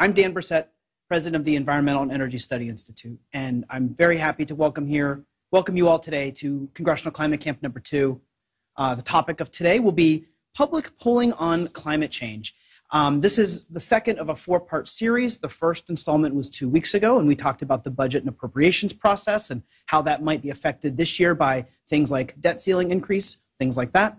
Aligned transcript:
I'm 0.00 0.12
Dan 0.12 0.32
Bresette, 0.32 0.68
president 1.08 1.40
of 1.40 1.44
the 1.44 1.56
Environmental 1.56 2.02
and 2.02 2.12
Energy 2.12 2.38
Study 2.38 2.68
Institute, 2.68 3.18
and 3.32 3.64
I'm 3.68 3.96
very 3.96 4.16
happy 4.16 4.46
to 4.46 4.54
welcome 4.54 4.86
here, 4.86 5.24
welcome 5.50 5.76
you 5.76 5.88
all 5.88 5.98
today 5.98 6.30
to 6.36 6.70
Congressional 6.72 7.10
Climate 7.10 7.40
Camp 7.40 7.64
number 7.64 7.80
two. 7.80 8.20
Uh, 8.76 8.94
the 8.94 9.02
topic 9.02 9.40
of 9.40 9.50
today 9.50 9.80
will 9.80 9.90
be 9.90 10.26
public 10.54 10.96
polling 10.98 11.32
on 11.32 11.66
climate 11.66 12.12
change. 12.12 12.54
Um, 12.92 13.20
this 13.20 13.40
is 13.40 13.66
the 13.66 13.80
second 13.80 14.20
of 14.20 14.28
a 14.28 14.36
four-part 14.36 14.86
series. 14.86 15.38
The 15.38 15.48
first 15.48 15.90
installment 15.90 16.32
was 16.32 16.48
two 16.48 16.68
weeks 16.68 16.94
ago, 16.94 17.18
and 17.18 17.26
we 17.26 17.34
talked 17.34 17.62
about 17.62 17.82
the 17.82 17.90
budget 17.90 18.22
and 18.22 18.28
appropriations 18.28 18.92
process 18.92 19.50
and 19.50 19.64
how 19.86 20.02
that 20.02 20.22
might 20.22 20.42
be 20.42 20.50
affected 20.50 20.96
this 20.96 21.18
year 21.18 21.34
by 21.34 21.66
things 21.88 22.08
like 22.08 22.40
debt 22.40 22.62
ceiling 22.62 22.92
increase, 22.92 23.38
things 23.58 23.76
like 23.76 23.94
that. 23.94 24.16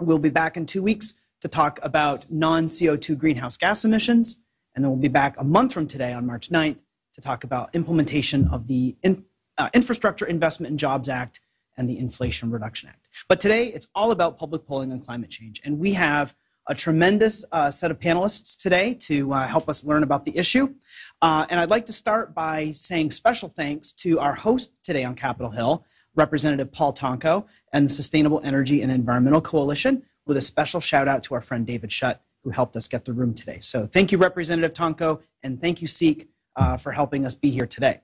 We'll 0.00 0.18
be 0.18 0.30
back 0.30 0.56
in 0.56 0.66
two 0.66 0.82
weeks 0.82 1.14
to 1.42 1.48
talk 1.48 1.78
about 1.84 2.24
non-CO2 2.32 3.16
greenhouse 3.16 3.58
gas 3.58 3.84
emissions, 3.84 4.38
and 4.74 4.84
then 4.84 4.90
we'll 4.90 5.00
be 5.00 5.08
back 5.08 5.36
a 5.38 5.44
month 5.44 5.72
from 5.72 5.86
today 5.86 6.12
on 6.12 6.26
March 6.26 6.50
9th 6.50 6.78
to 7.14 7.20
talk 7.20 7.44
about 7.44 7.74
implementation 7.74 8.48
of 8.48 8.66
the 8.66 8.96
in, 9.02 9.24
uh, 9.56 9.70
Infrastructure 9.72 10.26
Investment 10.26 10.70
and 10.70 10.78
Jobs 10.78 11.08
Act 11.08 11.40
and 11.76 11.88
the 11.88 11.98
Inflation 11.98 12.50
Reduction 12.50 12.88
Act. 12.88 13.06
But 13.28 13.40
today 13.40 13.66
it's 13.66 13.86
all 13.94 14.10
about 14.10 14.38
public 14.38 14.66
polling 14.66 14.92
on 14.92 15.00
climate 15.00 15.30
change, 15.30 15.60
and 15.64 15.78
we 15.78 15.92
have 15.92 16.34
a 16.66 16.74
tremendous 16.74 17.44
uh, 17.52 17.70
set 17.70 17.90
of 17.90 17.98
panelists 17.98 18.56
today 18.56 18.94
to 18.94 19.32
uh, 19.32 19.46
help 19.46 19.68
us 19.68 19.84
learn 19.84 20.02
about 20.02 20.24
the 20.24 20.36
issue. 20.36 20.74
Uh, 21.20 21.44
and 21.50 21.60
I'd 21.60 21.70
like 21.70 21.86
to 21.86 21.92
start 21.92 22.34
by 22.34 22.72
saying 22.72 23.10
special 23.10 23.48
thanks 23.48 23.92
to 23.92 24.18
our 24.18 24.34
host 24.34 24.72
today 24.82 25.04
on 25.04 25.14
Capitol 25.14 25.50
Hill, 25.50 25.84
Representative 26.14 26.72
Paul 26.72 26.94
Tonko 26.94 27.44
and 27.72 27.84
the 27.86 27.90
Sustainable 27.90 28.40
Energy 28.42 28.82
and 28.82 28.90
Environmental 28.90 29.42
Coalition, 29.42 30.04
with 30.26 30.38
a 30.38 30.40
special 30.40 30.80
shout 30.80 31.06
out 31.06 31.24
to 31.24 31.34
our 31.34 31.42
friend 31.42 31.66
David 31.66 31.90
Schutt, 31.90 32.18
who 32.44 32.50
helped 32.50 32.76
us 32.76 32.86
get 32.86 33.04
the 33.04 33.12
room 33.12 33.34
today. 33.34 33.58
So 33.60 33.86
thank 33.86 34.12
you, 34.12 34.18
Representative 34.18 34.74
Tonko, 34.74 35.20
and 35.42 35.60
thank 35.60 35.80
you, 35.82 35.88
SEEC, 35.88 36.28
uh, 36.56 36.76
for 36.76 36.92
helping 36.92 37.24
us 37.26 37.34
be 37.34 37.50
here 37.50 37.66
today. 37.66 38.00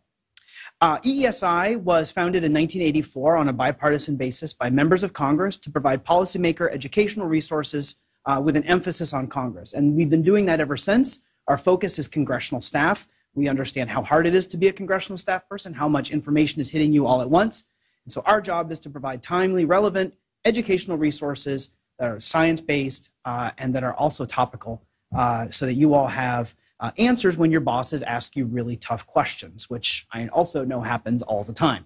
Uh, 0.81 0.99
EESI 1.01 1.77
was 1.77 2.11
founded 2.11 2.43
in 2.43 2.53
1984 2.53 3.37
on 3.37 3.49
a 3.49 3.53
bipartisan 3.53 4.17
basis 4.17 4.55
by 4.55 4.71
members 4.71 5.05
of 5.05 5.13
Congress 5.13 5.59
to 5.59 5.71
provide 5.71 6.05
policymaker 6.05 6.73
educational 6.73 7.27
resources 7.27 7.97
uh, 8.25 8.41
with 8.43 8.57
an 8.57 8.65
emphasis 8.65 9.13
on 9.13 9.27
Congress. 9.27 9.75
And 9.75 9.95
we've 9.95 10.09
been 10.09 10.23
doing 10.23 10.47
that 10.47 10.59
ever 10.59 10.79
since. 10.79 11.21
Our 11.49 11.59
focus 11.59 11.99
is 11.99 12.09
congressional 12.09 12.63
staff. 12.63 13.07
We 13.35 13.49
understand 13.49 13.91
how 13.91 14.03
hard 14.03 14.27
it 14.27 14.35
is 14.35 14.47
to 14.49 14.57
be 14.57 14.69
a 14.69 14.73
congressional 14.73 15.19
staff 15.19 15.49
person, 15.49 15.75
how 15.75 15.89
much 15.89 16.11
information 16.11 16.61
is 16.61 16.71
hitting 16.71 16.93
you 16.93 17.07
all 17.07 17.21
at 17.21 17.29
once. 17.29 17.65
And 18.07 18.13
so 18.13 18.23
our 18.25 18.41
job 18.41 18.73
is 18.73 18.79
to 18.81 18.91
provide 18.91 19.23
timely, 19.23 19.67
relevant 19.67 20.15
educational 20.45 20.97
resources 20.97 21.69
that 22.01 22.11
are 22.11 22.19
science 22.19 22.61
based 22.61 23.11
uh, 23.25 23.53
and 23.59 23.75
that 23.75 23.85
are 23.85 23.95
also 23.95 24.25
topical 24.25 24.83
uh, 25.17 25.49
so 25.51 25.67
that 25.67 25.75
you 25.75 25.95
all 25.95 26.09
have 26.09 26.53
uh, 26.81 26.91
answers 26.99 27.37
when 27.37 27.53
your 27.53 27.61
bosses 27.61 28.03
ask 28.03 28.35
you 28.35 28.47
really 28.47 28.77
tough 28.77 29.07
questions, 29.07 29.71
which 29.71 30.07
I 30.11 30.27
also 30.29 30.65
know 30.65 30.81
happens 30.81 31.23
all 31.23 31.45
the 31.45 31.53
time. 31.53 31.85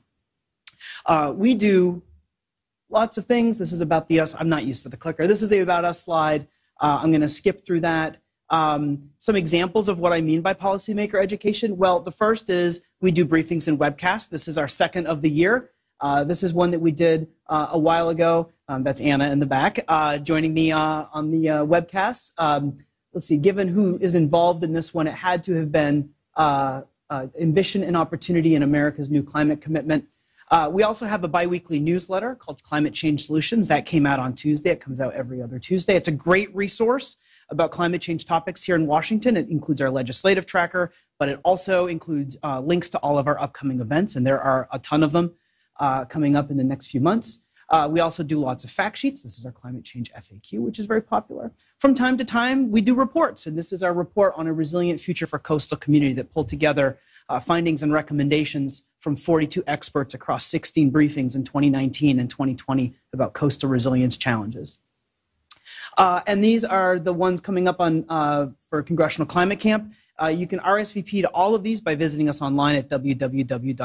We 1.36 1.54
do 1.54 2.02
lots 2.88 3.18
of 3.18 3.26
things. 3.26 3.58
This 3.58 3.72
is 3.72 3.80
about 3.80 4.08
the 4.08 4.20
us. 4.20 4.34
I'm 4.38 4.48
not 4.48 4.64
used 4.64 4.84
to 4.84 4.88
the 4.88 4.96
clicker. 4.96 5.26
This 5.26 5.42
is 5.42 5.48
the 5.48 5.58
about 5.58 5.84
us 5.84 6.02
slide. 6.02 6.46
Uh, 6.80 7.00
I'm 7.02 7.10
going 7.10 7.20
to 7.20 7.28
skip 7.28 7.66
through 7.66 7.80
that. 7.80 8.18
Um, 8.50 9.10
some 9.18 9.36
examples 9.36 9.88
of 9.88 9.98
what 9.98 10.12
I 10.12 10.20
mean 10.20 10.42
by 10.42 10.54
policymaker 10.54 11.20
education. 11.20 11.76
Well, 11.76 12.00
the 12.00 12.12
first 12.12 12.50
is 12.50 12.82
we 13.00 13.10
do 13.10 13.24
briefings 13.24 13.68
and 13.68 13.78
webcasts. 13.78 14.28
This 14.28 14.48
is 14.48 14.58
our 14.58 14.68
second 14.68 15.06
of 15.06 15.22
the 15.22 15.30
year. 15.30 15.70
Uh, 16.00 16.24
this 16.24 16.42
is 16.42 16.52
one 16.52 16.72
that 16.72 16.80
we 16.80 16.90
did 16.90 17.28
uh, 17.46 17.68
a 17.70 17.78
while 17.78 18.08
ago. 18.08 18.50
Um, 18.68 18.82
that's 18.82 19.00
Anna 19.00 19.30
in 19.30 19.38
the 19.38 19.46
back 19.46 19.84
uh, 19.88 20.18
joining 20.18 20.54
me 20.54 20.72
uh, 20.72 21.06
on 21.12 21.30
the 21.30 21.48
uh, 21.50 21.64
webcast. 21.64 22.32
Um, 22.38 22.78
let's 23.12 23.26
see, 23.26 23.36
given 23.36 23.68
who 23.68 23.98
is 23.98 24.14
involved 24.14 24.64
in 24.64 24.72
this 24.72 24.92
one, 24.92 25.06
it 25.06 25.14
had 25.14 25.44
to 25.44 25.54
have 25.54 25.70
been 25.70 26.10
uh, 26.36 26.82
Ambition 27.40 27.84
and 27.84 27.96
Opportunity 27.96 28.54
in 28.54 28.62
America's 28.62 29.08
New 29.10 29.22
Climate 29.22 29.60
Commitment. 29.60 30.06
we 30.70 30.82
also 30.82 31.06
have 31.06 31.22
a 31.22 31.28
biweekly 31.28 31.78
newsletter 31.78 32.34
called 32.34 32.62
Climate 32.62 32.92
Change 32.92 33.24
Solutions. 33.24 33.68
That 33.68 33.86
came 33.86 34.04
out 34.04 34.18
on 34.18 34.34
Tuesday. 34.34 34.70
It 34.70 34.80
comes 34.80 34.98
out 34.98 35.14
every 35.14 35.40
other 35.40 35.60
Tuesday. 35.60 35.94
It's 35.94 36.08
a 36.08 36.12
great 36.12 36.54
resource 36.56 37.16
about 37.50 37.70
climate 37.70 38.00
change 38.00 38.24
topics 38.24 38.64
here 38.64 38.74
in 38.74 38.86
Washington. 38.86 39.36
It 39.36 39.48
includes 39.48 39.80
our 39.80 39.90
legislative 39.90 40.44
tracker, 40.44 40.92
but 41.18 41.28
it 41.28 41.38
also 41.44 41.86
includes 41.86 42.36
links 42.42 42.88
to 42.90 42.98
all 42.98 43.18
of 43.18 43.28
our 43.28 43.40
upcoming 43.40 43.80
events, 43.80 44.16
and 44.16 44.26
there 44.26 44.40
are 44.40 44.68
a 44.72 44.80
ton 44.80 45.04
of 45.04 45.12
them 45.12 45.34
uh, 45.78 46.04
coming 46.04 46.36
up 46.36 46.50
in 46.50 46.56
the 46.56 46.64
next 46.64 46.88
few 46.88 47.00
months. 47.00 47.38
Uh, 47.68 47.88
we 47.90 48.00
also 48.00 48.22
do 48.22 48.38
lots 48.38 48.64
of 48.64 48.70
fact 48.70 48.98
sheets. 48.98 49.22
This 49.22 49.38
is 49.38 49.46
our 49.46 49.52
climate 49.52 49.84
change 49.84 50.12
FAQ, 50.12 50.60
which 50.60 50.78
is 50.78 50.86
very 50.86 51.00
popular. 51.00 51.50
From 51.78 51.94
time 51.94 52.18
to 52.18 52.24
time, 52.24 52.70
we 52.70 52.80
do 52.82 52.94
reports, 52.94 53.46
and 53.46 53.56
this 53.56 53.72
is 53.72 53.82
our 53.82 53.92
report 53.92 54.34
on 54.36 54.46
a 54.46 54.52
resilient 54.52 55.00
future 55.00 55.26
for 55.26 55.38
coastal 55.38 55.78
community 55.78 56.14
that 56.14 56.32
pulled 56.32 56.48
together 56.48 56.98
uh, 57.28 57.40
findings 57.40 57.82
and 57.82 57.92
recommendations 57.92 58.82
from 59.00 59.16
42 59.16 59.64
experts 59.66 60.14
across 60.14 60.44
16 60.46 60.92
briefings 60.92 61.36
in 61.36 61.44
2019 61.44 62.20
and 62.20 62.28
2020 62.28 62.94
about 63.12 63.32
coastal 63.32 63.68
resilience 63.70 64.18
challenges. 64.18 64.78
Uh, 65.96 66.20
and 66.26 66.42
these 66.44 66.64
are 66.64 66.98
the 66.98 67.12
ones 67.12 67.40
coming 67.40 67.68
up 67.68 67.80
on 67.80 68.04
uh, 68.08 68.48
for 68.68 68.82
Congressional 68.82 69.26
Climate 69.26 69.60
Camp. 69.60 69.92
Uh, 70.20 70.26
you 70.28 70.46
can 70.46 70.60
RSVP 70.60 71.22
to 71.22 71.28
all 71.28 71.54
of 71.54 71.62
these 71.62 71.80
by 71.80 71.94
visiting 71.94 72.28
us 72.28 72.42
online 72.42 72.76
at 72.76 72.88
www.eesi.org. 72.88 73.84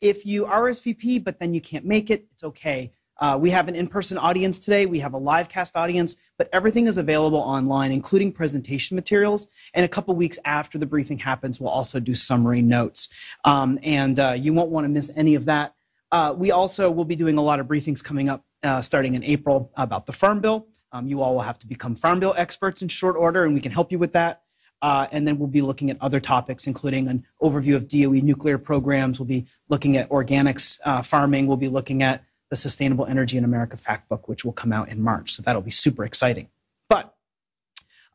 If 0.00 0.26
you 0.26 0.44
RSVP 0.44 1.22
but 1.24 1.38
then 1.38 1.54
you 1.54 1.60
can't 1.60 1.84
make 1.84 2.10
it, 2.10 2.26
it's 2.32 2.44
okay. 2.44 2.92
Uh, 3.16 3.38
we 3.40 3.50
have 3.50 3.68
an 3.68 3.76
in-person 3.76 4.18
audience 4.18 4.58
today. 4.58 4.86
We 4.86 4.98
have 5.00 5.14
a 5.14 5.18
live 5.18 5.48
cast 5.48 5.76
audience, 5.76 6.16
but 6.36 6.48
everything 6.52 6.88
is 6.88 6.98
available 6.98 7.38
online, 7.38 7.92
including 7.92 8.32
presentation 8.32 8.96
materials. 8.96 9.46
And 9.72 9.84
a 9.84 9.88
couple 9.88 10.14
weeks 10.16 10.38
after 10.44 10.78
the 10.78 10.86
briefing 10.86 11.18
happens, 11.18 11.60
we'll 11.60 11.70
also 11.70 12.00
do 12.00 12.14
summary 12.14 12.62
notes. 12.62 13.08
Um, 13.44 13.78
and 13.82 14.18
uh, 14.18 14.34
you 14.36 14.52
won't 14.52 14.70
want 14.70 14.84
to 14.84 14.88
miss 14.88 15.10
any 15.14 15.36
of 15.36 15.44
that. 15.44 15.74
Uh, 16.10 16.34
we 16.36 16.50
also 16.50 16.90
will 16.90 17.04
be 17.04 17.16
doing 17.16 17.38
a 17.38 17.42
lot 17.42 17.60
of 17.60 17.66
briefings 17.66 18.02
coming 18.02 18.28
up 18.28 18.44
uh, 18.62 18.80
starting 18.80 19.14
in 19.14 19.24
April 19.24 19.70
about 19.76 20.06
the 20.06 20.12
Farm 20.12 20.40
Bill. 20.40 20.66
Um, 20.92 21.08
you 21.08 21.22
all 21.22 21.34
will 21.34 21.42
have 21.42 21.58
to 21.58 21.66
become 21.66 21.96
Farm 21.96 22.20
Bill 22.20 22.34
experts 22.36 22.82
in 22.82 22.88
short 22.88 23.16
order, 23.16 23.44
and 23.44 23.54
we 23.54 23.60
can 23.60 23.72
help 23.72 23.90
you 23.90 23.98
with 23.98 24.12
that. 24.12 24.43
Uh, 24.84 25.08
and 25.12 25.26
then 25.26 25.38
we'll 25.38 25.48
be 25.48 25.62
looking 25.62 25.90
at 25.90 25.96
other 26.02 26.20
topics, 26.20 26.66
including 26.66 27.08
an 27.08 27.24
overview 27.42 27.74
of 27.74 27.88
DOE 27.88 28.20
nuclear 28.22 28.58
programs. 28.58 29.18
We'll 29.18 29.26
be 29.26 29.46
looking 29.70 29.96
at 29.96 30.10
organics 30.10 30.78
uh, 30.84 31.00
farming. 31.00 31.46
We'll 31.46 31.56
be 31.56 31.68
looking 31.68 32.02
at 32.02 32.22
the 32.50 32.56
Sustainable 32.56 33.06
Energy 33.06 33.38
in 33.38 33.44
America 33.44 33.78
fact 33.78 34.10
book, 34.10 34.28
which 34.28 34.44
will 34.44 34.52
come 34.52 34.74
out 34.74 34.90
in 34.90 35.00
March. 35.00 35.32
So 35.32 35.42
that'll 35.42 35.62
be 35.62 35.70
super 35.70 36.04
exciting. 36.04 36.48
But 36.90 37.14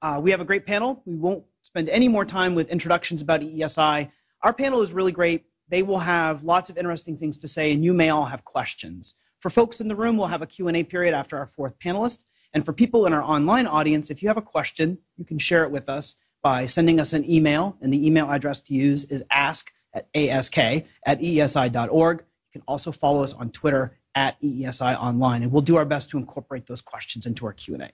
uh, 0.03 0.19
we 0.21 0.29
have 0.29 0.41
a 0.41 0.45
great 0.45 0.67
panel. 0.67 1.01
We 1.07 1.15
won't 1.15 1.43
spend 1.63 1.89
any 1.89 2.07
more 2.07 2.23
time 2.23 2.53
with 2.53 2.69
introductions 2.69 3.23
about 3.23 3.41
EESI. 3.41 4.11
Our 4.43 4.53
panel 4.53 4.83
is 4.83 4.91
really 4.91 5.11
great. 5.11 5.45
They 5.69 5.81
will 5.81 5.97
have 5.97 6.43
lots 6.43 6.69
of 6.69 6.77
interesting 6.77 7.17
things 7.17 7.39
to 7.39 7.47
say, 7.47 7.73
and 7.73 7.83
you 7.83 7.95
may 7.95 8.11
all 8.11 8.25
have 8.25 8.45
questions. 8.45 9.15
For 9.39 9.49
folks 9.49 9.81
in 9.81 9.87
the 9.87 9.95
room, 9.95 10.17
we'll 10.17 10.27
have 10.27 10.43
a 10.43 10.45
Q&A 10.45 10.83
period 10.83 11.15
after 11.15 11.35
our 11.35 11.47
fourth 11.47 11.79
panelist. 11.79 12.25
And 12.53 12.63
for 12.63 12.73
people 12.73 13.07
in 13.07 13.13
our 13.13 13.23
online 13.23 13.65
audience, 13.65 14.11
if 14.11 14.21
you 14.21 14.29
have 14.29 14.37
a 14.37 14.43
question, 14.43 14.99
you 15.17 15.25
can 15.25 15.39
share 15.39 15.63
it 15.63 15.71
with 15.71 15.89
us 15.89 16.13
by 16.41 16.65
sending 16.65 16.99
us 16.99 17.13
an 17.13 17.29
email, 17.29 17.77
and 17.81 17.93
the 17.93 18.05
email 18.05 18.29
address 18.29 18.61
to 18.61 18.73
use 18.73 19.05
is 19.05 19.23
ask 19.29 19.71
at 19.93 20.07
ask 20.15 20.57
at 20.57 20.85
eesi.org. 21.05 22.19
You 22.19 22.51
can 22.51 22.63
also 22.67 22.91
follow 22.91 23.23
us 23.23 23.33
on 23.33 23.51
Twitter 23.51 23.97
at 24.15 24.41
EESI 24.41 24.99
Online, 24.99 25.43
and 25.43 25.51
we'll 25.51 25.61
do 25.61 25.77
our 25.77 25.85
best 25.85 26.09
to 26.09 26.17
incorporate 26.17 26.65
those 26.65 26.81
questions 26.81 27.25
into 27.25 27.45
our 27.45 27.53
Q&A. 27.53 27.91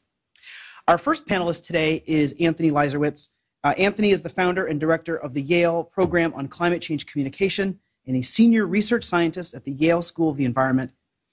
Our 0.87 0.97
first 0.97 1.27
panelist 1.27 1.63
today 1.63 2.01
is 2.05 2.35
Anthony 2.39 2.71
Leiserowitz. 2.71 3.29
Uh, 3.63 3.73
Anthony 3.77 4.11
is 4.11 4.21
the 4.21 4.29
founder 4.29 4.65
and 4.65 4.79
director 4.79 5.17
of 5.17 5.33
the 5.33 5.41
Yale 5.41 5.83
Program 5.83 6.33
on 6.35 6.47
Climate 6.47 6.81
Change 6.81 7.05
Communication 7.05 7.79
and 8.07 8.15
a 8.15 8.21
senior 8.21 8.65
research 8.65 9.03
scientist 9.03 9.55
at 9.55 9.63
the 9.63 9.71
Yale 9.71 10.01
School 10.01 10.29
of 10.29 10.37
the 10.37 10.45
Environment. 10.45 10.91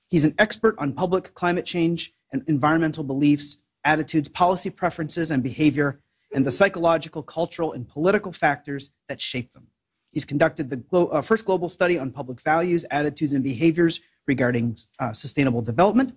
He's 0.09 0.25
an 0.25 0.35
expert 0.39 0.75
on 0.79 0.95
public 0.95 1.35
climate 1.35 1.67
change 1.67 2.13
and 2.33 2.43
environmental 2.49 3.05
beliefs, 3.05 3.59
attitudes, 3.85 4.29
policy 4.29 4.71
preferences, 4.71 5.31
and 5.31 5.43
behavior, 5.43 6.01
and 6.35 6.45
the 6.47 6.51
psychological, 6.51 7.23
cultural, 7.23 7.73
and 7.73 7.89
political 7.89 8.33
factors 8.33 8.91
that 9.09 9.21
shape 9.21 9.53
them. 9.53 9.67
He's 10.13 10.25
conducted 10.25 10.69
the 10.69 10.77
glo- 10.77 11.09
uh, 11.09 11.23
first 11.23 11.45
global 11.45 11.69
study 11.69 11.99
on 11.99 12.11
public 12.11 12.41
values, 12.41 12.85
attitudes, 12.91 13.33
and 13.33 13.43
behaviors 13.43 14.01
regarding 14.27 14.77
uh, 14.99 15.13
sustainable 15.13 15.63
development 15.63 16.15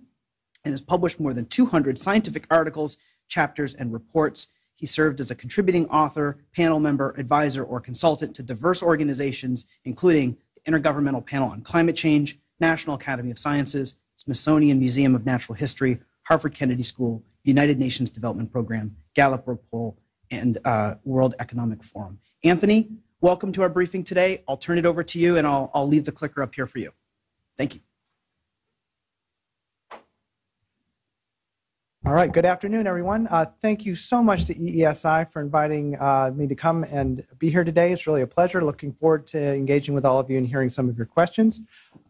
and 0.64 0.72
has 0.72 0.80
published 0.80 1.20
more 1.20 1.32
than 1.32 1.46
200 1.46 1.98
scientific 1.98 2.46
articles, 2.50 2.96
chapters, 3.28 3.74
and 3.74 3.92
reports. 3.92 4.48
He 4.74 4.84
served 4.84 5.20
as 5.20 5.30
a 5.30 5.34
contributing 5.34 5.88
author, 5.88 6.38
panel 6.54 6.78
member, 6.80 7.14
advisor, 7.16 7.64
or 7.64 7.80
consultant 7.80 8.36
to 8.36 8.42
diverse 8.42 8.82
organizations, 8.82 9.64
including 9.84 10.36
the 10.54 10.70
Intergovernmental 10.70 11.24
Panel 11.24 11.50
on 11.50 11.62
Climate 11.62 11.96
Change, 11.96 12.38
National 12.60 12.96
Academy 12.96 13.30
of 13.30 13.38
Sciences, 13.38 13.94
Smithsonian 14.16 14.78
Museum 14.78 15.14
of 15.14 15.24
Natural 15.24 15.54
History, 15.54 16.00
Harvard 16.24 16.54
Kennedy 16.54 16.82
School, 16.82 17.22
United 17.44 17.78
Nations 17.78 18.10
Development 18.10 18.50
Program, 18.50 18.96
Gallup 19.14 19.46
Poll, 19.70 19.96
and 20.30 20.58
uh, 20.64 20.94
World 21.04 21.34
Economic 21.38 21.82
Forum. 21.82 22.18
Anthony, 22.44 22.90
welcome 23.20 23.52
to 23.52 23.62
our 23.62 23.68
briefing 23.68 24.04
today. 24.04 24.42
I'll 24.48 24.56
turn 24.56 24.78
it 24.78 24.86
over 24.86 25.02
to 25.02 25.18
you 25.18 25.36
and 25.36 25.46
I'll, 25.46 25.70
I'll 25.74 25.88
leave 25.88 26.04
the 26.04 26.12
clicker 26.12 26.42
up 26.42 26.54
here 26.54 26.66
for 26.66 26.78
you. 26.78 26.92
Thank 27.56 27.74
you. 27.74 27.80
All 32.06 32.12
right, 32.12 32.30
good 32.30 32.46
afternoon, 32.46 32.86
everyone. 32.86 33.26
Uh, 33.26 33.46
thank 33.62 33.84
you 33.84 33.96
so 33.96 34.22
much 34.22 34.44
to 34.44 34.54
EESI 34.54 35.28
for 35.32 35.42
inviting 35.42 35.96
uh, 35.98 36.30
me 36.32 36.46
to 36.46 36.54
come 36.54 36.84
and 36.84 37.26
be 37.40 37.50
here 37.50 37.64
today. 37.64 37.90
It's 37.90 38.06
really 38.06 38.22
a 38.22 38.28
pleasure. 38.28 38.62
Looking 38.62 38.92
forward 38.92 39.26
to 39.26 39.38
engaging 39.40 39.92
with 39.92 40.04
all 40.04 40.20
of 40.20 40.30
you 40.30 40.38
and 40.38 40.46
hearing 40.46 40.70
some 40.70 40.88
of 40.88 40.96
your 40.96 41.06
questions. 41.06 41.62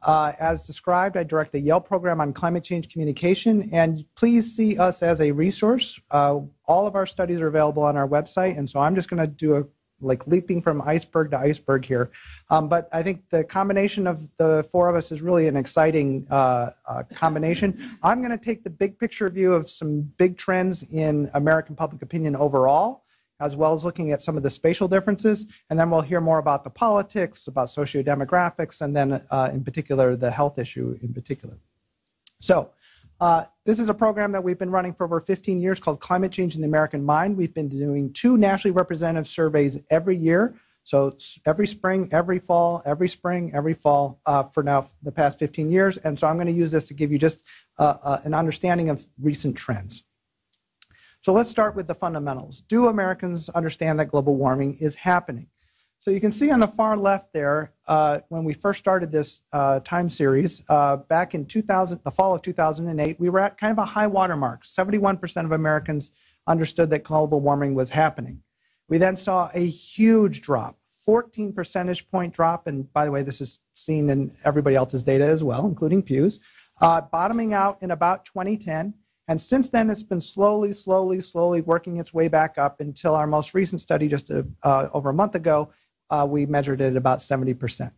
Uh, 0.02 0.34
as 0.38 0.64
described, 0.64 1.16
I 1.16 1.22
direct 1.22 1.52
the 1.52 1.60
Yale 1.60 1.80
program 1.80 2.20
on 2.20 2.34
climate 2.34 2.62
change 2.62 2.90
communication, 2.90 3.70
and 3.72 4.04
please 4.16 4.54
see 4.54 4.76
us 4.76 5.02
as 5.02 5.22
a 5.22 5.30
resource. 5.30 5.98
Uh, 6.10 6.40
all 6.66 6.86
of 6.86 6.94
our 6.94 7.06
studies 7.06 7.40
are 7.40 7.46
available 7.46 7.82
on 7.82 7.96
our 7.96 8.06
website, 8.06 8.58
and 8.58 8.68
so 8.68 8.80
I'm 8.80 8.96
just 8.96 9.08
going 9.08 9.22
to 9.22 9.26
do 9.26 9.56
a 9.56 9.64
like 10.00 10.26
leaping 10.26 10.60
from 10.60 10.82
iceberg 10.82 11.30
to 11.30 11.38
iceberg 11.38 11.84
here. 11.84 12.10
Um, 12.50 12.68
but 12.68 12.88
I 12.92 13.02
think 13.02 13.28
the 13.30 13.44
combination 13.44 14.06
of 14.06 14.28
the 14.36 14.68
four 14.70 14.88
of 14.88 14.96
us 14.96 15.10
is 15.10 15.22
really 15.22 15.48
an 15.48 15.56
exciting 15.56 16.26
uh, 16.30 16.70
uh, 16.86 17.02
combination. 17.14 17.98
I'm 18.02 18.20
going 18.20 18.36
to 18.36 18.44
take 18.44 18.62
the 18.62 18.70
big 18.70 18.98
picture 18.98 19.28
view 19.30 19.54
of 19.54 19.70
some 19.70 20.02
big 20.18 20.36
trends 20.36 20.84
in 20.92 21.30
American 21.34 21.76
public 21.76 22.02
opinion 22.02 22.36
overall, 22.36 23.04
as 23.40 23.56
well 23.56 23.74
as 23.74 23.84
looking 23.84 24.12
at 24.12 24.22
some 24.22 24.36
of 24.36 24.42
the 24.42 24.50
spatial 24.50 24.88
differences. 24.88 25.46
And 25.70 25.78
then 25.78 25.90
we'll 25.90 26.02
hear 26.02 26.20
more 26.20 26.38
about 26.38 26.64
the 26.64 26.70
politics, 26.70 27.46
about 27.46 27.68
sociodemographics, 27.68 28.82
and 28.82 28.94
then 28.94 29.22
uh, 29.30 29.50
in 29.52 29.64
particular 29.64 30.16
the 30.16 30.30
health 30.30 30.58
issue 30.58 30.98
in 31.02 31.14
particular. 31.14 31.56
So 32.40 32.70
uh, 33.20 33.44
this 33.64 33.80
is 33.80 33.88
a 33.88 33.94
program 33.94 34.32
that 34.32 34.44
we've 34.44 34.58
been 34.58 34.70
running 34.70 34.92
for 34.92 35.04
over 35.04 35.20
15 35.20 35.60
years 35.60 35.80
called 35.80 36.00
Climate 36.00 36.32
Change 36.32 36.54
in 36.54 36.60
the 36.60 36.66
American 36.66 37.04
Mind. 37.04 37.36
We've 37.36 37.54
been 37.54 37.68
doing 37.68 38.12
two 38.12 38.36
nationally 38.36 38.72
representative 38.72 39.26
surveys 39.26 39.78
every 39.90 40.16
year. 40.16 40.54
So 40.84 41.16
every 41.46 41.66
spring, 41.66 42.10
every 42.12 42.38
fall, 42.38 42.80
every 42.84 43.08
spring, 43.08 43.50
every 43.54 43.74
fall 43.74 44.20
uh, 44.24 44.44
for 44.44 44.62
now 44.62 44.90
the 45.02 45.10
past 45.10 45.38
15 45.38 45.70
years. 45.70 45.96
And 45.96 46.16
so 46.16 46.28
I'm 46.28 46.36
going 46.36 46.46
to 46.46 46.52
use 46.52 46.70
this 46.70 46.84
to 46.84 46.94
give 46.94 47.10
you 47.10 47.18
just 47.18 47.42
uh, 47.78 47.96
uh, 48.02 48.20
an 48.22 48.34
understanding 48.34 48.90
of 48.90 49.04
recent 49.20 49.56
trends. 49.56 50.04
So 51.22 51.32
let's 51.32 51.50
start 51.50 51.74
with 51.74 51.88
the 51.88 51.94
fundamentals. 51.94 52.60
Do 52.60 52.86
Americans 52.86 53.48
understand 53.48 53.98
that 53.98 54.10
global 54.10 54.36
warming 54.36 54.76
is 54.78 54.94
happening? 54.94 55.48
So 56.00 56.10
you 56.10 56.20
can 56.20 56.30
see 56.30 56.50
on 56.50 56.60
the 56.60 56.68
far 56.68 56.96
left 56.96 57.32
there, 57.32 57.72
uh, 57.88 58.20
when 58.28 58.44
we 58.44 58.54
first 58.54 58.78
started 58.78 59.10
this 59.10 59.40
uh, 59.52 59.80
time 59.80 60.08
series 60.08 60.62
uh, 60.68 60.96
back 60.96 61.34
in 61.34 61.46
2000, 61.46 62.00
the 62.04 62.10
fall 62.10 62.34
of 62.34 62.42
2008, 62.42 63.18
we 63.18 63.28
were 63.28 63.40
at 63.40 63.58
kind 63.58 63.72
of 63.72 63.78
a 63.78 63.84
high 63.84 64.06
water 64.06 64.36
mark. 64.36 64.64
71% 64.64 65.44
of 65.44 65.52
Americans 65.52 66.12
understood 66.46 66.90
that 66.90 67.02
global 67.02 67.40
warming 67.40 67.74
was 67.74 67.90
happening. 67.90 68.40
We 68.88 68.98
then 68.98 69.16
saw 69.16 69.50
a 69.52 69.66
huge 69.66 70.42
drop, 70.42 70.78
14 71.04 71.52
percentage 71.52 72.08
point 72.08 72.32
drop, 72.32 72.68
and 72.68 72.92
by 72.92 73.04
the 73.04 73.10
way, 73.10 73.22
this 73.22 73.40
is 73.40 73.58
seen 73.74 74.10
in 74.10 74.30
everybody 74.44 74.76
else's 74.76 75.02
data 75.02 75.24
as 75.24 75.42
well, 75.42 75.66
including 75.66 76.02
Pew's, 76.02 76.38
uh, 76.80 77.00
bottoming 77.00 77.52
out 77.52 77.78
in 77.82 77.90
about 77.90 78.24
2010. 78.26 78.94
And 79.28 79.40
since 79.40 79.70
then, 79.70 79.90
it's 79.90 80.04
been 80.04 80.20
slowly, 80.20 80.72
slowly, 80.72 81.20
slowly 81.20 81.62
working 81.62 81.96
its 81.96 82.14
way 82.14 82.28
back 82.28 82.58
up 82.58 82.80
until 82.80 83.16
our 83.16 83.26
most 83.26 83.54
recent 83.54 83.80
study 83.80 84.06
just 84.06 84.30
a, 84.30 84.46
uh, 84.62 84.88
over 84.92 85.10
a 85.10 85.14
month 85.14 85.34
ago 85.34 85.70
uh, 86.10 86.26
we 86.28 86.46
measured 86.46 86.80
it 86.80 86.90
at 86.90 86.96
about 86.96 87.18
70%. 87.18 87.90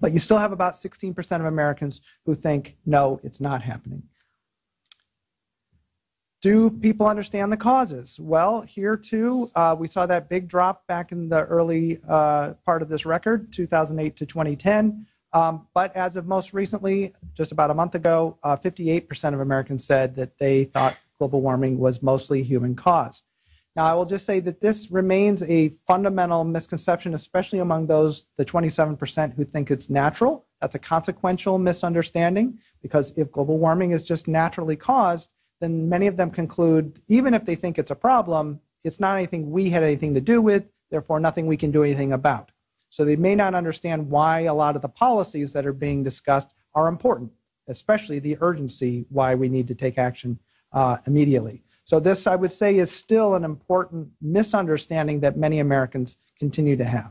But 0.00 0.12
you 0.12 0.18
still 0.18 0.38
have 0.38 0.52
about 0.52 0.74
16% 0.74 1.40
of 1.40 1.46
Americans 1.46 2.00
who 2.24 2.34
think, 2.34 2.76
no, 2.86 3.20
it's 3.24 3.40
not 3.40 3.62
happening. 3.62 4.02
Do 6.40 6.70
people 6.70 7.08
understand 7.08 7.50
the 7.50 7.56
causes? 7.56 8.20
Well, 8.20 8.60
here 8.60 8.96
too, 8.96 9.50
uh, 9.56 9.74
we 9.76 9.88
saw 9.88 10.06
that 10.06 10.28
big 10.28 10.46
drop 10.46 10.86
back 10.86 11.10
in 11.10 11.28
the 11.28 11.42
early 11.44 12.00
uh, 12.08 12.52
part 12.64 12.80
of 12.80 12.88
this 12.88 13.04
record, 13.04 13.52
2008 13.52 14.14
to 14.16 14.24
2010. 14.24 15.04
Um, 15.32 15.66
but 15.74 15.94
as 15.96 16.14
of 16.14 16.26
most 16.26 16.54
recently, 16.54 17.12
just 17.34 17.50
about 17.50 17.70
a 17.70 17.74
month 17.74 17.96
ago, 17.96 18.38
58% 18.44 19.24
uh, 19.24 19.34
of 19.34 19.40
Americans 19.40 19.84
said 19.84 20.14
that 20.14 20.38
they 20.38 20.64
thought 20.64 20.96
global 21.18 21.40
warming 21.40 21.76
was 21.78 22.02
mostly 22.02 22.42
human 22.42 22.76
caused. 22.76 23.24
Now, 23.78 23.86
I 23.86 23.94
will 23.94 24.06
just 24.06 24.26
say 24.26 24.40
that 24.40 24.60
this 24.60 24.90
remains 24.90 25.44
a 25.44 25.72
fundamental 25.86 26.42
misconception, 26.42 27.14
especially 27.14 27.60
among 27.60 27.86
those, 27.86 28.26
the 28.36 28.44
27% 28.44 29.36
who 29.36 29.44
think 29.44 29.70
it's 29.70 29.88
natural. 29.88 30.46
That's 30.60 30.74
a 30.74 30.80
consequential 30.80 31.58
misunderstanding 31.58 32.58
because 32.82 33.12
if 33.16 33.30
global 33.30 33.56
warming 33.56 33.92
is 33.92 34.02
just 34.02 34.26
naturally 34.26 34.74
caused, 34.74 35.30
then 35.60 35.88
many 35.88 36.08
of 36.08 36.16
them 36.16 36.32
conclude, 36.32 37.00
even 37.06 37.34
if 37.34 37.44
they 37.44 37.54
think 37.54 37.78
it's 37.78 37.92
a 37.92 37.94
problem, 37.94 38.58
it's 38.82 38.98
not 38.98 39.14
anything 39.14 39.48
we 39.48 39.70
had 39.70 39.84
anything 39.84 40.12
to 40.14 40.20
do 40.20 40.42
with, 40.42 40.64
therefore 40.90 41.20
nothing 41.20 41.46
we 41.46 41.56
can 41.56 41.70
do 41.70 41.84
anything 41.84 42.12
about. 42.12 42.50
So 42.90 43.04
they 43.04 43.14
may 43.14 43.36
not 43.36 43.54
understand 43.54 44.10
why 44.10 44.40
a 44.40 44.54
lot 44.54 44.74
of 44.74 44.82
the 44.82 44.88
policies 44.88 45.52
that 45.52 45.66
are 45.66 45.72
being 45.72 46.02
discussed 46.02 46.52
are 46.74 46.88
important, 46.88 47.30
especially 47.68 48.18
the 48.18 48.38
urgency 48.40 49.06
why 49.08 49.36
we 49.36 49.48
need 49.48 49.68
to 49.68 49.76
take 49.76 49.98
action 49.98 50.40
uh, 50.72 50.96
immediately. 51.06 51.62
So 51.88 51.98
this, 51.98 52.26
I 52.26 52.36
would 52.36 52.50
say, 52.50 52.76
is 52.76 52.90
still 52.90 53.34
an 53.34 53.44
important 53.44 54.10
misunderstanding 54.20 55.20
that 55.20 55.38
many 55.38 55.60
Americans 55.60 56.18
continue 56.38 56.76
to 56.76 56.84
have. 56.84 57.10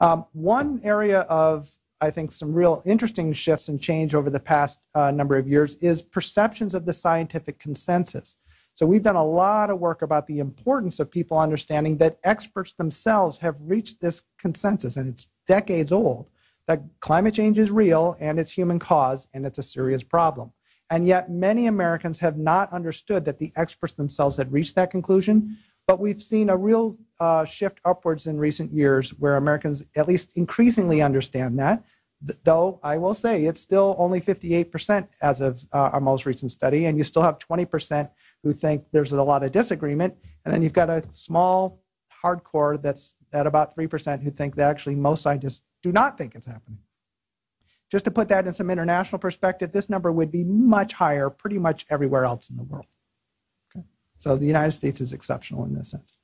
Um, 0.00 0.24
one 0.32 0.80
area 0.82 1.20
of, 1.20 1.70
I 2.00 2.10
think, 2.10 2.32
some 2.32 2.54
real 2.54 2.82
interesting 2.86 3.30
shifts 3.34 3.68
and 3.68 3.78
change 3.78 4.14
over 4.14 4.30
the 4.30 4.40
past 4.40 4.86
uh, 4.94 5.10
number 5.10 5.36
of 5.36 5.46
years 5.46 5.74
is 5.82 6.00
perceptions 6.00 6.72
of 6.72 6.86
the 6.86 6.94
scientific 6.94 7.58
consensus. 7.58 8.36
So 8.72 8.86
we've 8.86 9.02
done 9.02 9.16
a 9.16 9.24
lot 9.24 9.68
of 9.68 9.78
work 9.78 10.00
about 10.00 10.26
the 10.26 10.38
importance 10.38 10.98
of 10.98 11.10
people 11.10 11.38
understanding 11.38 11.98
that 11.98 12.18
experts 12.24 12.72
themselves 12.72 13.36
have 13.36 13.60
reached 13.60 14.00
this 14.00 14.22
consensus, 14.38 14.96
and 14.96 15.10
it's 15.10 15.26
decades 15.46 15.92
old, 15.92 16.30
that 16.68 16.80
climate 17.00 17.34
change 17.34 17.58
is 17.58 17.70
real 17.70 18.16
and 18.18 18.40
it's 18.40 18.50
human 18.50 18.78
caused 18.78 19.28
and 19.34 19.44
it's 19.44 19.58
a 19.58 19.62
serious 19.62 20.02
problem. 20.02 20.52
And 20.90 21.06
yet, 21.06 21.30
many 21.30 21.66
Americans 21.66 22.18
have 22.20 22.38
not 22.38 22.72
understood 22.72 23.24
that 23.26 23.38
the 23.38 23.52
experts 23.56 23.94
themselves 23.94 24.36
had 24.36 24.52
reached 24.52 24.74
that 24.76 24.90
conclusion. 24.90 25.58
But 25.86 26.00
we've 26.00 26.22
seen 26.22 26.50
a 26.50 26.56
real 26.56 26.98
uh, 27.18 27.44
shift 27.44 27.80
upwards 27.84 28.26
in 28.26 28.38
recent 28.38 28.72
years 28.72 29.10
where 29.18 29.36
Americans 29.36 29.84
at 29.96 30.06
least 30.06 30.36
increasingly 30.36 31.02
understand 31.02 31.58
that. 31.58 31.82
Though 32.44 32.80
I 32.82 32.98
will 32.98 33.14
say 33.14 33.44
it's 33.44 33.60
still 33.60 33.94
only 33.98 34.20
58% 34.20 35.08
as 35.22 35.40
of 35.40 35.64
uh, 35.72 35.90
our 35.92 36.00
most 36.00 36.26
recent 36.26 36.52
study, 36.52 36.86
and 36.86 36.98
you 36.98 37.04
still 37.04 37.22
have 37.22 37.38
20% 37.38 38.10
who 38.42 38.52
think 38.52 38.84
there's 38.92 39.12
a 39.12 39.22
lot 39.22 39.44
of 39.44 39.52
disagreement, 39.52 40.14
and 40.44 40.52
then 40.52 40.62
you've 40.62 40.72
got 40.72 40.90
a 40.90 41.02
small 41.12 41.80
hardcore 42.24 42.80
that's 42.80 43.14
at 43.32 43.46
about 43.46 43.76
3% 43.76 44.22
who 44.22 44.30
think 44.30 44.56
that 44.56 44.68
actually 44.68 44.94
most 44.94 45.22
scientists 45.22 45.62
do 45.82 45.92
not 45.92 46.18
think 46.18 46.34
it's 46.34 46.46
happening. 46.46 46.78
Just 47.90 48.04
to 48.04 48.10
put 48.10 48.28
that 48.28 48.46
in 48.46 48.52
some 48.52 48.70
international 48.70 49.18
perspective, 49.18 49.72
this 49.72 49.88
number 49.88 50.12
would 50.12 50.30
be 50.30 50.44
much 50.44 50.92
higher 50.92 51.30
pretty 51.30 51.58
much 51.58 51.86
everywhere 51.88 52.24
else 52.24 52.50
in 52.50 52.56
the 52.56 52.62
world. 52.62 52.86
Okay? 53.74 53.84
So 54.18 54.36
the 54.36 54.46
United 54.46 54.72
States 54.72 55.00
is 55.00 55.12
exceptional 55.12 55.64
in 55.64 55.74
this 55.74 55.90
sense. 55.90 56.16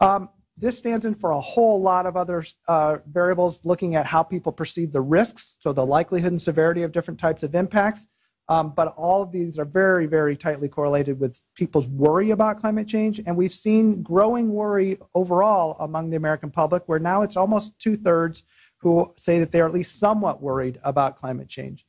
Um, 0.00 0.28
this 0.56 0.76
stands 0.76 1.04
in 1.04 1.14
for 1.14 1.30
a 1.30 1.40
whole 1.40 1.80
lot 1.80 2.04
of 2.04 2.16
other 2.16 2.44
uh, 2.68 2.98
variables 3.10 3.64
looking 3.64 3.94
at 3.94 4.06
how 4.06 4.22
people 4.22 4.52
perceive 4.52 4.92
the 4.92 5.00
risks, 5.00 5.56
so 5.60 5.72
the 5.72 5.86
likelihood 5.86 6.32
and 6.32 6.42
severity 6.42 6.82
of 6.82 6.92
different 6.92 7.20
types 7.20 7.42
of 7.42 7.54
impacts. 7.54 8.06
Um, 8.48 8.72
but 8.74 8.88
all 8.96 9.22
of 9.22 9.30
these 9.30 9.60
are 9.60 9.64
very, 9.64 10.06
very 10.06 10.36
tightly 10.36 10.68
correlated 10.68 11.20
with 11.20 11.40
people's 11.54 11.86
worry 11.86 12.32
about 12.32 12.60
climate 12.60 12.88
change. 12.88 13.22
And 13.24 13.36
we've 13.36 13.52
seen 13.52 14.02
growing 14.02 14.52
worry 14.52 14.98
overall 15.14 15.76
among 15.78 16.10
the 16.10 16.16
American 16.16 16.50
public, 16.50 16.82
where 16.86 16.98
now 16.98 17.22
it's 17.22 17.36
almost 17.36 17.78
two 17.78 17.96
thirds 17.96 18.42
who 18.80 19.12
say 19.16 19.38
that 19.38 19.52
they're 19.52 19.66
at 19.66 19.74
least 19.74 19.98
somewhat 19.98 20.42
worried 20.42 20.80
about 20.82 21.18
climate 21.18 21.48
change. 21.48 21.86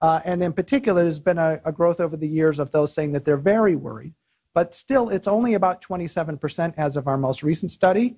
Uh, 0.00 0.20
and 0.24 0.42
in 0.42 0.52
particular, 0.52 1.02
there's 1.02 1.18
been 1.18 1.38
a, 1.38 1.60
a, 1.64 1.72
growth 1.72 1.98
over 1.98 2.16
the 2.16 2.28
years 2.28 2.60
of 2.60 2.70
those 2.70 2.94
saying 2.94 3.12
that 3.12 3.24
they're 3.24 3.36
very 3.36 3.74
worried. 3.74 4.14
But 4.54 4.74
still, 4.74 5.08
it's 5.08 5.26
only 5.26 5.54
about 5.54 5.82
27% 5.82 6.74
as 6.76 6.96
of 6.96 7.08
our 7.08 7.18
most 7.18 7.42
recent 7.42 7.72
study. 7.72 8.16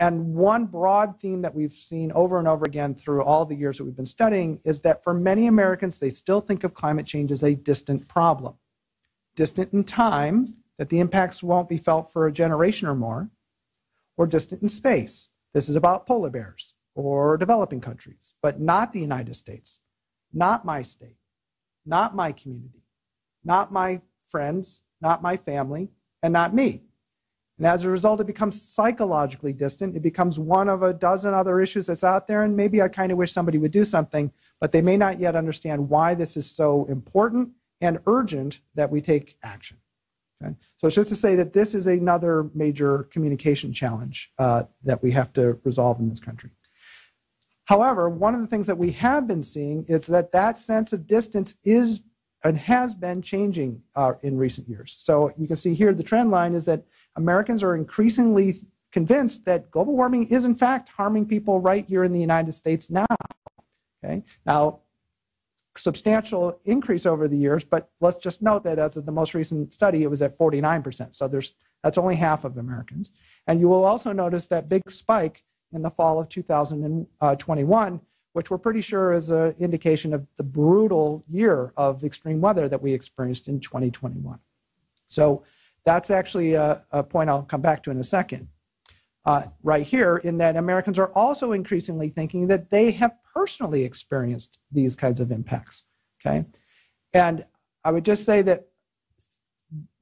And 0.00 0.34
one 0.34 0.66
broad 0.66 1.20
theme 1.20 1.42
that 1.42 1.54
we've 1.54 1.72
seen 1.72 2.10
over 2.12 2.38
and 2.38 2.48
over 2.48 2.64
again 2.64 2.94
through 2.94 3.22
all 3.22 3.44
the 3.44 3.54
years 3.54 3.78
that 3.78 3.84
we've 3.84 3.96
been 3.96 4.06
studying 4.06 4.58
is 4.64 4.80
that 4.80 5.04
for 5.04 5.14
many 5.14 5.46
Americans, 5.46 5.98
they 5.98 6.10
still 6.10 6.40
think 6.40 6.64
of 6.64 6.74
climate 6.74 7.06
change 7.06 7.30
as 7.30 7.44
a 7.44 7.54
distant 7.54 8.08
problem. 8.08 8.54
Distant 9.36 9.72
in 9.72 9.84
time, 9.84 10.54
that 10.78 10.88
the 10.88 10.98
impacts 10.98 11.42
won't 11.42 11.68
be 11.68 11.76
felt 11.76 12.10
for 12.12 12.26
a 12.26 12.32
generation 12.32 12.88
or 12.88 12.94
more, 12.94 13.28
or 14.16 14.26
distant 14.26 14.62
in 14.62 14.68
space. 14.68 15.28
This 15.52 15.68
is 15.68 15.76
about 15.76 16.06
polar 16.06 16.30
bears 16.30 16.69
or 17.00 17.36
developing 17.36 17.80
countries, 17.80 18.34
but 18.42 18.60
not 18.60 18.92
the 18.92 19.00
United 19.00 19.34
States, 19.34 19.80
not 20.32 20.64
my 20.64 20.82
state, 20.82 21.16
not 21.86 22.14
my 22.14 22.32
community, 22.32 22.82
not 23.44 23.72
my 23.72 24.00
friends, 24.28 24.82
not 25.00 25.22
my 25.22 25.36
family, 25.36 25.88
and 26.22 26.32
not 26.32 26.54
me. 26.54 26.82
And 27.58 27.66
as 27.66 27.84
a 27.84 27.90
result, 27.90 28.20
it 28.20 28.26
becomes 28.26 28.60
psychologically 28.60 29.52
distant. 29.52 29.96
It 29.96 30.02
becomes 30.02 30.38
one 30.38 30.68
of 30.68 30.82
a 30.82 30.92
dozen 30.92 31.34
other 31.34 31.60
issues 31.60 31.86
that's 31.86 32.04
out 32.04 32.26
there, 32.26 32.42
and 32.42 32.56
maybe 32.56 32.80
I 32.82 32.88
kind 32.88 33.12
of 33.12 33.18
wish 33.18 33.32
somebody 33.32 33.58
would 33.58 33.70
do 33.70 33.84
something, 33.84 34.32
but 34.60 34.72
they 34.72 34.82
may 34.82 34.96
not 34.96 35.20
yet 35.20 35.36
understand 35.36 35.88
why 35.88 36.14
this 36.14 36.36
is 36.36 36.50
so 36.50 36.86
important 36.86 37.50
and 37.80 37.98
urgent 38.06 38.60
that 38.74 38.90
we 38.90 39.00
take 39.00 39.36
action. 39.42 39.78
Okay? 40.42 40.54
So 40.78 40.86
it's 40.86 40.96
just 40.96 41.10
to 41.10 41.16
say 41.16 41.36
that 41.36 41.52
this 41.52 41.74
is 41.74 41.86
another 41.86 42.48
major 42.54 43.04
communication 43.04 43.72
challenge 43.72 44.32
uh, 44.38 44.64
that 44.84 45.02
we 45.02 45.10
have 45.12 45.32
to 45.34 45.58
resolve 45.64 46.00
in 46.00 46.08
this 46.08 46.20
country. 46.20 46.50
However, 47.70 48.10
one 48.10 48.34
of 48.34 48.40
the 48.40 48.48
things 48.48 48.66
that 48.66 48.76
we 48.76 48.90
have 48.90 49.28
been 49.28 49.44
seeing 49.44 49.84
is 49.86 50.04
that 50.08 50.32
that 50.32 50.58
sense 50.58 50.92
of 50.92 51.06
distance 51.06 51.54
is 51.62 52.02
and 52.42 52.58
has 52.58 52.96
been 52.96 53.22
changing 53.22 53.80
uh, 53.94 54.14
in 54.22 54.36
recent 54.36 54.68
years. 54.68 54.96
So 54.98 55.32
you 55.38 55.46
can 55.46 55.54
see 55.54 55.72
here 55.72 55.94
the 55.94 56.02
trend 56.02 56.32
line 56.32 56.54
is 56.54 56.64
that 56.64 56.82
Americans 57.14 57.62
are 57.62 57.76
increasingly 57.76 58.56
convinced 58.90 59.44
that 59.44 59.70
global 59.70 59.94
warming 59.94 60.26
is 60.30 60.44
in 60.44 60.56
fact 60.56 60.88
harming 60.88 61.26
people 61.26 61.60
right 61.60 61.86
here 61.86 62.02
in 62.02 62.12
the 62.12 62.18
United 62.18 62.54
States 62.54 62.90
now. 62.90 63.06
Okay. 64.02 64.24
Now, 64.44 64.80
substantial 65.76 66.58
increase 66.64 67.06
over 67.06 67.28
the 67.28 67.36
years, 67.36 67.62
but 67.62 67.88
let's 68.00 68.18
just 68.18 68.42
note 68.42 68.64
that 68.64 68.80
as 68.80 68.96
of 68.96 69.06
the 69.06 69.12
most 69.12 69.32
recent 69.32 69.72
study, 69.72 70.02
it 70.02 70.10
was 70.10 70.22
at 70.22 70.36
49%. 70.36 71.14
So 71.14 71.28
there's 71.28 71.54
that's 71.84 71.98
only 71.98 72.16
half 72.16 72.44
of 72.44 72.58
Americans. 72.58 73.12
And 73.46 73.60
you 73.60 73.68
will 73.68 73.84
also 73.84 74.10
notice 74.10 74.48
that 74.48 74.68
big 74.68 74.90
spike 74.90 75.44
in 75.72 75.82
the 75.82 75.90
fall 75.90 76.20
of 76.20 76.28
2021, 76.28 78.00
which 78.32 78.50
we're 78.50 78.58
pretty 78.58 78.80
sure 78.80 79.12
is 79.12 79.30
an 79.30 79.54
indication 79.58 80.14
of 80.14 80.26
the 80.36 80.42
brutal 80.42 81.24
year 81.28 81.72
of 81.76 82.04
extreme 82.04 82.40
weather 82.40 82.68
that 82.68 82.80
we 82.80 82.92
experienced 82.92 83.48
in 83.48 83.60
2021. 83.60 84.38
So 85.08 85.44
that's 85.84 86.10
actually 86.10 86.54
a, 86.54 86.82
a 86.92 87.02
point 87.02 87.30
I'll 87.30 87.42
come 87.42 87.60
back 87.60 87.82
to 87.84 87.90
in 87.90 87.98
a 87.98 88.04
second. 88.04 88.48
Uh, 89.24 89.42
right 89.62 89.86
here, 89.86 90.16
in 90.16 90.38
that 90.38 90.56
Americans 90.56 90.98
are 90.98 91.12
also 91.12 91.52
increasingly 91.52 92.08
thinking 92.08 92.46
that 92.46 92.70
they 92.70 92.90
have 92.92 93.12
personally 93.34 93.84
experienced 93.84 94.58
these 94.72 94.96
kinds 94.96 95.20
of 95.20 95.30
impacts. 95.30 95.84
Okay, 96.20 96.46
and 97.12 97.44
I 97.84 97.90
would 97.90 98.04
just 98.04 98.24
say 98.24 98.40
that 98.42 98.68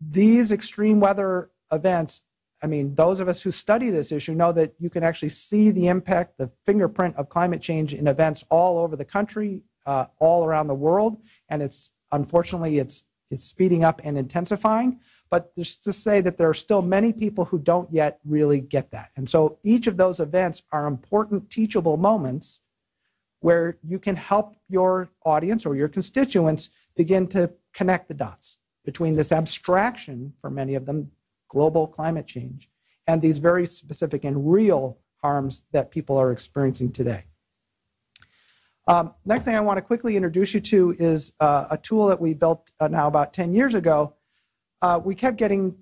these 0.01 0.53
extreme 0.53 1.01
weather 1.01 1.51
events 1.73 2.23
I 2.61 2.67
mean, 2.67 2.95
those 2.95 3.21
of 3.21 3.29
us 3.29 3.41
who 3.41 3.53
study 3.53 3.91
this 3.91 4.11
issue 4.11 4.35
know 4.35 4.53
that 4.53 4.75
you 4.81 4.91
can 4.91 5.05
actually 5.05 5.29
see 5.29 5.71
the 5.71 5.89
impact, 5.89 6.39
the 6.39 6.51
fingerprint 6.67 7.17
of 7.17 7.29
climate 7.29 7.63
change 7.63 7.95
in 7.95 8.09
events 8.09 8.45
all 8.51 8.79
over 8.79 8.97
the 8.97 9.05
country, 9.05 9.63
uh, 9.87 10.07
all 10.19 10.45
around 10.45 10.67
the 10.67 10.75
world, 10.75 11.19
and 11.49 11.63
it's 11.63 11.91
unfortunately 12.11 12.79
it's 12.79 13.05
it's 13.31 13.45
speeding 13.45 13.85
up 13.85 14.01
and 14.05 14.19
intensifying. 14.19 15.01
But 15.31 15.55
just 15.57 15.85
to 15.85 15.93
say 15.93 16.21
that 16.23 16.39
there 16.39 16.49
are 16.49 16.55
still 16.55 16.81
many 16.83 17.13
people 17.13 17.45
who 17.45 17.59
don't 17.59 17.93
yet 17.93 18.19
really 18.25 18.61
get 18.61 18.91
that, 18.91 19.11
and 19.17 19.29
so 19.29 19.59
each 19.63 19.87
of 19.87 19.97
those 19.97 20.19
events 20.19 20.63
are 20.73 20.87
important 20.87 21.51
teachable 21.51 21.97
moments 21.97 22.61
where 23.41 23.79
you 23.87 24.01
can 24.01 24.17
help 24.17 24.57
your 24.69 25.09
audience 25.25 25.65
or 25.65 25.77
your 25.77 25.89
constituents 25.89 26.71
begin 26.97 27.29
to 27.29 27.51
connect 27.73 28.09
the 28.09 28.15
dots 28.15 28.57
between 28.85 29.15
this 29.15 29.31
abstraction 29.31 30.33
for 30.41 30.51
many 30.51 30.75
of 30.75 30.87
them 30.87 31.11
global 31.49 31.87
climate 31.87 32.27
change, 32.27 32.71
and 33.07 33.21
these 33.21 33.39
very 33.39 33.67
specific 33.67 34.25
and 34.25 34.51
real 34.53 34.99
harms 35.23 35.65
that 35.73 35.91
people 35.91 36.17
are 36.17 36.33
experiencing 36.33 36.93
today. 36.93 37.25
Um, 38.87 39.13
next 39.27 39.45
thing 39.45 39.55
I 39.55 39.61
want 39.61 39.77
to 39.77 39.83
quickly 39.83 40.17
introduce 40.17 40.55
you 40.55 40.61
to 40.61 40.97
is 40.99 41.33
uh, 41.41 41.67
a 41.71 41.77
tool 41.77 42.07
that 42.07 42.19
we 42.19 42.33
built 42.33 42.71
uh, 42.81 42.89
now 42.89 43.07
about 43.07 43.35
10 43.35 43.53
years 43.53 43.75
ago. 43.75 44.15
Uh, 44.81 44.99
we 45.05 45.15
kept 45.15 45.37
getting, 45.37 45.77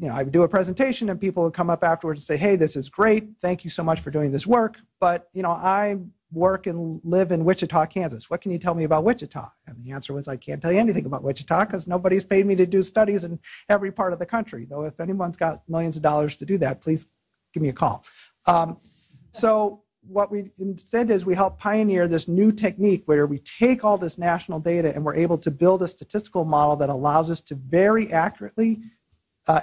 you 0.00 0.08
know, 0.08 0.14
I 0.14 0.22
would 0.22 0.32
do 0.32 0.42
a 0.42 0.48
presentation 0.48 1.08
and 1.08 1.20
people 1.20 1.44
would 1.44 1.54
come 1.54 1.70
up 1.70 1.82
afterwards 1.82 2.20
and 2.20 2.24
say, 2.24 2.36
hey, 2.36 2.56
this 2.56 2.76
is 2.76 2.88
great. 2.88 3.28
Thank 3.40 3.64
you 3.64 3.70
so 3.70 3.82
much 3.82 4.00
for 4.00 4.10
doing 4.10 4.30
this 4.30 4.46
work. 4.46 4.76
But, 5.00 5.28
you 5.32 5.42
know, 5.42 5.50
I 5.50 5.96
work 6.30 6.66
and 6.66 7.00
live 7.04 7.32
in 7.32 7.44
Wichita, 7.44 7.86
Kansas. 7.86 8.28
What 8.28 8.40
can 8.40 8.52
you 8.52 8.58
tell 8.58 8.74
me 8.74 8.84
about 8.84 9.04
Wichita? 9.04 9.50
And 9.66 9.76
the 9.82 9.92
answer 9.92 10.12
was, 10.12 10.28
I 10.28 10.36
can't 10.36 10.60
tell 10.60 10.72
you 10.72 10.78
anything 10.78 11.06
about 11.06 11.22
Wichita 11.22 11.64
because 11.64 11.86
nobody's 11.86 12.24
paid 12.24 12.46
me 12.46 12.54
to 12.56 12.66
do 12.66 12.82
studies 12.82 13.24
in 13.24 13.38
every 13.68 13.90
part 13.90 14.12
of 14.12 14.18
the 14.18 14.26
country. 14.26 14.66
Though 14.68 14.84
if 14.84 15.00
anyone's 15.00 15.36
got 15.36 15.62
millions 15.68 15.96
of 15.96 16.02
dollars 16.02 16.36
to 16.36 16.44
do 16.44 16.58
that, 16.58 16.80
please 16.80 17.08
give 17.54 17.62
me 17.62 17.70
a 17.70 17.72
call. 17.72 18.04
Um, 18.46 18.76
so 19.32 19.82
what 20.06 20.30
we 20.30 20.50
instead 20.58 21.10
is 21.10 21.24
we 21.24 21.34
help 21.34 21.58
pioneer 21.58 22.08
this 22.08 22.28
new 22.28 22.52
technique 22.52 23.02
where 23.06 23.26
we 23.26 23.38
take 23.38 23.84
all 23.84 23.98
this 23.98 24.18
national 24.18 24.60
data 24.60 24.94
and 24.94 25.04
we're 25.04 25.14
able 25.14 25.38
to 25.38 25.50
build 25.50 25.82
a 25.82 25.88
statistical 25.88 26.44
model 26.44 26.76
that 26.76 26.88
allows 26.88 27.30
us 27.30 27.40
to 27.40 27.54
very 27.54 28.10
accurately 28.12 28.80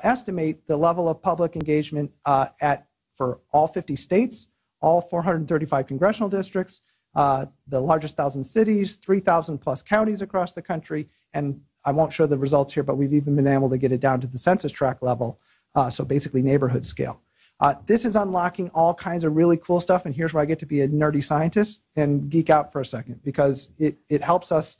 estimate 0.04 0.65
the 0.68 0.77
level 0.77 1.08
of 1.08 1.22
public 1.22 1.56
engagement 1.56 2.12
uh, 2.25 2.48
at 2.62 2.88
for 3.13 3.39
all 3.51 3.68
50 3.68 3.96
states 3.96 4.48
all 4.86 5.01
435 5.01 5.88
congressional 5.88 6.30
districts, 6.30 6.82
uh, 7.15 7.48
the 7.68 7.80
largest 7.80 8.15
thousand 8.15 8.44
cities, 8.44 8.96
3,000 8.96 9.58
plus 9.58 9.82
counties 9.82 10.22
across 10.22 10.54
the 10.54 10.62
country, 10.62 11.10
and 11.34 11.60
I 11.84 11.92
won't 11.92 12.13
show 12.13 12.27
the 12.27 12.38
results 12.38 12.72
here, 12.72 12.84
but 12.84 12.96
we've 12.96 13.13
even 13.13 13.36
been 13.36 13.48
able 13.48 13.70
to 13.72 13.80
get 13.80 13.92
it 13.92 14.00
down 14.00 14.22
to 14.22 14.27
the 14.27 14.38
census 14.38 14.72
tract 14.72 15.01
level, 15.01 15.39
uh, 15.74 15.89
so 15.89 16.06
basically 16.06 16.44
neighborhood 16.44 16.86
scale. 16.86 17.22
Uh, 17.60 17.74
this 17.86 18.06
is 18.06 18.15
unlocking 18.15 18.70
all 18.75 18.94
kinds 18.94 19.24
of 19.24 19.36
really 19.36 19.58
cool 19.58 19.80
stuff, 19.80 20.06
and 20.06 20.13
here's 20.13 20.34
where 20.34 20.44
I 20.44 20.46
get 20.46 20.60
to 20.60 20.65
be 20.68 20.82
a 20.82 20.88
nerdy 20.88 21.24
scientist 21.24 21.82
and 21.96 22.30
geek 22.30 22.50
out 22.50 22.72
for 22.72 22.82
a 22.82 22.86
second 22.86 23.22
because 23.24 23.70
it, 23.80 23.98
it 24.08 24.22
helps 24.22 24.51
us 24.51 24.77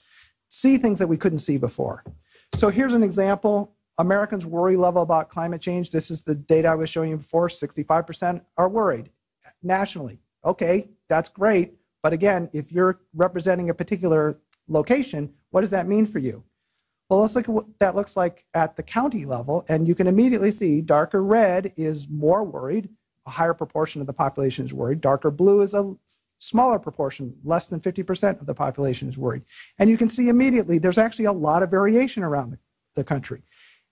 see 0.50 0.78
things 0.78 1.00
that 1.00 1.08
we 1.08 1.18
couldn't 1.18 1.40
see 1.40 1.58
before. 1.58 2.04
So 2.58 2.70
here's 2.70 2.94
an 2.94 3.02
example. 3.02 3.75
Americans' 3.98 4.46
worry 4.46 4.76
level 4.76 5.02
about 5.02 5.30
climate 5.30 5.62
change. 5.62 5.90
This 5.90 6.12
is 6.12 6.22
the 6.22 6.36
data 6.36 6.68
I 6.68 6.76
was 6.76 6.90
showing 6.90 7.10
you 7.10 7.18
before. 7.18 7.48
65% 7.48 8.42
are 8.58 8.70
worried 8.70 9.10
nationally. 9.64 10.20
Okay, 10.44 10.90
that's 11.10 11.30
great. 11.30 11.76
But 12.04 12.14
again, 12.14 12.50
if 12.54 12.72
you're 12.72 13.00
representing 13.14 13.70
a 13.70 13.74
particular 13.74 14.38
location, 14.68 15.34
what 15.52 15.62
does 15.62 15.70
that 15.72 15.88
mean 15.88 16.06
for 16.06 16.20
you? 16.20 16.44
Well, 17.10 17.22
let's 17.22 17.36
look 17.36 17.48
at 17.48 17.54
what 17.54 17.66
that 17.80 17.96
looks 17.96 18.18
like 18.18 18.46
at 18.54 18.76
the 18.76 18.84
county 18.84 19.26
level, 19.26 19.64
and 19.70 19.88
you 19.88 19.96
can 19.96 20.08
immediately 20.08 20.52
see 20.52 20.82
darker 20.82 21.24
red 21.24 21.72
is 21.78 22.08
more 22.10 22.44
worried. 22.44 22.90
A 23.28 23.30
higher 23.30 23.54
proportion 23.54 24.02
of 24.02 24.08
the 24.08 24.14
population 24.14 24.66
is 24.66 24.74
worried. 24.74 25.02
Darker 25.02 25.32
blue 25.32 25.62
is 25.62 25.74
a 25.74 25.96
smaller 26.40 26.80
proportion, 26.80 27.36
less 27.44 27.68
than 27.68 27.80
50% 27.80 28.40
of 28.40 28.46
the 28.46 28.54
population 28.54 29.08
is 29.08 29.18
worried. 29.18 29.44
And 29.80 29.90
you 29.90 29.98
can 29.98 30.10
see 30.10 30.30
immediately 30.30 30.80
there's 30.80 30.98
actually 30.98 31.26
a 31.26 31.32
lot 31.32 31.64
of 31.64 31.72
variation 31.72 32.24
around 32.24 32.52
the, 32.52 32.60
the 32.96 33.04
country. 33.04 33.42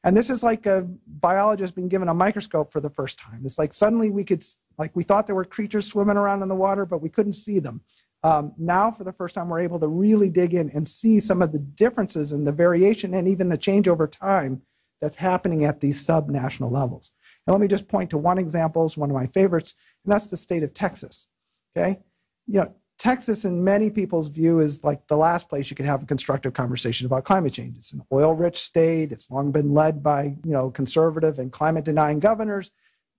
And 0.04 0.18
this 0.18 0.30
is 0.30 0.44
like 0.44 0.66
a 0.66 0.88
biologist 1.08 1.76
being 1.76 1.88
given 1.88 2.10
a 2.10 2.14
microscope 2.14 2.74
for 2.74 2.82
the 2.82 2.90
first 2.90 3.20
time. 3.20 3.42
It's 3.46 3.58
like 3.58 3.74
suddenly 3.74 4.10
we 4.10 4.26
could, 4.26 4.44
like 4.78 4.94
we 4.96 5.04
thought 5.04 5.28
there 5.28 5.36
were 5.36 5.46
creatures 5.46 5.88
swimming 5.88 6.18
around 6.18 6.42
in 6.42 6.50
the 6.50 6.56
water, 6.56 6.86
but 6.86 7.02
we 7.02 7.10
couldn't 7.10 7.34
see 7.34 7.60
them. 7.60 7.82
Um, 8.22 8.54
now, 8.58 8.92
for 8.92 9.04
the 9.04 9.14
first 9.14 9.36
time, 9.36 9.50
we're 9.50 9.62
able 9.62 9.80
to 9.80 9.88
really 9.88 10.30
dig 10.30 10.54
in 10.54 10.70
and 10.72 10.88
see 10.88 11.20
some 11.20 11.42
of 11.42 11.52
the 11.52 11.60
differences 11.60 12.32
and 12.32 12.46
the 12.48 12.52
variation 12.52 13.14
and 13.14 13.28
even 13.28 13.50
the 13.50 13.58
change 13.58 13.88
over 13.88 14.08
time 14.08 14.62
that's 15.02 15.18
happening 15.18 15.66
at 15.66 15.82
these 15.82 16.06
sub-national 16.06 16.72
levels. 16.72 17.12
And 17.46 17.54
let 17.54 17.60
me 17.60 17.68
just 17.68 17.90
point 17.90 18.12
to 18.12 18.18
one 18.18 18.38
example, 18.38 18.86
it's 18.86 18.96
one 18.96 19.10
of 19.10 19.16
my 19.16 19.28
favorites, 19.28 19.76
and 20.06 20.14
that's 20.14 20.28
the 20.28 20.38
state 20.38 20.64
of 20.64 20.74
Texas. 20.74 21.28
Okay, 21.76 22.00
you 22.48 22.62
know, 22.62 22.74
Texas, 23.04 23.44
in 23.44 23.62
many 23.62 23.90
people's 23.90 24.30
view, 24.30 24.62
is 24.62 24.82
like 24.82 25.06
the 25.08 25.18
last 25.18 25.50
place 25.50 25.70
you 25.70 25.76
could 25.76 25.86
have 25.86 26.02
a 26.02 26.06
constructive 26.06 26.54
conversation 26.54 27.06
about 27.06 27.26
climate 27.26 27.52
change. 27.52 27.76
It's 27.76 27.92
an 27.92 28.02
oil-rich 28.14 28.62
state. 28.62 29.12
It's 29.12 29.30
long 29.30 29.52
been 29.52 29.74
led 29.74 30.02
by 30.02 30.34
you 30.46 30.54
know 30.54 30.72
conservative 30.72 31.38
and 31.38 31.52
climate-denying 31.52 32.22
governors. 32.22 32.72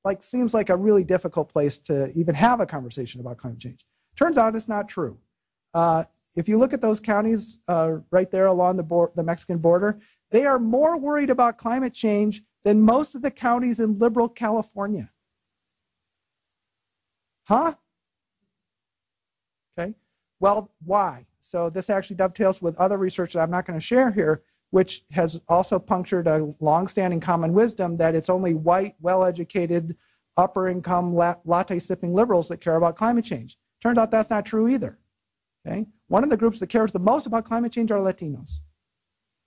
Like 0.02 0.22
seems 0.22 0.54
like 0.54 0.70
a 0.70 0.76
really 0.76 1.04
difficult 1.04 1.52
place 1.52 1.76
to 1.80 2.10
even 2.18 2.34
have 2.34 2.60
a 2.60 2.66
conversation 2.66 3.20
about 3.20 3.36
climate 3.36 3.60
change. 3.60 3.84
Turns 4.16 4.38
out 4.38 4.56
it's 4.56 4.68
not 4.68 4.88
true. 4.88 5.18
Uh, 5.74 6.04
if 6.34 6.48
you 6.48 6.56
look 6.56 6.72
at 6.72 6.80
those 6.80 6.98
counties 6.98 7.58
uh, 7.68 7.96
right 8.10 8.30
there 8.30 8.46
along 8.46 8.78
the, 8.78 9.10
the 9.16 9.22
Mexican 9.22 9.58
border, 9.58 10.00
they 10.30 10.46
are 10.46 10.58
more 10.58 10.96
worried 10.96 11.28
about 11.28 11.58
climate 11.58 11.92
change 11.92 12.42
than 12.62 12.80
most 12.80 13.14
of 13.14 13.20
the 13.20 13.30
counties 13.30 13.80
in 13.80 13.98
liberal 13.98 14.30
California. 14.30 15.10
Huh? 17.44 17.74
Okay. 19.78 19.94
Well, 20.40 20.70
why? 20.84 21.26
So 21.40 21.70
this 21.70 21.90
actually 21.90 22.16
dovetails 22.16 22.62
with 22.62 22.76
other 22.76 22.96
research 22.98 23.32
that 23.32 23.40
I'm 23.40 23.50
not 23.50 23.66
going 23.66 23.78
to 23.78 23.84
share 23.84 24.10
here, 24.10 24.42
which 24.70 25.04
has 25.10 25.40
also 25.48 25.78
punctured 25.78 26.26
a 26.26 26.52
long-standing 26.60 27.20
common 27.20 27.52
wisdom 27.52 27.96
that 27.98 28.14
it's 28.14 28.30
only 28.30 28.54
white, 28.54 28.94
well-educated, 29.00 29.96
upper-income, 30.36 31.14
latte-sipping 31.44 32.12
liberals 32.12 32.48
that 32.48 32.60
care 32.60 32.76
about 32.76 32.96
climate 32.96 33.24
change. 33.24 33.58
Turns 33.82 33.98
out 33.98 34.10
that's 34.10 34.30
not 34.30 34.46
true 34.46 34.68
either. 34.68 34.98
Okay. 35.66 35.86
One 36.08 36.24
of 36.24 36.30
the 36.30 36.36
groups 36.36 36.58
that 36.60 36.68
cares 36.68 36.92
the 36.92 36.98
most 36.98 37.26
about 37.26 37.44
climate 37.44 37.72
change 37.72 37.90
are 37.90 38.00
Latinos. 38.00 38.60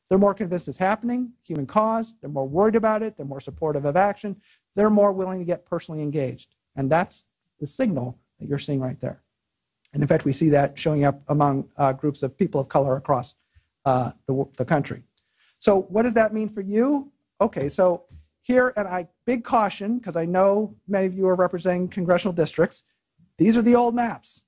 They're 0.09 0.17
more 0.17 0.33
convinced 0.33 0.67
it's 0.69 0.77
happening, 0.77 1.31
human 1.43 1.67
cause. 1.67 2.13
They're 2.21 2.29
more 2.29 2.47
worried 2.47 2.75
about 2.75 3.03
it. 3.03 3.17
They're 3.17 3.25
more 3.25 3.41
supportive 3.41 3.85
of 3.85 3.97
action. 3.97 4.35
They're 4.75 4.89
more 4.89 5.11
willing 5.11 5.39
to 5.39 5.45
get 5.45 5.65
personally 5.65 6.01
engaged. 6.01 6.55
And 6.75 6.89
that's 6.89 7.25
the 7.59 7.67
signal 7.67 8.17
that 8.39 8.47
you're 8.47 8.59
seeing 8.59 8.79
right 8.79 8.99
there. 9.01 9.21
And 9.93 10.01
in 10.03 10.07
fact, 10.07 10.25
we 10.25 10.33
see 10.33 10.49
that 10.49 10.77
showing 10.77 11.05
up 11.05 11.21
among 11.27 11.69
uh, 11.77 11.93
groups 11.93 12.23
of 12.23 12.37
people 12.37 12.61
of 12.61 12.69
color 12.69 12.97
across 12.97 13.35
uh, 13.85 14.11
the, 14.27 14.45
the 14.57 14.65
country. 14.65 15.03
So 15.59 15.81
what 15.83 16.03
does 16.03 16.13
that 16.15 16.33
mean 16.33 16.49
for 16.49 16.61
you? 16.61 17.11
Okay, 17.39 17.69
so 17.69 18.03
here, 18.41 18.73
and 18.77 18.87
I 18.87 19.07
big 19.25 19.43
caution 19.43 19.97
because 19.97 20.15
I 20.15 20.25
know 20.25 20.75
many 20.87 21.05
of 21.05 21.13
you 21.13 21.27
are 21.27 21.35
representing 21.35 21.87
congressional 21.87 22.33
districts. 22.33 22.83
These 23.37 23.57
are 23.57 23.61
the 23.61 23.75
old 23.75 23.95
maps 23.95 24.43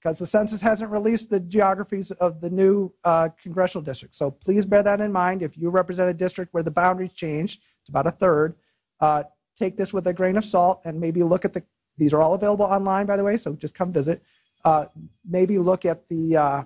because 0.00 0.18
the 0.18 0.26
census 0.26 0.60
hasn't 0.60 0.90
released 0.90 1.30
the 1.30 1.40
geographies 1.40 2.10
of 2.12 2.40
the 2.40 2.50
new 2.50 2.92
uh, 3.04 3.28
congressional 3.42 3.82
districts. 3.82 4.18
So 4.18 4.30
please 4.30 4.64
bear 4.66 4.82
that 4.82 5.00
in 5.00 5.12
mind. 5.12 5.42
If 5.42 5.56
you 5.56 5.70
represent 5.70 6.10
a 6.10 6.14
district 6.14 6.52
where 6.52 6.62
the 6.62 6.70
boundaries 6.70 7.12
changed, 7.12 7.62
it's 7.80 7.88
about 7.88 8.06
a 8.06 8.10
third. 8.10 8.56
Uh, 9.00 9.24
take 9.56 9.76
this 9.76 9.92
with 9.92 10.06
a 10.06 10.12
grain 10.12 10.36
of 10.36 10.44
salt 10.44 10.82
and 10.84 11.00
maybe 11.00 11.22
look 11.22 11.44
at 11.44 11.52
the. 11.52 11.62
These 11.98 12.14
are 12.14 12.22
all 12.22 12.34
available 12.34 12.64
online, 12.64 13.06
by 13.06 13.16
the 13.16 13.24
way, 13.24 13.36
so 13.36 13.52
just 13.52 13.74
come 13.74 13.92
visit 13.92 14.22
maybe 15.28 15.58
look 15.58 15.84
at 15.84 16.08
the 16.08 16.36
uh, 16.36 16.62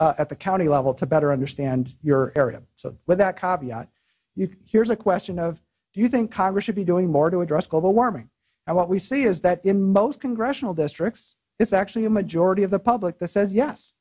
uh, 0.00 0.14
at 0.18 0.28
the 0.28 0.36
county 0.36 0.68
level 0.68 0.92
to 0.94 1.06
better 1.06 1.32
understand 1.32 1.94
your 2.02 2.32
area. 2.36 2.62
So 2.76 2.96
with 3.06 3.18
that 3.18 3.40
caveat, 3.40 3.88
you, 4.34 4.50
here's 4.66 4.90
a 4.90 4.96
question 4.96 5.38
of, 5.38 5.60
do 5.94 6.00
you 6.00 6.08
think 6.08 6.32
Congress 6.32 6.64
should 6.64 6.74
be 6.74 6.84
doing 6.84 7.10
more 7.10 7.30
to 7.30 7.40
address 7.40 7.66
global 7.66 7.94
warming? 7.94 8.28
And 8.66 8.76
what 8.76 8.88
we 8.88 8.98
see 8.98 9.22
is 9.22 9.40
that 9.42 9.64
in 9.64 9.80
most 9.80 10.20
congressional 10.20 10.74
districts, 10.74 11.36
it's 11.58 11.72
actually 11.72 12.06
a 12.06 12.10
majority 12.10 12.64
of 12.64 12.70
the 12.70 12.78
public 12.78 13.18
that 13.18 13.28
says 13.28 13.52
yes. 13.52 13.92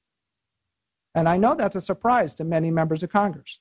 And 1.16 1.30
I 1.30 1.38
know 1.38 1.54
that's 1.54 1.76
a 1.76 1.82
surprise 1.82 2.34
to 2.36 2.44
many 2.44 2.72
members 2.72 3.04
of 3.04 3.12
Congress. 3.12 3.60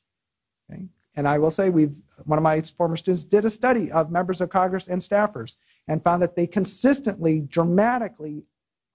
Okay? 0.73 0.87
And 1.14 1.29
I 1.29 1.38
will 1.38 1.50
say 1.50 1.69
we've 1.69 1.95
one 2.25 2.38
of 2.38 2.43
my 2.43 2.61
former 2.62 2.97
students 2.97 3.25
did 3.25 3.45
a 3.45 3.50
study 3.50 3.91
of 3.93 4.11
members 4.11 4.41
of 4.41 4.49
Congress 4.49 4.88
and 4.88 5.02
staffers 5.02 5.57
and 5.88 6.02
found 6.02 6.23
that 6.23 6.37
they 6.37 6.47
consistently, 6.47 7.41
dramatically 7.41 8.45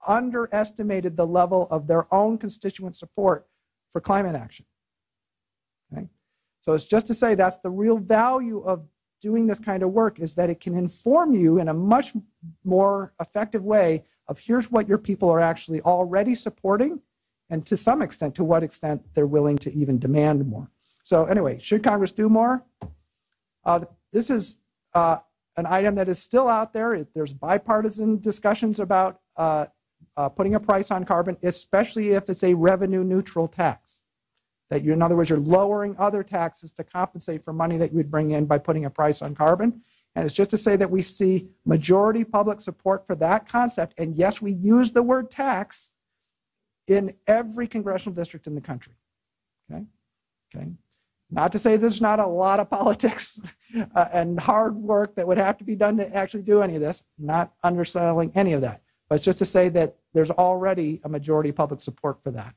underestimated 0.06 1.16
the 1.16 1.26
level 1.26 1.66
of 1.70 1.86
their 1.86 2.12
own 2.14 2.38
constituent 2.38 2.96
support 2.96 3.46
for 3.92 4.00
climate 4.00 4.36
action. 4.36 4.64
Okay? 5.92 6.06
So 6.62 6.74
it's 6.74 6.86
just 6.86 7.06
to 7.08 7.14
say 7.14 7.34
that's 7.34 7.58
the 7.58 7.70
real 7.70 7.98
value 7.98 8.60
of 8.60 8.86
doing 9.20 9.46
this 9.46 9.58
kind 9.58 9.82
of 9.82 9.90
work 9.90 10.20
is 10.20 10.34
that 10.34 10.50
it 10.50 10.60
can 10.60 10.76
inform 10.76 11.34
you 11.34 11.58
in 11.58 11.68
a 11.68 11.74
much 11.74 12.12
more 12.64 13.12
effective 13.20 13.64
way 13.64 14.04
of 14.28 14.38
here's 14.38 14.70
what 14.70 14.88
your 14.88 14.98
people 14.98 15.28
are 15.30 15.40
actually 15.40 15.80
already 15.82 16.34
supporting 16.34 17.00
and 17.50 17.66
to 17.66 17.76
some 17.76 18.02
extent 18.02 18.34
to 18.34 18.44
what 18.44 18.62
extent 18.62 19.02
they're 19.14 19.26
willing 19.26 19.58
to 19.58 19.72
even 19.72 19.98
demand 19.98 20.46
more. 20.46 20.70
So 21.04 21.24
anyway, 21.24 21.58
should 21.58 21.82
Congress 21.82 22.12
do 22.12 22.28
more? 22.28 22.62
Uh, 23.64 23.80
this 24.12 24.30
is 24.30 24.58
uh, 24.94 25.18
an 25.56 25.66
item 25.66 25.94
that 25.96 26.08
is 26.08 26.18
still 26.18 26.48
out 26.48 26.72
there. 26.72 27.06
There's 27.14 27.32
bipartisan 27.32 28.20
discussions 28.20 28.78
about 28.78 29.20
uh, 29.36 29.66
uh, 30.18 30.28
putting 30.28 30.56
a 30.56 30.60
price 30.60 30.90
on 30.90 31.04
carbon, 31.04 31.36
especially 31.44 32.10
if 32.10 32.28
it's 32.28 32.42
a 32.42 32.52
revenue 32.52 33.04
neutral 33.04 33.46
tax. 33.46 34.00
That 34.68 34.82
you, 34.82 34.92
in 34.92 35.00
other 35.00 35.16
words, 35.16 35.30
you're 35.30 35.38
lowering 35.38 35.94
other 35.96 36.24
taxes 36.24 36.72
to 36.72 36.84
compensate 36.84 37.44
for 37.44 37.52
money 37.52 37.78
that 37.78 37.92
you 37.92 37.98
would 37.98 38.10
bring 38.10 38.32
in 38.32 38.44
by 38.44 38.58
putting 38.58 38.84
a 38.84 38.90
price 38.90 39.22
on 39.22 39.34
carbon. 39.34 39.80
And 40.16 40.26
it's 40.26 40.34
just 40.34 40.50
to 40.50 40.58
say 40.58 40.74
that 40.74 40.90
we 40.90 41.02
see 41.02 41.48
majority 41.64 42.24
public 42.24 42.60
support 42.60 43.06
for 43.06 43.14
that 43.14 43.48
concept. 43.48 43.94
And 43.96 44.16
yes, 44.16 44.42
we 44.42 44.52
use 44.52 44.90
the 44.90 45.02
word 45.02 45.30
tax 45.30 45.90
in 46.88 47.14
every 47.28 47.68
congressional 47.68 48.14
district 48.14 48.48
in 48.48 48.56
the 48.56 48.60
country. 48.60 48.94
Okay? 49.70 49.84
Okay? 50.54 50.66
Not 51.30 51.52
to 51.52 51.58
say 51.60 51.76
there's 51.76 52.00
not 52.00 52.18
a 52.18 52.26
lot 52.26 52.58
of 52.58 52.68
politics 52.78 53.38
uh, 53.94 54.06
and 54.12 54.40
hard 54.40 54.74
work 54.74 55.14
that 55.14 55.26
would 55.28 55.38
have 55.38 55.56
to 55.58 55.64
be 55.64 55.76
done 55.76 55.96
to 55.98 56.14
actually 56.14 56.42
do 56.42 56.60
any 56.60 56.74
of 56.74 56.80
this. 56.80 57.04
not 57.18 57.52
underselling 57.62 58.32
any 58.34 58.52
of 58.54 58.62
that. 58.62 58.82
But 59.08 59.16
it's 59.16 59.24
just 59.24 59.38
to 59.38 59.44
say 59.44 59.68
that 59.70 59.96
there's 60.18 60.32
already 60.32 61.00
a 61.04 61.08
majority 61.08 61.52
public 61.52 61.80
support 61.80 62.20
for 62.24 62.32
that. 62.32 62.52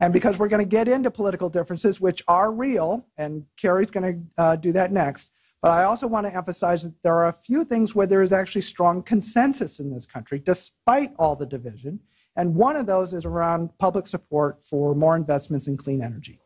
And 0.00 0.12
because 0.12 0.40
we're 0.40 0.48
going 0.48 0.68
to 0.68 0.68
get 0.68 0.88
into 0.88 1.08
political 1.08 1.48
differences, 1.48 2.00
which 2.00 2.20
are 2.26 2.50
real, 2.50 3.06
and 3.16 3.46
Cary's 3.56 3.92
going 3.92 4.12
to 4.12 4.42
uh, 4.42 4.56
do 4.56 4.72
that 4.72 4.90
next, 4.90 5.30
but 5.60 5.70
I 5.70 5.84
also 5.84 6.08
want 6.08 6.26
to 6.26 6.34
emphasize 6.34 6.82
that 6.82 7.00
there 7.04 7.14
are 7.14 7.28
a 7.28 7.32
few 7.32 7.64
things 7.64 7.94
where 7.94 8.08
there 8.08 8.22
is 8.22 8.32
actually 8.32 8.62
strong 8.62 9.04
consensus 9.04 9.78
in 9.78 9.94
this 9.94 10.04
country, 10.04 10.40
despite 10.40 11.12
all 11.16 11.36
the 11.36 11.46
division. 11.46 12.00
And 12.34 12.56
one 12.56 12.74
of 12.74 12.86
those 12.86 13.14
is 13.14 13.24
around 13.24 13.70
public 13.78 14.08
support 14.08 14.64
for 14.64 14.96
more 14.96 15.14
investments 15.14 15.68
in 15.68 15.76
clean 15.76 16.02
energy. 16.02 16.40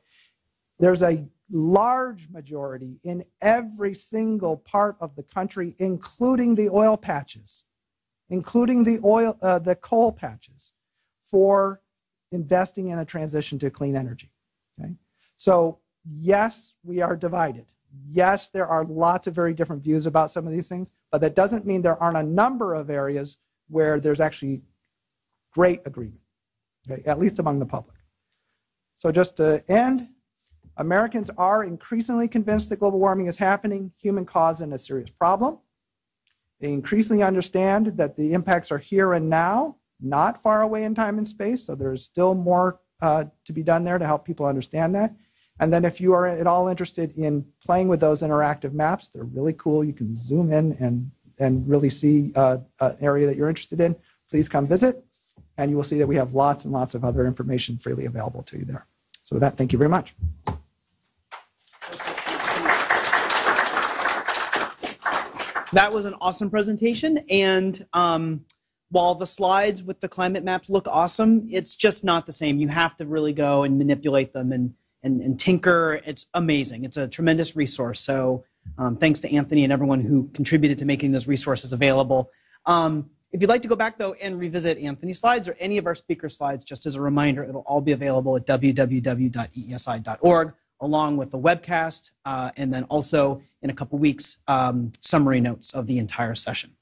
There's 0.79 1.01
a 1.01 1.25
large 1.51 2.29
majority 2.29 3.01
in 3.03 3.25
every 3.41 3.95
single 3.95 4.59
part 4.59 4.97
of 5.01 5.17
the 5.17 5.23
country, 5.23 5.75
including 5.79 6.55
the 6.55 6.69
oil 6.69 6.99
patches, 6.99 7.65
including 8.31 8.85
the 8.85 9.01
oil, 9.05 9.37
uh, 9.43 9.59
the 9.59 9.77
coal 9.77 10.13
patches, 10.13 10.73
for 11.23 11.81
investing 12.33 12.89
in 12.89 12.99
a 12.99 13.05
transition 13.05 13.59
to 13.59 13.71
clean 13.71 13.97
energy. 13.97 14.31
Okay? 14.81 14.93
So 15.37 15.79
yes, 16.19 16.75
we 16.85 17.03
are 17.03 17.17
divided. 17.17 17.67
Yes, 18.11 18.49
there 18.51 18.67
are 18.67 18.85
lots 18.85 19.27
of 19.27 19.35
very 19.35 19.55
different 19.55 19.83
views 19.83 20.07
about 20.07 20.31
some 20.31 20.47
of 20.47 20.53
these 20.53 20.69
things, 20.69 20.91
but 21.11 21.21
that 21.21 21.35
doesn't 21.35 21.65
mean 21.65 21.83
there 21.83 22.01
aren't 22.03 22.19
a 22.19 22.23
number 22.23 22.75
of 22.75 22.91
areas 22.91 23.39
where 23.69 24.01
there's 24.01 24.21
actually 24.21 24.63
great 25.53 25.81
agreement, 25.87 26.21
okay? 26.91 27.03
at 27.07 27.19
least 27.19 27.39
among 27.39 27.59
the 27.59 27.67
public. 27.67 27.97
So 28.99 29.11
just 29.11 29.37
to 29.37 29.65
end, 29.69 30.09
Americans 30.77 31.31
are 31.39 31.65
increasingly 31.65 32.29
convinced 32.29 32.69
that 32.69 32.81
global 32.81 32.99
warming 32.99 33.27
is 33.27 33.37
happening, 33.37 33.91
human 33.99 34.27
cause, 34.27 34.61
and 34.61 34.75
a 34.75 34.79
serious 34.79 35.11
problem. 35.11 35.59
They 36.61 36.73
increasingly 36.73 37.23
understand 37.23 37.89
that 37.99 38.17
the 38.17 38.33
impacts 38.33 38.73
are 38.73 38.79
here 38.79 39.13
and 39.13 39.29
now, 39.29 39.77
not 40.01 40.43
far 40.43 40.63
away 40.63 40.85
in 40.85 40.95
time 40.95 41.19
and 41.19 41.29
space, 41.29 41.65
so 41.67 41.75
there's 41.75 42.03
still 42.03 42.35
more 42.35 42.81
uh, 43.01 43.25
to 43.45 43.53
be 43.53 43.63
done 43.63 43.85
there 43.85 43.99
to 43.99 44.07
help 44.07 44.25
people 44.25 44.47
understand 44.47 44.95
that. 44.95 45.15
And 45.59 45.73
then 45.73 45.85
if 45.85 46.01
you 46.01 46.13
are 46.13 46.27
at 46.27 46.47
all 46.47 46.69
interested 46.69 47.17
in 47.17 47.47
playing 47.65 47.89
with 47.89 48.01
those 48.01 48.23
interactive 48.23 48.73
maps, 48.73 49.09
they're 49.09 49.25
really 49.25 49.55
cool. 49.55 49.85
You 49.85 49.93
can 49.93 50.15
zoom 50.15 50.53
in 50.53 50.77
and, 50.81 51.11
and 51.39 51.67
really 51.67 51.91
see 51.91 52.33
uh, 52.35 52.59
an 52.81 52.97
area 53.01 53.27
that 53.27 53.37
you're 53.37 53.49
interested 53.49 53.81
in. 53.81 53.97
Please 54.31 54.49
come 54.49 54.67
visit, 54.67 55.05
and 55.57 55.71
you 55.71 55.77
will 55.77 55.85
see 55.85 55.99
that 55.99 56.07
we 56.07 56.17
have 56.17 56.35
lots 56.35 56.65
and 56.65 56.73
lots 56.73 56.95
of 56.95 57.05
other 57.05 57.27
information 57.27 57.79
freely 57.79 58.07
available 58.07 58.43
to 58.45 58.59
you 58.59 58.65
there. 58.65 58.87
So 59.25 59.37
with 59.37 59.41
that, 59.41 59.57
thank 59.57 59.73
you 59.73 59.79
very 59.79 59.91
much. 59.91 60.15
That 65.73 65.93
was 65.93 66.05
an 66.05 66.15
awesome 66.21 66.51
presentation, 66.51 67.25
and 67.31 67.87
um, 67.93 68.45
while 68.91 69.17
the 69.17 69.27
slides 69.27 69.83
with 69.83 70.01
the 70.01 70.09
climate 70.09 70.45
maps 70.45 70.71
look 70.71 70.87
awesome, 70.89 71.49
it's 71.51 71.77
just 71.77 72.05
not 72.05 72.27
the 72.27 72.33
same. 72.33 72.59
You 72.59 72.69
have 72.69 72.97
to 72.99 73.07
really 73.07 73.33
go 73.33 73.65
and 73.65 73.79
manipulate 73.79 74.33
them 74.33 74.53
and 74.53 74.75
and, 75.03 75.21
and 75.21 75.39
tinker. 75.39 76.01
It's 76.05 76.27
amazing. 76.35 76.85
It's 76.85 76.97
a 76.97 77.07
tremendous 77.07 77.55
resource. 77.57 78.01
So 78.01 78.45
um, 78.79 78.97
thanks 78.97 79.21
to 79.21 79.33
Anthony 79.33 79.63
and 79.65 79.73
everyone 79.73 80.01
who 80.01 80.29
contributed 80.35 80.79
to 80.79 80.85
making 80.85 81.13
those 81.13 81.29
resources 81.29 81.73
available. 81.73 82.31
Um, 82.65 83.11
if 83.33 83.41
you'd 83.41 83.49
like 83.49 83.63
to 83.63 83.69
go 83.69 83.77
back 83.77 83.99
though 83.99 84.15
and 84.15 84.39
revisit 84.39 84.79
Anthony's 84.79 85.21
slides 85.21 85.47
or 85.49 85.57
any 85.61 85.79
of 85.79 85.87
our 85.87 85.95
speaker 85.95 86.29
slides, 86.29 86.65
just 86.65 86.87
as 86.87 86.97
a 86.97 87.01
reminder, 87.01 87.45
it'll 87.45 87.63
all 87.63 87.81
be 87.81 87.93
available 87.93 88.37
at 88.37 88.47
www.eesi.org 88.47 89.35
along 90.81 91.17
with 91.17 91.31
the 91.31 91.39
webcast 91.39 92.11
uh, 92.25 92.51
and 92.57 92.73
then 92.73 92.85
also 92.85 93.43
in 93.63 93.71
a 93.71 93.75
couple 93.75 93.99
weeks 93.99 94.37
um, 94.47 94.93
summary 95.01 95.41
notes 95.41 95.75
of 95.75 95.87
the 95.87 95.99
entire 95.99 96.35
session. 96.35 96.77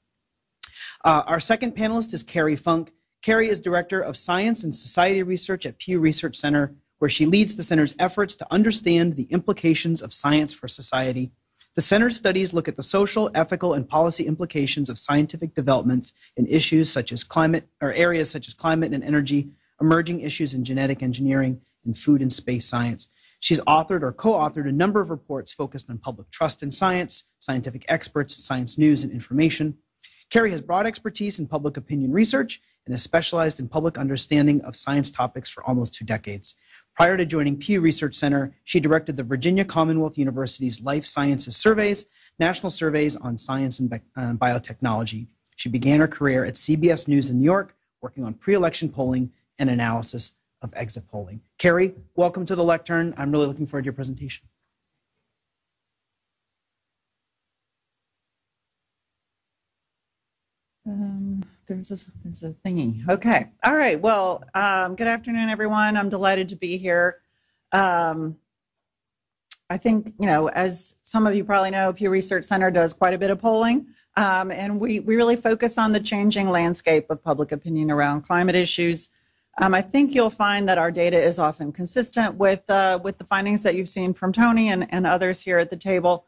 Uh, 1.03 1.23
our 1.25 1.39
second 1.39 1.75
panelist 1.75 2.13
is 2.13 2.23
Cary 2.23 2.55
Funk. 2.55 2.91
Cary 3.21 3.49
is 3.49 3.59
Director 3.59 4.01
of 4.01 4.17
Science 4.17 4.63
and 4.63 4.75
Society 4.75 5.23
Research 5.23 5.65
at 5.65 5.77
Pew 5.77 5.99
Research 5.99 6.35
Center 6.35 6.75
where 6.99 7.09
she 7.09 7.25
leads 7.25 7.55
the 7.55 7.63
center's 7.63 7.95
efforts 7.99 8.35
to 8.35 8.51
understand 8.51 9.15
the 9.15 9.23
implications 9.23 10.01
of 10.01 10.13
science 10.13 10.53
for 10.53 10.67
society. 10.67 11.31
The 11.75 11.81
center's 11.81 12.15
studies 12.15 12.53
look 12.53 12.69
at 12.69 12.77
the 12.77 12.83
social, 12.83 13.29
ethical, 13.35 13.73
and 13.73 13.87
policy 13.87 14.25
implications 14.25 14.89
of 14.89 14.97
scientific 14.97 15.53
developments 15.53 16.13
in 16.37 16.47
issues 16.47 16.89
such 16.89 17.11
as 17.11 17.25
climate, 17.25 17.67
or 17.81 17.91
areas 17.91 18.29
such 18.29 18.47
as 18.47 18.53
climate 18.53 18.93
and 18.93 19.03
energy, 19.03 19.49
emerging 19.81 20.21
issues 20.21 20.53
in 20.53 20.63
genetic 20.63 21.03
engineering, 21.03 21.61
and 21.83 21.97
food 21.97 22.21
and 22.21 22.31
space 22.31 22.65
science. 22.65 23.09
She's 23.39 23.59
authored 23.61 24.01
or 24.01 24.11
co-authored 24.11 24.67
a 24.67 24.71
number 24.71 25.01
of 25.01 25.09
reports 25.09 25.53
focused 25.53 25.89
on 25.89 25.97
public 25.97 26.31
trust 26.31 26.63
in 26.63 26.71
science, 26.71 27.23
scientific 27.39 27.85
experts, 27.87 28.43
science 28.43 28.77
news, 28.77 29.03
and 29.03 29.11
information. 29.11 29.77
Cary 30.29 30.51
has 30.51 30.61
broad 30.61 30.87
expertise 30.87 31.39
in 31.39 31.47
public 31.47 31.77
opinion 31.77 32.11
research 32.11 32.61
and 32.85 32.93
has 32.93 33.03
specialized 33.03 33.59
in 33.59 33.67
public 33.67 33.97
understanding 33.97 34.61
of 34.61 34.75
science 34.75 35.11
topics 35.11 35.49
for 35.49 35.63
almost 35.63 35.93
two 35.93 36.05
decades. 36.05 36.55
Prior 36.95 37.17
to 37.17 37.25
joining 37.25 37.57
Pew 37.57 37.81
Research 37.81 38.15
Center, 38.15 38.55
she 38.63 38.79
directed 38.79 39.17
the 39.17 39.23
Virginia 39.23 39.65
Commonwealth 39.65 40.17
University's 40.17 40.81
Life 40.81 41.05
Sciences 41.05 41.57
Surveys, 41.57 42.05
national 42.39 42.69
surveys 42.69 43.15
on 43.15 43.37
science 43.37 43.79
and 43.79 43.93
uh, 43.93 44.33
biotechnology. 44.33 45.27
She 45.55 45.69
began 45.69 45.99
her 45.99 46.07
career 46.07 46.45
at 46.45 46.55
CBS 46.55 47.07
News 47.07 47.29
in 47.29 47.39
New 47.39 47.45
York, 47.45 47.75
working 48.01 48.23
on 48.23 48.33
pre-election 48.33 48.89
polling 48.89 49.31
and 49.57 49.69
analysis 49.69 50.31
of 50.61 50.73
exit 50.75 51.07
polling. 51.09 51.41
Cary, 51.57 51.93
welcome 52.15 52.45
to 52.45 52.55
the 52.55 52.63
lectern. 52.63 53.13
I'm 53.17 53.31
really 53.31 53.47
looking 53.47 53.67
forward 53.67 53.83
to 53.83 53.85
your 53.85 53.93
presentation. 53.93 54.47
Um, 60.87 61.43
there's 61.67 61.91
a 61.91 61.97
there's 62.23 62.43
a 62.43 62.51
thingy. 62.65 63.07
Okay. 63.09 63.47
All 63.63 63.75
right. 63.75 63.99
Well, 63.99 64.43
um, 64.53 64.95
good 64.95 65.07
afternoon, 65.07 65.49
everyone. 65.49 65.97
I'm 65.97 66.09
delighted 66.09 66.49
to 66.49 66.55
be 66.55 66.77
here. 66.77 67.17
Um, 67.71 68.37
I 69.69 69.77
think 69.77 70.13
you 70.19 70.27
know, 70.27 70.47
as 70.47 70.95
some 71.03 71.25
of 71.25 71.35
you 71.35 71.43
probably 71.43 71.71
know, 71.71 71.91
Pew 71.91 72.09
Research 72.11 72.45
Center 72.45 72.69
does 72.69 72.93
quite 72.93 73.15
a 73.15 73.17
bit 73.17 73.31
of 73.31 73.39
polling, 73.39 73.87
um, 74.15 74.51
and 74.51 74.79
we 74.79 74.99
we 74.99 75.15
really 75.15 75.35
focus 75.35 75.79
on 75.79 75.91
the 75.91 75.99
changing 75.99 76.49
landscape 76.49 77.09
of 77.09 77.23
public 77.23 77.51
opinion 77.51 77.89
around 77.89 78.21
climate 78.21 78.55
issues. 78.55 79.09
Um, 79.61 79.73
I 79.73 79.81
think 79.81 80.13
you'll 80.13 80.29
find 80.29 80.67
that 80.67 80.77
our 80.77 80.91
data 80.91 81.21
is 81.21 81.39
often 81.39 81.71
consistent 81.71 82.35
with 82.35 82.69
uh, 82.69 82.99
with 83.01 83.17
the 83.17 83.23
findings 83.23 83.63
that 83.63 83.75
you've 83.75 83.89
seen 83.89 84.13
from 84.13 84.33
Tony 84.33 84.69
and, 84.69 84.91
and 84.91 85.07
others 85.07 85.41
here 85.41 85.59
at 85.59 85.69
the 85.69 85.77
table 85.77 86.25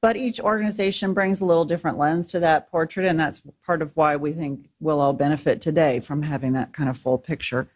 but 0.00 0.16
each 0.16 0.40
organization 0.40 1.12
brings 1.12 1.40
a 1.40 1.44
little 1.44 1.64
different 1.64 1.98
lens 1.98 2.28
to 2.28 2.40
that 2.40 2.70
portrait, 2.70 3.06
and 3.06 3.20
that's 3.20 3.42
part 3.66 3.82
of 3.82 3.94
why 3.96 4.16
we 4.16 4.32
think 4.32 4.68
we'll 4.80 5.00
all 5.00 5.12
benefit 5.12 5.60
today 5.60 6.00
from 6.00 6.22
having 6.22 6.54
that 6.54 6.72
kind 6.72 6.88
of 6.88 6.96
full 6.96 7.18
picture. 7.18 7.68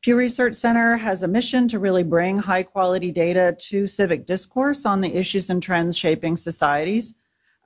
Pew 0.00 0.16
Research 0.16 0.54
Center 0.54 0.96
has 0.96 1.22
a 1.22 1.28
mission 1.28 1.68
to 1.68 1.78
really 1.78 2.02
bring 2.02 2.36
high 2.36 2.64
quality 2.64 3.12
data 3.12 3.56
to 3.56 3.86
civic 3.86 4.26
discourse 4.26 4.84
on 4.84 5.00
the 5.00 5.14
issues 5.14 5.50
and 5.50 5.62
trends 5.62 5.96
shaping 5.96 6.36
societies. 6.36 7.14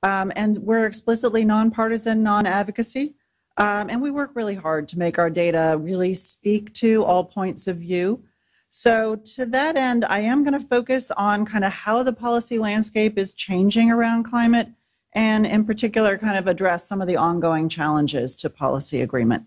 Um, 0.02 0.30
and 0.36 0.58
we're 0.58 0.84
explicitly 0.84 1.46
nonpartisan, 1.46 2.22
non 2.22 2.44
advocacy. 2.44 3.14
Um, 3.58 3.88
and 3.88 4.02
we 4.02 4.10
work 4.10 4.32
really 4.34 4.54
hard 4.54 4.88
to 4.88 4.98
make 4.98 5.18
our 5.18 5.30
data 5.30 5.76
really 5.80 6.14
speak 6.14 6.74
to 6.74 7.04
all 7.04 7.24
points 7.24 7.68
of 7.68 7.78
view. 7.78 8.22
So, 8.68 9.16
to 9.16 9.46
that 9.46 9.76
end, 9.76 10.04
I 10.04 10.20
am 10.20 10.44
going 10.44 10.58
to 10.58 10.66
focus 10.66 11.10
on 11.10 11.46
kind 11.46 11.64
of 11.64 11.72
how 11.72 12.02
the 12.02 12.12
policy 12.12 12.58
landscape 12.58 13.16
is 13.16 13.32
changing 13.32 13.90
around 13.90 14.24
climate, 14.24 14.68
and 15.14 15.46
in 15.46 15.64
particular, 15.64 16.18
kind 16.18 16.36
of 16.36 16.46
address 16.46 16.86
some 16.86 17.00
of 17.00 17.08
the 17.08 17.16
ongoing 17.16 17.70
challenges 17.70 18.36
to 18.36 18.50
policy 18.50 19.00
agreement. 19.00 19.44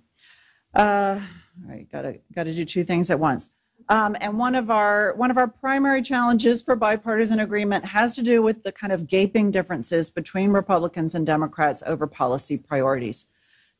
Uh, 0.74 1.20
all 1.64 1.70
right, 1.70 1.92
gotta 1.92 2.20
gotta 2.34 2.56
do 2.56 2.66
two 2.66 2.84
things 2.84 3.12
at 3.12 3.20
once. 3.20 3.52
Um, 3.88 4.16
and 4.20 4.38
one 4.38 4.56
of 4.56 4.72
our 4.72 5.14
one 5.14 5.30
of 5.30 5.38
our 5.38 5.48
primary 5.48 6.02
challenges 6.02 6.62
for 6.62 6.76
bipartisan 6.76 7.40
agreement 7.40 7.86
has 7.86 8.16
to 8.16 8.24
do 8.24 8.42
with 8.42 8.64
the 8.64 8.72
kind 8.72 8.94
of 8.94 9.08
gaping 9.08 9.52
differences 9.52 10.10
between 10.10 10.52
Republicans 10.52 11.16
and 11.16 11.26
Democrats 11.26 11.84
over 11.86 12.08
policy 12.08 12.58
priorities. 12.58 13.28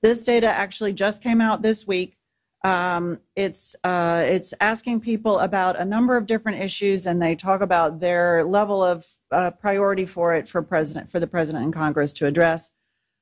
This 0.02 0.24
data 0.24 0.48
actually 0.48 0.94
just 0.94 1.22
came 1.22 1.42
out 1.42 1.62
this 1.62 1.86
week. 1.86 2.16
Um, 2.64 3.20
it's 3.36 3.76
uh, 3.84 4.24
it's 4.26 4.54
asking 4.60 5.02
people 5.02 5.40
about 5.40 5.80
a 5.80 5.86
number 5.86 6.18
of 6.18 6.26
different 6.26 6.62
issues, 6.62 7.06
and 7.06 7.22
they 7.22 7.36
talk 7.36 7.62
about 7.62 8.00
their 8.00 8.44
level 8.44 8.84
of 8.84 9.08
uh, 9.32 9.52
priority 9.52 10.06
for 10.06 10.36
it 10.36 10.48
for 10.48 10.62
president 10.62 11.10
for 11.10 11.20
the 11.20 11.28
president 11.28 11.64
and 11.64 11.74
Congress 11.74 12.14
to 12.14 12.26
address. 12.26 12.72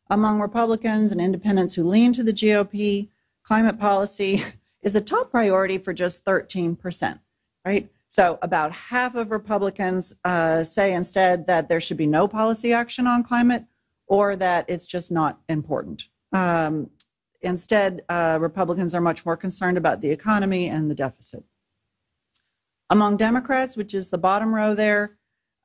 Among 0.09 0.39
Republicans 0.39 1.11
and 1.11 1.21
independents 1.21 1.75
who 1.75 1.83
lean 1.83 2.13
to 2.13 2.23
the 2.23 2.33
GOP, 2.33 3.09
climate 3.43 3.79
policy 3.79 4.43
is 4.81 4.95
a 4.95 5.01
top 5.01 5.31
priority 5.31 5.77
for 5.77 5.93
just 5.93 6.23
13%, 6.25 7.19
right? 7.65 7.89
So 8.09 8.39
about 8.41 8.71
half 8.71 9.15
of 9.15 9.31
Republicans 9.31 10.13
uh, 10.23 10.63
say 10.63 10.93
instead 10.93 11.47
that 11.47 11.67
there 11.67 11.81
should 11.81 11.97
be 11.97 12.07
no 12.07 12.27
policy 12.27 12.73
action 12.73 13.05
on 13.05 13.23
climate 13.23 13.65
or 14.07 14.35
that 14.37 14.65
it's 14.69 14.87
just 14.87 15.11
not 15.11 15.39
important. 15.49 16.07
Um, 16.33 16.89
instead, 17.41 18.03
uh, 18.09 18.37
Republicans 18.41 18.95
are 18.95 19.01
much 19.01 19.25
more 19.25 19.37
concerned 19.37 19.77
about 19.77 20.01
the 20.01 20.09
economy 20.09 20.67
and 20.69 20.89
the 20.89 20.95
deficit. 20.95 21.43
Among 22.89 23.17
Democrats, 23.17 23.75
which 23.75 23.93
is 23.93 24.09
the 24.09 24.17
bottom 24.17 24.53
row 24.53 24.75
there, 24.75 25.17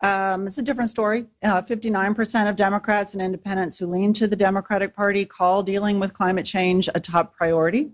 um, 0.03 0.49
it's 0.49 0.59
a 0.59 0.63
different 0.63 0.91
story. 0.91 1.27
Uh, 1.43 1.63
59% 1.63 2.49
of 2.49 2.57
Democrats 2.57 3.13
and 3.13 3.23
independents 3.23 3.79
who 3.79 3.87
lean 3.87 4.13
to 4.15 4.27
the 4.27 4.35
Democratic 4.35 4.97
Party 4.97 5.25
call 5.25 5.63
dealing 5.63 6.01
with 6.01 6.13
climate 6.13 6.45
change 6.45 6.89
a 6.93 6.99
top 6.99 7.37
priority. 7.37 7.93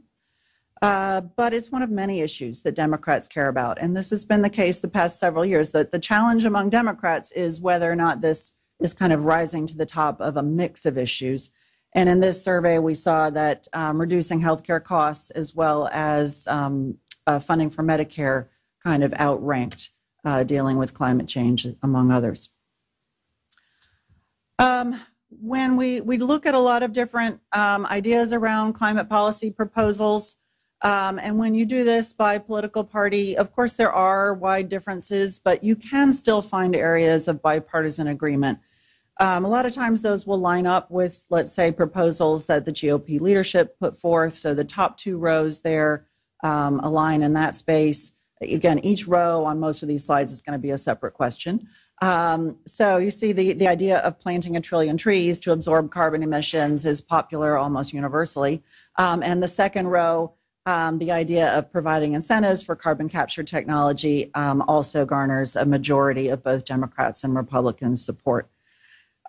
Uh, 0.81 1.21
but 1.21 1.53
it's 1.53 1.73
one 1.73 1.83
of 1.83 1.91
many 1.91 2.21
issues 2.21 2.63
that 2.63 2.75
Democrats 2.75 3.29
care 3.29 3.49
about. 3.49 3.79
And 3.79 3.97
this 3.97 4.11
has 4.11 4.25
been 4.25 4.43
the 4.43 4.49
case 4.49 4.79
the 4.79 4.89
past 4.89 5.19
several 5.19 5.45
years. 5.45 5.73
That 5.73 5.91
the 5.91 5.99
challenge 5.99 6.45
among 6.45 6.71
Democrats 6.71 7.33
is 7.33 7.61
whether 7.61 7.91
or 7.91 7.97
not 7.97 8.21
this 8.21 8.53
is 8.81 8.95
kind 8.95 9.13
of 9.13 9.25
rising 9.25 9.67
to 9.67 9.77
the 9.77 9.87
top 9.87 10.21
of 10.21 10.37
a 10.37 10.43
mix 10.43 10.87
of 10.87 10.97
issues. 10.97 11.51
And 11.95 12.09
in 12.09 12.21
this 12.21 12.43
survey, 12.43 12.79
we 12.79 12.95
saw 12.95 13.31
that 13.31 13.67
um, 13.73 14.01
reducing 14.01 14.41
healthcare 14.41 14.83
costs 14.83 15.31
as 15.31 15.55
well 15.55 15.89
as 15.91 16.47
um, 16.47 16.99
uh, 17.27 17.39
funding 17.39 17.71
for 17.71 17.83
Medicare 17.83 18.47
kind 18.83 19.03
of 19.03 19.13
outranked 19.15 19.91
uh, 20.25 20.43
dealing 20.43 20.77
with 20.77 20.95
climate 20.95 21.29
change, 21.29 21.67
among 21.83 22.11
others. 22.11 22.51
Um, 24.59 25.01
when 25.31 25.77
we, 25.77 26.01
we 26.01 26.19
look 26.19 26.47
at 26.47 26.55
a 26.55 26.59
lot 26.59 26.83
of 26.83 26.93
different 26.93 27.41
um, 27.53 27.87
ideas 27.87 28.33
around 28.33 28.73
climate 28.75 29.09
policy 29.09 29.51
proposals, 29.51 30.37
um, 30.83 31.19
and 31.19 31.39
when 31.39 31.55
you 31.55 31.65
do 31.65 31.85
this 31.85 32.13
by 32.13 32.39
political 32.39 32.85
party, 32.85 33.37
of 33.37 33.53
course 33.53 33.75
there 33.75 33.93
are 33.93 34.35
wide 34.35 34.69
differences, 34.69 35.39
but 35.39 35.65
you 35.65 35.75
can 35.75 36.13
still 36.13 36.41
find 36.41 36.75
areas 36.77 37.29
of 37.29 37.43
bipartisan 37.43 38.09
agreement. 38.09 38.59
Um, 39.21 39.45
a 39.45 39.49
lot 39.49 39.67
of 39.67 39.73
times 39.73 40.01
those 40.01 40.27
will 40.27 40.39
line 40.39 40.67
up 40.67 40.91
with, 40.91 41.27
let's 41.29 41.53
say, 41.53 41.73
proposals 41.73 42.47
that 42.47 42.65
the 42.65 42.73
GOP 42.73 43.21
leadership 43.21 43.79
put 43.81 44.01
forth. 44.01 44.35
So 44.35 44.55
the 44.55 44.65
top 44.65 44.97
two 44.97 45.19
rows 45.19 45.61
there 45.61 46.07
um, 46.45 46.81
align 46.81 47.23
in 47.23 47.33
that 47.33 47.57
space. 47.57 48.13
Again, 48.41 48.79
each 48.81 49.09
row 49.09 49.45
on 49.45 49.59
most 49.59 49.83
of 49.83 49.89
these 49.89 50.05
slides 50.05 50.31
is 50.31 50.43
going 50.43 50.57
to 50.57 50.63
be 50.63 50.71
a 50.71 50.79
separate 50.79 51.15
question. 51.15 51.69
Um, 52.01 52.59
so 52.65 52.99
you 52.99 53.11
see 53.11 53.33
the, 53.33 53.55
the 53.55 53.67
idea 53.67 53.99
of 53.99 54.21
planting 54.21 54.57
a 54.57 54.61
trillion 54.61 54.97
trees 54.97 55.41
to 55.41 55.53
absorb 55.53 55.91
carbon 55.91 56.23
emissions 56.23 56.87
is 56.87 57.01
popular 57.01 57.57
almost 57.57 57.93
universally. 57.93 58.63
Um, 58.97 59.25
and 59.25 59.43
the 59.43 59.49
second 59.49 59.89
row, 59.89 60.35
um, 60.65 60.99
the 60.99 61.11
idea 61.11 61.59
of 61.59 61.73
providing 61.73 62.13
incentives 62.13 62.63
for 62.63 62.77
carbon 62.77 63.09
capture 63.09 63.43
technology 63.43 64.31
um, 64.35 64.63
also 64.69 65.05
garners 65.05 65.57
a 65.57 65.65
majority 65.65 66.29
of 66.29 66.45
both 66.45 66.65
Democrats 66.65 67.25
and 67.25 67.35
Republicans 67.35 68.05
support. 68.05 68.49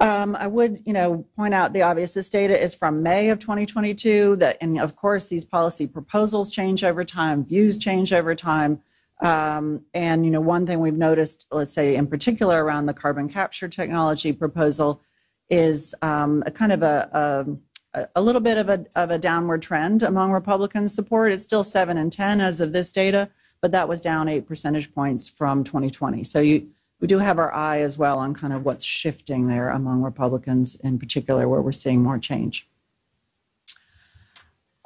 Um, 0.01 0.35
I 0.35 0.47
would, 0.47 0.83
you 0.85 0.93
know, 0.93 1.25
point 1.35 1.53
out 1.53 1.73
the 1.73 1.81
obvious. 1.81 2.13
This 2.13 2.29
data 2.29 2.61
is 2.61 2.73
from 2.73 3.03
May 3.03 3.29
of 3.29 3.39
2022. 3.39 4.37
That, 4.37 4.57
and 4.61 4.79
of 4.79 4.95
course, 4.95 5.27
these 5.27 5.43
policy 5.43 5.87
proposals 5.87 6.51
change 6.51 6.83
over 6.85 7.03
time, 7.03 7.45
views 7.45 7.77
change 7.77 8.13
over 8.13 8.33
time. 8.33 8.81
Um, 9.21 9.81
and 9.93 10.23
you 10.23 10.31
know, 10.31 10.39
one 10.39 10.65
thing 10.65 10.79
we've 10.79 10.93
noticed, 10.93 11.47
let's 11.51 11.73
say 11.73 11.95
in 11.95 12.07
particular 12.07 12.63
around 12.63 12.85
the 12.85 12.93
carbon 12.93 13.27
capture 13.27 13.67
technology 13.67 14.31
proposal, 14.31 15.01
is 15.49 15.93
um, 16.01 16.43
a 16.45 16.51
kind 16.51 16.71
of 16.71 16.83
a, 16.83 17.57
a, 17.93 18.07
a 18.15 18.21
little 18.21 18.41
bit 18.41 18.57
of 18.57 18.69
a, 18.69 18.85
of 18.95 19.11
a 19.11 19.17
downward 19.17 19.61
trend 19.61 20.03
among 20.03 20.31
Republican 20.31 20.87
support. 20.87 21.33
It's 21.33 21.43
still 21.43 21.65
seven 21.65 21.97
and 21.97 22.13
10 22.13 22.39
as 22.39 22.61
of 22.61 22.71
this 22.71 22.93
data, 22.93 23.29
but 23.61 23.71
that 23.71 23.89
was 23.89 23.99
down 23.99 24.29
eight 24.29 24.47
percentage 24.47 24.93
points 24.93 25.27
from 25.27 25.65
2020. 25.65 26.23
So 26.23 26.39
you 26.39 26.69
we 26.99 27.07
do 27.07 27.17
have 27.17 27.39
our 27.39 27.53
eye 27.53 27.81
as 27.81 27.97
well 27.97 28.19
on 28.19 28.33
kind 28.33 28.53
of 28.53 28.65
what's 28.65 28.85
shifting 28.85 29.47
there 29.47 29.69
among 29.69 30.01
Republicans 30.01 30.75
in 30.75 30.99
particular, 30.99 31.47
where 31.47 31.61
we're 31.61 31.71
seeing 31.71 32.03
more 32.03 32.17
change. 32.17 32.67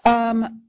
Um, 0.05 0.61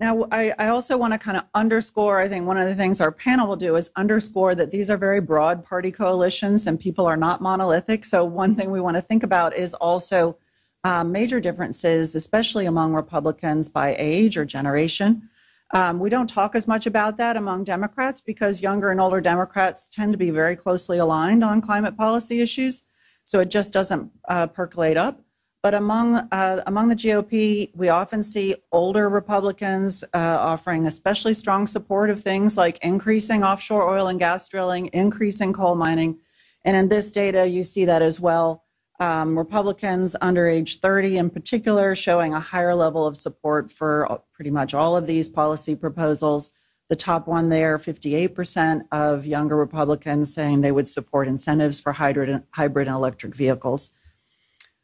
now, 0.00 0.26
I, 0.32 0.52
I 0.58 0.68
also 0.68 0.96
want 0.96 1.12
to 1.12 1.18
kind 1.18 1.36
of 1.36 1.44
underscore, 1.54 2.18
I 2.18 2.28
think 2.28 2.44
one 2.44 2.58
of 2.58 2.68
the 2.68 2.74
things 2.74 3.00
our 3.00 3.12
panel 3.12 3.46
will 3.46 3.56
do 3.56 3.76
is 3.76 3.90
underscore 3.94 4.54
that 4.56 4.72
these 4.72 4.90
are 4.90 4.96
very 4.96 5.20
broad 5.20 5.64
party 5.64 5.92
coalitions 5.92 6.66
and 6.66 6.78
people 6.78 7.06
are 7.06 7.16
not 7.16 7.40
monolithic. 7.40 8.04
So, 8.04 8.24
one 8.24 8.56
thing 8.56 8.70
we 8.70 8.80
want 8.80 8.96
to 8.96 9.02
think 9.02 9.22
about 9.22 9.54
is 9.56 9.74
also 9.74 10.36
um, 10.82 11.12
major 11.12 11.38
differences, 11.38 12.16
especially 12.16 12.66
among 12.66 12.92
Republicans 12.92 13.68
by 13.68 13.94
age 13.96 14.36
or 14.36 14.44
generation. 14.44 15.30
Um, 15.74 15.98
we 15.98 16.10
don't 16.10 16.28
talk 16.28 16.54
as 16.54 16.68
much 16.68 16.86
about 16.86 17.16
that 17.16 17.36
among 17.36 17.64
Democrats 17.64 18.20
because 18.20 18.60
younger 18.60 18.90
and 18.90 19.00
older 19.00 19.22
Democrats 19.22 19.88
tend 19.88 20.12
to 20.12 20.18
be 20.18 20.30
very 20.30 20.54
closely 20.54 20.98
aligned 20.98 21.42
on 21.42 21.62
climate 21.62 21.96
policy 21.96 22.42
issues, 22.42 22.82
so 23.24 23.40
it 23.40 23.48
just 23.48 23.72
doesn't 23.72 24.10
uh, 24.28 24.48
percolate 24.48 24.98
up. 24.98 25.20
But 25.62 25.74
among 25.74 26.16
uh, 26.16 26.62
among 26.66 26.88
the 26.88 26.96
GOP, 26.96 27.70
we 27.74 27.88
often 27.88 28.22
see 28.22 28.56
older 28.70 29.08
Republicans 29.08 30.04
uh, 30.12 30.18
offering 30.18 30.86
especially 30.86 31.34
strong 31.34 31.66
support 31.66 32.10
of 32.10 32.22
things 32.22 32.56
like 32.56 32.78
increasing 32.84 33.42
offshore 33.42 33.88
oil 33.88 34.08
and 34.08 34.18
gas 34.18 34.48
drilling, 34.48 34.90
increasing 34.92 35.54
coal 35.54 35.74
mining, 35.74 36.18
and 36.64 36.76
in 36.76 36.88
this 36.88 37.12
data 37.12 37.46
you 37.46 37.64
see 37.64 37.86
that 37.86 38.02
as 38.02 38.20
well 38.20 38.64
um, 39.02 39.36
Republicans 39.36 40.14
under 40.20 40.46
age 40.46 40.78
30 40.78 41.18
in 41.18 41.28
particular 41.28 41.96
showing 41.96 42.34
a 42.34 42.40
higher 42.40 42.72
level 42.72 43.04
of 43.04 43.16
support 43.16 43.72
for 43.72 44.20
pretty 44.32 44.52
much 44.52 44.74
all 44.74 44.96
of 44.96 45.08
these 45.08 45.28
policy 45.28 45.74
proposals. 45.74 46.50
The 46.88 46.94
top 46.94 47.26
one 47.26 47.48
there, 47.48 47.78
58% 47.78 48.82
of 48.92 49.26
younger 49.26 49.56
Republicans 49.56 50.32
saying 50.32 50.60
they 50.60 50.70
would 50.70 50.86
support 50.86 51.26
incentives 51.26 51.80
for 51.80 51.92
hybrid, 51.92 52.44
hybrid 52.50 52.86
and 52.86 52.94
electric 52.94 53.34
vehicles. 53.34 53.90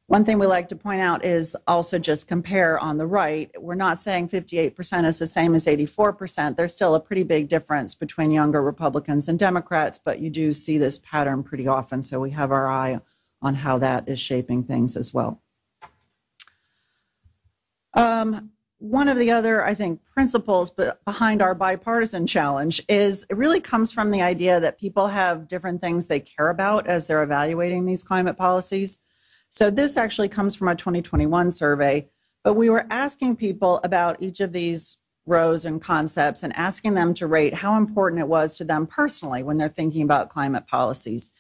One 0.08 0.24
thing 0.24 0.40
we 0.40 0.46
like 0.46 0.68
to 0.68 0.76
point 0.76 1.00
out 1.00 1.24
is 1.24 1.56
also 1.68 2.00
just 2.00 2.26
compare 2.26 2.76
on 2.76 2.98
the 2.98 3.06
right. 3.06 3.52
We're 3.56 3.76
not 3.76 4.00
saying 4.00 4.30
58% 4.30 5.06
is 5.06 5.20
the 5.20 5.28
same 5.28 5.54
as 5.54 5.66
84%. 5.66 6.56
There's 6.56 6.72
still 6.72 6.96
a 6.96 7.00
pretty 7.00 7.22
big 7.22 7.46
difference 7.48 7.94
between 7.94 8.32
younger 8.32 8.62
Republicans 8.62 9.28
and 9.28 9.38
Democrats, 9.38 10.00
but 10.04 10.18
you 10.18 10.30
do 10.30 10.52
see 10.52 10.78
this 10.78 10.98
pattern 10.98 11.44
pretty 11.44 11.68
often, 11.68 12.02
so 12.02 12.18
we 12.18 12.30
have 12.32 12.50
our 12.50 12.68
eye 12.68 12.98
on 13.40 13.54
how 13.54 13.78
that 13.78 14.08
is 14.08 14.18
shaping 14.18 14.64
things 14.64 14.96
as 14.96 15.14
well. 15.14 15.40
Um, 17.94 18.50
one 18.78 19.08
of 19.08 19.18
the 19.18 19.32
other, 19.32 19.64
I 19.64 19.74
think, 19.74 20.00
principles 20.14 20.70
behind 21.04 21.42
our 21.42 21.54
bipartisan 21.54 22.26
challenge 22.28 22.80
is 22.88 23.26
it 23.28 23.36
really 23.36 23.60
comes 23.60 23.90
from 23.90 24.10
the 24.10 24.22
idea 24.22 24.60
that 24.60 24.78
people 24.78 25.08
have 25.08 25.48
different 25.48 25.80
things 25.80 26.06
they 26.06 26.20
care 26.20 26.50
about 26.50 26.86
as 26.86 27.06
they're 27.06 27.24
evaluating 27.24 27.86
these 27.86 28.04
climate 28.04 28.36
policies. 28.36 28.98
So 29.50 29.70
this 29.70 29.96
actually 29.96 30.28
comes 30.28 30.54
from 30.54 30.68
a 30.68 30.76
2021 30.76 31.50
survey, 31.50 32.08
but 32.44 32.54
we 32.54 32.70
were 32.70 32.86
asking 32.88 33.36
people 33.36 33.80
about 33.82 34.22
each 34.22 34.40
of 34.40 34.52
these 34.52 34.96
rows 35.26 35.64
and 35.64 35.82
concepts 35.82 36.44
and 36.44 36.56
asking 36.56 36.94
them 36.94 37.14
to 37.14 37.26
rate 37.26 37.54
how 37.54 37.76
important 37.76 38.20
it 38.20 38.28
was 38.28 38.58
to 38.58 38.64
them 38.64 38.86
personally 38.86 39.42
when 39.42 39.58
they're 39.58 39.68
thinking 39.68 40.02
about 40.02 40.30
climate 40.30 40.66
policies. 40.66 41.30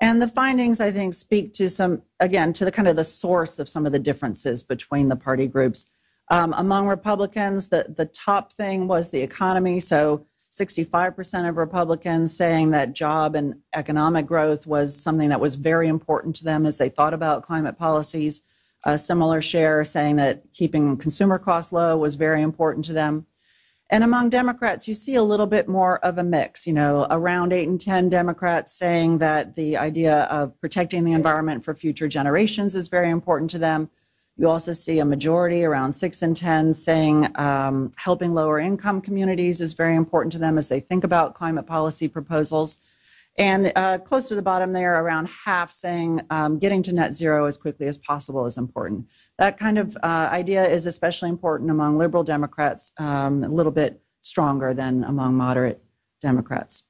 And 0.00 0.20
the 0.20 0.26
findings, 0.26 0.80
I 0.80 0.90
think, 0.90 1.14
speak 1.14 1.54
to 1.54 1.68
some, 1.68 2.02
again, 2.20 2.52
to 2.54 2.64
the 2.64 2.72
kind 2.72 2.88
of 2.88 2.96
the 2.96 3.04
source 3.04 3.58
of 3.58 3.68
some 3.68 3.86
of 3.86 3.92
the 3.92 3.98
differences 3.98 4.62
between 4.62 5.08
the 5.08 5.16
party 5.16 5.46
groups. 5.46 5.86
Um, 6.30 6.54
among 6.56 6.88
Republicans, 6.88 7.68
the, 7.68 7.86
the 7.94 8.06
top 8.06 8.52
thing 8.54 8.88
was 8.88 9.10
the 9.10 9.20
economy. 9.20 9.80
So 9.80 10.26
65% 10.50 11.48
of 11.48 11.56
Republicans 11.56 12.36
saying 12.36 12.70
that 12.70 12.92
job 12.92 13.34
and 13.34 13.56
economic 13.74 14.26
growth 14.26 14.66
was 14.66 14.96
something 14.96 15.30
that 15.30 15.40
was 15.40 15.56
very 15.56 15.88
important 15.88 16.36
to 16.36 16.44
them 16.44 16.64
as 16.64 16.78
they 16.78 16.88
thought 16.88 17.14
about 17.14 17.44
climate 17.44 17.76
policies. 17.76 18.40
A 18.84 18.98
similar 18.98 19.40
share 19.40 19.84
saying 19.84 20.16
that 20.16 20.52
keeping 20.52 20.96
consumer 20.96 21.38
costs 21.38 21.72
low 21.72 21.96
was 21.96 22.14
very 22.14 22.42
important 22.42 22.84
to 22.86 22.92
them. 22.92 23.26
And 23.90 24.02
among 24.02 24.30
Democrats, 24.30 24.88
you 24.88 24.94
see 24.94 25.16
a 25.16 25.22
little 25.22 25.46
bit 25.46 25.68
more 25.68 25.98
of 25.98 26.18
a 26.18 26.24
mix. 26.24 26.66
You 26.66 26.72
know, 26.72 27.06
around 27.10 27.52
8 27.52 27.68
and 27.68 27.80
10 27.80 28.08
Democrats 28.08 28.72
saying 28.72 29.18
that 29.18 29.54
the 29.54 29.76
idea 29.76 30.22
of 30.24 30.58
protecting 30.60 31.04
the 31.04 31.12
environment 31.12 31.64
for 31.64 31.74
future 31.74 32.08
generations 32.08 32.76
is 32.76 32.88
very 32.88 33.10
important 33.10 33.50
to 33.50 33.58
them. 33.58 33.90
You 34.36 34.48
also 34.48 34.72
see 34.72 34.98
a 34.98 35.04
majority, 35.04 35.64
around 35.64 35.92
6 35.92 36.22
and 36.22 36.36
10, 36.36 36.74
saying 36.74 37.38
um, 37.38 37.92
helping 37.94 38.34
lower 38.34 38.58
income 38.58 39.00
communities 39.00 39.60
is 39.60 39.74
very 39.74 39.94
important 39.94 40.32
to 40.32 40.38
them 40.38 40.58
as 40.58 40.68
they 40.68 40.80
think 40.80 41.04
about 41.04 41.34
climate 41.34 41.66
policy 41.66 42.08
proposals. 42.08 42.78
And 43.36 43.72
uh, 43.74 43.98
close 43.98 44.28
to 44.28 44.36
the 44.36 44.42
bottom 44.42 44.72
there, 44.72 45.02
around 45.02 45.28
half 45.28 45.72
saying 45.72 46.20
um, 46.30 46.58
getting 46.58 46.82
to 46.84 46.92
net 46.92 47.14
zero 47.14 47.46
as 47.46 47.56
quickly 47.56 47.88
as 47.88 47.96
possible 47.96 48.46
is 48.46 48.58
important. 48.58 49.06
That 49.38 49.58
kind 49.58 49.76
of 49.78 49.96
uh, 49.96 50.28
idea 50.30 50.68
is 50.68 50.86
especially 50.86 51.30
important 51.30 51.70
among 51.70 51.98
liberal 51.98 52.22
Democrats, 52.22 52.92
um, 52.98 53.42
a 53.42 53.48
little 53.48 53.72
bit 53.72 54.00
stronger 54.20 54.72
than 54.72 55.02
among 55.02 55.34
moderate 55.34 55.82
Democrats. 56.20 56.84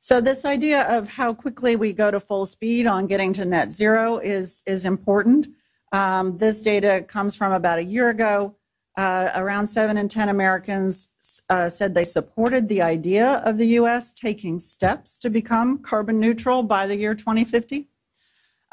So 0.00 0.20
this 0.20 0.44
idea 0.44 0.82
of 0.82 1.08
how 1.08 1.32
quickly 1.32 1.76
we 1.76 1.92
go 1.92 2.10
to 2.10 2.18
full 2.18 2.46
speed 2.46 2.86
on 2.86 3.06
getting 3.06 3.32
to 3.34 3.44
net 3.44 3.72
zero 3.72 4.18
is, 4.18 4.62
is 4.66 4.84
important. 4.84 5.48
Um, 5.92 6.38
this 6.38 6.62
data 6.62 7.04
comes 7.06 7.36
from 7.36 7.52
about 7.52 7.78
a 7.78 7.84
year 7.84 8.08
ago. 8.08 8.56
Uh, 8.98 9.30
around 9.36 9.68
7 9.68 9.96
in 9.96 10.08
10 10.08 10.28
Americans 10.28 11.08
uh, 11.48 11.68
said 11.68 11.94
they 11.94 12.04
supported 12.04 12.68
the 12.68 12.82
idea 12.82 13.34
of 13.44 13.56
the 13.56 13.66
U.S. 13.78 14.12
taking 14.12 14.58
steps 14.58 15.20
to 15.20 15.30
become 15.30 15.78
carbon 15.84 16.18
neutral 16.18 16.64
by 16.64 16.88
the 16.88 16.96
year 16.96 17.14
2050. 17.14 17.86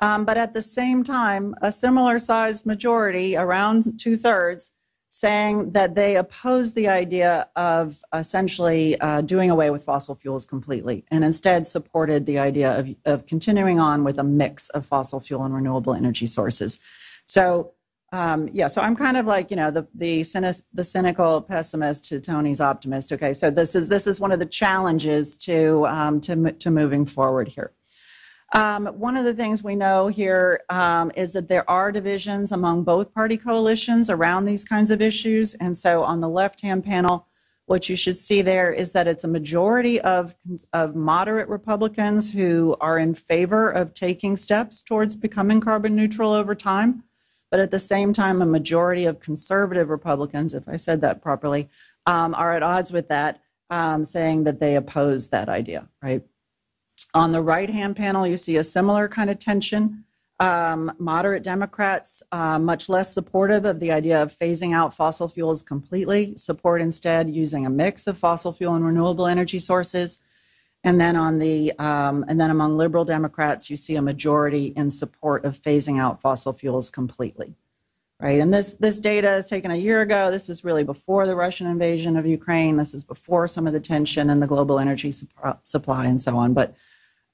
Um, 0.02 0.26
but 0.26 0.36
at 0.38 0.52
the 0.52 0.64
same 0.64 1.04
time, 1.04 1.54
a 1.62 1.72
similar 1.72 2.18
sized 2.18 2.66
majority, 2.66 3.38
around 3.38 4.00
two 4.00 4.18
thirds, 4.18 4.72
saying 5.10 5.74
that 5.74 5.94
they 5.94 6.18
oppose 6.18 6.74
the 6.74 6.88
idea 6.88 7.48
of 7.56 8.04
essentially 8.12 9.00
uh, 9.00 9.22
doing 9.22 9.52
away 9.52 9.70
with 9.70 9.84
fossil 9.84 10.16
fuels 10.16 10.48
completely 10.48 11.06
and 11.12 11.24
instead 11.24 11.68
supported 11.68 12.26
the 12.26 12.40
idea 12.40 12.80
of, 12.80 12.96
of 13.06 13.26
continuing 13.28 13.80
on 13.80 14.04
with 14.04 14.18
a 14.18 14.24
mix 14.24 14.70
of 14.70 14.88
fossil 14.88 15.20
fuel 15.20 15.44
and 15.44 15.54
renewable 15.54 15.94
energy 15.94 16.26
sources. 16.26 16.80
So 17.28 17.74
um, 18.12 18.50
yeah, 18.54 18.68
so 18.68 18.82
I'm 18.82 18.96
kind 18.96 19.18
of 19.18 19.26
like 19.26 19.50
you 19.50 19.58
know 19.58 19.72
the 19.72 19.88
the, 19.96 20.24
cynic, 20.24 20.58
the 20.74 20.84
cynical 20.84 21.42
pessimist 21.42 22.06
to 22.06 22.20
Tony's 22.20 22.62
optimist. 22.62 23.12
Okay, 23.12 23.34
so 23.34 23.50
this 23.50 23.76
is 23.76 23.88
this 23.88 24.08
is 24.08 24.20
one 24.20 24.32
of 24.32 24.40
the 24.40 24.46
challenges 24.46 25.36
to 25.38 25.86
um, 25.88 26.22
to 26.22 26.52
to 26.52 26.72
moving 26.72 27.06
forward 27.06 27.48
here. 27.48 27.72
Um, 28.54 28.86
one 28.86 29.18
of 29.18 29.26
the 29.26 29.34
things 29.34 29.64
we 29.64 29.76
know 29.76 30.08
here 30.08 30.62
um, 30.70 31.12
is 31.16 31.34
that 31.34 31.50
there 31.50 31.70
are 31.70 31.92
divisions 31.92 32.52
among 32.52 32.84
both 32.84 33.14
party 33.14 33.38
coalitions 33.38 34.10
around 34.10 34.46
these 34.46 34.64
kinds 34.64 34.92
of 34.92 35.02
issues, 35.02 35.56
and 35.56 35.76
so 35.76 36.04
on 36.04 36.22
the 36.22 36.30
left-hand 36.30 36.84
panel, 36.86 37.28
what 37.66 37.90
you 37.90 37.96
should 37.96 38.20
see 38.20 38.44
there 38.44 38.72
is 38.72 38.92
that 38.92 39.08
it's 39.08 39.24
a 39.24 39.28
majority 39.28 40.00
of 40.00 40.36
of 40.74 40.96
moderate 40.96 41.50
Republicans 41.50 42.32
who 42.32 42.78
are 42.80 43.00
in 43.00 43.16
favor 43.16 43.72
of 43.72 43.96
taking 43.96 44.38
steps 44.38 44.84
towards 44.84 45.16
becoming 45.16 45.60
carbon 45.60 45.96
neutral 45.96 46.32
over 46.32 46.54
time 46.54 47.04
but 47.52 47.60
at 47.60 47.72
the 47.72 47.80
same 47.80 48.14
time, 48.14 48.42
a 48.42 48.46
majority 48.46 49.06
of 49.06 49.20
conservative 49.20 49.90
Republicans, 49.90 50.54
if 50.54 50.68
I 50.68 50.78
said 50.78 51.02
that 51.02 51.22
properly, 51.22 51.70
um, 52.06 52.34
are 52.36 52.54
at 52.54 52.64
odds 52.64 52.92
with 52.92 53.10
that, 53.10 53.42
um, 53.70 54.04
saying 54.04 54.44
that 54.46 54.60
they 54.60 54.76
oppose 54.76 55.30
that 55.30 55.50
idea, 55.50 55.88
right? 56.02 56.24
On 57.14 57.32
the 57.32 57.42
right 57.42 57.70
hand 57.70 57.96
panel, 57.96 58.28
you 58.28 58.38
see 58.38 58.58
a 58.58 58.64
similar 58.64 59.08
kind 59.08 59.30
of 59.30 59.40
tension. 59.40 60.06
Um, 60.38 60.92
moderate 61.00 61.44
Democrats, 61.44 62.22
uh, 62.34 62.60
much 62.60 62.90
less 62.90 63.14
supportive 63.14 63.64
of 63.64 63.80
the 63.80 63.94
idea 63.94 64.22
of 64.22 64.38
phasing 64.38 64.74
out 64.74 64.94
fossil 64.94 65.30
fuels 65.30 65.62
completely, 65.62 66.36
support 66.36 66.82
instead 66.82 67.34
using 67.34 67.66
a 67.66 67.70
mix 67.70 68.08
of 68.08 68.18
fossil 68.18 68.52
fuel 68.52 68.76
and 68.76 68.86
renewable 68.86 69.28
energy 69.28 69.60
sources. 69.60 70.20
And 70.86 71.02
then 71.02 71.16
on 71.16 71.40
the 71.40 71.74
um, 71.80 72.26
and 72.28 72.40
then 72.40 72.52
among 72.52 72.78
liberal 72.78 73.06
Democrats, 73.06 73.72
you 73.72 73.76
see 73.76 73.96
a 73.96 74.04
majority 74.04 74.68
in 74.68 74.92
support 74.92 75.44
of 75.44 75.60
phasing 75.60 76.00
out 76.00 76.22
fossil 76.22 76.54
fuels 76.54 76.92
completely, 76.92 77.56
right? 78.20 78.40
And 78.40 78.54
this 78.54 78.76
this 78.76 79.00
data 79.00 79.36
is 79.38 79.48
taken 79.48 79.72
a 79.72 79.76
year 79.76 80.02
ago. 80.02 80.30
This 80.30 80.48
is 80.48 80.64
really 80.64 80.84
before 80.84 81.26
the 81.26 81.36
Russian 81.36 81.66
invasion 81.66 82.18
of 82.18 82.28
Ukraine. 82.28 82.78
This 82.78 82.94
is 82.94 83.04
before 83.04 83.48
some 83.48 83.66
of 83.66 83.74
the 83.74 83.80
tension 83.80 84.30
in 84.30 84.40
the 84.40 84.46
global 84.46 84.78
energy 84.78 85.12
supply 85.64 86.06
and 86.06 86.22
so 86.22 86.38
on. 86.38 86.54
But 86.54 86.76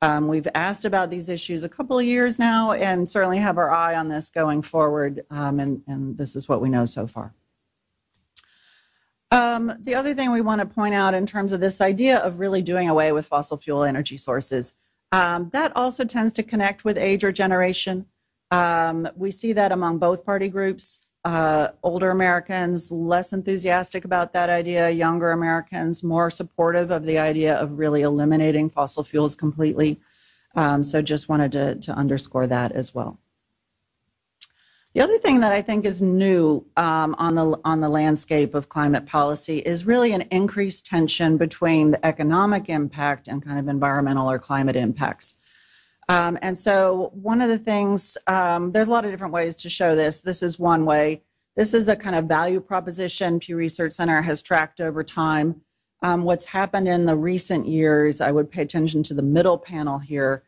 um, 0.02 0.30
we've 0.30 0.48
asked 0.56 0.86
about 0.86 1.10
these 1.10 1.28
issues 1.28 1.64
a 1.64 1.70
couple 1.70 2.00
of 2.00 2.06
years 2.06 2.40
now, 2.40 2.72
and 2.72 3.08
certainly 3.08 3.40
have 3.40 3.58
our 3.58 3.70
eye 3.70 3.96
on 3.96 4.08
this 4.08 4.30
going 4.30 4.62
forward. 4.62 5.26
Um, 5.30 5.60
and, 5.60 5.84
and 5.88 6.18
this 6.18 6.38
is 6.38 6.48
what 6.48 6.62
we 6.62 6.70
know 6.70 6.86
so 6.86 7.06
far. 7.06 7.34
Um, 9.32 9.74
the 9.84 9.96
other 9.96 10.14
thing 10.14 10.32
we 10.32 10.42
want 10.42 10.60
to 10.60 10.66
point 10.66 10.94
out 10.94 11.14
in 11.14 11.26
terms 11.26 11.54
of 11.54 11.62
this 11.62 11.80
idea 11.80 12.18
of 12.20 12.40
really 12.40 12.62
doing 12.62 12.90
away 12.90 13.14
with 13.14 13.26
fossil 13.26 13.58
fuel 13.58 13.84
energy 13.84 14.18
sources, 14.18 14.74
um, 15.14 15.50
that 15.54 15.76
also 15.76 16.04
tends 16.04 16.34
to 16.34 16.44
connect 16.44 16.84
with 16.84 16.98
age 16.98 17.24
or 17.24 17.32
generation. 17.32 18.06
Um, 18.52 19.08
we 19.16 19.32
see 19.32 19.54
that 19.54 19.72
among 19.72 20.00
both 20.00 20.26
party 20.26 20.50
groups. 20.50 21.00
Uh, 21.24 21.70
older 21.84 22.10
Americans 22.10 22.92
less 22.92 23.32
enthusiastic 23.32 24.06
about 24.06 24.34
that 24.34 24.50
idea, 24.50 24.90
younger 24.90 25.32
Americans 25.32 26.04
more 26.04 26.32
supportive 26.32 26.90
of 26.90 27.06
the 27.06 27.20
idea 27.20 27.56
of 27.56 27.78
really 27.78 28.02
eliminating 28.02 28.70
fossil 28.70 29.04
fuels 29.04 29.36
completely. 29.36 30.00
Um, 30.56 30.84
so 30.84 31.02
just 31.02 31.30
wanted 31.30 31.52
to, 31.54 31.76
to 31.76 31.94
underscore 31.94 32.48
that 32.48 32.72
as 32.72 32.94
well. 32.94 33.20
The 34.94 35.02
other 35.02 35.20
thing 35.20 35.40
that 35.40 35.54
I 35.54 35.62
think 35.62 35.86
is 35.86 36.02
new 36.02 36.66
um, 36.76 37.16
on 37.18 37.36
the 37.36 37.58
on 37.64 37.80
the 37.80 37.88
landscape 37.88 38.56
of 38.56 38.68
climate 38.68 39.06
policy 39.06 39.60
is 39.60 39.86
really 39.86 40.12
an 40.12 40.24
increased 40.32 40.86
tension 40.86 41.38
between 41.38 41.92
the 41.92 42.06
economic 42.06 42.68
impact 42.68 43.30
and 43.30 43.42
kind 43.42 43.58
of 43.58 43.70
environmental 43.70 44.30
or 44.30 44.38
climate 44.38 44.76
impacts. 44.76 45.36
Um, 46.10 46.38
and 46.42 46.58
so 46.58 47.10
one 47.14 47.42
of 47.42 47.48
the 47.48 47.58
things 47.58 48.18
um, 48.28 48.74
there's 48.74 48.88
a 48.88 48.92
lot 48.92 49.06
of 49.06 49.12
different 49.12 49.34
ways 49.34 49.56
to 49.58 49.70
show 49.70 49.96
this. 49.96 50.20
This 50.20 50.44
is 50.44 50.60
one 50.60 50.84
way. 50.84 51.22
This 51.56 51.74
is 51.74 51.88
a 51.88 51.96
kind 51.96 52.18
of 52.18 52.26
value 52.26 52.60
proposition 52.60 53.40
Pew 53.40 53.56
Research 53.56 53.94
Center 53.94 54.22
has 54.22 54.42
tracked 54.42 54.82
over 54.82 55.06
time. 55.06 55.62
Um, 56.02 56.24
what's 56.24 56.46
happened 56.46 56.90
in 56.90 57.06
the 57.06 57.16
recent 57.16 57.66
years, 57.66 58.20
I 58.20 58.32
would 58.32 58.52
pay 58.52 58.64
attention 58.64 59.04
to 59.04 59.14
the 59.14 59.22
middle 59.22 59.58
panel 59.58 60.00
here 60.00 60.44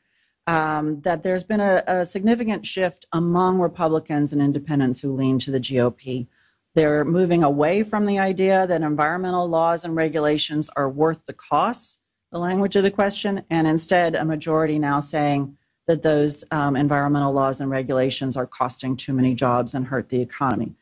um, 0.47 1.01
that 1.01 1.23
there's 1.23 1.43
been 1.43 1.61
a, 1.61 1.83
a, 1.87 2.05
significant 2.05 2.65
shift 2.65 3.05
among 3.13 3.59
Republicans 3.59 4.33
and 4.33 4.41
independents 4.41 4.99
who 4.99 5.15
lean 5.15 5.39
to 5.39 5.51
the 5.51 5.59
GOP. 5.59 6.27
They're 6.75 7.05
moving 7.05 7.43
away 7.43 7.83
from 7.83 8.05
the 8.05 8.19
idea 8.19 8.67
that 8.67 8.81
environmental 8.81 9.47
laws 9.47 9.85
and 9.85 9.95
regulations 9.95 10.69
are 10.75 10.89
worth 10.89 11.25
the 11.25 11.33
cost, 11.33 11.99
the 12.31 12.39
language 12.39 12.75
of 12.75 12.83
the 12.83 12.91
question, 12.91 13.43
and 13.49 13.67
instead 13.67 14.15
a 14.15 14.25
majority 14.25 14.79
now 14.79 14.99
saying 14.99 15.57
that 15.87 16.01
those 16.01 16.43
um, 16.51 16.75
environmental 16.75 17.31
laws 17.31 17.61
and 17.61 17.69
regulations 17.69 18.35
are 18.35 18.47
costing 18.47 18.97
too 18.97 19.13
many 19.13 19.35
jobs 19.35 19.75
and 19.75 19.85
hurt 19.85 20.09
the 20.09 20.21
economy. 20.21 20.75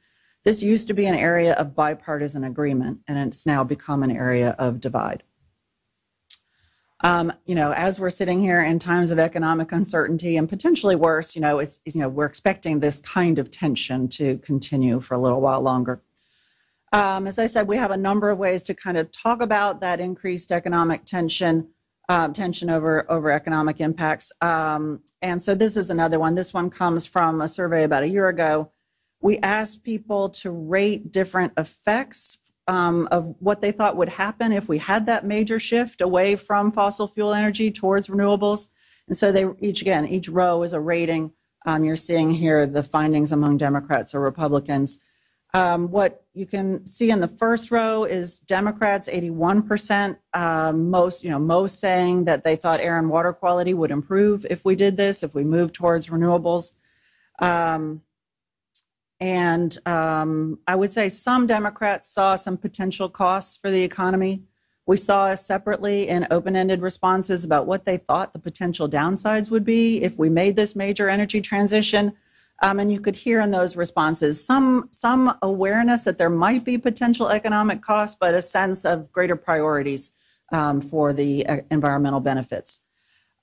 This 0.44 0.64
used 0.64 0.88
to 0.88 0.96
be 0.96 1.06
an 1.06 1.16
area 1.16 1.54
of 1.54 1.76
bipartisan 1.76 2.46
agreement, 2.46 3.02
and 3.08 3.18
it's 3.18 3.46
now 3.46 3.64
become 3.64 4.02
an 4.02 4.12
area 4.12 4.56
of 4.58 4.80
divide. 4.80 5.24
Um, 7.04 7.34
you 7.46 7.56
know, 7.56 7.72
as 7.72 8.00
we're 8.00 8.12
sitting 8.12 8.40
here 8.40 8.62
in 8.62 8.78
times 8.78 9.10
of 9.10 9.18
economic 9.18 9.72
uncertainty 9.72 10.38
and 10.38 10.48
potentially 10.48 10.96
worse, 10.96 11.36
you 11.36 11.42
know, 11.42 11.60
it's 11.60 11.80
you 11.86 12.00
know 12.00 12.10
we're 12.10 12.26
expecting 12.26 12.80
this 12.80 13.00
kind 13.00 13.40
of 13.40 13.50
tension 13.50 14.08
to 14.10 14.38
continue 14.38 15.00
for 15.02 15.16
a 15.16 15.20
little 15.20 15.42
while 15.42 15.62
longer. 15.62 16.02
Um, 16.94 17.26
as 17.26 17.40
I 17.40 17.48
said, 17.48 17.68
we 17.68 17.78
have 17.78 17.92
a 17.92 17.98
number 17.98 18.30
of 18.30 18.38
ways 18.38 18.64
to 18.64 18.76
kind 18.76 18.98
of 18.98 19.12
talk 19.12 19.42
about 19.42 19.82
that 19.82 20.00
increased 20.00 20.52
economic 20.52 21.06
tension, 21.06 21.70
um, 22.08 22.34
tension 22.34 22.70
over 22.70 23.10
over 23.10 23.32
economic 23.32 23.82
impacts. 23.82 24.32
Um, 24.42 25.02
and 25.24 25.42
so 25.42 25.56
this 25.56 25.78
is 25.78 25.90
another 25.90 26.20
one. 26.20 26.36
This 26.36 26.54
one 26.54 26.70
comes 26.70 27.08
from 27.08 27.42
a 27.42 27.48
survey 27.48 27.84
about 27.84 28.04
a 28.04 28.10
year 28.10 28.28
ago. 28.28 28.72
We 29.22 29.40
asked 29.40 29.84
people 29.84 30.30
to 30.30 30.52
rate 30.52 31.12
different 31.12 31.54
effects 31.58 32.38
um, 32.68 33.08
of 33.12 33.36
what 33.40 33.62
they 33.62 33.72
thought 33.72 33.98
would 33.98 34.10
happen 34.10 34.52
if 34.52 34.70
we 34.70 34.78
had 34.78 35.08
that 35.08 35.26
major 35.26 35.60
shift 35.60 36.02
away 36.02 36.36
from 36.36 36.72
fossil 36.72 37.08
fuel 37.08 37.34
energy 37.34 37.72
towards 37.72 38.08
renewables. 38.08 38.68
And 39.08 39.18
so 39.18 39.32
they 39.32 39.46
each 39.60 39.82
again 39.82 40.08
each 40.08 40.30
row 40.30 40.64
is 40.64 40.74
a 40.74 40.80
rating. 40.80 41.32
Um, 41.66 41.84
you're 41.84 41.96
seeing 41.96 42.32
here 42.32 42.66
the 42.66 42.84
findings 42.84 43.32
among 43.32 43.58
Democrats 43.58 44.16
or 44.16 44.22
Republicans. 44.22 45.00
Um, 45.54 45.92
what 45.92 46.24
you 46.34 46.46
can 46.46 46.86
see 46.86 47.12
in 47.12 47.20
the 47.20 47.28
first 47.28 47.72
row 47.72 48.06
is 48.06 48.40
Democrats 48.40 49.10
81%, 49.10 50.18
um, 50.34 50.90
most 50.90 51.24
you 51.24 51.30
know 51.30 51.40
most 51.40 51.80
saying 51.80 52.26
that 52.26 52.44
they 52.44 52.56
thought 52.56 52.80
air 52.80 52.98
and 52.98 53.10
water 53.10 53.34
quality 53.34 53.74
would 53.74 53.92
improve 53.92 54.46
if 54.50 54.64
we 54.64 54.76
did 54.76 54.96
this, 54.96 55.24
if 55.24 55.34
we 55.34 55.44
moved 55.44 55.74
towards 55.74 56.08
renewables. 56.08 56.72
Um, 57.40 58.02
and 59.22 59.78
um, 59.88 60.58
I 60.68 60.74
would 60.74 60.92
say 60.92 61.08
some 61.08 61.46
Democrats 61.46 62.12
saw 62.12 62.36
some 62.36 62.58
potential 62.58 63.08
costs 63.08 63.56
for 63.56 63.70
the 63.70 63.84
economy. 63.84 64.42
We 64.88 64.98
saw 64.98 65.36
separately 65.36 66.10
in 66.10 66.26
open 66.32 66.56
ended 66.56 66.82
responses 66.82 67.46
about 67.46 67.68
what 67.68 67.86
they 67.86 67.98
thought 67.98 68.34
the 68.34 68.40
potential 68.40 68.90
downsides 68.90 69.52
would 69.52 69.64
be 69.64 70.04
if 70.04 70.18
we 70.18 70.30
made 70.30 70.56
this 70.56 70.76
major 70.76 71.08
energy 71.08 71.40
transition. 71.40 72.14
Um, 72.64 72.80
and 72.80 72.92
you 72.92 73.00
could 73.00 73.16
hear 73.16 73.40
in 73.42 73.52
those 73.52 73.76
responses 73.76 74.44
some 74.44 74.90
some 74.92 75.38
awareness 75.44 76.04
that 76.06 76.18
there 76.18 76.30
might 76.30 76.64
be 76.64 76.80
potential 76.80 77.30
economic 77.30 77.84
costs, 77.84 78.18
but 78.20 78.34
a 78.34 78.42
sense 78.42 78.86
of 78.86 79.12
greater 79.12 79.36
priorities 79.36 80.10
um, 80.52 80.82
for 80.82 81.14
the 81.14 81.46
uh, 81.46 81.58
environmental 81.70 82.20
benefits. 82.20 82.80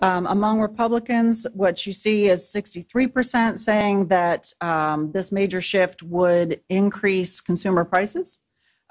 Um, 0.01 0.27
among 0.27 0.61
Republicans, 0.61 1.47
what 1.53 1.85
you 1.85 1.93
see 1.93 2.29
is 2.29 2.53
63% 2.53 3.59
saying 3.59 4.07
that 4.09 4.53
um, 4.61 5.11
this 5.11 5.33
major 5.33 5.61
shift 5.61 6.03
would 6.05 6.61
increase 6.69 7.41
consumer 7.41 7.85
prices. 7.85 8.39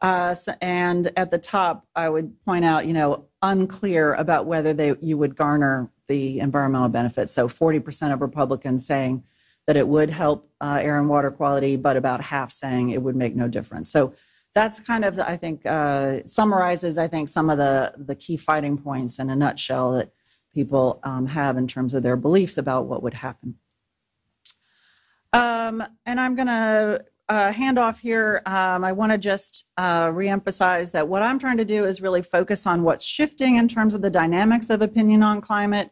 Uh, 0.02 0.36
and 0.62 1.12
at 1.16 1.32
the 1.32 1.38
top, 1.38 1.88
I 1.96 2.10
would 2.10 2.44
point 2.44 2.66
out, 2.66 2.86
you 2.86 2.94
know, 2.94 3.26
unclear 3.42 4.14
about 4.14 4.46
whether 4.46 4.74
they 4.74 4.96
you 5.02 5.18
would 5.18 5.36
garner 5.36 5.90
the 6.08 6.40
environmental 6.40 6.90
benefits. 6.90 7.34
So 7.34 7.48
40% 7.48 8.14
of 8.14 8.22
Republicans 8.22 8.86
saying 8.86 9.24
that 9.66 9.76
it 9.76 9.88
would 9.88 10.10
help 10.10 10.50
uh, 10.62 10.80
air 10.82 11.00
and 11.00 11.10
water 11.10 11.32
quality, 11.32 11.78
but 11.78 11.98
about 11.98 12.22
half 12.22 12.52
saying 12.52 12.90
it 12.90 13.02
would 13.02 13.16
make 13.16 13.36
no 13.36 13.48
difference. 13.48 13.90
So 13.90 14.14
that's 14.54 14.80
kind 14.80 15.04
of, 15.04 15.20
I 15.20 15.38
think, 15.38 15.66
uh, 15.66 16.20
summarizes, 16.26 16.98
I 16.98 17.08
think, 17.08 17.30
some 17.30 17.50
of 17.50 17.58
the, 17.58 17.94
the 17.98 18.16
key 18.16 18.38
fighting 18.38 18.78
points 18.78 19.20
in 19.20 19.30
a 19.30 19.36
nutshell 19.36 19.94
that 19.94 20.12
people 20.58 21.00
um, 21.04 21.26
have 21.28 21.58
in 21.58 21.68
terms 21.68 21.94
of 21.94 22.04
their 22.04 22.16
beliefs 22.16 22.58
about 22.58 22.86
what 22.86 23.04
would 23.04 23.14
happen. 23.14 23.56
Um, 25.34 25.84
and 26.06 26.20
I'm 26.20 26.36
going 26.36 26.48
to 26.48 27.06
uh, 27.30 27.52
hand 27.52 27.78
off 27.78 28.00
here. 28.00 28.42
Um, 28.46 28.84
I 28.84 28.94
want 28.94 29.12
to 29.12 29.18
just 29.18 29.66
uh, 29.78 30.08
reemphasize 30.08 30.92
that 30.92 31.08
what 31.08 31.22
I'm 31.22 31.40
trying 31.40 31.58
to 31.58 31.66
do 31.66 31.86
is 31.86 32.02
really 32.02 32.22
focus 32.22 32.66
on 32.66 32.84
what's 32.84 33.06
shifting 33.06 33.58
in 33.58 33.68
terms 33.68 33.94
of 33.94 34.02
the 34.02 34.10
dynamics 34.10 34.70
of 34.70 34.82
opinion 34.82 35.24
on 35.24 35.42
climate 35.42 35.92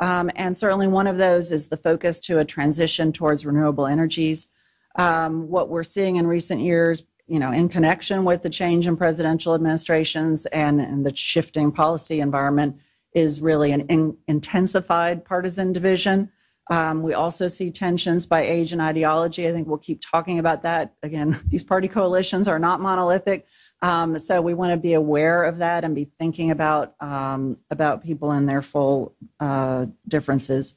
um, 0.00 0.30
and 0.34 0.56
certainly 0.56 0.88
one 0.88 1.06
of 1.06 1.18
those 1.18 1.52
is 1.52 1.68
the 1.68 1.76
focus 1.76 2.22
to 2.22 2.38
a 2.38 2.44
transition 2.44 3.12
towards 3.12 3.44
renewable 3.44 3.86
energies. 3.86 4.48
Um, 4.96 5.48
what 5.48 5.68
we're 5.68 5.84
seeing 5.84 6.16
in 6.16 6.26
recent 6.26 6.62
years, 6.62 7.04
you 7.26 7.38
know, 7.38 7.52
in 7.52 7.68
connection 7.68 8.24
with 8.24 8.42
the 8.42 8.50
change 8.50 8.86
in 8.86 8.96
presidential 8.96 9.54
administrations 9.54 10.46
and, 10.46 10.80
and 10.80 11.04
the 11.04 11.14
shifting 11.14 11.70
policy 11.70 12.20
environment, 12.20 12.78
is 13.12 13.40
really 13.40 13.72
an 13.72 13.82
in, 13.88 14.16
intensified 14.26 15.24
partisan 15.24 15.72
division. 15.72 16.30
Um, 16.70 17.02
we 17.02 17.14
also 17.14 17.48
see 17.48 17.72
tensions 17.72 18.26
by 18.26 18.42
age 18.42 18.72
and 18.72 18.80
ideology. 18.80 19.48
I 19.48 19.52
think 19.52 19.66
we'll 19.66 19.78
keep 19.78 20.00
talking 20.00 20.38
about 20.38 20.62
that. 20.62 20.94
Again, 21.02 21.40
these 21.48 21.64
party 21.64 21.88
coalitions 21.88 22.46
are 22.46 22.58
not 22.58 22.80
monolithic. 22.80 23.46
Um, 23.82 24.18
so 24.18 24.40
we 24.40 24.54
want 24.54 24.72
to 24.72 24.76
be 24.76 24.92
aware 24.92 25.44
of 25.44 25.58
that 25.58 25.84
and 25.84 25.94
be 25.94 26.10
thinking 26.18 26.50
about 26.50 26.94
um, 27.00 27.56
about 27.70 28.04
people 28.04 28.30
and 28.30 28.48
their 28.48 28.62
full 28.62 29.14
uh, 29.40 29.86
differences. 30.06 30.74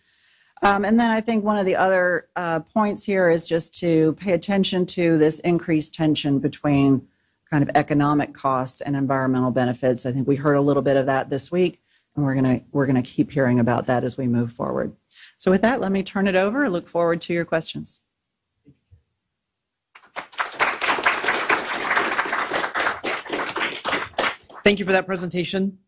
Um, 0.63 0.85
and 0.85 0.97
then 0.97 1.11
I 1.11 1.19
think 1.19 1.43
one 1.43 1.57
of 1.57 1.65
the 1.65 1.75
other 1.75 2.29
uh, 2.37 2.61
points 2.61 3.03
here 3.03 3.29
is 3.29 3.45
just 3.45 3.77
to 3.81 4.13
pay 4.13 4.31
attention 4.31 4.85
to 4.87 5.17
this 5.17 5.39
increased 5.39 5.93
tension 5.93 6.39
between 6.39 7.09
kind 7.51 7.63
of 7.63 7.71
economic 7.75 8.33
costs 8.33 8.79
and 8.79 8.95
environmental 8.95 9.51
benefits. 9.51 10.05
I 10.05 10.13
think 10.13 10.25
we 10.25 10.37
heard 10.37 10.55
a 10.55 10.61
little 10.61 10.81
bit 10.81 10.95
of 10.95 11.07
that 11.07 11.29
this 11.29 11.51
week, 11.51 11.81
and 12.15 12.23
we're 12.23 12.35
gonna 12.35 12.61
we're 12.71 12.85
gonna 12.85 13.01
keep 13.01 13.31
hearing 13.31 13.59
about 13.59 13.87
that 13.87 14.03
as 14.03 14.17
we 14.17 14.27
move 14.27 14.53
forward. 14.53 14.95
So 15.37 15.51
with 15.51 15.61
that, 15.61 15.81
let 15.81 15.91
me 15.91 16.03
turn 16.03 16.27
it 16.27 16.35
over. 16.35 16.69
Look 16.69 16.87
forward 16.87 17.21
to 17.21 17.33
your 17.33 17.45
questions. 17.45 18.01
Thank 24.63 24.79
you 24.79 24.85
for 24.85 24.93
that 24.93 25.05
presentation. 25.05 25.79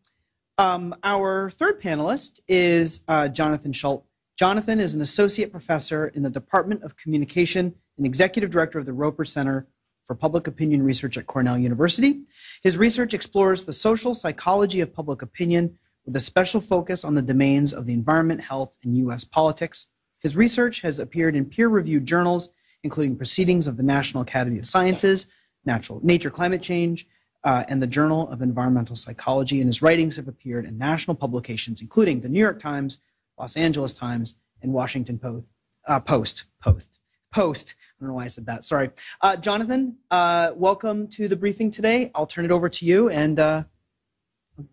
Um, 0.58 0.94
our 1.02 1.50
third 1.50 1.80
panelist 1.80 2.40
is 2.46 3.00
uh, 3.08 3.28
Jonathan 3.28 3.72
Schuldt. 3.72 4.04
Jonathan 4.38 4.80
is 4.80 4.94
an 4.94 5.00
associate 5.00 5.50
professor 5.50 6.08
in 6.08 6.22
the 6.22 6.28
Department 6.28 6.82
of 6.82 6.94
Communication 6.96 7.74
and 7.96 8.06
executive 8.06 8.50
director 8.50 8.78
of 8.78 8.84
the 8.84 8.92
Roper 8.92 9.24
Center 9.24 9.66
for 10.06 10.14
Public 10.14 10.46
Opinion 10.46 10.82
Research 10.82 11.16
at 11.16 11.26
Cornell 11.26 11.56
University. 11.56 12.22
His 12.62 12.76
research 12.76 13.14
explores 13.14 13.64
the 13.64 13.72
social 13.72 14.14
psychology 14.14 14.80
of 14.80 14.92
public 14.92 15.22
opinion 15.22 15.78
with 16.06 16.16
a 16.16 16.20
special 16.20 16.60
focus 16.60 17.04
on 17.04 17.14
the 17.14 17.22
domains 17.22 17.72
of 17.72 17.84
the 17.84 17.92
environment, 17.92 18.40
health, 18.40 18.72
and 18.84 18.96
U.S. 18.98 19.24
politics. 19.24 19.88
His 20.20 20.36
research 20.36 20.80
has 20.80 20.98
appeared 21.00 21.36
in 21.36 21.46
peer-reviewed 21.46 22.06
journals, 22.06 22.50
including 22.84 23.16
Proceedings 23.16 23.66
of 23.66 23.76
the 23.76 23.82
National 23.82 24.22
Academy 24.22 24.58
of 24.58 24.66
Sciences, 24.66 25.26
Natural, 25.64 26.00
Nature 26.02 26.30
Climate 26.30 26.62
Change, 26.62 27.06
uh, 27.44 27.64
and 27.68 27.82
the 27.82 27.86
Journal 27.86 28.28
of 28.30 28.40
Environmental 28.40 28.96
Psychology, 28.96 29.60
and 29.60 29.68
his 29.68 29.82
writings 29.82 30.16
have 30.16 30.28
appeared 30.28 30.64
in 30.64 30.78
national 30.78 31.16
publications, 31.16 31.80
including 31.80 32.20
the 32.20 32.28
New 32.28 32.40
York 32.40 32.60
Times, 32.60 32.98
Los 33.38 33.56
Angeles 33.56 33.92
Times, 33.92 34.36
and 34.62 34.72
Washington 34.72 35.18
Post. 35.18 35.46
Uh, 35.86 36.00
Post. 36.00 36.44
Post. 36.62 36.98
Post. 37.32 37.74
I 37.78 38.00
don't 38.00 38.08
know 38.08 38.14
why 38.14 38.24
I 38.24 38.28
said 38.28 38.46
that. 38.46 38.64
Sorry. 38.64 38.90
Uh, 39.20 39.36
Jonathan, 39.36 39.96
uh, 40.10 40.52
welcome 40.54 41.08
to 41.08 41.28
the 41.28 41.36
briefing 41.36 41.70
today. 41.70 42.10
I'll 42.14 42.26
turn 42.26 42.44
it 42.44 42.50
over 42.50 42.68
to 42.68 42.84
you 42.84 43.10
and 43.10 43.38
uh, 43.38 43.64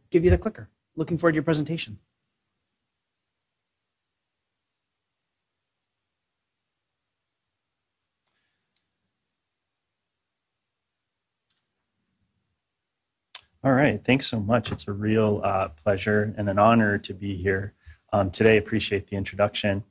give 0.10 0.24
you 0.24 0.32
the 0.32 0.38
clicker. 0.38 0.70
Looking 0.96 1.18
forward 1.18 1.32
to 1.34 1.36
your 1.36 1.44
presentation. 1.44 2.00
All 13.66 13.72
right, 13.72 14.04
thanks 14.04 14.28
so 14.28 14.42
much. 14.42 14.74
It's 14.74 14.90
a 14.90 14.92
real 14.92 15.40
uh, 15.42 15.70
pleasure 15.70 16.34
and 16.38 16.50
an 16.50 16.60
honor 16.60 16.98
to 16.98 17.14
be 17.14 17.38
here 17.38 17.74
um, 18.12 18.30
today. 18.30 18.58
Appreciate 18.58 19.08
the 19.08 19.16
introduction. 19.16 19.86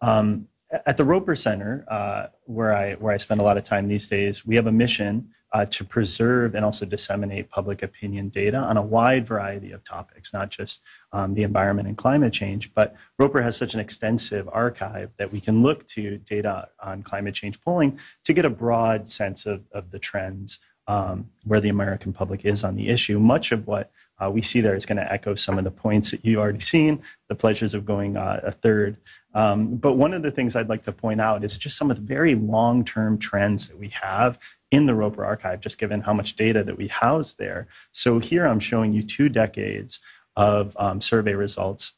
Um, 0.00 0.48
at 0.86 0.96
the 0.96 1.04
Roper 1.04 1.36
Center, 1.36 1.84
uh, 1.88 2.26
where 2.44 2.74
I 2.74 2.94
where 2.94 3.12
I 3.12 3.18
spend 3.18 3.42
a 3.42 3.44
lot 3.44 3.58
of 3.58 3.64
time 3.64 3.86
these 3.86 4.08
days, 4.08 4.46
we 4.46 4.56
have 4.56 4.66
a 4.66 4.72
mission 4.72 5.28
uh, 5.52 5.64
to 5.66 5.84
preserve 5.84 6.54
and 6.54 6.64
also 6.64 6.84
disseminate 6.84 7.48
public 7.48 7.82
opinion 7.82 8.28
data 8.28 8.58
on 8.58 8.76
a 8.76 8.82
wide 8.82 9.26
variety 9.26 9.72
of 9.72 9.82
topics, 9.84 10.32
not 10.32 10.50
just 10.50 10.82
um, 11.12 11.34
the 11.34 11.42
environment 11.42 11.88
and 11.88 11.96
climate 11.96 12.32
change. 12.32 12.72
But 12.74 12.94
Roper 13.18 13.40
has 13.40 13.56
such 13.56 13.74
an 13.74 13.80
extensive 13.80 14.48
archive 14.52 15.10
that 15.16 15.32
we 15.32 15.40
can 15.40 15.62
look 15.62 15.86
to 15.88 16.18
data 16.18 16.68
on 16.82 17.02
climate 17.02 17.34
change 17.34 17.60
polling 17.60 17.98
to 18.24 18.32
get 18.32 18.44
a 18.44 18.50
broad 18.50 19.08
sense 19.08 19.46
of, 19.46 19.64
of 19.72 19.90
the 19.90 19.98
trends 19.98 20.58
um, 20.86 21.28
where 21.44 21.60
the 21.60 21.68
American 21.68 22.12
public 22.12 22.44
is 22.44 22.64
on 22.64 22.74
the 22.74 22.88
issue. 22.88 23.18
Much 23.18 23.52
of 23.52 23.66
what 23.66 23.90
uh, 24.18 24.30
we 24.30 24.42
see 24.42 24.60
there 24.60 24.74
is 24.74 24.86
going 24.86 24.96
to 24.96 25.12
echo 25.12 25.34
some 25.34 25.58
of 25.58 25.64
the 25.64 25.70
points 25.70 26.10
that 26.10 26.24
you've 26.24 26.40
already 26.40 26.60
seen, 26.60 27.02
the 27.28 27.34
pleasures 27.34 27.74
of 27.74 27.84
going 27.84 28.16
uh, 28.16 28.40
a 28.42 28.50
third. 28.50 28.96
Um, 29.34 29.76
but 29.76 29.94
one 29.94 30.14
of 30.14 30.22
the 30.22 30.30
things 30.30 30.56
I'd 30.56 30.70
like 30.70 30.84
to 30.84 30.92
point 30.92 31.20
out 31.20 31.44
is 31.44 31.58
just 31.58 31.76
some 31.76 31.90
of 31.90 31.96
the 31.96 32.02
very 32.02 32.34
long 32.34 32.84
term 32.84 33.18
trends 33.18 33.68
that 33.68 33.78
we 33.78 33.90
have 33.90 34.38
in 34.70 34.86
the 34.86 34.94
Roper 34.94 35.24
archive, 35.24 35.60
just 35.60 35.78
given 35.78 36.00
how 36.00 36.12
much 36.12 36.36
data 36.36 36.62
that 36.62 36.76
we 36.76 36.88
house 36.88 37.34
there. 37.34 37.68
So 37.92 38.18
here 38.18 38.46
I'm 38.46 38.60
showing 38.60 38.92
you 38.92 39.02
two 39.02 39.28
decades 39.28 40.00
of 40.36 40.76
um, 40.78 41.00
survey 41.00 41.34
results. 41.34 41.94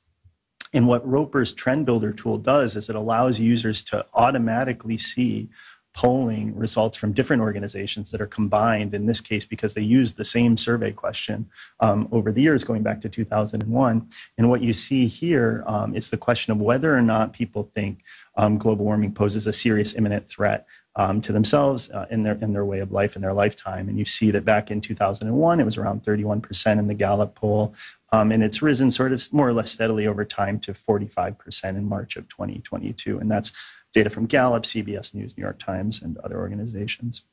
And 0.72 0.86
what 0.86 1.06
Roper's 1.06 1.52
Trend 1.52 1.84
Builder 1.84 2.12
tool 2.12 2.38
does 2.38 2.76
is 2.76 2.88
it 2.88 2.96
allows 2.96 3.40
users 3.40 3.82
to 3.84 4.06
automatically 4.14 4.98
see 4.98 5.50
polling 5.92 6.56
results 6.56 6.96
from 6.96 7.12
different 7.12 7.42
organizations 7.42 8.12
that 8.12 8.20
are 8.20 8.26
combined 8.26 8.94
in 8.94 9.06
this 9.06 9.20
case 9.20 9.44
because 9.44 9.74
they 9.74 9.82
used 9.82 10.16
the 10.16 10.24
same 10.24 10.56
survey 10.56 10.92
question 10.92 11.48
um, 11.80 12.08
over 12.12 12.30
the 12.30 12.40
years 12.40 12.62
going 12.62 12.82
back 12.82 13.00
to 13.00 13.08
2001 13.08 14.08
and 14.38 14.48
what 14.48 14.62
you 14.62 14.72
see 14.72 15.08
here 15.08 15.64
um, 15.66 15.96
is 15.96 16.08
the 16.08 16.16
question 16.16 16.52
of 16.52 16.58
whether 16.58 16.96
or 16.96 17.02
not 17.02 17.32
people 17.32 17.70
think 17.74 18.02
um, 18.36 18.56
global 18.56 18.84
warming 18.84 19.12
poses 19.12 19.48
a 19.48 19.52
serious 19.52 19.96
imminent 19.96 20.28
threat 20.28 20.66
um, 20.96 21.20
to 21.22 21.32
themselves 21.32 21.90
uh, 21.90 22.06
in 22.10 22.22
their 22.22 22.34
in 22.34 22.52
their 22.52 22.64
way 22.64 22.80
of 22.80 22.92
life 22.92 23.16
in 23.16 23.22
their 23.22 23.32
lifetime. 23.32 23.88
And 23.88 23.98
you 23.98 24.04
see 24.04 24.32
that 24.32 24.44
back 24.44 24.70
in 24.70 24.80
2001 24.80 25.60
it 25.60 25.64
was 25.64 25.76
around 25.76 26.02
31% 26.02 26.78
in 26.78 26.86
the 26.86 26.94
Gallup 26.94 27.34
poll. 27.34 27.74
Um, 28.12 28.32
and 28.32 28.42
it's 28.42 28.60
risen 28.60 28.90
sort 28.90 29.12
of 29.12 29.32
more 29.32 29.48
or 29.48 29.52
less 29.52 29.70
steadily 29.70 30.08
over 30.08 30.24
time 30.24 30.58
to 30.60 30.72
45% 30.72 31.64
in 31.64 31.88
March 31.88 32.16
of 32.16 32.28
2022 32.28 33.18
and 33.18 33.30
that's 33.30 33.52
data 33.92 34.10
from 34.10 34.26
Gallup, 34.26 34.64
CBS 34.64 35.14
News, 35.14 35.36
New 35.36 35.42
York 35.42 35.58
Times, 35.58 36.02
and 36.02 36.16
other 36.18 36.38
organizations. 36.38 37.24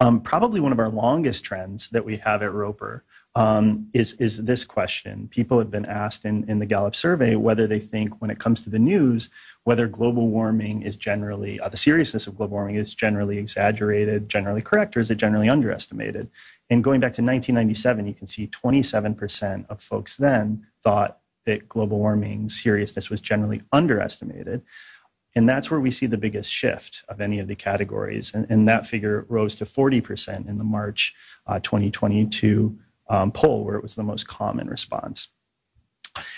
Um, 0.00 0.20
probably 0.20 0.60
one 0.60 0.72
of 0.72 0.78
our 0.78 0.88
longest 0.88 1.44
trends 1.44 1.90
that 1.90 2.04
we 2.04 2.16
have 2.18 2.42
at 2.42 2.52
Roper 2.52 3.04
um, 3.34 3.88
is, 3.94 4.14
is 4.14 4.44
this 4.44 4.64
question. 4.64 5.28
People 5.28 5.58
have 5.58 5.70
been 5.70 5.88
asked 5.88 6.24
in, 6.24 6.50
in 6.50 6.58
the 6.58 6.66
Gallup 6.66 6.96
survey 6.96 7.36
whether 7.36 7.66
they 7.66 7.80
think, 7.80 8.20
when 8.20 8.30
it 8.30 8.38
comes 8.38 8.62
to 8.62 8.70
the 8.70 8.78
news, 8.78 9.30
whether 9.64 9.88
global 9.88 10.28
warming 10.28 10.82
is 10.82 10.96
generally, 10.96 11.60
uh, 11.60 11.68
the 11.68 11.76
seriousness 11.76 12.26
of 12.26 12.36
global 12.36 12.54
warming 12.54 12.76
is 12.76 12.94
generally 12.94 13.38
exaggerated, 13.38 14.28
generally 14.28 14.62
correct, 14.62 14.96
or 14.96 15.00
is 15.00 15.10
it 15.10 15.16
generally 15.16 15.48
underestimated? 15.48 16.30
And 16.70 16.84
going 16.84 17.00
back 17.00 17.14
to 17.14 17.22
1997, 17.22 18.06
you 18.06 18.14
can 18.14 18.26
see 18.26 18.48
27% 18.48 19.66
of 19.70 19.82
folks 19.82 20.16
then 20.16 20.66
thought 20.82 21.18
that 21.46 21.68
global 21.68 21.98
warming 21.98 22.48
seriousness 22.50 23.10
was 23.10 23.20
generally 23.20 23.62
underestimated 23.72 24.62
And 25.34 25.48
that's 25.48 25.70
where 25.70 25.80
we 25.80 25.90
see 25.90 26.06
the 26.06 26.18
biggest 26.18 26.50
shift 26.52 27.04
of 27.08 27.20
any 27.20 27.40
of 27.40 27.48
the 27.48 27.54
categories. 27.56 28.32
And, 28.34 28.46
and 28.50 28.68
that 28.68 28.86
figure 28.86 29.26
rose 29.28 29.56
to 29.56 29.64
40% 29.64 30.48
in 30.48 30.58
the 30.58 30.64
March 30.64 31.14
uh, 31.46 31.60
2022 31.60 32.78
um, 33.12 33.30
poll, 33.30 33.64
where 33.64 33.76
it 33.76 33.82
was 33.82 33.94
the 33.94 34.02
most 34.02 34.26
common 34.26 34.66
response. 34.68 35.28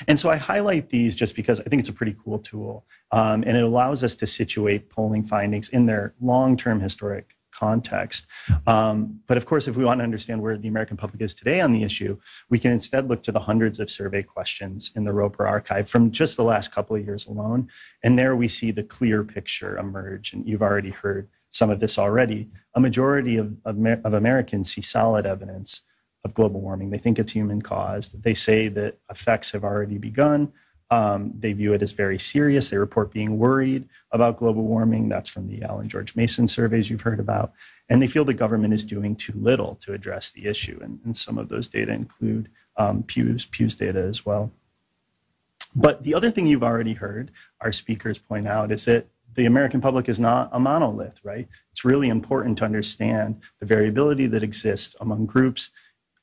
And 0.06 0.18
so 0.18 0.28
I 0.28 0.36
highlight 0.36 0.90
these 0.90 1.14
just 1.14 1.34
because 1.34 1.60
I 1.60 1.64
think 1.64 1.80
it's 1.80 1.88
a 1.88 1.94
pretty 1.94 2.16
cool 2.24 2.40
tool. 2.40 2.84
Um, 3.12 3.44
and 3.46 3.56
it 3.56 3.64
allows 3.64 4.02
us 4.04 4.16
to 4.16 4.26
situate 4.26 4.90
polling 4.90 5.24
findings 5.24 5.68
in 5.68 5.86
their 5.86 6.14
long 6.20 6.56
term 6.56 6.80
historic 6.80 7.36
context. 7.52 8.26
Um, 8.66 9.20
but 9.28 9.36
of 9.36 9.46
course, 9.46 9.68
if 9.68 9.76
we 9.76 9.84
want 9.84 10.00
to 10.00 10.04
understand 10.04 10.42
where 10.42 10.58
the 10.58 10.66
American 10.66 10.96
public 10.96 11.22
is 11.22 11.34
today 11.34 11.60
on 11.60 11.72
the 11.72 11.84
issue, 11.84 12.18
we 12.50 12.58
can 12.58 12.72
instead 12.72 13.08
look 13.08 13.22
to 13.24 13.32
the 13.32 13.38
hundreds 13.38 13.78
of 13.78 13.88
survey 13.88 14.24
questions 14.24 14.90
in 14.96 15.04
the 15.04 15.12
Roper 15.12 15.46
archive 15.46 15.88
from 15.88 16.10
just 16.10 16.36
the 16.36 16.44
last 16.44 16.72
couple 16.72 16.96
of 16.96 17.04
years 17.04 17.26
alone. 17.26 17.68
And 18.02 18.18
there 18.18 18.34
we 18.34 18.48
see 18.48 18.72
the 18.72 18.82
clear 18.82 19.22
picture 19.22 19.78
emerge. 19.78 20.32
And 20.32 20.46
you've 20.48 20.62
already 20.62 20.90
heard 20.90 21.28
some 21.52 21.70
of 21.70 21.78
this 21.78 21.98
already. 21.98 22.50
A 22.74 22.80
majority 22.80 23.36
of, 23.36 23.54
of, 23.64 23.76
of 24.04 24.14
Americans 24.14 24.72
see 24.72 24.82
solid 24.82 25.24
evidence 25.24 25.82
of 26.24 26.34
global 26.34 26.60
warming. 26.60 26.90
They 26.90 26.98
think 26.98 27.18
it's 27.18 27.32
human 27.32 27.62
caused. 27.62 28.22
They 28.22 28.34
say 28.34 28.68
that 28.68 28.98
effects 29.10 29.52
have 29.52 29.64
already 29.64 29.98
begun. 29.98 30.52
Um, 30.90 31.32
they 31.38 31.52
view 31.52 31.72
it 31.72 31.82
as 31.82 31.92
very 31.92 32.18
serious. 32.18 32.70
They 32.70 32.78
report 32.78 33.12
being 33.12 33.38
worried 33.38 33.88
about 34.10 34.38
global 34.38 34.62
warming. 34.62 35.08
That's 35.08 35.28
from 35.28 35.48
the 35.48 35.56
Yale 35.56 35.78
and 35.78 35.90
George 35.90 36.14
Mason 36.14 36.48
surveys 36.48 36.88
you've 36.88 37.00
heard 37.00 37.20
about. 37.20 37.52
And 37.88 38.00
they 38.00 38.06
feel 38.06 38.24
the 38.24 38.34
government 38.34 38.74
is 38.74 38.84
doing 38.84 39.16
too 39.16 39.34
little 39.36 39.76
to 39.82 39.92
address 39.92 40.32
the 40.32 40.46
issue. 40.46 40.78
And, 40.82 41.00
and 41.04 41.16
some 41.16 41.38
of 41.38 41.48
those 41.48 41.68
data 41.68 41.92
include 41.92 42.48
um, 42.76 43.02
Pew's, 43.02 43.44
Pew's 43.44 43.76
data 43.76 44.02
as 44.02 44.24
well. 44.24 44.52
But 45.74 46.02
the 46.02 46.14
other 46.14 46.30
thing 46.30 46.46
you've 46.46 46.62
already 46.62 46.92
heard 46.92 47.32
our 47.60 47.72
speakers 47.72 48.18
point 48.18 48.46
out 48.46 48.70
is 48.70 48.84
that 48.84 49.08
the 49.34 49.46
American 49.46 49.80
public 49.80 50.08
is 50.08 50.20
not 50.20 50.50
a 50.52 50.60
monolith, 50.60 51.20
right? 51.24 51.48
It's 51.72 51.84
really 51.84 52.08
important 52.08 52.58
to 52.58 52.64
understand 52.64 53.42
the 53.58 53.66
variability 53.66 54.28
that 54.28 54.44
exists 54.44 54.94
among 55.00 55.26
groups 55.26 55.72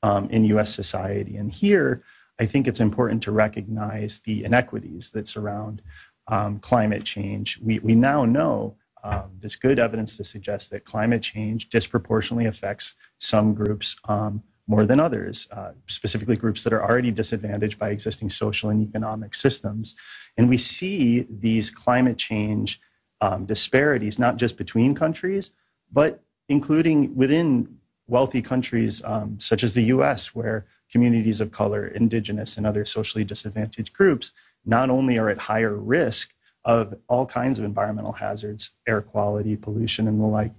um, 0.02 0.28
in 0.30 0.44
US 0.44 0.74
society. 0.74 1.36
And 1.36 1.52
here, 1.52 2.02
I 2.38 2.46
think 2.46 2.66
it's 2.66 2.80
important 2.80 3.22
to 3.24 3.32
recognize 3.32 4.20
the 4.20 4.44
inequities 4.44 5.10
that 5.10 5.28
surround 5.28 5.82
um, 6.28 6.58
climate 6.58 7.04
change. 7.04 7.58
We, 7.60 7.78
we 7.78 7.94
now 7.94 8.24
know 8.24 8.76
um, 9.04 9.32
there's 9.40 9.56
good 9.56 9.78
evidence 9.78 10.16
to 10.16 10.24
suggest 10.24 10.70
that 10.70 10.84
climate 10.84 11.22
change 11.22 11.68
disproportionately 11.68 12.46
affects 12.46 12.94
some 13.18 13.54
groups 13.54 13.96
um, 14.08 14.42
more 14.68 14.86
than 14.86 15.00
others, 15.00 15.48
uh, 15.50 15.72
specifically 15.88 16.36
groups 16.36 16.62
that 16.64 16.72
are 16.72 16.82
already 16.82 17.10
disadvantaged 17.10 17.78
by 17.78 17.90
existing 17.90 18.28
social 18.28 18.70
and 18.70 18.86
economic 18.88 19.34
systems. 19.34 19.96
And 20.36 20.48
we 20.48 20.58
see 20.58 21.26
these 21.28 21.70
climate 21.70 22.16
change 22.16 22.80
um, 23.20 23.44
disparities 23.44 24.18
not 24.18 24.36
just 24.36 24.56
between 24.56 24.94
countries, 24.94 25.50
but 25.90 26.22
including 26.48 27.16
within 27.16 27.78
wealthy 28.06 28.42
countries 28.42 29.02
um, 29.04 29.38
such 29.40 29.62
as 29.62 29.74
the 29.74 29.84
US, 29.84 30.34
where 30.34 30.66
communities 30.90 31.40
of 31.40 31.50
color, 31.50 31.86
indigenous, 31.88 32.56
and 32.56 32.66
other 32.66 32.84
socially 32.84 33.24
disadvantaged 33.24 33.92
groups 33.92 34.32
not 34.64 34.90
only 34.90 35.18
are 35.18 35.28
at 35.28 35.38
higher 35.38 35.74
risk 35.74 36.32
of 36.64 36.94
all 37.08 37.26
kinds 37.26 37.58
of 37.58 37.64
environmental 37.64 38.12
hazards, 38.12 38.70
air 38.86 39.00
quality, 39.00 39.56
pollution, 39.56 40.06
and 40.06 40.20
the 40.20 40.24
like, 40.24 40.52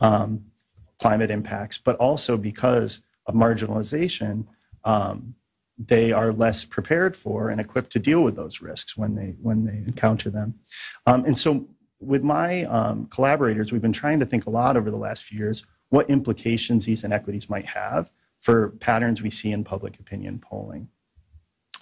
um, 0.00 0.44
climate 0.98 1.30
impacts, 1.30 1.78
but 1.78 1.96
also 1.96 2.36
because 2.36 3.02
of 3.26 3.34
marginalization, 3.34 4.44
um, 4.84 5.34
they 5.78 6.12
are 6.12 6.32
less 6.32 6.64
prepared 6.64 7.14
for 7.14 7.50
and 7.50 7.60
equipped 7.60 7.92
to 7.92 7.98
deal 7.98 8.22
with 8.22 8.34
those 8.34 8.62
risks 8.62 8.96
when 8.96 9.14
they 9.14 9.34
when 9.42 9.64
they 9.64 9.76
encounter 9.86 10.30
them. 10.30 10.54
Um, 11.06 11.24
and 11.26 11.36
so, 11.36 11.68
with 12.00 12.22
my 12.22 12.64
um, 12.64 13.06
collaborators, 13.06 13.72
we've 13.72 13.82
been 13.82 13.92
trying 13.92 14.20
to 14.20 14.26
think 14.26 14.46
a 14.46 14.50
lot 14.50 14.76
over 14.76 14.90
the 14.90 14.96
last 14.96 15.24
few 15.24 15.38
years 15.38 15.64
what 15.90 16.10
implications 16.10 16.84
these 16.84 17.04
inequities 17.04 17.48
might 17.48 17.66
have 17.66 18.10
for 18.40 18.70
patterns 18.80 19.22
we 19.22 19.30
see 19.30 19.52
in 19.52 19.64
public 19.64 19.98
opinion 19.98 20.38
polling. 20.38 20.88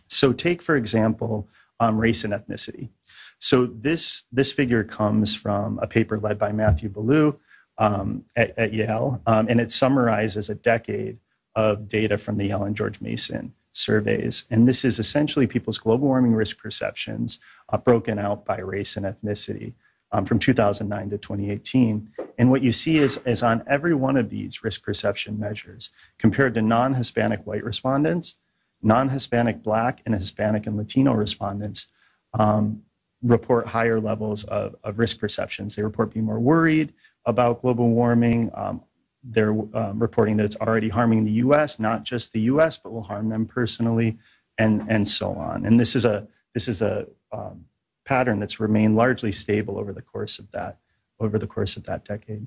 So 0.09 0.33
take, 0.33 0.63
for 0.63 0.77
example, 0.77 1.49
um, 1.81 1.99
race 1.99 2.25
and 2.25 2.33
ethnicity. 2.33 2.91
So 3.39 3.67
this, 3.67 4.23
this 4.33 4.53
figure 4.53 4.85
comes 4.85 5.35
from 5.35 5.79
a 5.81 5.87
paper 5.87 6.19
led 6.19 6.39
by 6.39 6.53
Matthew 6.53 6.89
Ballew 6.89 7.37
um, 7.79 8.25
at, 8.37 8.57
at, 8.59 8.73
Yale, 8.73 9.21
um, 9.27 9.49
and 9.49 9.61
it 9.61 9.73
summarizes 9.73 10.49
a 10.49 10.55
decade 10.55 11.19
of 11.57 11.89
data 11.89 12.17
from 12.19 12.37
the 12.37 12.47
Yale 12.47 12.65
and 12.65 12.77
George 12.77 13.01
Mason 13.01 13.53
surveys. 13.73 14.45
And 14.51 14.69
this 14.69 14.85
is 14.85 14.99
essentially 14.99 15.47
people's 15.47 15.79
global 15.79 16.07
warming 16.07 16.35
risk 16.35 16.59
perceptions 16.59 17.41
uh, 17.69 17.77
broken 17.77 18.19
out 18.19 18.45
by 18.45 18.59
race 18.59 18.97
and 18.97 19.05
ethnicity 19.05 19.75
um, 20.15 20.25
from 20.25 20.39
2009 20.39 21.11
to 21.11 21.19
2018. 21.19 22.11
And 22.39 22.51
what 22.51 22.63
you 22.63 22.71
see 22.71 22.99
is, 22.99 23.19
is 23.27 23.43
on 23.43 23.65
every 23.67 23.95
one 23.95 24.17
of 24.17 24.31
these 24.31 24.63
risk 24.63 24.85
perception 24.85 25.41
measures, 25.41 25.91
compared 26.19 26.55
to 26.55 26.63
non 26.63 26.95
Hispanic 26.95 27.45
white 27.45 27.65
respondents, 27.65 28.37
non 28.81 29.09
Hispanic 29.09 29.63
black, 29.63 30.03
and 30.07 30.15
Hispanic 30.15 30.69
and 30.69 30.77
Latino 30.77 31.13
respondents, 31.13 31.89
um, 32.33 32.83
report 33.23 33.67
higher 33.67 34.01
levels 34.01 34.45
of, 34.45 34.77
of, 34.85 34.99
risk 34.99 35.19
perceptions. 35.19 35.75
They 35.75 35.83
report 35.83 36.13
being 36.15 36.27
more 36.27 36.39
worried 36.39 36.93
about 37.27 37.63
global 37.63 37.89
warming. 37.89 38.53
Um, 38.55 38.83
they're 39.25 39.51
um, 39.51 39.99
reporting 39.99 40.37
that 40.37 40.45
it's 40.45 40.57
already 40.57 40.91
harming 40.91 41.25
the 41.25 41.33
U.S., 41.33 41.81
not 41.81 42.05
just 42.05 42.33
the 42.33 42.43
U.S., 42.43 42.77
but 42.77 42.93
will 42.93 43.03
harm 43.03 43.31
them 43.31 43.47
personally, 43.47 44.19
and 44.59 44.87
and 44.89 45.09
so 45.09 45.33
on. 45.33 45.67
And 45.67 45.81
this 45.81 45.97
is 45.97 46.05
a 46.05 46.29
this 46.53 46.69
is 46.69 46.83
a 46.83 47.09
um, 47.33 47.65
pattern 48.05 48.41
that's 48.41 48.61
remained 48.61 48.97
largely 48.97 49.33
stable 49.33 49.79
over 49.79 49.93
the 49.93 50.03
course 50.03 50.39
of 50.39 50.51
that 50.53 50.79
over 51.21 51.39
the 51.39 51.47
course 51.47 51.77
of 51.77 51.85
that 51.85 52.05
decade. 52.05 52.47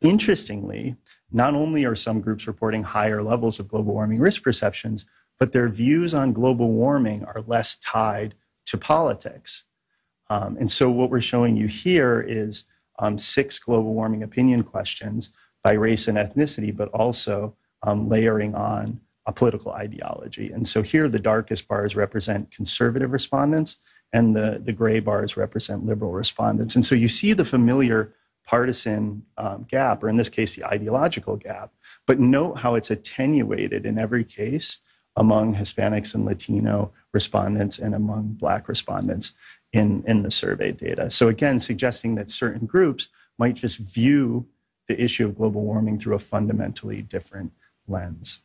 Interestingly, 0.00 0.96
not 1.32 1.54
only 1.54 1.84
are 1.84 1.96
some 1.96 2.20
groups 2.20 2.46
reporting 2.46 2.82
higher 2.82 3.22
levels 3.22 3.58
of 3.58 3.68
global 3.68 3.94
warming 3.94 4.20
risk 4.20 4.42
perceptions, 4.42 5.06
but 5.38 5.52
their 5.52 5.68
views 5.68 6.14
on 6.14 6.32
global 6.32 6.70
warming 6.70 7.24
are 7.24 7.42
less 7.46 7.76
tied 7.76 8.34
to 8.66 8.78
politics. 8.78 9.64
Um, 10.28 10.56
and 10.58 10.70
so 10.70 10.90
what 10.90 11.10
we're 11.10 11.20
showing 11.20 11.56
you 11.56 11.66
here 11.66 12.20
is 12.20 12.64
um, 12.98 13.18
six 13.18 13.58
global 13.58 13.94
warming 13.94 14.22
opinion 14.22 14.62
questions 14.62 15.30
by 15.62 15.72
race 15.72 16.08
and 16.08 16.18
ethnicity, 16.18 16.74
but 16.74 16.88
also 16.88 17.56
um, 17.82 18.08
layering 18.08 18.54
on 18.54 19.00
a 19.26 19.32
political 19.32 19.72
ideology. 19.72 20.52
And 20.52 20.66
so 20.66 20.82
here 20.82 21.08
the 21.08 21.18
darkest 21.18 21.66
bars 21.68 21.96
represent 21.96 22.50
conservative 22.50 23.12
respondents 23.12 23.78
and 24.12 24.34
the, 24.34 24.60
the 24.64 24.72
gray 24.72 25.00
bars 25.00 25.36
represent 25.36 25.84
liberal 25.84 26.12
respondents. 26.12 26.74
And 26.74 26.84
so 26.84 26.94
you 26.94 27.08
see 27.08 27.32
the 27.32 27.44
familiar 27.44 28.14
partisan 28.46 29.24
um, 29.36 29.66
gap, 29.68 30.02
or 30.02 30.08
in 30.08 30.16
this 30.16 30.28
case, 30.28 30.54
the 30.54 30.64
ideological 30.64 31.36
gap, 31.36 31.72
but 32.06 32.20
note 32.20 32.54
how 32.58 32.76
it's 32.76 32.90
attenuated 32.90 33.84
in 33.86 33.98
every 33.98 34.24
case 34.24 34.78
among 35.16 35.54
Hispanics 35.54 36.14
and 36.14 36.24
Latino 36.24 36.92
respondents 37.12 37.78
and 37.78 37.94
among 37.94 38.34
Black 38.34 38.68
respondents 38.68 39.32
in, 39.72 40.04
in 40.06 40.22
the 40.22 40.30
survey 40.30 40.72
data. 40.72 41.10
So 41.10 41.28
again, 41.28 41.58
suggesting 41.58 42.14
that 42.16 42.30
certain 42.30 42.66
groups 42.66 43.08
might 43.38 43.54
just 43.54 43.78
view 43.78 44.46
the 44.88 45.02
issue 45.02 45.26
of 45.26 45.36
global 45.36 45.62
warming 45.62 45.98
through 45.98 46.14
a 46.14 46.20
fundamentally 46.20 47.02
different 47.02 47.52
lens 47.88 48.40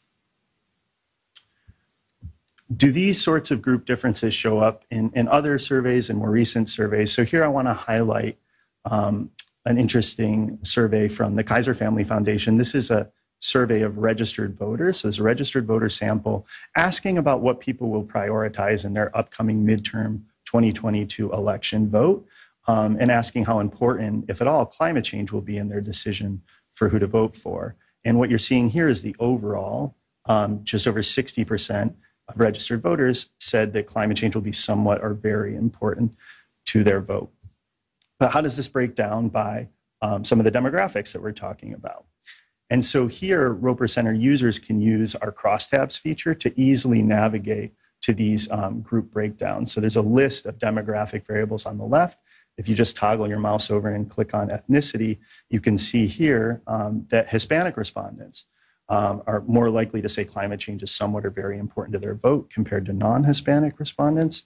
do 2.76 2.92
these 2.92 3.22
sorts 3.22 3.52
of 3.52 3.62
group 3.62 3.86
differences 3.86 4.34
show 4.34 4.60
up 4.60 4.86
in, 4.92 5.12
in 5.16 5.28
other 5.28 5.60
surveys 5.60 6.10
and 6.10 6.20
more 6.20 6.30
recent 6.30 6.70
surveys? 6.70 7.12
So 7.12 7.24
here 7.24 7.44
I 7.44 7.48
want 7.48 7.68
to 7.68 7.74
highlight 7.74 8.38
um, 8.86 9.32
an 9.66 9.78
interesting 9.78 10.60
survey 10.64 11.08
from 11.08 11.36
the 11.36 11.44
Kaiser 11.44 11.74
Family 11.74 12.04
Foundation. 12.04 12.58
This 12.58 12.76
is 12.76 12.92
a 12.92 13.12
survey 13.40 13.82
of 13.82 13.98
registered 13.98 14.58
voters. 14.58 15.00
So 15.00 15.08
there's 15.08 15.20
a 15.20 15.24
registered 15.24 15.66
voter 15.66 15.90
sample 15.90 16.46
asking 16.76 17.18
about 17.18 17.42
what 17.42 17.60
people 17.60 17.90
will 17.90 18.06
prioritize 18.06 18.86
in 18.86 18.94
their 18.94 19.16
upcoming 19.18 19.66
midterm 19.66 20.22
2022 20.46 21.34
election 21.34 21.90
vote 21.90 22.28
um, 22.68 22.98
and 23.00 23.12
asking 23.12 23.46
how 23.46 23.60
important, 23.60 24.26
if 24.28 24.42
at 24.42 24.48
all, 24.48 24.66
climate 24.66 25.04
change 25.04 25.32
will 25.32 25.42
be 25.42 25.58
in 25.58 25.70
their 25.70 25.82
decision 25.82 26.42
for 26.74 26.88
who 26.88 27.00
to 27.00 27.08
vote 27.08 27.36
for. 27.36 27.76
And 28.06 28.18
what 28.18 28.30
you're 28.30 28.40
seeing 28.40 28.70
here 28.70 28.88
is 28.88 29.02
the 29.02 29.16
overall, 29.20 29.96
um, 30.26 30.64
just 30.64 30.88
over 30.88 31.02
60% 31.02 31.96
registered 32.36 32.82
voters 32.82 33.30
said 33.40 33.74
that 33.74 33.88
climate 33.88 34.18
change 34.18 34.36
will 34.36 34.42
be 34.42 34.54
somewhat 34.54 35.02
or 35.02 35.14
very 35.14 35.56
important 35.56 36.16
to 36.66 36.84
their 36.84 37.02
vote. 37.02 37.32
But 38.20 38.32
how 38.32 38.42
does 38.42 38.56
this 38.56 38.68
break 38.68 38.96
down 38.96 39.30
by 39.30 39.70
um, 40.02 40.24
some 40.24 40.40
of 40.40 40.46
the 40.46 40.52
demographics 40.52 41.14
that 41.14 41.22
we're 41.22 41.32
talking 41.32 41.74
about? 41.74 42.06
And 42.70 42.86
so 42.86 43.08
here, 43.08 43.50
Roper 43.50 43.88
Center 43.88 44.14
users 44.14 44.58
can 44.60 44.80
use 44.80 45.16
our 45.16 45.32
crosstabs 45.32 46.00
feature 46.00 46.34
to 46.36 46.60
easily 46.60 47.02
navigate 47.02 47.74
to 48.04 48.14
these 48.14 48.50
um, 48.50 48.82
group 48.82 49.12
breakdowns. 49.12 49.72
So 49.72 49.82
there's 49.82 49.98
a 49.98 50.02
list 50.02 50.46
of 50.46 50.58
demographic 50.58 51.28
variables 51.28 51.66
on 51.66 51.78
the 51.78 51.84
left. 51.84 52.18
If 52.58 52.70
you 52.70 52.76
just 52.76 52.96
toggle 52.96 53.28
your 53.28 53.40
mouse 53.40 53.70
over 53.72 53.90
and 53.90 54.10
click 54.10 54.34
on 54.34 54.50
ethnicity, 54.50 55.20
you 55.50 55.60
can 55.60 55.78
see 55.78 56.08
here 56.08 56.62
um, 56.68 57.06
that 57.10 57.30
Hispanic 57.30 57.76
respondents 57.78 58.46
um, 58.92 59.24
are 59.26 59.42
more 59.48 59.70
likely 59.70 60.02
to 60.02 60.10
say 60.10 60.26
climate 60.26 60.60
change 60.60 60.84
is 60.84 60.92
somewhat 60.92 61.26
or 61.26 61.30
very 61.30 61.58
important 61.58 61.94
to 61.94 62.00
their 62.00 62.14
vote 62.14 62.50
compared 62.50 62.86
to 62.88 62.94
non-Hispanic 62.94 63.80
respondents. 63.80 64.44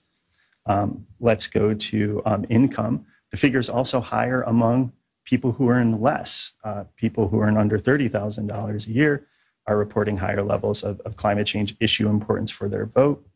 Um, 0.67 1.07
let's 1.19 1.47
go 1.47 1.73
to 1.73 2.21
um, 2.27 2.45
income. 2.47 3.07
The 3.31 3.37
figure 3.37 3.59
is 3.59 3.69
also 3.69 3.99
higher 3.99 4.43
among 4.43 4.93
people 5.23 5.51
who 5.51 5.71
earn 5.71 5.99
less. 5.99 6.53
Uh, 6.63 6.83
people 6.95 7.27
who 7.27 7.41
earn 7.41 7.57
under 7.57 7.79
$30,000 7.79 8.87
a 8.87 8.91
year 8.91 9.25
are 9.65 9.75
reporting 9.75 10.15
higher 10.15 10.43
levels 10.43 10.83
of, 10.83 10.99
of, 11.01 11.17
climate 11.17 11.47
change 11.47 11.75
issue 11.79 12.07
importance 12.07 12.51
for 12.51 12.69
their 12.69 12.85
vote. 12.85 13.27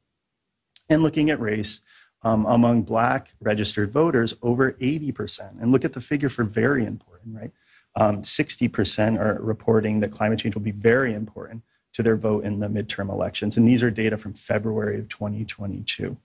And 0.89 1.01
looking 1.01 1.31
at 1.31 1.39
race, 1.39 1.81
um, 2.21 2.45
among 2.45 2.83
black 2.83 3.29
registered 3.41 3.91
voters, 3.91 4.35
over 4.43 4.73
80%. 4.73 5.59
And 5.59 5.71
look 5.71 5.85
at 5.85 5.93
the 5.93 6.01
figure 6.01 6.29
for 6.29 6.43
very 6.43 6.85
important, 6.85 7.35
right? 7.35 7.51
Um, 7.95 8.21
60% 8.21 9.19
are 9.19 9.41
reporting 9.41 9.99
that 10.01 10.11
climate 10.11 10.39
change 10.39 10.55
will 10.55 10.61
be 10.61 10.71
very 10.71 11.13
important 11.13 11.63
to 11.93 12.03
their 12.03 12.15
vote 12.15 12.45
in 12.45 12.59
the 12.59 12.67
midterm 12.67 13.09
elections. 13.11 13.57
And 13.57 13.67
these 13.67 13.83
are 13.83 13.91
data 13.91 14.17
from 14.17 14.33
February 14.33 14.99
of 14.99 15.09
2022. 15.09 16.15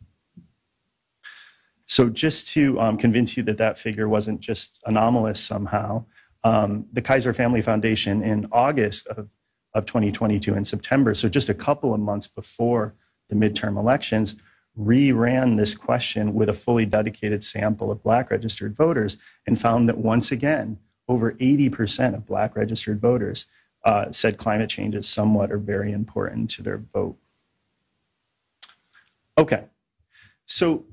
So 1.87 2.09
just 2.09 2.49
to 2.49 2.81
um, 2.81 2.97
convince 2.97 3.37
you 3.37 3.43
that 3.45 3.59
that 3.59 3.79
figure 3.79 4.09
wasn't 4.09 4.41
just 4.41 4.83
anomalous 4.87 5.41
somehow, 5.41 6.05
um, 6.43 6.87
the 6.93 7.03
Kaiser 7.03 7.33
Family 7.33 7.63
Foundation 7.63 8.23
in 8.23 8.49
August 8.53 9.07
of, 9.07 9.29
of 9.75 9.87
2022 9.87 10.55
in 10.55 10.65
September, 10.65 11.15
so 11.15 11.29
just 11.29 11.49
a 11.49 11.55
couple 11.55 11.95
of 11.95 12.01
months 12.01 12.27
before 12.27 12.95
the 13.29 13.35
midterm 13.35 13.79
elections, 13.79 14.37
reran 14.79 15.57
this 15.57 15.75
question 15.75 16.35
with 16.35 16.49
a 16.49 16.55
fully 16.55 16.85
dedicated 16.85 17.43
sample 17.43 17.91
of 17.91 18.03
black 18.03 18.31
registered 18.31 18.77
voters 18.77 19.17
and 19.47 19.61
found 19.61 19.89
that 19.89 19.97
once 19.97 20.33
again, 20.33 20.79
over 21.09 21.33
80% 21.33 22.15
of 22.15 22.27
black 22.27 22.57
registered 22.57 23.01
voters 23.01 23.47
uh, 23.85 24.11
said 24.13 24.39
climate 24.39 24.71
change 24.71 24.95
is 24.95 25.07
somewhat 25.09 25.53
or 25.53 25.59
very 25.59 25.93
important 25.93 26.51
to 26.53 26.63
their 26.63 26.79
vote. 26.79 27.17
Okay, 29.37 29.65
so 30.47 30.85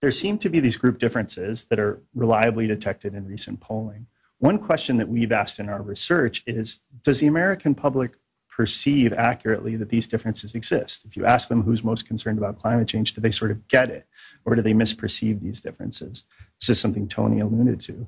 there 0.00 0.10
seem 0.10 0.38
to 0.38 0.48
be 0.48 0.60
these 0.60 0.76
group 0.76 0.98
differences 0.98 1.64
that 1.64 1.78
are 1.78 2.02
reliably 2.14 2.66
detected 2.66 3.14
in 3.14 3.26
recent 3.26 3.60
polling. 3.60 4.06
One 4.38 4.58
question 4.58 4.96
that 4.98 5.08
we've 5.08 5.32
asked 5.32 5.60
in 5.60 5.68
our 5.68 5.80
research 5.80 6.42
is 6.46 6.80
Does 7.02 7.20
the 7.20 7.26
American 7.28 7.74
public 7.74 8.12
perceive 8.54 9.12
accurately 9.12 9.76
that 9.76 9.88
these 9.88 10.06
differences 10.06 10.54
exist? 10.54 11.04
If 11.04 11.16
you 11.16 11.24
ask 11.24 11.48
them 11.48 11.62
who's 11.62 11.82
most 11.82 12.06
concerned 12.06 12.38
about 12.38 12.58
climate 12.58 12.88
change, 12.88 13.14
do 13.14 13.20
they 13.20 13.30
sort 13.30 13.50
of 13.50 13.66
get 13.68 13.90
it 13.90 14.06
or 14.44 14.54
do 14.54 14.62
they 14.62 14.74
misperceive 14.74 15.40
these 15.40 15.60
differences? 15.60 16.24
This 16.60 16.70
is 16.70 16.80
something 16.80 17.08
Tony 17.08 17.40
alluded 17.40 17.80
to. 17.82 18.06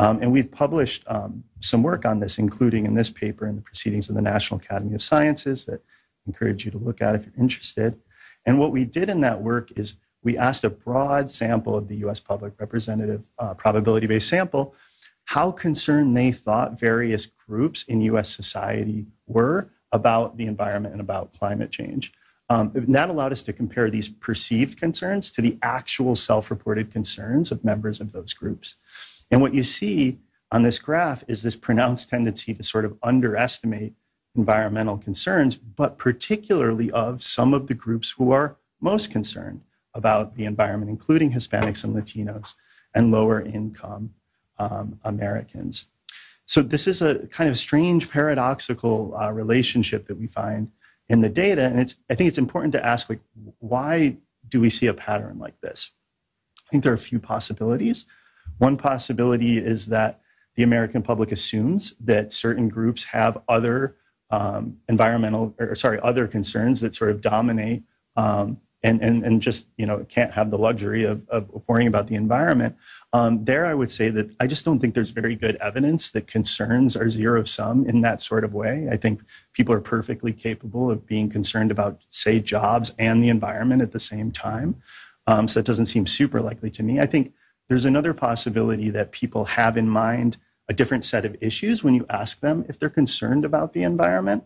Um, 0.00 0.22
and 0.22 0.32
we've 0.32 0.50
published 0.50 1.04
um, 1.08 1.44
some 1.60 1.82
work 1.82 2.06
on 2.06 2.20
this, 2.20 2.38
including 2.38 2.86
in 2.86 2.94
this 2.94 3.10
paper 3.10 3.46
in 3.46 3.54
the 3.56 3.60
Proceedings 3.60 4.08
of 4.08 4.14
the 4.14 4.22
National 4.22 4.58
Academy 4.58 4.94
of 4.94 5.02
Sciences 5.02 5.66
that 5.66 5.82
I 5.82 6.28
encourage 6.28 6.64
you 6.64 6.70
to 6.70 6.78
look 6.78 7.02
at 7.02 7.14
if 7.16 7.26
you're 7.26 7.34
interested. 7.38 8.00
And 8.46 8.58
what 8.58 8.72
we 8.72 8.86
did 8.86 9.10
in 9.10 9.20
that 9.20 9.42
work 9.42 9.72
is 9.76 9.92
we 10.22 10.38
asked 10.38 10.64
a 10.64 10.70
broad 10.70 11.30
sample 11.30 11.76
of 11.76 11.86
the 11.86 11.96
US 11.96 12.18
public 12.18 12.54
representative 12.58 13.22
uh, 13.38 13.52
probability 13.52 14.06
based 14.06 14.28
sample 14.28 14.74
how 15.26 15.50
concerned 15.50 16.16
they 16.16 16.32
thought 16.32 16.80
various 16.80 17.26
groups 17.26 17.82
in 17.82 18.00
US 18.00 18.34
society 18.34 19.04
were 19.26 19.68
about 19.92 20.38
the 20.38 20.46
environment 20.46 20.94
and 20.94 21.02
about 21.02 21.38
climate 21.38 21.70
change. 21.72 22.14
Um, 22.48 22.72
that 22.74 23.10
allowed 23.10 23.32
us 23.32 23.42
to 23.42 23.52
compare 23.52 23.90
these 23.90 24.08
perceived 24.08 24.78
concerns 24.78 25.30
to 25.32 25.42
the 25.42 25.58
actual 25.62 26.16
self 26.16 26.50
reported 26.50 26.90
concerns 26.90 27.52
of 27.52 27.64
members 27.66 28.00
of 28.00 28.12
those 28.12 28.32
groups. 28.32 28.76
And 29.30 29.40
what 29.40 29.54
you 29.54 29.64
see 29.64 30.18
on 30.52 30.62
this 30.62 30.78
graph 30.78 31.24
is 31.28 31.42
this 31.42 31.56
pronounced 31.56 32.08
tendency 32.08 32.54
to 32.54 32.62
sort 32.62 32.84
of 32.84 32.98
underestimate 33.02 33.94
environmental 34.34 34.98
concerns, 34.98 35.56
but 35.56 35.98
particularly 35.98 36.90
of 36.90 37.22
some 37.22 37.54
of 37.54 37.66
the 37.66 37.74
groups 37.74 38.10
who 38.10 38.32
are 38.32 38.56
most 38.80 39.10
concerned 39.10 39.62
about 39.94 40.36
the 40.36 40.44
environment, 40.44 40.90
including 40.90 41.32
Hispanics 41.32 41.84
and 41.84 41.94
Latinos 41.94 42.54
and 42.94 43.10
lower 43.10 43.40
income 43.40 44.14
um, 44.58 44.98
Americans. 45.04 45.86
So 46.46 46.62
this 46.62 46.86
is 46.86 47.02
a 47.02 47.26
kind 47.28 47.48
of 47.48 47.58
strange 47.58 48.10
paradoxical 48.10 49.16
uh, 49.16 49.30
relationship 49.30 50.06
that 50.08 50.18
we 50.18 50.26
find 50.26 50.70
in 51.08 51.20
the 51.20 51.28
data, 51.28 51.62
and 51.62 51.80
it's 51.80 51.96
I 52.08 52.14
think 52.14 52.28
it's 52.28 52.38
important 52.38 52.72
to 52.72 52.84
ask 52.84 53.08
like 53.08 53.20
why 53.58 54.16
do 54.48 54.60
we 54.60 54.70
see 54.70 54.86
a 54.86 54.94
pattern 54.94 55.38
like 55.38 55.60
this? 55.60 55.90
I 56.66 56.70
think 56.70 56.82
there 56.82 56.92
are 56.92 56.96
a 56.96 56.98
few 56.98 57.18
possibilities. 57.18 58.04
One 58.58 58.76
possibility 58.76 59.58
is 59.58 59.86
that 59.86 60.20
the 60.56 60.62
American 60.62 61.02
public 61.02 61.32
assumes 61.32 61.94
that 62.00 62.32
certain 62.32 62.68
groups 62.68 63.04
have 63.04 63.38
other 63.48 63.96
um, 64.30 64.78
environmental 64.88 65.54
or 65.58 65.74
sorry 65.74 65.98
other 66.02 66.26
concerns 66.28 66.80
that 66.80 66.94
sort 66.94 67.10
of 67.10 67.20
dominate 67.20 67.82
um, 68.16 68.60
and, 68.82 69.02
and, 69.02 69.24
and 69.24 69.42
just 69.42 69.66
you 69.76 69.86
know 69.86 70.04
can't 70.08 70.32
have 70.32 70.50
the 70.50 70.58
luxury 70.58 71.04
of, 71.04 71.28
of 71.28 71.48
worrying 71.66 71.88
about 71.88 72.06
the 72.06 72.14
environment. 72.14 72.76
Um, 73.12 73.44
there, 73.44 73.66
I 73.66 73.74
would 73.74 73.90
say 73.90 74.08
that 74.10 74.34
I 74.40 74.46
just 74.46 74.64
don't 74.64 74.78
think 74.78 74.94
there's 74.94 75.10
very 75.10 75.34
good 75.34 75.56
evidence 75.56 76.10
that 76.10 76.26
concerns 76.26 76.96
are 76.96 77.10
zero 77.10 77.44
sum 77.44 77.86
in 77.86 78.02
that 78.02 78.20
sort 78.20 78.44
of 78.44 78.54
way. 78.54 78.88
I 78.90 78.96
think 78.96 79.22
people 79.52 79.74
are 79.74 79.80
perfectly 79.80 80.32
capable 80.32 80.90
of 80.90 81.06
being 81.06 81.28
concerned 81.28 81.70
about, 81.70 82.00
say, 82.10 82.40
jobs 82.40 82.94
and 82.98 83.22
the 83.22 83.28
environment 83.28 83.82
at 83.82 83.92
the 83.92 83.98
same 83.98 84.30
time. 84.30 84.76
Um, 85.26 85.48
so 85.48 85.60
it 85.60 85.66
doesn't 85.66 85.86
seem 85.86 86.06
super 86.06 86.40
likely 86.40 86.70
to 86.70 86.82
me. 86.82 87.00
I 87.00 87.06
think 87.06 87.34
there's 87.70 87.84
another 87.84 88.12
possibility 88.12 88.90
that 88.90 89.12
people 89.12 89.44
have 89.44 89.76
in 89.76 89.88
mind 89.88 90.36
a 90.68 90.74
different 90.74 91.04
set 91.04 91.24
of 91.24 91.36
issues 91.40 91.84
when 91.84 91.94
you 91.94 92.04
ask 92.10 92.40
them 92.40 92.64
if 92.68 92.80
they're 92.80 92.90
concerned 92.90 93.44
about 93.44 93.72
the 93.72 93.84
environment. 93.84 94.42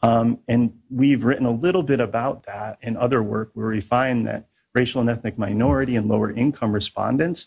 Um, 0.00 0.38
and 0.46 0.78
we've 0.88 1.24
written 1.24 1.44
a 1.44 1.50
little 1.50 1.82
bit 1.82 1.98
about 1.98 2.46
that 2.46 2.78
in 2.80 2.96
other 2.96 3.20
work 3.20 3.50
where 3.54 3.66
we 3.66 3.80
find 3.80 4.28
that 4.28 4.46
racial 4.76 5.00
and 5.00 5.10
ethnic 5.10 5.36
minority 5.36 5.96
and 5.96 6.06
lower 6.06 6.30
income 6.30 6.70
respondents, 6.70 7.46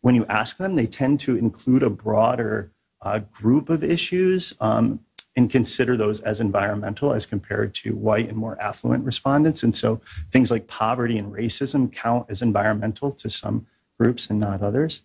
when 0.00 0.14
you 0.14 0.24
ask 0.26 0.58
them, 0.58 0.76
they 0.76 0.86
tend 0.86 1.18
to 1.20 1.36
include 1.36 1.82
a 1.82 1.90
broader 1.90 2.70
uh, 3.02 3.18
group 3.32 3.70
of 3.70 3.82
issues 3.82 4.54
um, 4.60 5.00
and 5.34 5.50
consider 5.50 5.96
those 5.96 6.20
as 6.20 6.38
environmental 6.38 7.12
as 7.12 7.26
compared 7.26 7.74
to 7.74 7.96
white 7.96 8.28
and 8.28 8.38
more 8.38 8.60
affluent 8.62 9.04
respondents. 9.04 9.64
And 9.64 9.76
so 9.76 10.02
things 10.30 10.52
like 10.52 10.68
poverty 10.68 11.18
and 11.18 11.32
racism 11.32 11.92
count 11.92 12.26
as 12.28 12.42
environmental 12.42 13.10
to 13.10 13.28
some 13.28 13.66
groups 13.98 14.30
and 14.30 14.40
not 14.40 14.62
others. 14.62 15.02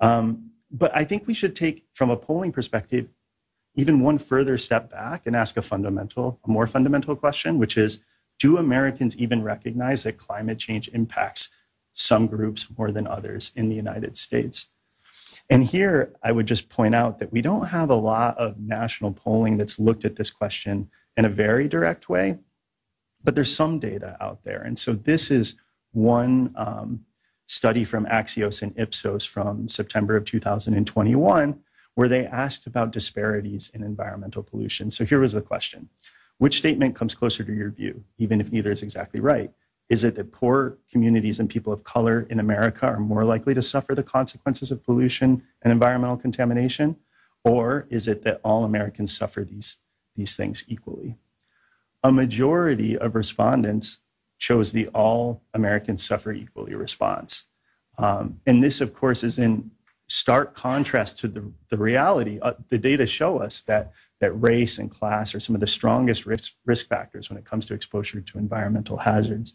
Um, 0.00 0.50
but 0.70 0.94
I 0.94 1.04
think 1.04 1.26
we 1.26 1.34
should 1.34 1.56
take, 1.56 1.86
from 1.94 2.10
a 2.10 2.16
polling 2.16 2.52
perspective, 2.52 3.08
even 3.74 4.00
one 4.00 4.18
further 4.18 4.58
step 4.58 4.90
back 4.90 5.26
and 5.26 5.36
ask 5.36 5.56
a 5.56 5.62
fundamental, 5.62 6.40
a 6.44 6.50
more 6.50 6.66
fundamental 6.66 7.16
question, 7.16 7.58
which 7.58 7.76
is 7.76 8.00
do 8.38 8.58
Americans 8.58 9.16
even 9.16 9.42
recognize 9.42 10.02
that 10.02 10.18
climate 10.18 10.58
change 10.58 10.88
impacts 10.88 11.50
some 11.94 12.26
groups 12.26 12.66
more 12.76 12.92
than 12.92 13.06
others 13.06 13.52
in 13.56 13.68
the 13.68 13.74
United 13.74 14.16
States? 14.16 14.66
And 15.50 15.64
here 15.64 16.14
I 16.22 16.30
would 16.30 16.46
just 16.46 16.68
point 16.68 16.94
out 16.94 17.18
that 17.20 17.32
we 17.32 17.40
don't 17.40 17.66
have 17.66 17.90
a 17.90 17.94
lot 17.94 18.36
of 18.38 18.58
national 18.58 19.12
polling 19.12 19.56
that's 19.56 19.78
looked 19.78 20.04
at 20.04 20.16
this 20.16 20.30
question 20.30 20.90
in 21.16 21.24
a 21.24 21.30
very 21.30 21.68
direct 21.68 22.08
way, 22.08 22.38
but 23.24 23.34
there's 23.34 23.54
some 23.54 23.78
data 23.78 24.16
out 24.20 24.44
there. 24.44 24.62
And 24.62 24.78
so 24.78 24.92
this 24.92 25.30
is 25.30 25.54
one 25.92 26.52
um, 26.56 27.04
study 27.48 27.84
from 27.84 28.06
Axios 28.06 28.62
and 28.62 28.78
Ipsos 28.78 29.24
from 29.24 29.68
September 29.68 30.16
of 30.16 30.24
2021 30.24 31.58
where 31.98 32.08
they 32.08 32.26
asked 32.26 32.68
about 32.68 32.92
disparities 32.92 33.72
in 33.74 33.82
environmental 33.82 34.40
pollution. 34.40 34.88
So 34.88 35.04
here 35.04 35.18
was 35.18 35.32
the 35.32 35.42
question 35.42 35.88
Which 36.36 36.58
statement 36.58 36.94
comes 36.94 37.16
closer 37.16 37.42
to 37.42 37.52
your 37.52 37.72
view, 37.72 38.04
even 38.18 38.40
if 38.40 38.52
neither 38.52 38.70
is 38.70 38.84
exactly 38.84 39.18
right? 39.18 39.50
Is 39.88 40.04
it 40.04 40.14
that 40.14 40.30
poor 40.30 40.78
communities 40.92 41.40
and 41.40 41.50
people 41.50 41.72
of 41.72 41.82
color 41.82 42.24
in 42.30 42.38
America 42.38 42.86
are 42.86 43.00
more 43.00 43.24
likely 43.24 43.52
to 43.54 43.62
suffer 43.62 43.96
the 43.96 44.04
consequences 44.04 44.70
of 44.70 44.84
pollution 44.84 45.42
and 45.62 45.72
environmental 45.72 46.16
contamination? 46.16 46.94
Or 47.42 47.88
is 47.90 48.06
it 48.06 48.22
that 48.22 48.42
all 48.44 48.62
Americans 48.62 49.16
suffer 49.16 49.42
these, 49.42 49.78
these 50.14 50.36
things 50.36 50.62
equally? 50.68 51.16
A 52.04 52.12
majority 52.12 52.96
of 52.96 53.16
respondents 53.16 53.98
chose 54.38 54.72
the 54.72 54.88
all 54.88 55.42
Americans 55.54 56.04
suffer 56.04 56.32
equally 56.32 56.74
response. 56.74 57.44
Um, 57.98 58.40
and 58.46 58.62
this, 58.62 58.80
of 58.80 58.94
course, 58.94 59.24
is 59.24 59.38
in 59.38 59.70
stark 60.08 60.54
contrast 60.54 61.18
to 61.18 61.28
the, 61.28 61.52
the 61.70 61.76
reality. 61.76 62.38
Uh, 62.40 62.54
the 62.70 62.78
data 62.78 63.06
show 63.06 63.38
us 63.38 63.62
that 63.62 63.92
that 64.20 64.32
race 64.32 64.78
and 64.78 64.90
class 64.90 65.34
are 65.34 65.40
some 65.40 65.54
of 65.54 65.60
the 65.60 65.66
strongest 65.66 66.26
risk, 66.26 66.54
risk 66.64 66.88
factors 66.88 67.28
when 67.28 67.38
it 67.38 67.44
comes 67.44 67.66
to 67.66 67.74
exposure 67.74 68.20
to 68.20 68.38
environmental 68.38 68.96
hazards. 68.96 69.52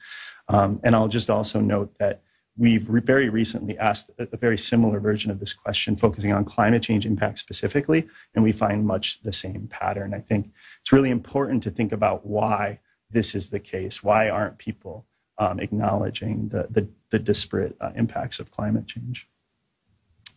Um, 0.48 0.80
and 0.84 0.96
I'll 0.96 1.08
just 1.08 1.30
also 1.30 1.60
note 1.60 1.98
that 2.00 2.22
we've 2.58 2.88
re- 2.90 3.02
very 3.02 3.30
recently 3.30 3.78
asked 3.78 4.12
a, 4.20 4.28
a, 4.32 4.38
very 4.38 4.58
similar 4.58 5.00
version 5.00 5.32
of 5.32 5.40
this 5.40 5.54
question, 5.54 5.96
focusing 5.96 6.32
on 6.32 6.46
climate 6.46 6.84
change 6.84 7.06
impact 7.06 7.40
specifically, 7.40 8.08
and 8.36 8.44
we 8.44 8.52
find 8.52 8.86
much 8.86 9.22
the 9.22 9.34
same 9.34 9.68
pattern. 9.68 10.14
I 10.14 10.20
think 10.20 10.52
it's 10.82 10.92
really 10.92 11.10
important 11.10 11.64
to 11.64 11.72
think 11.72 11.92
about 11.92 12.26
why 12.26 12.80
this 13.14 13.36
is 13.36 13.50
the 13.50 13.60
case. 13.60 14.04
Why 14.04 14.30
aren't 14.30 14.58
people 14.58 15.06
um, 15.38 15.60
acknowledging 15.60 16.50
the, 16.50 16.68
the, 16.70 16.88
the 17.10 17.20
disparate 17.20 17.76
uh, 17.80 17.92
impacts 17.96 18.40
of 18.40 18.52
climate 18.52 18.88
change? 18.88 19.28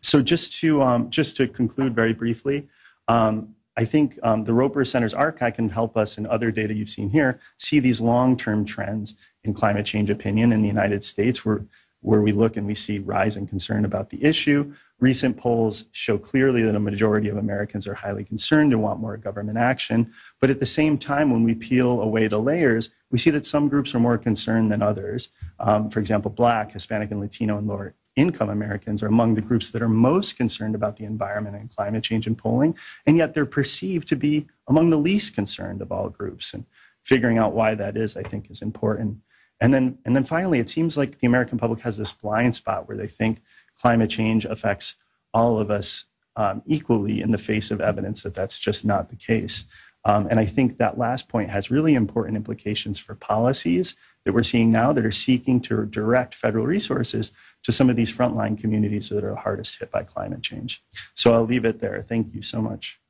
So 0.03 0.23
just 0.23 0.61
to 0.61 0.83
um, 0.83 1.11
just 1.11 1.37
to 1.39 1.49
conclude 1.49 1.95
very 1.95 2.13
briefly, 2.13 2.69
um, 3.09 3.57
I 3.77 3.85
think 3.85 4.19
um, 4.23 4.45
the 4.45 4.55
Roper 4.55 4.85
Center's 4.85 5.15
archive 5.15 5.55
can 5.55 5.69
help 5.69 5.97
us 5.97 6.17
and 6.17 6.27
other 6.27 6.51
data 6.51 6.73
you've 6.73 6.89
seen 6.89 7.11
here 7.11 7.41
see 7.59 7.81
these 7.81 8.01
long-term 8.01 8.65
trends 8.65 9.15
in 9.45 9.53
climate 9.53 9.85
change 9.85 10.11
opinion 10.11 10.53
in 10.53 10.63
the 10.63 10.69
United 10.69 11.05
States 11.05 11.45
where, 11.45 11.67
where 12.07 12.23
we 12.23 12.31
look 12.31 12.57
and 12.57 12.69
we 12.69 12.75
see 12.77 13.01
rising 13.01 13.49
concern 13.49 13.85
about 13.85 14.11
the 14.11 14.25
issue. 14.25 14.73
Recent 15.01 15.37
polls 15.37 15.87
show 15.91 16.17
clearly 16.17 16.63
that 16.63 16.77
a 16.77 16.81
majority 16.81 17.29
of 17.29 17.37
Americans 17.37 17.89
are 17.89 17.95
highly 17.95 18.23
concerned 18.23 18.73
and 18.73 18.81
want 18.81 19.01
more 19.01 19.17
government 19.17 19.59
action. 19.59 20.13
But 20.41 20.51
at 20.51 20.61
the 20.61 20.67
same 20.67 20.99
time, 20.99 21.33
when 21.33 21.43
we 21.43 21.57
peel 21.57 22.01
away 22.01 22.29
the 22.29 22.39
layers, 22.39 22.91
we 23.11 23.19
see 23.19 23.31
that 23.31 23.45
some 23.45 23.69
groups 23.69 23.93
are 23.93 23.99
more 23.99 24.19
concerned 24.19 24.71
than 24.71 24.83
others. 24.83 25.31
Um, 25.59 25.91
for 25.91 25.99
example, 25.99 26.31
Black, 26.31 26.71
Hispanic, 26.71 27.11
and 27.11 27.19
Latino 27.19 27.59
and 27.59 27.67
lower 27.67 27.97
income 28.15 28.51
Americans 28.51 29.03
are 29.03 29.09
among 29.09 29.35
the 29.35 29.43
groups 29.43 29.73
that 29.73 29.83
are 29.83 29.89
most 29.89 30.37
concerned 30.37 30.77
about 30.77 30.97
the 30.97 31.05
environment 31.05 31.57
and 31.57 31.75
climate 31.75 32.05
change 32.05 32.29
in 32.29 32.37
polling, 32.37 32.79
and 33.07 33.17
yet 33.17 33.35
they're 33.35 33.47
perceived 33.47 34.07
to 34.09 34.17
be 34.17 34.47
among 34.69 34.91
the 34.91 34.97
least 34.97 35.35
concerned 35.35 35.83
of 35.83 35.91
all 35.91 36.09
groups. 36.09 36.55
And 36.55 36.65
figuring 37.03 37.39
out 37.39 37.53
why 37.53 37.75
that 37.75 37.97
is, 37.97 38.17
I 38.17 38.23
think, 38.23 38.49
is 38.49 38.63
important. 38.63 39.19
And 39.61 39.73
then, 39.73 39.99
and 40.05 40.15
then 40.15 40.25
finally, 40.25 40.59
it 40.59 40.69
seems 40.69 40.97
like 40.97 41.19
the 41.19 41.27
American 41.27 41.59
public 41.59 41.81
has 41.81 41.97
this 41.97 42.13
blind 42.13 42.55
spot 42.55 42.89
where 42.89 42.97
they 42.97 43.09
think 43.09 43.43
climate 43.81 44.11
change 44.11 44.45
affects 44.45 44.97
all 45.33 45.59
of 45.59 45.71
us 45.71 46.05
um, 46.37 46.63
equally 46.67 47.23
in 47.23 47.31
the 47.31 47.39
face 47.39 47.71
of 47.71 47.81
evidence 47.81 48.23
that 48.23 48.35
that's 48.35 48.59
just 48.59 48.85
not 48.85 49.09
the 49.09 49.17
case. 49.17 49.65
Um, 50.05 50.29
and 50.31 50.39
I 50.39 50.45
think 50.45 50.79
that 50.79 50.99
last 50.99 51.29
point 51.29 51.51
has 51.51 51.71
really 51.71 51.95
important 51.95 52.37
implications 52.37 52.99
for 52.99 53.15
policies 53.15 53.97
that 54.25 54.35
we're 54.35 54.43
seeing 54.43 54.71
now 54.71 54.93
that 54.93 55.07
are 55.07 55.13
seeking 55.13 55.61
to 55.63 55.85
direct 55.87 56.35
federal 56.35 56.67
resources 56.67 57.33
to 57.65 57.73
some 57.73 57.91
of 57.91 57.97
these 57.97 58.15
frontline 58.15 58.59
communities 58.59 59.09
that 59.09 59.25
are 59.25 59.35
hardest 59.35 59.79
hit 59.79 59.91
by 59.91 60.05
climate 60.05 60.43
change. 60.43 60.83
So 61.15 61.33
I'll 61.33 61.45
leave 61.45 61.65
it 61.65 61.81
there. 61.81 62.05
Thank 62.09 62.35
you 62.35 62.43
so 62.43 62.61
much. 62.61 63.01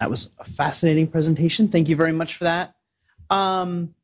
That 0.00 0.10
was 0.10 0.30
a 0.38 0.44
fascinating 0.44 1.08
presentation. 1.08 1.68
Thank 1.68 1.88
you 1.88 1.96
very 1.96 2.12
much 2.12 2.36
for 2.36 2.44
that. 2.44 2.74
Um, 3.30 3.94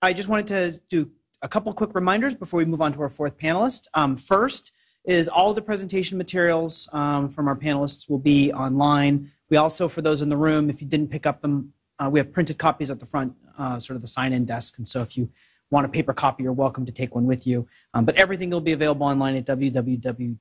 I 0.00 0.12
just 0.12 0.28
wanted 0.28 0.46
to 0.48 0.80
do 0.88 1.10
a 1.42 1.48
couple 1.48 1.72
quick 1.72 1.94
reminders 1.94 2.34
before 2.34 2.58
we 2.58 2.64
move 2.64 2.80
on 2.80 2.92
to 2.92 3.02
our 3.02 3.08
fourth 3.08 3.36
panelist. 3.36 3.88
Um, 3.94 4.16
first 4.16 4.72
is 5.04 5.28
all 5.28 5.54
the 5.54 5.62
presentation 5.62 6.18
materials 6.18 6.88
um, 6.92 7.28
from 7.28 7.48
our 7.48 7.56
panelists 7.56 8.08
will 8.08 8.18
be 8.18 8.52
online. 8.52 9.30
We 9.50 9.56
also, 9.56 9.88
for 9.88 10.02
those 10.02 10.22
in 10.22 10.28
the 10.28 10.36
room, 10.36 10.70
if 10.70 10.80
you 10.80 10.88
didn't 10.88 11.08
pick 11.08 11.26
up 11.26 11.40
them, 11.40 11.72
uh, 11.98 12.08
we 12.10 12.18
have 12.20 12.32
printed 12.32 12.58
copies 12.58 12.90
at 12.90 13.00
the 13.00 13.06
front, 13.06 13.34
uh, 13.58 13.78
sort 13.78 13.96
of 13.96 14.02
the 14.02 14.08
sign-in 14.08 14.44
desk. 14.44 14.78
And 14.78 14.86
so 14.86 15.02
if 15.02 15.16
you 15.16 15.30
want 15.70 15.86
a 15.86 15.88
paper 15.88 16.12
copy, 16.12 16.42
you're 16.42 16.52
welcome 16.52 16.86
to 16.86 16.92
take 16.92 17.14
one 17.14 17.26
with 17.26 17.46
you. 17.46 17.68
Um, 17.94 18.04
but 18.04 18.16
everything 18.16 18.50
will 18.50 18.60
be 18.60 18.72
available 18.72 19.06
online 19.06 19.36
at 19.36 19.46
www.eesi.org. 19.46 20.36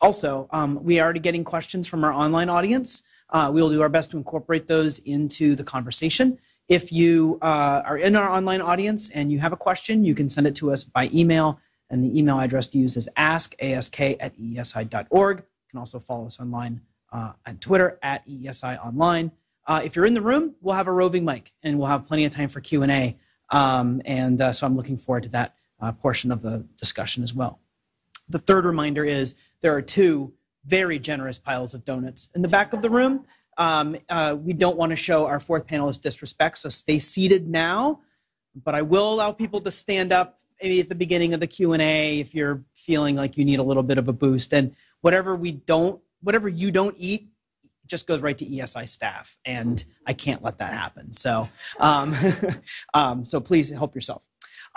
Also, 0.00 0.48
um, 0.50 0.82
we 0.82 0.98
are 0.98 1.04
already 1.04 1.20
getting 1.20 1.44
questions 1.44 1.86
from 1.86 2.04
our 2.04 2.12
online 2.12 2.48
audience. 2.48 3.02
Uh, 3.28 3.50
we 3.52 3.60
will 3.60 3.70
do 3.70 3.82
our 3.82 3.88
best 3.88 4.10
to 4.10 4.16
incorporate 4.16 4.66
those 4.66 4.98
into 5.00 5.54
the 5.54 5.64
conversation. 5.64 6.38
If 6.68 6.92
you 6.92 7.38
uh, 7.42 7.82
are 7.84 7.98
in 7.98 8.16
our 8.16 8.28
online 8.28 8.60
audience 8.60 9.10
and 9.10 9.30
you 9.30 9.38
have 9.40 9.52
a 9.52 9.56
question, 9.56 10.04
you 10.04 10.14
can 10.14 10.30
send 10.30 10.46
it 10.46 10.56
to 10.56 10.72
us 10.72 10.84
by 10.84 11.10
email, 11.12 11.60
and 11.90 12.04
the 12.04 12.18
email 12.18 12.38
address 12.38 12.68
to 12.68 12.78
use 12.78 12.96
is 12.96 13.08
ask.ask 13.16 14.00
at 14.00 14.38
eesi.org. 14.38 15.38
You 15.38 15.44
can 15.70 15.78
also 15.78 15.98
follow 15.98 16.26
us 16.26 16.40
online 16.40 16.80
uh, 17.12 17.32
on 17.46 17.58
Twitter 17.58 17.98
at 18.02 18.26
EESI 18.28 18.84
Online. 18.84 19.32
Uh, 19.66 19.82
if 19.84 19.96
you're 19.96 20.06
in 20.06 20.14
the 20.14 20.22
room, 20.22 20.54
we'll 20.60 20.74
have 20.74 20.86
a 20.86 20.92
roving 20.92 21.24
mic, 21.24 21.52
and 21.62 21.78
we'll 21.78 21.88
have 21.88 22.06
plenty 22.06 22.24
of 22.24 22.32
time 22.32 22.48
for 22.48 22.60
Q&A. 22.60 23.16
Um, 23.50 24.00
and 24.04 24.40
uh, 24.40 24.52
so 24.52 24.66
I'm 24.66 24.76
looking 24.76 24.96
forward 24.96 25.24
to 25.24 25.28
that 25.30 25.54
uh, 25.80 25.92
portion 25.92 26.30
of 26.30 26.40
the 26.40 26.64
discussion 26.76 27.22
as 27.22 27.34
well. 27.34 27.58
The 28.28 28.38
third 28.38 28.64
reminder 28.64 29.04
is 29.04 29.34
there 29.62 29.74
are 29.74 29.82
two 29.82 30.32
very 30.66 30.98
generous 30.98 31.38
piles 31.38 31.74
of 31.74 31.84
donuts 31.84 32.28
in 32.34 32.42
the 32.42 32.48
back 32.48 32.72
of 32.72 32.82
the 32.82 32.90
room. 32.90 33.24
Um, 33.56 33.96
uh, 34.08 34.36
we 34.38 34.52
don't 34.52 34.76
want 34.76 34.90
to 34.90 34.96
show 34.96 35.26
our 35.26 35.40
fourth 35.40 35.66
panelist 35.66 36.02
disrespect, 36.02 36.58
so 36.58 36.68
stay 36.68 36.98
seated 36.98 37.48
now. 37.48 38.00
But 38.54 38.74
I 38.74 38.82
will 38.82 39.14
allow 39.14 39.32
people 39.32 39.60
to 39.62 39.70
stand 39.70 40.12
up 40.12 40.40
maybe 40.62 40.80
at 40.80 40.88
the 40.88 40.94
beginning 40.94 41.34
of 41.34 41.40
the 41.40 41.46
Q&A 41.46 42.20
if 42.20 42.34
you're 42.34 42.64
feeling 42.74 43.16
like 43.16 43.36
you 43.36 43.44
need 43.44 43.58
a 43.58 43.62
little 43.62 43.82
bit 43.82 43.98
of 43.98 44.08
a 44.08 44.12
boost. 44.12 44.52
And 44.52 44.74
whatever 45.00 45.34
we 45.36 45.52
don't, 45.52 46.00
whatever 46.22 46.48
you 46.48 46.70
don't 46.70 46.94
eat, 46.98 47.28
just 47.86 48.06
goes 48.06 48.20
right 48.20 48.38
to 48.38 48.46
EESI 48.46 48.88
staff, 48.88 49.36
and 49.44 49.84
I 50.06 50.12
can't 50.12 50.42
let 50.42 50.58
that 50.58 50.72
happen. 50.72 51.12
So, 51.12 51.48
um, 51.78 52.14
um, 52.94 53.24
so 53.24 53.40
please 53.40 53.68
help 53.68 53.94
yourself. 53.96 54.22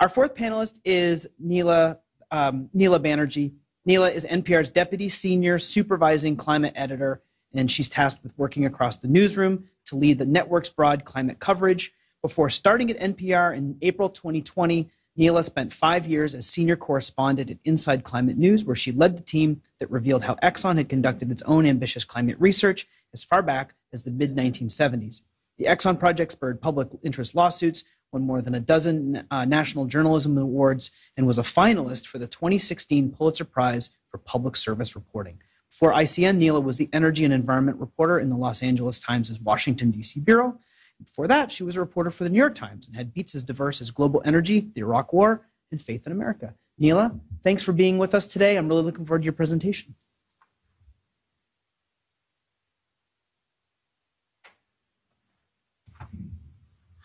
Our 0.00 0.08
fourth 0.08 0.34
panelist 0.34 0.80
is 0.84 1.28
Neela 1.38 1.98
um, 2.30 2.68
Neela 2.74 2.98
Banerjee. 2.98 3.52
Neela 3.86 4.10
is 4.10 4.24
NPR's 4.24 4.70
deputy 4.70 5.10
senior 5.10 5.58
supervising 5.58 6.36
climate 6.36 6.72
editor, 6.74 7.20
and 7.52 7.70
she's 7.70 7.90
tasked 7.90 8.22
with 8.22 8.36
working 8.38 8.64
across 8.64 8.96
the 8.96 9.08
newsroom 9.08 9.68
to 9.86 9.96
lead 9.96 10.18
the 10.18 10.26
network's 10.26 10.70
broad 10.70 11.04
climate 11.04 11.38
coverage. 11.38 11.92
Before 12.22 12.48
starting 12.48 12.90
at 12.90 12.98
NPR 12.98 13.54
in 13.54 13.76
April 13.82 14.08
2020, 14.08 14.90
Neela 15.16 15.44
spent 15.44 15.74
five 15.74 16.06
years 16.06 16.34
as 16.34 16.46
senior 16.46 16.76
correspondent 16.76 17.50
at 17.50 17.58
Inside 17.64 18.04
Climate 18.04 18.38
News, 18.38 18.64
where 18.64 18.74
she 18.74 18.90
led 18.90 19.16
the 19.16 19.22
team 19.22 19.60
that 19.78 19.90
revealed 19.90 20.24
how 20.24 20.34
Exxon 20.36 20.78
had 20.78 20.88
conducted 20.88 21.30
its 21.30 21.42
own 21.42 21.66
ambitious 21.66 22.04
climate 22.04 22.36
research 22.40 22.88
as 23.12 23.22
far 23.22 23.42
back 23.42 23.74
as 23.92 24.02
the 24.02 24.10
mid 24.10 24.34
1970s. 24.34 25.20
The 25.58 25.66
Exxon 25.66 26.00
project 26.00 26.32
spurred 26.32 26.60
public 26.60 26.88
interest 27.02 27.34
lawsuits, 27.34 27.84
won 28.14 28.22
more 28.22 28.40
than 28.40 28.54
a 28.54 28.60
dozen 28.60 29.26
uh, 29.30 29.44
National 29.44 29.84
Journalism 29.86 30.38
Awards, 30.38 30.92
and 31.16 31.26
was 31.26 31.38
a 31.38 31.42
finalist 31.42 32.06
for 32.06 32.18
the 32.18 32.28
2016 32.28 33.10
Pulitzer 33.10 33.44
Prize 33.44 33.90
for 34.08 34.18
Public 34.18 34.56
Service 34.56 34.94
Reporting. 34.94 35.40
Before 35.68 35.92
ICN, 35.92 36.36
Neela 36.36 36.60
was 36.60 36.76
the 36.76 36.88
energy 36.92 37.24
and 37.24 37.34
environment 37.34 37.80
reporter 37.80 38.20
in 38.20 38.30
the 38.30 38.36
Los 38.36 38.62
Angeles 38.62 39.00
Times' 39.00 39.38
Washington, 39.40 39.90
D.C. 39.90 40.20
bureau. 40.20 40.56
Before 41.00 41.26
that, 41.26 41.50
she 41.50 41.64
was 41.64 41.74
a 41.74 41.80
reporter 41.80 42.12
for 42.12 42.22
the 42.22 42.30
New 42.30 42.38
York 42.38 42.54
Times 42.54 42.86
and 42.86 42.94
had 42.94 43.12
beats 43.12 43.34
as 43.34 43.42
diverse 43.42 43.80
as 43.80 43.90
global 43.90 44.22
energy, 44.24 44.60
the 44.60 44.82
Iraq 44.82 45.12
War, 45.12 45.44
and 45.72 45.82
faith 45.82 46.06
in 46.06 46.12
America. 46.12 46.54
Neela, 46.78 47.12
thanks 47.42 47.64
for 47.64 47.72
being 47.72 47.98
with 47.98 48.14
us 48.14 48.28
today. 48.28 48.56
I'm 48.56 48.68
really 48.68 48.82
looking 48.84 49.06
forward 49.06 49.22
to 49.22 49.24
your 49.24 49.32
presentation. 49.32 49.96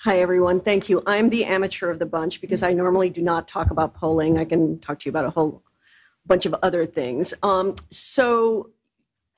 Hi, 0.04 0.22
everyone. 0.22 0.62
Thank 0.62 0.88
you. 0.88 1.04
I'm 1.06 1.30
the 1.30 1.44
amateur 1.44 1.90
of 1.90 2.00
the 2.00 2.06
bunch 2.06 2.40
because 2.40 2.64
I 2.64 2.72
normally 2.72 3.10
do 3.10 3.22
not 3.22 3.50
talk 3.50 3.70
about 3.70 3.96
polling. 3.96 4.38
I 4.38 4.46
can 4.46 4.80
talk 4.80 5.00
to 5.00 5.06
you 5.06 5.10
about 5.10 5.26
a 5.26 5.30
whole 5.30 5.62
bunch 6.26 6.46
of 6.46 6.56
other 6.64 6.86
things. 6.86 7.34
Um, 7.44 7.76
so, 7.92 8.70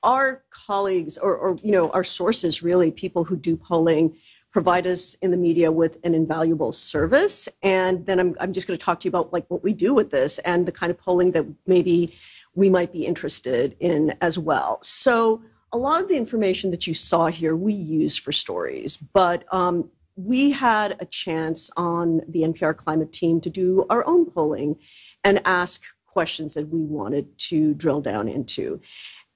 our 0.04 0.44
colleagues, 0.50 1.18
or, 1.18 1.34
or, 1.34 1.56
you 1.64 1.72
know, 1.72 1.90
our 1.90 2.04
sources, 2.04 2.62
really, 2.62 2.92
people 2.92 3.24
who 3.24 3.34
do 3.34 3.56
polling, 3.56 4.18
provide 4.52 4.86
us 4.86 5.14
in 5.14 5.32
the 5.32 5.36
media 5.36 5.72
with 5.72 5.98
an 6.04 6.14
invaluable 6.14 6.70
service. 6.70 7.48
And 7.60 8.06
then 8.06 8.20
I'm, 8.20 8.36
I'm 8.38 8.52
just 8.52 8.68
going 8.68 8.78
to 8.78 8.84
talk 8.84 9.00
to 9.00 9.06
you 9.06 9.10
about 9.10 9.32
like 9.32 9.46
what 9.48 9.64
we 9.64 9.72
do 9.72 9.92
with 9.92 10.12
this 10.12 10.38
and 10.38 10.64
the 10.64 10.70
kind 10.70 10.92
of 10.92 10.98
polling 10.98 11.32
that 11.32 11.44
maybe 11.66 12.16
we 12.54 12.70
might 12.70 12.92
be 12.92 13.04
interested 13.04 13.76
in 13.80 14.14
as 14.20 14.38
well. 14.38 14.78
So 14.84 15.42
a 15.72 15.76
lot 15.76 16.02
of 16.02 16.06
the 16.06 16.16
information 16.16 16.70
that 16.70 16.86
you 16.86 16.94
saw 16.94 17.26
here 17.26 17.56
we 17.56 17.72
use 17.72 18.16
for 18.16 18.30
stories, 18.30 18.96
but 18.96 19.52
um, 19.52 19.90
we 20.16 20.50
had 20.50 20.96
a 21.00 21.06
chance 21.06 21.70
on 21.76 22.20
the 22.28 22.42
NPR 22.42 22.76
climate 22.76 23.12
team 23.12 23.40
to 23.42 23.50
do 23.50 23.86
our 23.88 24.06
own 24.06 24.30
polling 24.30 24.76
and 25.24 25.42
ask 25.44 25.82
questions 26.06 26.54
that 26.54 26.68
we 26.68 26.80
wanted 26.80 27.38
to 27.38 27.74
drill 27.74 28.00
down 28.00 28.28
into. 28.28 28.80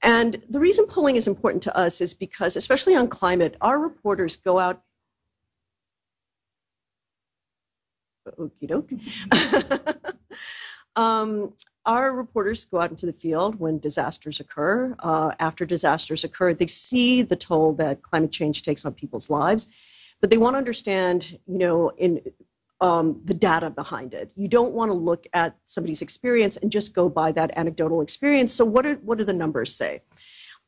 And 0.02 0.40
the 0.50 0.60
reason 0.60 0.86
polling 0.86 1.16
is 1.16 1.26
important 1.26 1.62
to 1.64 1.76
us 1.76 2.00
is 2.00 2.12
because, 2.12 2.56
especially 2.56 2.94
on 2.94 3.08
climate, 3.08 3.56
our 3.60 3.78
reporters 3.78 4.36
go 4.36 4.58
out. 4.58 4.82
Okie 8.38 8.68
doke. 8.68 8.90
um, 10.96 11.54
our 11.86 12.12
reporters 12.12 12.66
go 12.66 12.80
out 12.80 12.90
into 12.90 13.06
the 13.06 13.12
field 13.12 13.58
when 13.58 13.78
disasters 13.78 14.40
occur. 14.40 14.94
Uh, 14.98 15.30
after 15.38 15.64
disasters 15.64 16.24
occur, 16.24 16.52
they 16.52 16.66
see 16.66 17.22
the 17.22 17.36
toll 17.36 17.74
that 17.74 18.02
climate 18.02 18.32
change 18.32 18.62
takes 18.62 18.84
on 18.84 18.92
people's 18.92 19.30
lives 19.30 19.66
but 20.20 20.30
they 20.30 20.36
want 20.36 20.54
to 20.54 20.58
understand, 20.58 21.38
you 21.46 21.58
know, 21.58 21.90
in 21.90 22.20
um, 22.80 23.20
the 23.24 23.34
data 23.34 23.70
behind 23.70 24.14
it. 24.14 24.30
You 24.36 24.48
don't 24.48 24.72
want 24.72 24.90
to 24.90 24.94
look 24.94 25.26
at 25.32 25.56
somebody's 25.64 26.02
experience 26.02 26.56
and 26.56 26.70
just 26.70 26.94
go 26.94 27.08
by 27.08 27.32
that 27.32 27.52
anecdotal 27.56 28.02
experience. 28.02 28.52
So 28.52 28.64
what 28.64 28.84
are 28.86 28.94
what 28.96 29.18
do 29.18 29.24
the 29.24 29.32
numbers 29.32 29.74
say? 29.74 30.02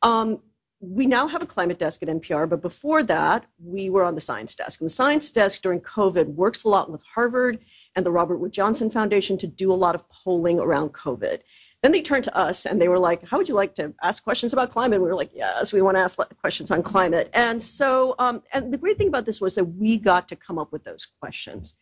Um, 0.03 0.41
we 0.81 1.07
now 1.07 1.27
have 1.27 1.43
a 1.43 1.47
climate 1.47 1.79
desk 1.79 2.03
at 2.03 2.09
NPR, 2.09 2.49
but 2.49 2.63
before 2.63 3.03
that, 3.03 3.45
we 3.63 3.91
were 3.91 4.05
on 4.05 4.15
the 4.15 4.21
science 4.21 4.55
desk. 4.55 4.81
And 4.81 4.89
the 4.89 4.95
science 4.95 5.31
desk 5.33 5.61
during 5.63 5.81
COVID 5.81 6.27
works 6.27 6.63
a 6.65 6.69
lot 6.69 6.91
with 6.91 7.03
Harvard 7.03 7.59
and 7.97 8.07
the 8.07 8.13
Robert 8.13 8.39
Wood 8.39 8.53
Johnson 8.53 8.89
Foundation 8.89 9.37
to 9.39 9.49
do 9.49 9.73
a 9.73 9.75
lot 9.75 9.97
of 9.97 10.09
polling 10.09 10.61
around 10.61 10.91
COVID. 10.91 11.41
Then 11.83 11.93
they 11.93 12.03
turned 12.03 12.25
to 12.25 12.37
us 12.37 12.67
and 12.67 12.81
they 12.81 12.89
were 12.89 12.99
like, 12.99 13.25
How 13.25 13.39
would 13.39 13.49
you 13.49 13.55
like 13.55 13.77
to 13.77 13.95
ask 14.03 14.23
questions 14.23 14.53
about 14.53 14.71
climate? 14.71 15.01
We 15.01 15.09
were 15.09 15.15
like, 15.15 15.31
Yes, 15.33 15.73
we 15.73 15.83
want 15.83 15.97
to 15.97 16.01
ask 16.01 16.19
questions 16.41 16.71
on 16.71 16.83
climate. 16.83 17.31
And 17.33 17.63
so, 17.63 18.15
um, 18.19 18.43
and 18.53 18.73
the 18.73 18.79
great 18.79 18.99
thing 18.99 19.09
about 19.09 19.25
this 19.25 19.41
was 19.41 19.55
that 19.55 19.65
we 19.65 19.99
got 19.99 20.29
to 20.29 20.37
come 20.37 20.59
up 20.59 20.73
with 20.73 20.85
those 20.85 21.07
questions. 21.21 21.75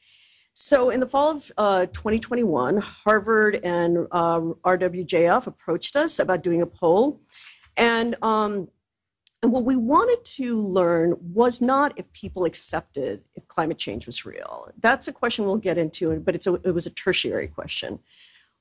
So 0.58 0.88
in 0.88 1.00
the 1.00 1.06
fall 1.06 1.36
of 1.36 1.52
uh, 1.58 1.86
2021, 1.86 2.78
Harvard 2.78 3.60
and 3.62 4.06
uh, 4.10 4.40
RWJF 4.40 5.46
approached 5.46 5.96
us 5.96 6.18
about 6.18 6.42
doing 6.42 6.62
a 6.62 6.66
poll, 6.66 7.20
and 7.76 8.16
um, 8.22 8.68
and 9.42 9.52
what 9.52 9.64
we 9.64 9.76
wanted 9.76 10.24
to 10.36 10.66
learn 10.66 11.14
was 11.20 11.60
not 11.60 11.98
if 11.98 12.10
people 12.12 12.46
accepted 12.46 13.22
if 13.34 13.46
climate 13.48 13.76
change 13.76 14.06
was 14.06 14.24
real. 14.24 14.70
That's 14.80 15.08
a 15.08 15.12
question 15.12 15.44
we'll 15.44 15.56
get 15.56 15.76
into, 15.76 16.18
but 16.20 16.34
it's 16.34 16.46
a, 16.46 16.54
it 16.54 16.72
was 16.72 16.86
a 16.86 16.90
tertiary 16.90 17.48
question. 17.48 17.98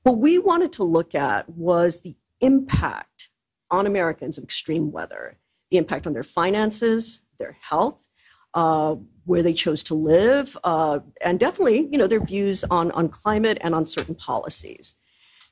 What 0.05 0.19
we 0.19 0.37
wanted 0.37 0.73
to 0.73 0.83
look 0.83 1.15
at 1.15 1.49
was 1.49 2.01
the 2.01 2.15
impact 2.39 3.29
on 3.71 3.87
Americans 3.87 4.37
of 4.37 4.43
extreme 4.43 4.91
weather, 4.91 5.35
the 5.71 5.77
impact 5.77 6.05
on 6.05 6.13
their 6.13 6.21
finances, 6.21 7.23
their 7.39 7.57
health, 7.59 8.07
uh, 8.53 8.97
where 9.23 9.41
they 9.41 9.53
chose 9.53 9.81
to 9.85 9.95
live, 9.95 10.55
uh, 10.63 10.99
and 11.19 11.39
definitely, 11.39 11.89
you 11.91 11.97
know, 11.97 12.05
their 12.05 12.23
views 12.23 12.63
on, 12.63 12.91
on 12.91 13.09
climate 13.09 13.57
and 13.61 13.73
on 13.73 13.87
certain 13.87 14.13
policies. 14.13 14.93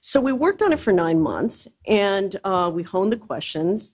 So 0.01 0.21
we 0.21 0.33
worked 0.33 0.61
on 0.61 0.71
it 0.71 0.79
for 0.79 0.93
nine 0.93 1.19
months, 1.19 1.67
and 1.87 2.39
uh, 2.43 2.69
we 2.71 2.83
honed 2.83 3.11
the 3.11 3.17
questions. 3.17 3.91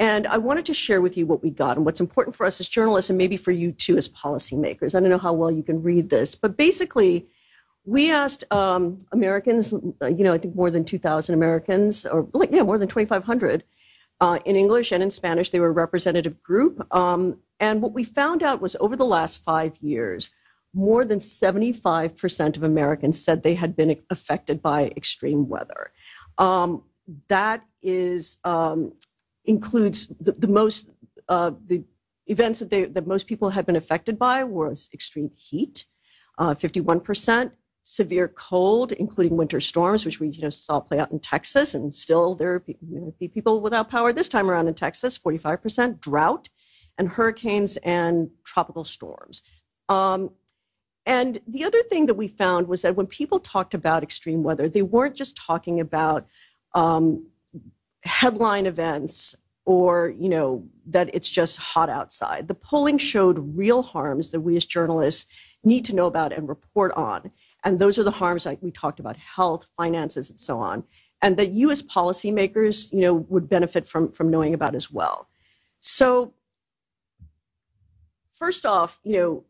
And 0.00 0.26
I 0.26 0.38
wanted 0.38 0.64
to 0.64 0.74
share 0.74 1.00
with 1.00 1.16
you 1.16 1.26
what 1.26 1.44
we 1.44 1.50
got 1.50 1.76
and 1.76 1.86
what's 1.86 2.00
important 2.00 2.34
for 2.34 2.44
us 2.44 2.58
as 2.58 2.68
journalists, 2.68 3.08
and 3.08 3.18
maybe 3.18 3.36
for 3.36 3.52
you 3.52 3.70
too 3.70 3.98
as 3.98 4.08
policymakers. 4.08 4.96
I 4.96 5.00
don't 5.00 5.10
know 5.10 5.18
how 5.18 5.34
well 5.34 5.52
you 5.52 5.62
can 5.62 5.84
read 5.84 6.10
this, 6.10 6.34
but 6.34 6.56
basically, 6.56 7.28
we 7.84 8.10
asked 8.10 8.44
um, 8.50 8.98
Americans, 9.12 9.72
you 9.72 10.24
know, 10.24 10.32
I 10.32 10.38
think 10.38 10.54
more 10.54 10.70
than 10.70 10.84
2,000 10.84 11.34
Americans, 11.34 12.06
or 12.06 12.28
like, 12.32 12.50
yeah, 12.50 12.62
more 12.62 12.78
than 12.78 12.88
2,500 12.88 13.64
uh, 14.20 14.38
in 14.44 14.56
English 14.56 14.92
and 14.92 15.02
in 15.02 15.10
Spanish. 15.10 15.50
They 15.50 15.60
were 15.60 15.68
a 15.68 15.72
representative 15.72 16.42
group. 16.42 16.86
Um, 16.94 17.38
and 17.60 17.82
what 17.82 17.92
we 17.92 18.04
found 18.04 18.42
out 18.42 18.60
was 18.60 18.76
over 18.78 18.96
the 18.96 19.04
last 19.04 19.44
five 19.44 19.76
years, 19.80 20.30
more 20.72 21.04
than 21.04 21.18
75% 21.18 22.56
of 22.56 22.62
Americans 22.62 23.22
said 23.22 23.42
they 23.42 23.54
had 23.54 23.76
been 23.76 23.98
affected 24.10 24.62
by 24.62 24.86
extreme 24.86 25.48
weather. 25.48 25.92
Um, 26.38 26.82
that 27.28 27.64
is 27.82 28.38
um, 28.44 28.94
includes 29.44 30.08
the, 30.20 30.32
the 30.32 30.48
most 30.48 30.88
uh, 31.28 31.52
the 31.66 31.84
events 32.26 32.60
that, 32.60 32.70
they, 32.70 32.84
that 32.84 33.06
most 33.06 33.26
people 33.26 33.50
had 33.50 33.66
been 33.66 33.76
affected 33.76 34.18
by 34.18 34.44
was 34.44 34.88
extreme 34.92 35.30
heat, 35.34 35.86
uh, 36.38 36.54
51%, 36.54 37.52
severe 37.84 38.28
cold, 38.28 38.92
including 38.92 39.36
winter 39.36 39.60
storms, 39.60 40.04
which 40.04 40.18
we 40.18 40.28
you 40.28 40.42
know, 40.42 40.50
saw 40.50 40.80
play 40.80 40.98
out 40.98 41.12
in 41.12 41.20
Texas, 41.20 41.74
and 41.74 41.94
still 41.94 42.34
there 42.34 42.54
are 42.54 42.60
be 42.60 43.28
people 43.28 43.60
without 43.60 43.90
power 43.90 44.12
this 44.12 44.28
time 44.28 44.50
around 44.50 44.68
in 44.68 44.74
Texas, 44.74 45.18
45%, 45.18 46.00
drought, 46.00 46.48
and 46.98 47.08
hurricanes 47.08 47.76
and 47.76 48.30
tropical 48.42 48.84
storms. 48.84 49.42
Um, 49.88 50.30
and 51.06 51.38
the 51.46 51.64
other 51.64 51.82
thing 51.82 52.06
that 52.06 52.14
we 52.14 52.28
found 52.28 52.66
was 52.66 52.82
that 52.82 52.96
when 52.96 53.06
people 53.06 53.38
talked 53.38 53.74
about 53.74 54.02
extreme 54.02 54.42
weather, 54.42 54.70
they 54.70 54.82
weren't 54.82 55.14
just 55.14 55.36
talking 55.36 55.80
about 55.80 56.26
um, 56.74 57.26
headline 58.02 58.64
events 58.64 59.36
or 59.66 60.12
you 60.18 60.28
know 60.28 60.66
that 60.86 61.10
it's 61.14 61.28
just 61.28 61.56
hot 61.56 61.88
outside. 61.88 62.48
The 62.48 62.54
polling 62.54 62.98
showed 62.98 63.56
real 63.56 63.82
harms 63.82 64.30
that 64.30 64.40
we 64.40 64.56
as 64.56 64.64
journalists 64.64 65.26
need 65.62 65.86
to 65.86 65.94
know 65.94 66.06
about 66.06 66.32
and 66.32 66.48
report 66.48 66.92
on. 66.92 67.30
And 67.64 67.78
those 67.78 67.98
are 67.98 68.04
the 68.04 68.10
harms 68.10 68.44
like 68.44 68.62
we 68.62 68.70
talked 68.70 69.00
about 69.00 69.16
health, 69.16 69.66
finances, 69.76 70.30
and 70.30 70.38
so 70.38 70.60
on. 70.60 70.84
And 71.22 71.38
that 71.38 71.50
you 71.50 71.70
as 71.70 71.82
policymakers, 71.82 72.92
you 72.92 73.00
know, 73.00 73.14
would 73.14 73.48
benefit 73.48 73.88
from 73.88 74.12
from 74.12 74.30
knowing 74.30 74.52
about 74.52 74.74
as 74.74 74.90
well. 74.90 75.28
So 75.80 76.34
first 78.34 78.66
off, 78.66 78.98
you 79.02 79.16
know, 79.16 79.44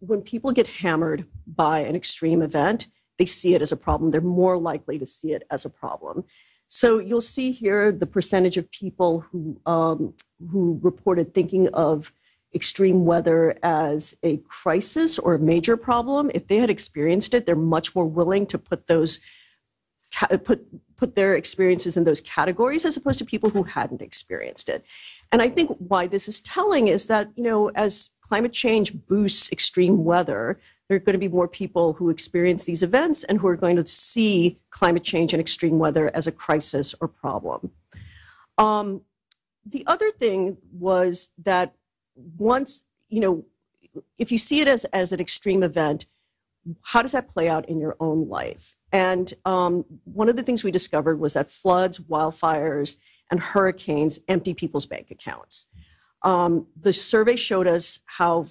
when 0.00 0.20
people 0.20 0.52
get 0.52 0.66
hammered 0.66 1.26
by 1.46 1.80
an 1.80 1.96
extreme 1.96 2.42
event, 2.42 2.86
they 3.18 3.24
see 3.24 3.54
it 3.54 3.62
as 3.62 3.72
a 3.72 3.76
problem. 3.76 4.10
They're 4.10 4.20
more 4.20 4.58
likely 4.58 4.98
to 4.98 5.06
see 5.06 5.32
it 5.32 5.44
as 5.50 5.64
a 5.64 5.70
problem. 5.70 6.24
So 6.68 6.98
you'll 6.98 7.20
see 7.20 7.52
here 7.52 7.92
the 7.92 8.06
percentage 8.06 8.56
of 8.56 8.70
people 8.70 9.20
who 9.20 9.60
um, 9.64 10.14
who 10.50 10.78
reported 10.82 11.32
thinking 11.32 11.68
of 11.68 12.12
extreme 12.54 13.04
weather 13.04 13.58
as 13.62 14.16
a 14.22 14.36
crisis 14.36 15.18
or 15.18 15.34
a 15.34 15.38
major 15.38 15.76
problem, 15.76 16.30
if 16.32 16.46
they 16.46 16.58
had 16.58 16.70
experienced 16.70 17.34
it, 17.34 17.46
they're 17.46 17.56
much 17.56 17.94
more 17.94 18.06
willing 18.06 18.46
to 18.46 18.58
put 18.58 18.86
those 18.86 19.20
put 20.44 20.66
put 20.96 21.16
their 21.16 21.34
experiences 21.34 21.96
in 21.96 22.04
those 22.04 22.20
categories 22.20 22.84
as 22.84 22.96
opposed 22.96 23.18
to 23.18 23.24
people 23.24 23.50
who 23.50 23.64
hadn't 23.64 24.00
experienced 24.00 24.68
it. 24.68 24.84
And 25.32 25.42
I 25.42 25.48
think 25.48 25.76
why 25.78 26.06
this 26.06 26.28
is 26.28 26.40
telling 26.40 26.86
is 26.86 27.06
that, 27.06 27.30
you 27.34 27.42
know, 27.42 27.68
as 27.68 28.10
climate 28.20 28.52
change 28.52 28.94
boosts 28.94 29.50
extreme 29.50 30.04
weather, 30.04 30.60
there 30.88 30.96
are 30.96 31.00
going 31.00 31.14
to 31.14 31.18
be 31.18 31.28
more 31.28 31.48
people 31.48 31.94
who 31.94 32.10
experience 32.10 32.64
these 32.64 32.82
events 32.84 33.24
and 33.24 33.40
who 33.40 33.48
are 33.48 33.56
going 33.56 33.76
to 33.76 33.86
see 33.86 34.60
climate 34.70 35.02
change 35.02 35.32
and 35.32 35.40
extreme 35.40 35.78
weather 35.78 36.08
as 36.14 36.28
a 36.28 36.32
crisis 36.32 36.94
or 37.00 37.08
problem. 37.08 37.72
Um, 38.56 39.00
the 39.66 39.86
other 39.86 40.12
thing 40.12 40.58
was 40.72 41.30
that 41.44 41.74
once, 42.14 42.82
you 43.08 43.20
know, 43.20 43.44
if 44.18 44.32
you 44.32 44.38
see 44.38 44.60
it 44.60 44.68
as, 44.68 44.84
as 44.86 45.12
an 45.12 45.20
extreme 45.20 45.62
event, 45.62 46.06
how 46.82 47.02
does 47.02 47.12
that 47.12 47.28
play 47.28 47.48
out 47.48 47.68
in 47.68 47.78
your 47.78 47.96
own 48.00 48.28
life? 48.28 48.74
And 48.90 49.32
um, 49.44 49.84
one 50.04 50.28
of 50.28 50.36
the 50.36 50.42
things 50.42 50.64
we 50.64 50.70
discovered 50.70 51.18
was 51.18 51.34
that 51.34 51.50
floods, 51.50 51.98
wildfires, 51.98 52.96
and 53.30 53.40
hurricanes 53.40 54.18
empty 54.28 54.54
people's 54.54 54.86
bank 54.86 55.10
accounts. 55.10 55.66
Um, 56.22 56.66
the 56.80 56.92
survey 56.92 57.36
showed 57.36 57.66
us 57.66 58.00
how 58.06 58.46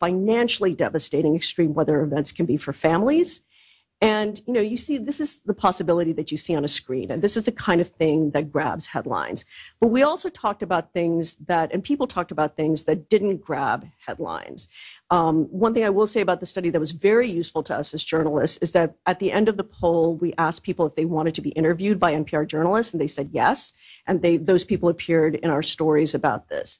financially 0.00 0.74
devastating 0.74 1.36
extreme 1.36 1.74
weather 1.74 2.00
events 2.02 2.32
can 2.32 2.46
be 2.46 2.56
for 2.56 2.72
families 2.72 3.42
and 4.00 4.40
you 4.46 4.52
know, 4.52 4.60
you 4.60 4.76
see 4.76 4.98
this 4.98 5.18
is 5.18 5.40
the 5.40 5.54
possibility 5.54 6.12
that 6.12 6.30
you 6.30 6.38
see 6.38 6.54
on 6.54 6.64
a 6.64 6.68
screen, 6.68 7.10
and 7.10 7.20
this 7.20 7.36
is 7.36 7.44
the 7.44 7.52
kind 7.52 7.80
of 7.80 7.88
thing 7.88 8.30
that 8.30 8.52
grabs 8.52 8.86
headlines. 8.86 9.44
But 9.80 9.88
we 9.88 10.04
also 10.04 10.28
talked 10.28 10.62
about 10.62 10.92
things 10.92 11.34
that, 11.46 11.72
and 11.72 11.82
people 11.82 12.06
talked 12.06 12.30
about 12.30 12.54
things 12.54 12.84
that 12.84 13.08
didn't 13.08 13.38
grab 13.38 13.84
headlines. 14.06 14.68
Um, 15.10 15.46
one 15.46 15.74
thing 15.74 15.84
I 15.84 15.90
will 15.90 16.06
say 16.06 16.20
about 16.20 16.38
the 16.38 16.46
study 16.46 16.70
that 16.70 16.78
was 16.78 16.92
very 16.92 17.28
useful 17.28 17.64
to 17.64 17.76
us 17.76 17.92
as 17.92 18.04
journalists 18.04 18.58
is 18.58 18.72
that 18.72 18.94
at 19.04 19.18
the 19.18 19.32
end 19.32 19.48
of 19.48 19.56
the 19.56 19.64
poll, 19.64 20.14
we 20.14 20.32
asked 20.38 20.62
people 20.62 20.86
if 20.86 20.94
they 20.94 21.04
wanted 21.04 21.34
to 21.34 21.40
be 21.40 21.50
interviewed 21.50 21.98
by 21.98 22.12
NPR 22.12 22.46
journalists, 22.46 22.94
and 22.94 23.00
they 23.00 23.08
said 23.08 23.30
yes, 23.32 23.72
and 24.06 24.22
they 24.22 24.36
those 24.36 24.62
people 24.62 24.90
appeared 24.90 25.34
in 25.34 25.50
our 25.50 25.62
stories 25.62 26.14
about 26.14 26.48
this. 26.48 26.78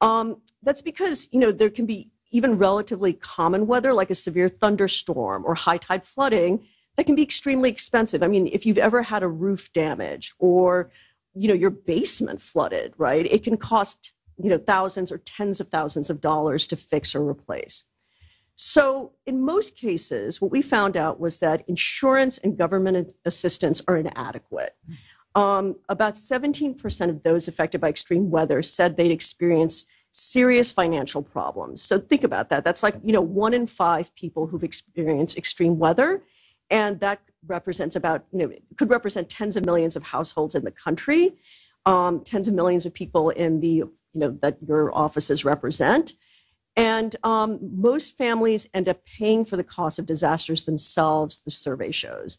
Um, 0.00 0.40
that's 0.64 0.82
because 0.82 1.28
you 1.30 1.38
know 1.38 1.52
there 1.52 1.70
can 1.70 1.86
be 1.86 2.10
even 2.30 2.58
relatively 2.58 3.12
common 3.12 3.66
weather 3.66 3.92
like 3.92 4.10
a 4.10 4.14
severe 4.14 4.48
thunderstorm 4.48 5.44
or 5.46 5.54
high 5.54 5.78
tide 5.78 6.06
flooding 6.06 6.66
that 6.96 7.06
can 7.06 7.14
be 7.14 7.22
extremely 7.22 7.70
expensive. 7.70 8.22
I 8.22 8.28
mean, 8.28 8.48
if 8.48 8.66
you've 8.66 8.78
ever 8.78 9.02
had 9.02 9.22
a 9.22 9.28
roof 9.28 9.72
damaged 9.72 10.34
or 10.38 10.90
you 11.34 11.48
know 11.48 11.54
your 11.54 11.70
basement 11.70 12.42
flooded, 12.42 12.94
right? 12.98 13.24
It 13.24 13.44
can 13.44 13.56
cost 13.56 14.12
you 14.36 14.50
know 14.50 14.58
thousands 14.58 15.12
or 15.12 15.18
tens 15.18 15.60
of 15.60 15.68
thousands 15.68 16.10
of 16.10 16.20
dollars 16.20 16.68
to 16.68 16.76
fix 16.76 17.14
or 17.14 17.26
replace. 17.26 17.84
So 18.60 19.12
in 19.24 19.40
most 19.40 19.76
cases, 19.76 20.40
what 20.40 20.50
we 20.50 20.62
found 20.62 20.96
out 20.96 21.20
was 21.20 21.38
that 21.38 21.68
insurance 21.68 22.38
and 22.38 22.58
government 22.58 23.14
assistance 23.24 23.82
are 23.86 23.96
inadequate. 23.96 24.74
Um, 25.36 25.76
about 25.88 26.14
17% 26.14 27.10
of 27.10 27.22
those 27.22 27.46
affected 27.46 27.80
by 27.80 27.90
extreme 27.90 28.30
weather 28.30 28.62
said 28.62 28.96
they'd 28.96 29.12
experienced 29.12 29.86
serious 30.18 30.72
financial 30.72 31.22
problems. 31.22 31.82
So 31.82 31.98
think 31.98 32.24
about 32.24 32.50
that. 32.50 32.64
That's 32.64 32.82
like, 32.82 32.96
you 33.04 33.12
know, 33.12 33.20
one 33.20 33.54
in 33.54 33.66
five 33.66 34.14
people 34.14 34.46
who've 34.46 34.64
experienced 34.64 35.38
extreme 35.38 35.78
weather. 35.78 36.22
And 36.70 37.00
that 37.00 37.20
represents 37.46 37.96
about, 37.96 38.24
you 38.32 38.38
know, 38.38 38.52
could 38.76 38.90
represent 38.90 39.28
tens 39.28 39.56
of 39.56 39.64
millions 39.64 39.96
of 39.96 40.02
households 40.02 40.54
in 40.54 40.64
the 40.64 40.70
country, 40.70 41.36
um, 41.86 42.24
tens 42.24 42.48
of 42.48 42.54
millions 42.54 42.84
of 42.84 42.92
people 42.92 43.30
in 43.30 43.60
the, 43.60 43.68
you 43.68 43.92
know, 44.14 44.38
that 44.42 44.58
your 44.66 44.94
offices 44.94 45.44
represent. 45.44 46.12
And 46.76 47.14
um, 47.24 47.58
most 47.62 48.16
families 48.16 48.68
end 48.74 48.88
up 48.88 49.00
paying 49.04 49.44
for 49.44 49.56
the 49.56 49.64
cost 49.64 49.98
of 49.98 50.06
disasters 50.06 50.64
themselves, 50.64 51.40
the 51.40 51.50
survey 51.50 51.90
shows. 51.90 52.38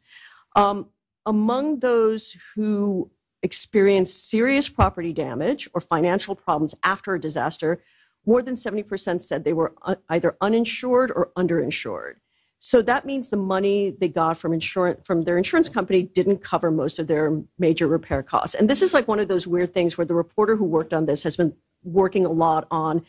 Um, 0.56 0.88
among 1.26 1.80
those 1.80 2.36
who 2.56 3.12
experience 3.42 4.14
serious 4.14 4.70
property 4.70 5.14
damage 5.14 5.70
or 5.74 5.82
financial 5.82 6.36
problems 6.36 6.76
after 6.84 7.16
a 7.16 7.20
disaster, 7.20 7.82
more 8.26 8.42
than 8.42 8.56
70% 8.56 9.22
said 9.22 9.44
they 9.44 9.54
were 9.54 9.74
uh, 9.82 9.96
either 10.10 10.36
uninsured 10.42 11.12
or 11.12 11.32
underinsured. 11.38 12.16
So 12.60 12.82
that 12.82 13.06
means 13.06 13.30
the 13.30 13.38
money 13.38 13.92
they 13.92 14.10
got 14.10 14.38
from 14.38 14.52
insurance 14.52 15.00
from 15.06 15.22
their 15.22 15.38
insurance 15.38 15.70
company 15.70 16.04
didn't 16.04 16.44
cover 16.44 16.70
most 16.72 17.00
of 17.00 17.08
their 17.08 17.42
major 17.58 17.88
repair 17.88 18.22
costs. 18.22 18.54
And 18.54 18.70
this 18.70 18.82
is 18.82 18.94
like 18.94 19.08
one 19.08 19.22
of 19.22 19.30
those 19.30 19.48
weird 19.48 19.74
things 19.74 19.98
where 19.98 20.06
the 20.06 20.14
reporter 20.14 20.58
who 20.58 20.66
worked 20.66 20.94
on 20.94 21.06
this 21.06 21.24
has 21.24 21.38
been 21.38 21.54
working 21.84 22.26
a 22.26 22.32
lot 22.32 22.68
on 22.70 23.06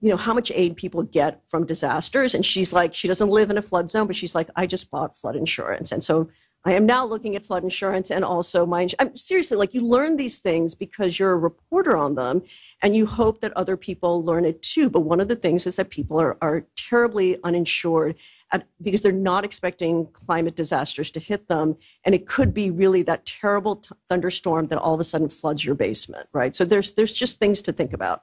you 0.00 0.10
know 0.10 0.16
how 0.16 0.34
much 0.34 0.52
aid 0.54 0.76
people 0.76 1.02
get 1.02 1.40
from 1.48 1.64
disasters 1.64 2.34
and 2.34 2.44
she's 2.44 2.72
like 2.72 2.94
she 2.94 3.08
doesn't 3.08 3.30
live 3.30 3.50
in 3.50 3.56
a 3.56 3.62
flood 3.62 3.88
zone 3.88 4.06
but 4.06 4.14
she's 4.14 4.34
like 4.34 4.50
I 4.54 4.66
just 4.66 4.90
bought 4.90 5.16
flood 5.16 5.34
insurance 5.34 5.92
and 5.92 6.04
so 6.04 6.28
I 6.66 6.72
am 6.72 6.86
now 6.86 7.04
looking 7.04 7.36
at 7.36 7.44
flood 7.44 7.62
insurance 7.62 8.10
and 8.10 8.24
also 8.24 8.64
my. 8.64 8.88
I'm 8.98 9.16
seriously 9.16 9.58
like 9.58 9.74
you 9.74 9.86
learn 9.86 10.16
these 10.16 10.38
things 10.38 10.74
because 10.74 11.18
you're 11.18 11.32
a 11.32 11.36
reporter 11.36 11.94
on 11.94 12.14
them, 12.14 12.42
and 12.82 12.96
you 12.96 13.04
hope 13.04 13.42
that 13.42 13.52
other 13.54 13.76
people 13.76 14.24
learn 14.24 14.46
it 14.46 14.62
too. 14.62 14.88
But 14.88 15.00
one 15.00 15.20
of 15.20 15.28
the 15.28 15.36
things 15.36 15.66
is 15.66 15.76
that 15.76 15.90
people 15.90 16.20
are 16.20 16.38
are 16.40 16.64
terribly 16.76 17.38
uninsured 17.44 18.16
at, 18.50 18.66
because 18.80 19.02
they're 19.02 19.12
not 19.12 19.44
expecting 19.44 20.06
climate 20.06 20.56
disasters 20.56 21.10
to 21.12 21.20
hit 21.20 21.48
them, 21.48 21.76
and 22.02 22.14
it 22.14 22.26
could 22.26 22.54
be 22.54 22.70
really 22.70 23.02
that 23.02 23.26
terrible 23.26 23.76
t- 23.76 23.94
thunderstorm 24.08 24.68
that 24.68 24.78
all 24.78 24.94
of 24.94 25.00
a 25.00 25.04
sudden 25.04 25.28
floods 25.28 25.62
your 25.62 25.74
basement, 25.74 26.28
right? 26.32 26.56
So 26.56 26.64
there's 26.64 26.92
there's 26.94 27.12
just 27.12 27.38
things 27.38 27.62
to 27.62 27.72
think 27.72 27.92
about. 27.92 28.22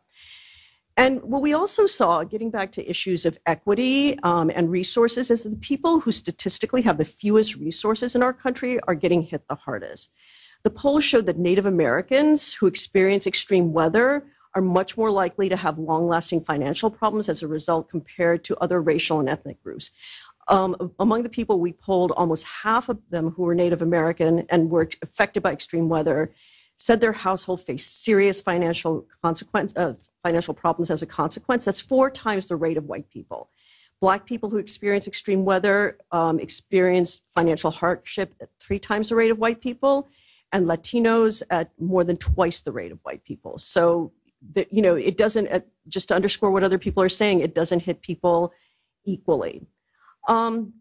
And 0.97 1.21
what 1.23 1.41
we 1.41 1.53
also 1.53 1.85
saw, 1.85 2.23
getting 2.23 2.51
back 2.51 2.73
to 2.73 2.89
issues 2.89 3.25
of 3.25 3.39
equity 3.45 4.19
um, 4.19 4.51
and 4.53 4.69
resources, 4.69 5.31
is 5.31 5.43
that 5.43 5.49
the 5.49 5.55
people 5.55 5.99
who 5.99 6.11
statistically 6.11 6.81
have 6.83 6.97
the 6.97 7.05
fewest 7.05 7.55
resources 7.55 8.15
in 8.15 8.23
our 8.23 8.33
country 8.33 8.79
are 8.87 8.95
getting 8.95 9.21
hit 9.21 9.47
the 9.47 9.55
hardest. 9.55 10.11
The 10.63 10.69
polls 10.69 11.03
showed 11.03 11.25
that 11.25 11.39
Native 11.39 11.65
Americans 11.65 12.53
who 12.53 12.67
experience 12.67 13.25
extreme 13.25 13.73
weather 13.73 14.25
are 14.53 14.61
much 14.61 14.97
more 14.97 15.09
likely 15.09 15.49
to 15.49 15.55
have 15.55 15.79
long 15.79 16.07
lasting 16.07 16.43
financial 16.43 16.91
problems 16.91 17.29
as 17.29 17.41
a 17.41 17.47
result 17.47 17.89
compared 17.89 18.43
to 18.43 18.57
other 18.57 18.81
racial 18.81 19.19
and 19.19 19.29
ethnic 19.29 19.63
groups. 19.63 19.91
Um, 20.47 20.91
among 20.99 21.23
the 21.23 21.29
people 21.29 21.59
we 21.59 21.71
polled, 21.71 22.11
almost 22.11 22.43
half 22.43 22.89
of 22.89 22.99
them 23.09 23.29
who 23.31 23.43
were 23.43 23.55
Native 23.55 23.81
American 23.81 24.45
and 24.49 24.69
were 24.69 24.89
affected 25.01 25.41
by 25.41 25.53
extreme 25.53 25.87
weather 25.87 26.33
said 26.81 26.99
their 26.99 27.11
household 27.11 27.61
faced 27.61 28.03
serious 28.03 28.41
financial 28.41 29.05
consequence, 29.21 29.71
uh, 29.75 29.93
financial 30.23 30.55
problems 30.55 30.89
as 30.89 31.03
a 31.03 31.05
consequence. 31.05 31.63
That's 31.63 31.79
four 31.79 32.09
times 32.09 32.47
the 32.47 32.55
rate 32.55 32.77
of 32.77 32.85
white 32.85 33.07
people. 33.11 33.49
Black 33.99 34.25
people 34.25 34.49
who 34.49 34.57
experience 34.57 35.07
extreme 35.07 35.45
weather 35.45 35.99
um, 36.11 36.39
experience 36.39 37.21
financial 37.35 37.69
hardship 37.69 38.33
at 38.41 38.49
three 38.59 38.79
times 38.79 39.09
the 39.09 39.15
rate 39.15 39.29
of 39.29 39.37
white 39.37 39.61
people, 39.61 40.07
and 40.51 40.65
Latinos 40.65 41.43
at 41.51 41.69
more 41.79 42.03
than 42.03 42.17
twice 42.17 42.61
the 42.61 42.71
rate 42.71 42.91
of 42.91 42.99
white 43.03 43.23
people. 43.23 43.59
So, 43.59 44.11
the, 44.53 44.65
you 44.71 44.81
know, 44.81 44.95
it 44.95 45.17
doesn't, 45.17 45.49
uh, 45.49 45.59
just 45.87 46.07
to 46.07 46.15
underscore 46.15 46.49
what 46.49 46.63
other 46.63 46.79
people 46.79 47.03
are 47.03 47.09
saying, 47.09 47.41
it 47.41 47.53
doesn't 47.53 47.81
hit 47.81 48.01
people 48.01 48.53
equally. 49.05 49.61
Um, 50.27 50.73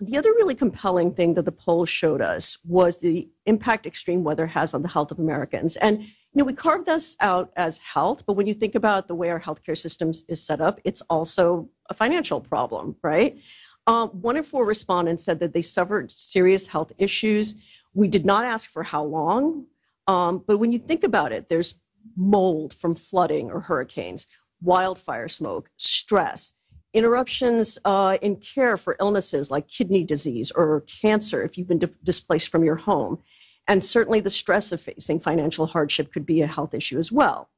the 0.00 0.16
other 0.16 0.30
really 0.30 0.54
compelling 0.54 1.12
thing 1.12 1.34
that 1.34 1.44
the 1.44 1.52
polls 1.52 1.88
showed 1.88 2.20
us 2.20 2.58
was 2.64 2.98
the 2.98 3.28
impact 3.46 3.86
extreme 3.86 4.22
weather 4.22 4.46
has 4.46 4.72
on 4.72 4.82
the 4.82 4.88
health 4.88 5.10
of 5.10 5.18
Americans. 5.18 5.76
And 5.76 6.02
you 6.02 6.12
know, 6.34 6.44
we 6.44 6.52
carved 6.52 6.86
this 6.86 7.16
out 7.20 7.52
as 7.56 7.78
health, 7.78 8.24
but 8.24 8.34
when 8.34 8.46
you 8.46 8.54
think 8.54 8.74
about 8.74 9.08
the 9.08 9.14
way 9.14 9.30
our 9.30 9.40
healthcare 9.40 9.76
system 9.76 10.12
is 10.28 10.42
set 10.42 10.60
up, 10.60 10.80
it's 10.84 11.00
also 11.02 11.68
a 11.90 11.94
financial 11.94 12.40
problem, 12.40 12.94
right? 13.02 13.40
Um, 13.86 14.08
one 14.10 14.36
in 14.36 14.42
four 14.42 14.64
respondents 14.64 15.24
said 15.24 15.40
that 15.40 15.52
they 15.52 15.62
suffered 15.62 16.12
serious 16.12 16.66
health 16.66 16.92
issues. 16.98 17.54
We 17.94 18.06
did 18.06 18.26
not 18.26 18.44
ask 18.44 18.70
for 18.70 18.82
how 18.82 19.04
long, 19.04 19.66
um, 20.06 20.44
but 20.46 20.58
when 20.58 20.70
you 20.70 20.78
think 20.78 21.04
about 21.04 21.32
it, 21.32 21.48
there's 21.48 21.74
mold 22.14 22.74
from 22.74 22.94
flooding 22.94 23.50
or 23.50 23.60
hurricanes, 23.60 24.26
wildfire 24.62 25.28
smoke, 25.28 25.70
stress, 25.76 26.52
interruptions 26.94 27.78
uh, 27.84 28.16
in 28.20 28.36
care 28.36 28.76
for 28.76 28.96
illnesses 28.98 29.50
like 29.50 29.68
kidney 29.68 30.04
disease 30.04 30.50
or 30.50 30.84
cancer 31.00 31.42
if 31.42 31.58
you've 31.58 31.68
been 31.68 31.78
di- 31.78 31.88
displaced 32.02 32.48
from 32.48 32.64
your 32.64 32.76
home. 32.76 33.18
And 33.66 33.84
certainly 33.84 34.20
the 34.20 34.30
stress 34.30 34.72
of 34.72 34.80
facing 34.80 35.20
financial 35.20 35.66
hardship 35.66 36.12
could 36.12 36.24
be 36.24 36.40
a 36.40 36.46
health 36.46 36.74
issue 36.74 36.98
as 36.98 37.12
well. 37.12 37.50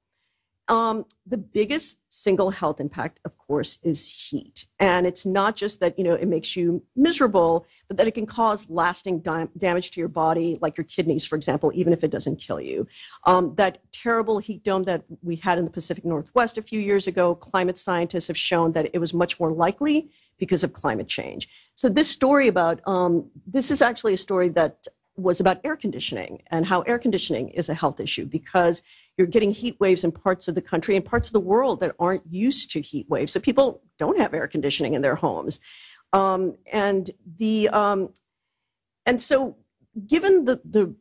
Um, 0.71 1.05
the 1.27 1.37
biggest 1.37 1.99
single 2.11 2.49
health 2.51 2.79
impact, 2.81 3.19
of 3.25 3.37
course, 3.37 3.81
is 3.83 4.09
heat. 4.09 4.67
And 4.79 5.05
it's 5.05 5.27
not 5.27 5.57
just 5.57 5.81
that, 5.81 5.99
you 5.99 6.05
know, 6.05 6.15
it 6.15 6.29
makes 6.29 6.55
you 6.55 6.85
miserable, 6.95 7.67
but 7.89 7.97
that 7.97 8.07
it 8.07 8.13
can 8.13 8.25
cause 8.25 8.71
lasting 8.71 9.19
di- 9.19 9.49
damage 9.59 9.91
to 9.91 10.01
your 10.01 10.09
body, 10.09 10.57
like 10.61 10.77
your 10.77 10.85
kidneys, 10.85 11.25
for 11.25 11.35
example, 11.35 11.73
even 11.75 11.93
if 11.93 12.05
it 12.05 12.13
doesn't 12.13 12.37
kill 12.37 12.61
you. 12.61 12.87
Um, 13.25 13.57
that 13.57 13.79
terrible 13.91 14.39
heat 14.39 14.63
dome 14.63 14.85
that 14.85 15.03
we 15.23 15.35
had 15.35 15.59
in 15.59 15.65
the 15.65 15.73
Pacific 15.73 16.05
Northwest 16.05 16.57
a 16.57 16.63
few 16.63 16.79
years 16.79 17.09
ago, 17.09 17.35
climate 17.35 17.77
scientists 17.77 18.29
have 18.29 18.39
shown 18.39 18.71
that 18.73 18.91
it 18.95 18.99
was 19.01 19.13
much 19.13 19.41
more 19.41 19.51
likely 19.51 20.11
because 20.39 20.63
of 20.63 20.73
climate 20.73 21.09
change. 21.09 21.49
So 21.75 21.89
this 21.89 22.09
story 22.09 22.47
about, 22.47 22.81
um, 22.87 23.31
this 23.45 23.73
is 23.73 23.83
actually 23.83 24.15
a 24.15 24.19
story 24.19 24.51
that 24.51 24.87
was 25.17 25.41
about 25.41 25.61
air 25.65 25.77
conditioning 25.77 26.43
and 26.47 26.65
how 26.65 26.81
air 26.83 26.99
conditioning 26.99 27.51
is 27.51 27.69
a 27.69 27.75
health 27.75 28.01
issue 28.01 28.25
because 28.25 28.83
you're 29.17 29.27
getting 29.27 29.53
heat 29.53 29.77
waves 29.79 30.05
in 30.05 30.13
parts 30.13 30.49
of 30.49 30.55
the 30.55 30.63
country 30.63 30.97
and 30.97 31.05
parts 31.05 31.29
of 31.29 31.33
the 31.33 31.41
world 31.41 31.81
that 31.81 31.95
aren't 31.99 32.23
used 32.31 32.71
to 32.73 32.81
heat 32.81 33.09
waves. 33.09 33.33
So 33.33 33.41
people 33.41 33.83
don't 33.99 34.19
have 34.19 34.35
air 34.35 34.49
conditioning 34.49 34.95
in 34.95 35.03
their 35.03 35.15
homes. 35.15 35.61
Um, 36.13 36.57
and 36.71 37.11
the 37.39 37.69
um, 37.69 38.11
and 39.07 39.21
so 39.21 39.57
given 40.07 40.45
the, 40.45 40.61
the 40.65 40.95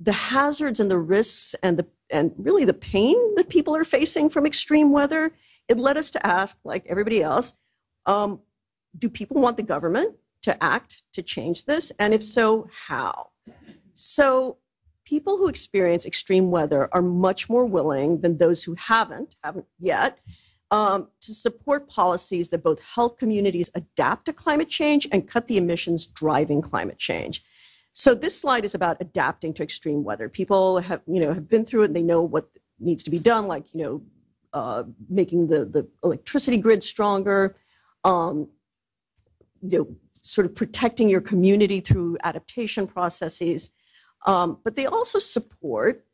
the 0.00 0.12
hazards 0.12 0.80
and 0.80 0.90
the 0.90 0.98
risks 0.98 1.54
and 1.62 1.78
the 1.78 1.86
and 2.10 2.32
really 2.38 2.64
the 2.64 2.74
pain 2.74 3.34
that 3.36 3.48
people 3.48 3.76
are 3.76 3.84
facing 3.84 4.30
from 4.30 4.46
extreme 4.46 4.90
weather, 4.90 5.32
it 5.68 5.78
led 5.78 5.96
us 5.96 6.10
to 6.10 6.26
ask, 6.26 6.58
like 6.64 6.86
everybody 6.88 7.22
else, 7.22 7.54
um, 8.06 8.40
do 8.98 9.08
people 9.08 9.40
want 9.40 9.56
the 9.56 9.62
government 9.62 10.16
to 10.42 10.62
act 10.62 11.02
to 11.12 11.22
change 11.22 11.64
this? 11.64 11.92
And 11.98 12.12
if 12.12 12.24
so, 12.24 12.68
how? 12.86 13.29
So 13.94 14.58
people 15.04 15.36
who 15.36 15.48
experience 15.48 16.06
extreme 16.06 16.50
weather 16.50 16.88
are 16.92 17.02
much 17.02 17.48
more 17.48 17.66
willing 17.66 18.20
than 18.20 18.38
those 18.38 18.62
who 18.62 18.74
haven't, 18.74 19.34
haven't 19.42 19.66
yet, 19.78 20.18
um, 20.70 21.08
to 21.22 21.34
support 21.34 21.88
policies 21.88 22.50
that 22.50 22.62
both 22.62 22.80
help 22.80 23.18
communities 23.18 23.70
adapt 23.74 24.26
to 24.26 24.32
climate 24.32 24.68
change 24.68 25.08
and 25.10 25.28
cut 25.28 25.48
the 25.48 25.56
emissions 25.56 26.06
driving 26.06 26.62
climate 26.62 26.98
change. 26.98 27.42
So 27.92 28.14
this 28.14 28.40
slide 28.40 28.64
is 28.64 28.76
about 28.76 28.98
adapting 29.00 29.54
to 29.54 29.64
extreme 29.64 30.04
weather. 30.04 30.28
People 30.28 30.78
have, 30.78 31.00
you 31.06 31.20
know, 31.20 31.32
have 31.32 31.48
been 31.48 31.66
through 31.66 31.82
it 31.82 31.86
and 31.86 31.96
they 31.96 32.02
know 32.02 32.22
what 32.22 32.48
needs 32.78 33.04
to 33.04 33.10
be 33.10 33.18
done, 33.18 33.48
like, 33.48 33.64
you 33.72 33.82
know, 33.82 34.02
uh, 34.52 34.84
making 35.08 35.48
the, 35.48 35.64
the 35.64 35.88
electricity 36.04 36.58
grid 36.58 36.84
stronger, 36.84 37.56
um, 38.04 38.48
you 39.60 39.78
know, 39.78 39.96
sort 40.22 40.46
of 40.46 40.54
protecting 40.54 41.08
your 41.08 41.20
community 41.20 41.80
through 41.80 42.16
adaptation 42.22 42.86
processes. 42.86 43.70
Um, 44.26 44.58
but 44.62 44.76
they 44.76 44.86
also 44.86 45.18
support 45.18 46.04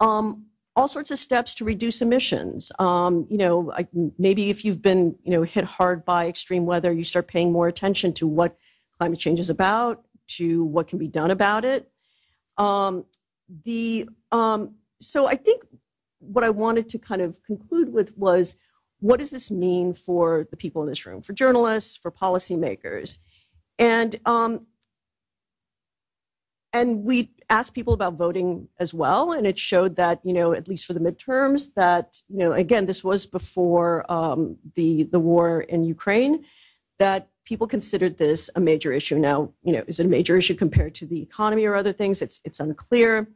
um, 0.00 0.46
all 0.74 0.88
sorts 0.88 1.10
of 1.10 1.18
steps 1.18 1.56
to 1.56 1.64
reduce 1.64 2.02
emissions. 2.02 2.72
Um, 2.78 3.26
you 3.30 3.38
know, 3.38 3.72
maybe 4.18 4.50
if 4.50 4.64
you've 4.64 4.82
been, 4.82 5.16
you 5.22 5.32
know, 5.32 5.42
hit 5.42 5.64
hard 5.64 6.04
by 6.04 6.28
extreme 6.28 6.66
weather, 6.66 6.92
you 6.92 7.04
start 7.04 7.28
paying 7.28 7.52
more 7.52 7.68
attention 7.68 8.14
to 8.14 8.26
what 8.26 8.56
climate 8.98 9.18
change 9.18 9.38
is 9.38 9.50
about, 9.50 10.04
to 10.28 10.64
what 10.64 10.88
can 10.88 10.98
be 10.98 11.08
done 11.08 11.30
about 11.30 11.64
it. 11.64 11.90
Um, 12.56 13.04
the 13.64 14.08
um, 14.30 14.76
so 15.00 15.26
I 15.26 15.36
think 15.36 15.64
what 16.20 16.44
I 16.44 16.50
wanted 16.50 16.90
to 16.90 16.98
kind 16.98 17.20
of 17.20 17.42
conclude 17.44 17.92
with 17.92 18.16
was 18.16 18.56
what 19.00 19.18
does 19.18 19.30
this 19.30 19.50
mean 19.50 19.94
for 19.94 20.46
the 20.50 20.56
people 20.56 20.82
in 20.82 20.88
this 20.88 21.04
room, 21.04 21.22
for 21.22 21.32
journalists, 21.32 21.96
for 21.96 22.10
policymakers? 22.10 23.18
And 23.78 24.14
um, 24.24 24.66
and 26.72 27.04
we 27.04 27.30
asked 27.50 27.74
people 27.74 27.92
about 27.92 28.14
voting 28.14 28.68
as 28.78 28.94
well, 28.94 29.32
and 29.32 29.46
it 29.46 29.58
showed 29.58 29.96
that 29.96 30.20
you 30.24 30.32
know 30.32 30.52
at 30.52 30.68
least 30.68 30.86
for 30.86 30.94
the 30.94 31.00
midterms 31.00 31.72
that 31.74 32.16
you 32.28 32.38
know 32.38 32.52
again 32.52 32.86
this 32.86 33.04
was 33.04 33.26
before 33.26 34.10
um, 34.10 34.56
the 34.74 35.04
the 35.04 35.20
war 35.20 35.60
in 35.60 35.84
Ukraine 35.84 36.44
that 36.98 37.28
people 37.44 37.66
considered 37.66 38.16
this 38.16 38.48
a 38.54 38.60
major 38.60 38.92
issue. 38.92 39.18
Now 39.18 39.52
you 39.62 39.72
know 39.72 39.84
is 39.86 40.00
it 40.00 40.06
a 40.06 40.08
major 40.08 40.36
issue 40.36 40.54
compared 40.54 40.94
to 40.96 41.06
the 41.06 41.22
economy 41.22 41.64
or 41.66 41.74
other 41.74 41.92
things? 41.92 42.22
It's 42.22 42.40
it's 42.44 42.60
unclear. 42.60 43.28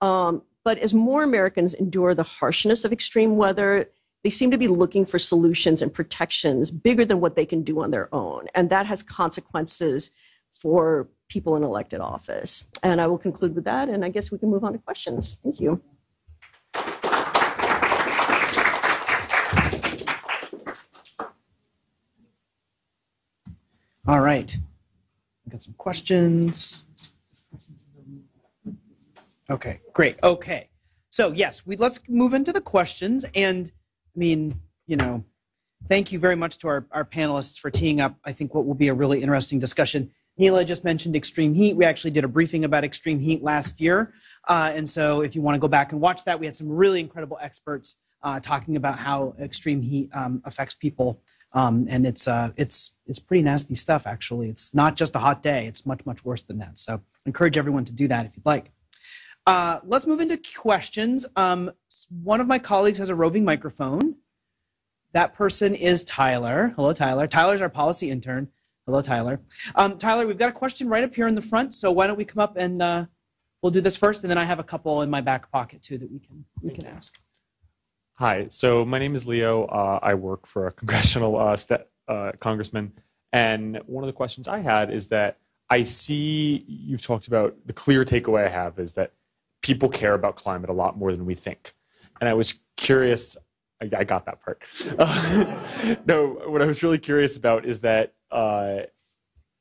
Um, 0.00 0.42
but 0.64 0.78
as 0.78 0.94
more 0.94 1.22
Americans 1.22 1.74
endure 1.74 2.14
the 2.14 2.22
harshness 2.22 2.84
of 2.84 2.92
extreme 2.92 3.36
weather, 3.36 3.90
they 4.22 4.30
seem 4.30 4.52
to 4.52 4.58
be 4.58 4.68
looking 4.68 5.04
for 5.04 5.18
solutions 5.18 5.82
and 5.82 5.92
protections 5.92 6.70
bigger 6.70 7.04
than 7.04 7.20
what 7.20 7.36
they 7.36 7.44
can 7.44 7.62
do 7.62 7.82
on 7.82 7.90
their 7.90 8.12
own. 8.14 8.46
And 8.54 8.70
that 8.70 8.86
has 8.86 9.02
consequences 9.02 10.10
for 10.54 11.08
people 11.28 11.56
in 11.56 11.62
elected 11.62 12.00
office. 12.00 12.66
And 12.82 13.00
I 13.00 13.06
will 13.06 13.18
conclude 13.18 13.54
with 13.54 13.64
that, 13.64 13.88
and 13.88 14.04
I 14.04 14.08
guess 14.08 14.30
we 14.30 14.38
can 14.38 14.50
move 14.50 14.64
on 14.64 14.72
to 14.72 14.78
questions. 14.78 15.38
Thank 15.42 15.60
you. 15.60 15.82
All 24.06 24.20
right. 24.20 24.54
I 25.46 25.50
got 25.50 25.62
some 25.62 25.74
questions. 25.74 26.82
Okay, 29.48 29.80
great. 29.92 30.18
Okay. 30.22 30.68
So 31.10 31.32
yes, 31.32 31.64
we 31.64 31.76
let's 31.76 32.00
move 32.08 32.34
into 32.34 32.52
the 32.52 32.60
questions 32.60 33.24
and 33.34 33.70
I 34.14 34.18
mean, 34.18 34.60
you 34.86 34.96
know, 34.96 35.24
thank 35.88 36.12
you 36.12 36.18
very 36.18 36.36
much 36.36 36.58
to 36.58 36.68
our, 36.68 36.86
our 36.90 37.04
panelists 37.04 37.58
for 37.58 37.70
teeing 37.70 38.00
up, 38.00 38.16
I 38.24 38.32
think, 38.32 38.54
what 38.54 38.66
will 38.66 38.74
be 38.74 38.88
a 38.88 38.94
really 38.94 39.22
interesting 39.22 39.58
discussion. 39.58 40.10
Neela 40.36 40.64
just 40.64 40.84
mentioned 40.84 41.16
extreme 41.16 41.54
heat. 41.54 41.76
We 41.76 41.84
actually 41.84 42.10
did 42.10 42.24
a 42.24 42.28
briefing 42.28 42.64
about 42.64 42.84
extreme 42.84 43.20
heat 43.20 43.42
last 43.42 43.80
year. 43.80 44.12
Uh, 44.46 44.72
and 44.74 44.88
so 44.88 45.22
if 45.22 45.34
you 45.36 45.42
want 45.42 45.54
to 45.54 45.60
go 45.60 45.68
back 45.68 45.92
and 45.92 46.00
watch 46.00 46.24
that, 46.24 46.40
we 46.40 46.46
had 46.46 46.56
some 46.56 46.68
really 46.68 47.00
incredible 47.00 47.38
experts 47.40 47.94
uh, 48.22 48.40
talking 48.40 48.76
about 48.76 48.98
how 48.98 49.34
extreme 49.38 49.82
heat 49.82 50.10
um, 50.14 50.42
affects 50.44 50.74
people 50.74 51.20
Um, 51.54 51.86
and 51.88 52.04
it's 52.04 52.26
uh, 52.26 52.50
it's 52.56 52.90
it's 53.06 53.20
pretty 53.20 53.42
nasty 53.42 53.76
stuff 53.76 54.06
actually. 54.06 54.48
It's 54.50 54.74
not 54.74 54.96
just 54.96 55.14
a 55.14 55.20
hot 55.20 55.42
day. 55.42 55.66
It's 55.68 55.86
much 55.86 56.04
much 56.04 56.24
worse 56.24 56.42
than 56.42 56.58
that. 56.58 56.78
So 56.78 56.94
I 56.94 56.98
encourage 57.26 57.56
everyone 57.56 57.84
to 57.84 57.92
do 57.92 58.08
that 58.08 58.26
if 58.26 58.32
you'd 58.36 58.44
like. 58.44 58.72
Uh, 59.46 59.78
let's 59.84 60.06
move 60.06 60.20
into 60.20 60.38
questions. 60.58 61.26
Um, 61.36 61.70
one 62.22 62.40
of 62.40 62.48
my 62.48 62.58
colleagues 62.58 62.98
has 62.98 63.08
a 63.08 63.14
roving 63.14 63.44
microphone. 63.44 64.16
That 65.12 65.34
person 65.34 65.76
is 65.76 66.02
Tyler. 66.02 66.72
Hello, 66.74 66.92
Tyler. 66.92 67.28
Tyler's 67.28 67.60
our 67.60 67.68
policy 67.68 68.10
intern. 68.10 68.48
Hello, 68.86 69.00
Tyler. 69.00 69.40
Um, 69.74 69.96
Tyler, 69.96 70.26
we've 70.26 70.36
got 70.36 70.50
a 70.50 70.52
question 70.52 70.88
right 70.88 71.04
up 71.04 71.14
here 71.14 71.26
in 71.26 71.34
the 71.34 71.42
front. 71.42 71.72
So 71.72 71.90
why 71.90 72.06
don't 72.06 72.18
we 72.18 72.26
come 72.26 72.40
up 72.40 72.58
and 72.58 72.82
uh, 72.82 73.06
we'll 73.62 73.72
do 73.72 73.80
this 73.80 73.96
first, 73.96 74.22
and 74.22 74.30
then 74.30 74.36
I 74.36 74.44
have 74.44 74.58
a 74.58 74.64
couple 74.64 75.00
in 75.00 75.08
my 75.08 75.22
back 75.22 75.50
pocket 75.50 75.82
too 75.82 75.96
that 75.96 76.12
we 76.12 76.18
can 76.18 76.44
we 76.60 76.70
can 76.70 76.84
ask. 76.86 77.18
Hi, 78.16 78.46
so 78.50 78.84
my 78.84 78.98
name 78.98 79.14
is 79.14 79.26
Leo. 79.26 79.64
Uh, 79.64 79.98
I 80.02 80.14
work 80.14 80.46
for 80.46 80.66
a 80.66 80.72
congressional 80.72 81.38
uh, 81.38 81.56
st- 81.56 81.80
uh, 82.06 82.32
congressman, 82.40 82.92
and 83.32 83.80
one 83.86 84.04
of 84.04 84.06
the 84.06 84.12
questions 84.12 84.48
I 84.48 84.60
had 84.60 84.92
is 84.92 85.06
that 85.08 85.38
I 85.70 85.82
see 85.84 86.62
you've 86.68 87.02
talked 87.02 87.26
about 87.26 87.56
the 87.64 87.72
clear 87.72 88.04
takeaway 88.04 88.44
I 88.46 88.50
have 88.50 88.78
is 88.78 88.92
that 88.92 89.12
people 89.62 89.88
care 89.88 90.12
about 90.12 90.36
climate 90.36 90.68
a 90.68 90.74
lot 90.74 90.98
more 90.98 91.10
than 91.10 91.24
we 91.24 91.34
think, 91.34 91.74
and 92.20 92.28
I 92.28 92.34
was 92.34 92.52
curious. 92.76 93.38
I, 93.80 93.88
I 93.96 94.04
got 94.04 94.26
that 94.26 94.40
part. 94.44 94.62
no, 96.06 96.42
what 96.46 96.60
I 96.60 96.66
was 96.66 96.82
really 96.82 96.98
curious 96.98 97.38
about 97.38 97.64
is 97.64 97.80
that 97.80 98.12
uh, 98.34 98.82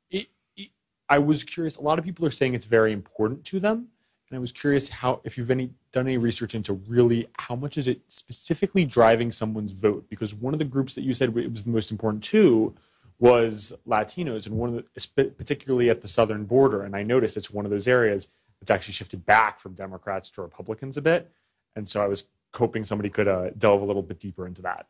it, 0.09 0.27
it, 0.57 0.69
I 1.07 1.19
was 1.19 1.43
curious. 1.43 1.77
A 1.77 1.81
lot 1.81 1.99
of 1.99 2.05
people 2.05 2.25
are 2.25 2.31
saying 2.31 2.55
it's 2.55 2.65
very 2.65 2.91
important 2.91 3.45
to 3.45 3.59
them, 3.59 3.87
and 4.29 4.35
I 4.35 4.39
was 4.39 4.51
curious 4.51 4.89
how 4.89 5.21
if 5.23 5.37
you've 5.37 5.51
any 5.51 5.69
done 5.91 6.07
any 6.07 6.17
research 6.17 6.55
into 6.55 6.73
really 6.87 7.29
how 7.37 7.55
much 7.55 7.77
is 7.77 7.87
it 7.87 8.01
specifically 8.09 8.83
driving 8.83 9.31
someone's 9.31 9.71
vote 9.71 10.05
because 10.09 10.33
one 10.33 10.53
of 10.53 10.59
the 10.59 10.65
groups 10.65 10.95
that 10.95 11.03
you 11.03 11.13
said 11.13 11.37
it 11.37 11.51
was 11.51 11.63
the 11.63 11.69
most 11.69 11.91
important 11.91 12.23
to 12.23 12.73
was 13.19 13.73
Latinos 13.87 14.47
and 14.47 14.57
one 14.57 14.75
of 14.75 14.83
the 14.95 15.25
particularly 15.37 15.91
at 15.91 16.01
the 16.01 16.07
southern 16.07 16.45
border 16.45 16.81
and 16.81 16.95
I 16.95 17.03
noticed 17.03 17.37
it's 17.37 17.51
one 17.51 17.65
of 17.65 17.71
those 17.71 17.87
areas 17.87 18.27
that's 18.59 18.71
actually 18.71 18.95
shifted 18.95 19.23
back 19.23 19.59
from 19.59 19.73
Democrats 19.73 20.31
to 20.31 20.41
Republicans 20.41 20.97
a 20.97 21.01
bit 21.01 21.31
and 21.75 21.87
so 21.87 22.01
I 22.01 22.07
was 22.07 22.25
hoping 22.55 22.83
somebody 22.83 23.09
could 23.09 23.27
uh, 23.27 23.51
delve 23.57 23.81
a 23.81 23.85
little 23.85 24.01
bit 24.01 24.19
deeper 24.19 24.47
into 24.47 24.63
that. 24.63 24.87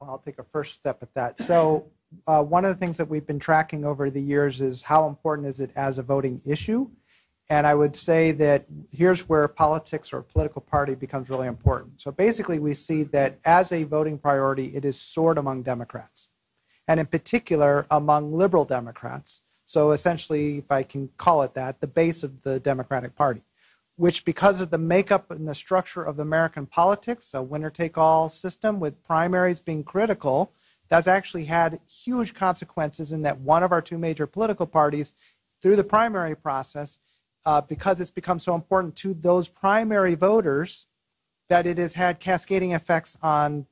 Well, 0.00 0.10
I'll 0.10 0.18
take 0.18 0.38
a 0.38 0.44
first 0.44 0.74
step 0.74 1.02
at 1.02 1.12
that. 1.14 1.40
So 1.40 1.90
uh, 2.26 2.42
one 2.42 2.64
of 2.64 2.72
the 2.74 2.78
things 2.78 2.98
that 2.98 3.08
we've 3.08 3.26
been 3.26 3.40
tracking 3.40 3.84
over 3.84 4.10
the 4.10 4.20
years 4.20 4.60
is 4.60 4.80
how 4.80 5.08
important 5.08 5.48
is 5.48 5.58
it 5.60 5.70
as 5.74 5.98
a 5.98 6.02
voting 6.02 6.40
issue. 6.44 6.88
And 7.50 7.66
I 7.66 7.74
would 7.74 7.96
say 7.96 8.32
that 8.32 8.66
here's 8.92 9.28
where 9.28 9.48
politics 9.48 10.12
or 10.12 10.22
political 10.22 10.60
party 10.60 10.94
becomes 10.94 11.30
really 11.30 11.48
important. 11.48 12.00
So 12.00 12.12
basically, 12.12 12.58
we 12.58 12.74
see 12.74 13.04
that 13.04 13.38
as 13.44 13.72
a 13.72 13.84
voting 13.84 14.18
priority, 14.18 14.66
it 14.76 14.84
is 14.84 15.00
soared 15.00 15.38
among 15.38 15.62
Democrats, 15.62 16.28
and 16.86 17.00
in 17.00 17.06
particular 17.06 17.86
among 17.90 18.34
liberal 18.34 18.66
Democrats. 18.66 19.40
So 19.64 19.92
essentially, 19.92 20.58
if 20.58 20.70
I 20.70 20.82
can 20.82 21.08
call 21.16 21.42
it 21.42 21.54
that, 21.54 21.80
the 21.80 21.86
base 21.86 22.22
of 22.22 22.42
the 22.42 22.60
Democratic 22.60 23.16
Party, 23.16 23.42
which 23.98 24.24
because 24.24 24.60
of 24.60 24.70
the 24.70 24.78
makeup 24.78 25.28
and 25.32 25.46
the 25.46 25.54
structure 25.54 26.04
of 26.04 26.20
American 26.20 26.64
politics, 26.66 27.34
a 27.34 27.42
winner 27.42 27.68
take 27.68 27.98
all 27.98 28.28
system 28.28 28.78
with 28.78 29.04
primaries 29.04 29.60
being 29.60 29.82
critical, 29.82 30.52
that's 30.88 31.08
actually 31.08 31.44
had 31.44 31.80
huge 31.88 32.32
consequences 32.32 33.10
in 33.10 33.22
that 33.22 33.40
one 33.40 33.64
of 33.64 33.72
our 33.72 33.82
two 33.82 33.98
major 33.98 34.24
political 34.24 34.66
parties, 34.66 35.12
through 35.60 35.74
the 35.74 35.82
primary 35.82 36.36
process, 36.36 37.00
uh, 37.44 37.60
because 37.60 38.00
it's 38.00 38.12
become 38.12 38.38
so 38.38 38.54
important 38.54 38.94
to 38.94 39.14
those 39.14 39.48
primary 39.48 40.14
voters, 40.14 40.86
that 41.48 41.66
it 41.66 41.76
has 41.78 41.92
had 41.92 42.20
cascading 42.20 42.72
effects 42.72 43.16
on 43.20 43.66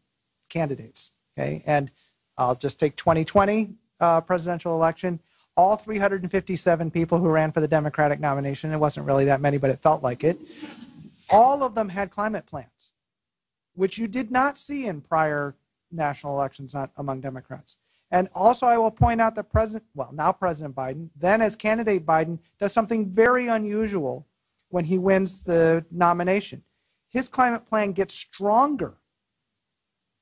candidates. 0.48 1.12
Okay, 1.38 1.62
and 1.66 1.88
I'll 2.36 2.56
just 2.56 2.80
take 2.80 2.96
2020 2.96 3.70
uh, 4.00 4.22
presidential 4.22 4.74
election. 4.74 5.20
All 5.56 5.76
357 5.76 6.90
people 6.90 7.18
who 7.18 7.28
ran 7.28 7.50
for 7.50 7.60
the 7.60 7.68
Democratic 7.68 8.20
nomination, 8.20 8.72
it 8.72 8.78
wasn't 8.78 9.06
really 9.06 9.24
that 9.24 9.40
many, 9.40 9.56
but 9.56 9.70
it 9.70 9.80
felt 9.80 10.02
like 10.02 10.22
it. 10.22 10.38
All 11.30 11.62
of 11.62 11.74
them 11.74 11.88
had 11.88 12.10
climate 12.10 12.44
plans, 12.46 12.92
which 13.74 13.96
you 13.96 14.06
did 14.06 14.30
not 14.30 14.58
see 14.58 14.86
in 14.86 15.00
prior 15.00 15.54
national 15.90 16.34
elections 16.34 16.74
not 16.74 16.90
among 16.98 17.20
Democrats. 17.20 17.76
And 18.10 18.28
also, 18.34 18.66
I 18.66 18.78
will 18.78 18.90
point 18.90 19.20
out 19.20 19.34
that 19.34 19.50
President, 19.50 19.84
well, 19.94 20.10
now 20.12 20.30
President 20.30 20.74
Biden, 20.74 21.08
then 21.16 21.42
as 21.42 21.56
candidate 21.56 22.06
Biden, 22.06 22.38
does 22.60 22.72
something 22.72 23.10
very 23.10 23.48
unusual 23.48 24.26
when 24.68 24.84
he 24.84 24.98
wins 24.98 25.42
the 25.42 25.84
nomination. 25.90 26.62
His 27.08 27.28
climate 27.28 27.66
plan 27.66 27.92
gets 27.92 28.14
stronger 28.14 28.94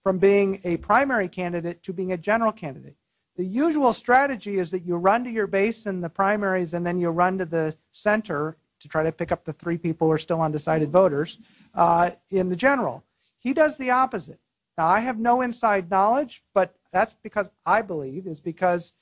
from 0.02 0.18
being 0.18 0.60
a 0.64 0.76
primary 0.78 1.28
candidate 1.28 1.82
to 1.82 1.92
being 1.92 2.12
a 2.12 2.16
general 2.16 2.52
candidate. 2.52 2.96
The 3.36 3.44
usual 3.44 3.92
strategy 3.92 4.58
is 4.58 4.70
that 4.70 4.84
you 4.84 4.96
run 4.96 5.24
to 5.24 5.30
your 5.30 5.48
base 5.48 5.86
in 5.86 6.00
the 6.00 6.08
primaries 6.08 6.74
and 6.74 6.86
then 6.86 7.00
you 7.00 7.10
run 7.10 7.38
to 7.38 7.44
the 7.44 7.76
center 7.92 8.56
to 8.80 8.88
try 8.88 9.02
to 9.02 9.10
pick 9.10 9.32
up 9.32 9.44
the 9.44 9.52
three 9.52 9.78
people 9.78 10.06
who 10.06 10.12
are 10.12 10.18
still 10.18 10.40
undecided 10.40 10.90
voters 10.92 11.38
uh, 11.74 12.10
in 12.30 12.48
the 12.48 12.56
general. 12.56 13.02
He 13.38 13.52
does 13.52 13.76
the 13.76 13.90
opposite. 13.90 14.38
Now, 14.78 14.86
I 14.86 15.00
have 15.00 15.18
no 15.18 15.40
inside 15.40 15.90
knowledge, 15.90 16.42
but 16.54 16.74
that's 16.92 17.14
because 17.22 17.48
I 17.66 17.82
believe 17.82 18.26
is 18.26 18.40
because 18.40 18.92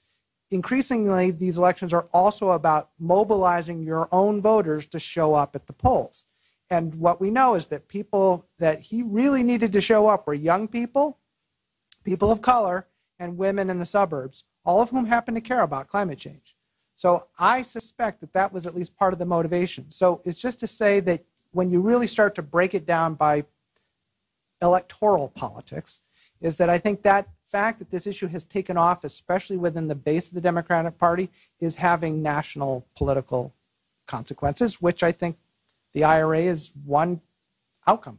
increasingly 0.50 1.30
these 1.30 1.58
elections 1.58 1.92
are 1.92 2.06
also 2.12 2.50
about 2.50 2.90
mobilizing 2.98 3.82
your 3.82 4.08
own 4.12 4.40
voters 4.40 4.86
to 4.88 4.98
show 4.98 5.34
up 5.34 5.56
at 5.56 5.66
the 5.66 5.72
polls. 5.72 6.24
And 6.70 6.94
what 6.94 7.20
we 7.20 7.30
know 7.30 7.54
is 7.54 7.66
that 7.66 7.88
people 7.88 8.46
that 8.58 8.80
he 8.80 9.02
really 9.02 9.42
needed 9.42 9.72
to 9.72 9.80
show 9.80 10.06
up 10.06 10.26
were 10.26 10.34
young 10.34 10.68
people, 10.68 11.18
people 12.04 12.30
of 12.30 12.40
color, 12.40 12.86
and 13.18 13.36
women 13.36 13.70
in 13.70 13.78
the 13.78 13.86
suburbs, 13.86 14.44
all 14.64 14.80
of 14.80 14.90
whom 14.90 15.04
happen 15.04 15.34
to 15.34 15.40
care 15.40 15.62
about 15.62 15.88
climate 15.88 16.18
change. 16.18 16.56
So 16.96 17.26
I 17.38 17.62
suspect 17.62 18.20
that 18.20 18.32
that 18.32 18.52
was 18.52 18.66
at 18.66 18.74
least 18.74 18.96
part 18.96 19.12
of 19.12 19.18
the 19.18 19.24
motivation. 19.24 19.90
So 19.90 20.20
it's 20.24 20.40
just 20.40 20.60
to 20.60 20.66
say 20.66 21.00
that 21.00 21.24
when 21.52 21.70
you 21.70 21.80
really 21.80 22.06
start 22.06 22.34
to 22.36 22.42
break 22.42 22.74
it 22.74 22.86
down 22.86 23.14
by 23.14 23.44
electoral 24.60 25.28
politics 25.28 26.00
is 26.40 26.56
that 26.56 26.70
I 26.70 26.78
think 26.78 27.02
that 27.02 27.28
fact 27.44 27.78
that 27.78 27.90
this 27.90 28.06
issue 28.06 28.26
has 28.28 28.44
taken 28.44 28.76
off, 28.76 29.04
especially 29.04 29.56
within 29.56 29.86
the 29.86 29.94
base 29.94 30.28
of 30.28 30.34
the 30.34 30.40
Democratic 30.40 30.96
Party, 30.98 31.30
is 31.60 31.76
having 31.76 32.22
national 32.22 32.86
political 32.96 33.52
consequences, 34.06 34.80
which 34.80 35.02
I 35.02 35.12
think 35.12 35.36
the 35.92 36.04
IRA 36.04 36.40
is 36.40 36.72
one 36.84 37.20
outcome. 37.86 38.18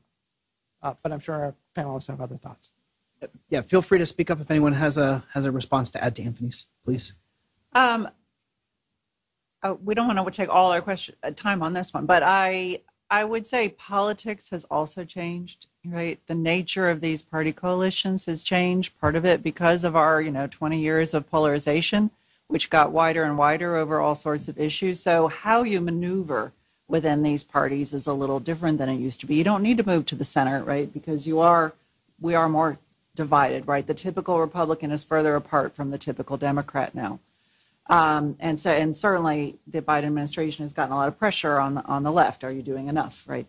Uh, 0.82 0.94
but 1.02 1.12
I'm 1.12 1.20
sure 1.20 1.36
our 1.36 1.56
panelists 1.76 2.08
have 2.08 2.22
other 2.22 2.38
thoughts. 2.38 2.72
Yeah, 3.50 3.62
feel 3.62 3.82
free 3.82 4.00
to 4.00 4.06
speak 4.06 4.32
up 4.32 4.42
if 4.42 4.50
anyone 4.52 4.74
has 4.74 4.98
a 4.98 5.24
has 5.32 5.46
a 5.46 5.52
response 5.52 5.92
to 5.92 6.04
add 6.04 6.16
to 6.16 6.24
Anthony's, 6.24 6.68
please. 6.86 7.14
Um, 7.74 8.10
uh, 9.62 9.76
we 9.84 9.96
don't 9.96 10.08
want 10.08 10.26
to 10.26 10.32
take 10.32 10.50
all 10.50 10.72
our 10.72 10.82
question 10.82 11.16
uh, 11.24 11.32
time 11.32 11.64
on 11.64 11.74
this 11.74 11.94
one, 11.94 12.06
but 12.06 12.24
I 12.24 12.82
I 13.10 13.24
would 13.24 13.46
say 13.46 13.70
politics 13.70 14.50
has 14.50 14.66
also 14.66 15.06
changed, 15.06 15.68
right? 15.86 16.20
The 16.26 16.36
nature 16.36 16.90
of 16.90 17.00
these 17.00 17.22
party 17.22 17.54
coalitions 17.54 18.26
has 18.26 18.42
changed. 18.42 19.00
Part 19.00 19.16
of 19.16 19.26
it 19.26 19.44
because 19.44 19.84
of 19.84 19.96
our, 19.96 20.20
you 20.20 20.32
know, 20.32 20.48
20 20.48 20.80
years 20.80 21.14
of 21.14 21.30
polarization, 21.30 22.10
which 22.48 22.72
got 22.72 22.92
wider 22.92 23.24
and 23.24 23.38
wider 23.38 23.76
over 23.76 24.00
all 24.00 24.16
sorts 24.16 24.48
of 24.48 24.60
issues. 24.60 25.00
So 25.00 25.28
how 25.28 25.62
you 25.62 25.80
maneuver 25.80 26.54
within 26.88 27.22
these 27.22 27.44
parties 27.44 27.94
is 27.94 28.08
a 28.08 28.14
little 28.14 28.40
different 28.40 28.80
than 28.80 28.90
it 28.90 29.00
used 29.00 29.20
to 29.20 29.28
be. 29.28 29.36
You 29.36 29.44
don't 29.44 29.64
need 29.64 29.78
to 29.78 29.88
move 29.88 30.08
to 30.08 30.16
the 30.16 30.24
center, 30.24 30.64
right? 30.64 30.92
Because 30.92 31.28
you 31.28 31.42
are, 31.42 31.72
we 32.20 32.34
are 32.34 32.50
more 32.50 32.80
divided, 33.16 33.68
right? 33.68 33.86
The 33.86 33.94
typical 33.94 34.40
Republican 34.40 34.92
is 34.92 35.04
further 35.04 35.36
apart 35.36 35.76
from 35.76 35.92
the 35.92 35.98
typical 35.98 36.38
Democrat 36.38 36.96
now. 36.96 37.20
Um, 37.88 38.38
and 38.40 38.60
so, 38.60 38.72
and 38.72 38.96
certainly 38.96 39.58
the 39.68 39.82
Biden 39.82 40.06
administration 40.06 40.64
has 40.64 40.74
gotten 40.74 40.94
a 40.94 40.96
lot 40.96 41.10
of 41.10 41.20
pressure 41.20 41.60
on 41.60 41.76
the, 41.76 41.86
on 41.86 42.04
the 42.04 42.12
left. 42.12 42.44
Are 42.44 42.52
you 42.52 42.62
doing 42.62 42.88
enough, 42.88 43.24
right? 43.28 43.46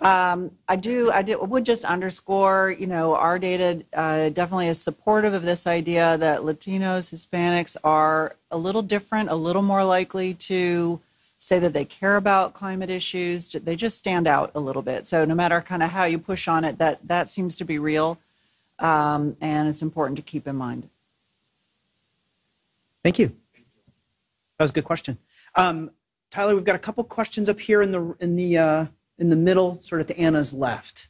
Um, 0.00 0.52
I 0.68 0.76
do, 0.76 1.10
I 1.10 1.22
did, 1.22 1.36
would 1.40 1.64
just 1.64 1.84
underscore, 1.84 2.74
you 2.78 2.86
know, 2.86 3.16
our 3.16 3.38
data 3.38 3.84
uh, 3.92 4.28
definitely 4.28 4.68
is 4.68 4.80
supportive 4.80 5.34
of 5.34 5.42
this 5.42 5.66
idea 5.66 6.16
that 6.18 6.40
Latinos, 6.42 7.12
Hispanics 7.12 7.76
are 7.82 8.36
a 8.50 8.56
little 8.58 8.82
different, 8.82 9.30
a 9.30 9.34
little 9.34 9.62
more 9.62 9.84
likely 9.84 10.34
to 10.34 11.00
say 11.40 11.58
that 11.60 11.72
they 11.72 11.84
care 11.84 12.16
about 12.16 12.54
climate 12.54 12.90
issues. 12.90 13.48
They 13.48 13.76
just 13.76 13.96
stand 13.96 14.28
out 14.28 14.52
a 14.54 14.60
little 14.60 14.82
bit. 14.82 15.06
So 15.06 15.24
no 15.24 15.34
matter 15.34 15.60
kind 15.60 15.82
of 15.82 15.90
how 15.90 16.04
you 16.04 16.18
push 16.18 16.46
on 16.48 16.64
it, 16.64 16.78
that 16.78 17.00
that 17.08 17.30
seems 17.30 17.56
to 17.56 17.64
be 17.64 17.78
real, 17.78 18.18
um, 18.78 19.36
and 19.40 19.68
it's 19.68 19.82
important 19.82 20.16
to 20.16 20.22
keep 20.22 20.46
in 20.46 20.56
mind. 20.56 20.88
Thank 23.02 23.18
you. 23.18 23.28
That 24.58 24.64
was 24.64 24.70
a 24.70 24.74
good 24.74 24.84
question. 24.84 25.18
Um, 25.54 25.90
Tyler, 26.30 26.54
we've 26.54 26.64
got 26.64 26.76
a 26.76 26.80
couple 26.80 27.02
questions 27.04 27.48
up 27.48 27.58
here 27.58 27.80
in 27.82 27.90
the 27.90 28.14
in 28.20 28.36
the 28.36 28.58
uh, 28.58 28.86
in 29.18 29.28
the 29.28 29.36
middle, 29.36 29.80
sort 29.80 30.00
of 30.00 30.06
to 30.08 30.18
Anna's 30.18 30.52
left. 30.52 31.08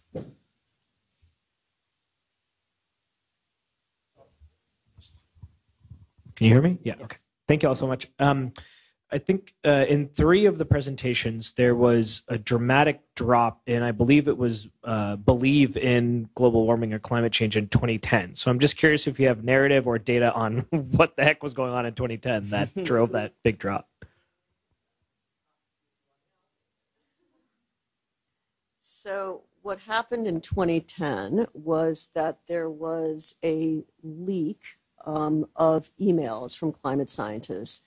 Can 6.37 6.47
you 6.47 6.53
hear 6.53 6.62
me? 6.62 6.79
Yeah. 6.85 6.95
Okay. 7.03 7.16
Thank 7.49 7.62
you 7.64 7.69
all 7.69 7.75
so 7.75 7.89
much. 7.89 8.07
Um, 8.21 8.53
I 9.11 9.18
think 9.18 9.54
uh, 9.64 9.86
in 9.88 10.09
three 10.09 10.44
of 10.46 10.59
the 10.59 10.66
presentations 10.66 11.52
there 11.52 11.74
was 11.74 12.22
a 12.28 12.36
dramatic 12.36 13.00
drop 13.14 13.62
in, 13.66 13.82
I 13.82 13.92
believe 13.92 14.28
it 14.28 14.36
was 14.36 14.68
uh, 14.84 15.16
believe 15.16 15.78
in 15.78 16.28
global 16.34 16.66
warming 16.66 16.92
or 16.92 16.98
climate 16.98 17.32
change 17.32 17.56
in 17.56 17.68
2010. 17.68 18.36
So 18.36 18.50
I'm 18.50 18.59
just 18.59 18.76
curious 18.76 19.06
if 19.06 19.18
you 19.18 19.28
have 19.28 19.42
narrative 19.42 19.86
or 19.86 19.98
data 19.98 20.32
on 20.32 20.59
what 20.70 21.16
the 21.16 21.24
heck 21.24 21.42
was 21.42 21.54
going 21.54 21.72
on 21.72 21.86
in 21.86 21.94
2010 21.94 22.50
that 22.50 22.84
drove 22.84 23.12
that 23.12 23.32
big 23.42 23.59
drop. 23.59 23.88
So 28.82 29.42
what 29.62 29.78
happened 29.78 30.26
in 30.26 30.42
2010 30.42 31.46
was 31.54 32.11
that 32.14 32.40
there 32.46 32.68
was 32.68 33.34
a 33.42 33.82
leak 34.02 34.61
um, 35.06 35.46
of 35.56 35.90
emails 35.98 36.56
from 36.56 36.72
climate 36.72 37.09
scientists 37.09 37.80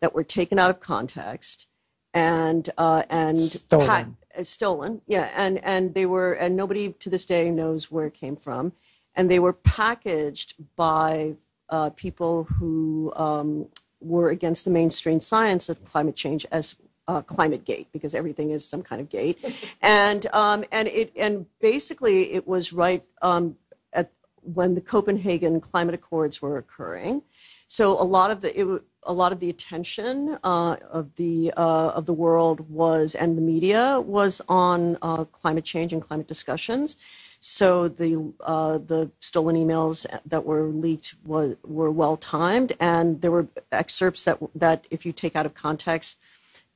that 0.00 0.14
were 0.14 0.24
taken 0.24 0.58
out 0.58 0.70
of 0.70 0.80
context 0.80 1.66
and 2.14 2.68
uh, 2.78 3.02
and 3.10 3.38
stolen. 3.38 4.16
uh, 4.38 4.42
stolen, 4.42 5.00
yeah, 5.06 5.30
and 5.36 5.62
and 5.64 5.94
they 5.94 6.06
were 6.06 6.32
and 6.34 6.56
nobody 6.56 6.92
to 6.94 7.10
this 7.10 7.24
day 7.24 7.50
knows 7.50 7.90
where 7.90 8.06
it 8.06 8.14
came 8.14 8.36
from, 8.36 8.72
and 9.14 9.30
they 9.30 9.38
were 9.38 9.52
packaged 9.52 10.54
by 10.76 11.34
uh, 11.68 11.90
people 11.90 12.44
who 12.44 13.12
um, 13.14 13.66
were 14.00 14.30
against 14.30 14.64
the 14.64 14.70
mainstream 14.70 15.20
science 15.20 15.68
of 15.68 15.84
climate 15.84 16.16
change 16.16 16.46
as 16.50 16.76
uh, 17.08 17.22
climate 17.22 17.64
gate 17.64 17.88
because 17.92 18.14
everything 18.14 18.50
is 18.50 18.64
some 18.64 18.82
kind 18.82 19.00
of 19.00 19.08
gate, 19.08 19.38
and 19.82 20.26
um, 20.32 20.64
and 20.72 20.88
it 20.88 21.12
and 21.16 21.46
basically 21.60 22.32
it 22.32 22.46
was 22.46 22.72
right 22.72 23.04
um, 23.20 23.56
at 23.92 24.10
when 24.42 24.74
the 24.74 24.80
Copenhagen 24.80 25.60
climate 25.60 25.94
accords 25.94 26.40
were 26.40 26.56
occurring. 26.56 27.22
So 27.68 28.00
a 28.00 28.04
lot 28.04 28.30
of 28.30 28.40
the 28.40 28.60
it, 28.60 28.82
a 29.02 29.12
lot 29.12 29.32
of 29.32 29.40
the 29.40 29.50
attention 29.50 30.38
uh, 30.42 30.76
of 30.90 31.14
the 31.16 31.52
uh, 31.56 31.60
of 31.60 32.06
the 32.06 32.14
world 32.14 32.68
was 32.68 33.14
and 33.14 33.36
the 33.36 33.42
media 33.42 34.00
was 34.00 34.40
on 34.48 34.96
uh, 35.02 35.24
climate 35.24 35.64
change 35.64 35.92
and 35.92 36.02
climate 36.02 36.26
discussions. 36.26 36.96
So 37.40 37.88
the 37.88 38.32
uh, 38.40 38.78
the 38.78 39.10
stolen 39.20 39.56
emails 39.56 40.06
that 40.26 40.44
were 40.44 40.64
leaked 40.64 41.14
was, 41.24 41.56
were 41.62 41.90
well 41.90 42.16
timed, 42.16 42.72
and 42.80 43.20
there 43.20 43.30
were 43.30 43.46
excerpts 43.70 44.24
that 44.24 44.38
that 44.56 44.86
if 44.90 45.06
you 45.06 45.12
take 45.12 45.36
out 45.36 45.46
of 45.46 45.54
context 45.54 46.18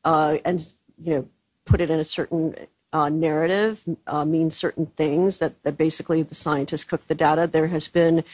uh, 0.05 0.37
and 0.45 0.61
you 1.03 1.15
know 1.15 1.29
put 1.65 1.81
it 1.81 1.91
in 1.91 1.99
a 1.99 2.05
certain 2.05 2.55
uh, 2.93 3.09
narrative 3.09 3.83
means 4.27 4.55
certain 4.55 4.87
things 4.87 5.39
that, 5.39 5.63
that 5.63 5.79
basically 5.79 6.23
the 6.23 6.35
scientists 6.35 6.85
cook 6.85 7.07
the 7.09 7.15
data. 7.15 7.47
There 7.47 7.67
has 7.67 7.89
been 7.89 8.25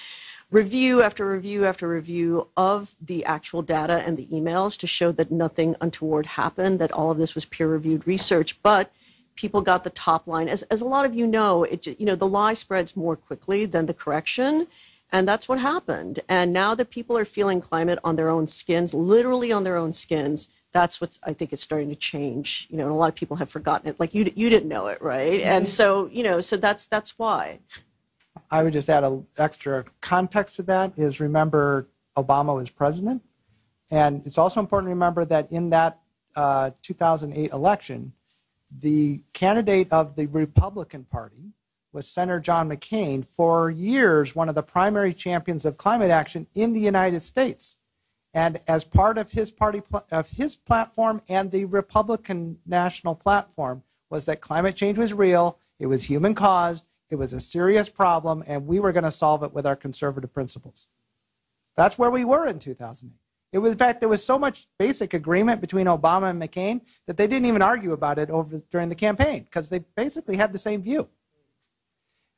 review 0.51 1.03
after 1.03 1.29
review 1.29 1.67
after 1.67 1.89
review 1.89 2.47
of 2.57 2.95
the 3.01 3.27
actual 3.27 3.63
data 3.63 3.95
and 3.95 4.17
the 4.17 4.27
emails 4.27 4.79
to 4.79 4.87
show 4.87 5.13
that 5.13 5.31
nothing 5.31 5.77
untoward 5.81 6.27
happened, 6.27 6.79
that 6.79 6.93
all 6.93 7.11
of 7.11 7.19
this 7.19 7.35
was 7.35 7.45
peer-reviewed 7.45 8.07
research, 8.07 8.63
but 8.63 8.91
people 9.37 9.61
got 9.61 9.85
the 9.85 9.91
top 9.91 10.27
line. 10.27 10.49
As, 10.49 10.63
as 10.65 10.81
a 10.81 10.87
lot 10.87 11.07
of 11.07 11.15
you 11.15 11.27
know, 11.27 11.65
it, 11.65 11.87
you 11.87 12.07
know, 12.07 12.17
the 12.17 12.27
lie 12.27 12.55
spreads 12.55 12.97
more 12.97 13.17
quickly 13.17 13.67
than 13.67 13.87
the 13.87 13.95
correction. 13.95 14.67
And 15.11 15.27
that's 15.27 15.49
what 15.49 15.59
happened. 15.59 16.21
And 16.29 16.53
now 16.53 16.75
that 16.75 16.91
people 16.91 17.17
are 17.17 17.25
feeling 17.25 17.63
climate 17.63 17.99
on 18.05 18.17
their 18.17 18.29
own 18.29 18.47
skins, 18.47 18.93
literally 18.93 19.53
on 19.53 19.65
their 19.65 19.77
own 19.77 19.95
skins, 19.95 20.49
that's 20.73 21.01
what 21.01 21.19
I 21.23 21.33
think 21.33 21.55
is 21.55 21.63
starting 21.63 21.89
to 21.89 21.97
change. 21.97 22.67
You 22.69 22.77
know, 22.77 22.85
and 22.85 22.93
a 22.93 22.97
lot 22.97 23.09
of 23.09 23.15
people 23.15 23.39
have 23.39 23.49
forgotten 23.49 23.89
it. 23.89 23.99
Like 23.99 24.15
you, 24.15 24.31
you 24.35 24.51
didn't 24.51 24.69
know 24.69 24.89
it, 24.89 25.01
right? 25.01 25.41
Mm-hmm. 25.41 25.49
And 25.49 25.69
so, 25.69 26.11
you 26.13 26.25
know, 26.25 26.43
so 26.43 26.59
that's 26.59 26.87
that's 26.87 27.19
why. 27.19 27.61
I 28.51 28.63
would 28.63 28.73
just 28.73 28.89
add 28.89 29.05
an 29.05 29.27
extra 29.37 29.85
context 30.01 30.57
to 30.57 30.63
that 30.65 30.93
is 30.97 31.21
remember 31.21 31.89
Obama 32.17 32.55
was 32.55 32.71
president, 32.71 33.23
and 33.91 34.27
it's 34.27 34.39
also 34.39 34.61
important 34.61 34.89
to 34.89 34.95
remember 34.95 35.25
that 35.27 35.51
in 35.53 35.71
that 35.71 36.01
uh, 36.35 36.71
2008 36.83 37.53
election, 37.53 38.13
the 38.81 39.23
candidate 39.33 39.93
of 39.93 40.15
the 40.15 40.27
Republican 40.27 41.05
Party 41.05 41.53
was 41.93 42.07
Senator 42.07 42.41
John 42.41 42.69
McCain, 42.69 43.25
for 43.25 43.71
years 43.71 44.35
one 44.35 44.49
of 44.49 44.55
the 44.55 44.63
primary 44.63 45.15
champions 45.15 45.65
of 45.65 45.77
climate 45.77 46.11
action 46.11 46.47
in 46.55 46.73
the 46.73 46.81
United 46.81 47.23
States. 47.23 47.77
And 48.35 48.61
as 48.69 48.85
part 48.85 49.17
of 49.17 49.31
his 49.31 49.51
party 49.51 49.83
of 50.11 50.29
his 50.29 50.55
platform 50.55 51.23
and 51.29 51.51
the 51.51 51.65
Republican 51.65 52.59
national 52.67 53.15
platform 53.15 53.83
was 54.11 54.27
that 54.27 54.41
climate 54.41 54.77
change 54.77 54.99
was 54.99 55.15
real, 55.15 55.59
it 55.79 55.87
was 55.87 56.03
human 56.03 56.35
caused, 56.35 56.88
it 57.11 57.17
was 57.17 57.33
a 57.33 57.41
serious 57.41 57.89
problem, 57.89 58.45
and 58.47 58.67
we 58.67 58.81
were 58.81 58.93
going 58.93 59.05
to 59.05 59.11
solve 59.11 59.43
it 59.43 59.53
with 59.53 59.67
our 59.67 59.77
conservative 59.77 60.33
principles. 60.33 60.87
That's 61.77 61.99
where 61.99 62.11
we 62.11 62.25
were 62.25 62.47
in 62.47 62.59
2008. 62.59 63.13
It 63.51 63.59
was, 63.59 63.73
in 63.73 63.79
fact, 63.79 64.01
there 64.01 64.09
was 64.11 64.23
so 64.23 64.39
much 64.39 64.67
basic 64.79 65.15
agreement 65.15 65.61
between 65.63 65.87
Obama 65.87 66.29
and 66.29 66.41
McCain 66.41 66.83
that 67.07 67.17
they 67.17 67.27
didn't 67.27 67.47
even 67.47 67.63
argue 67.63 67.93
about 67.93 68.19
it 68.19 68.31
over 68.31 68.61
during 68.71 68.91
the 68.91 68.95
campaign 68.95 69.45
because 69.45 69.71
they 69.71 69.79
basically 69.97 70.37
had 70.37 70.53
the 70.53 70.59
same 70.59 70.83
view. 70.83 71.09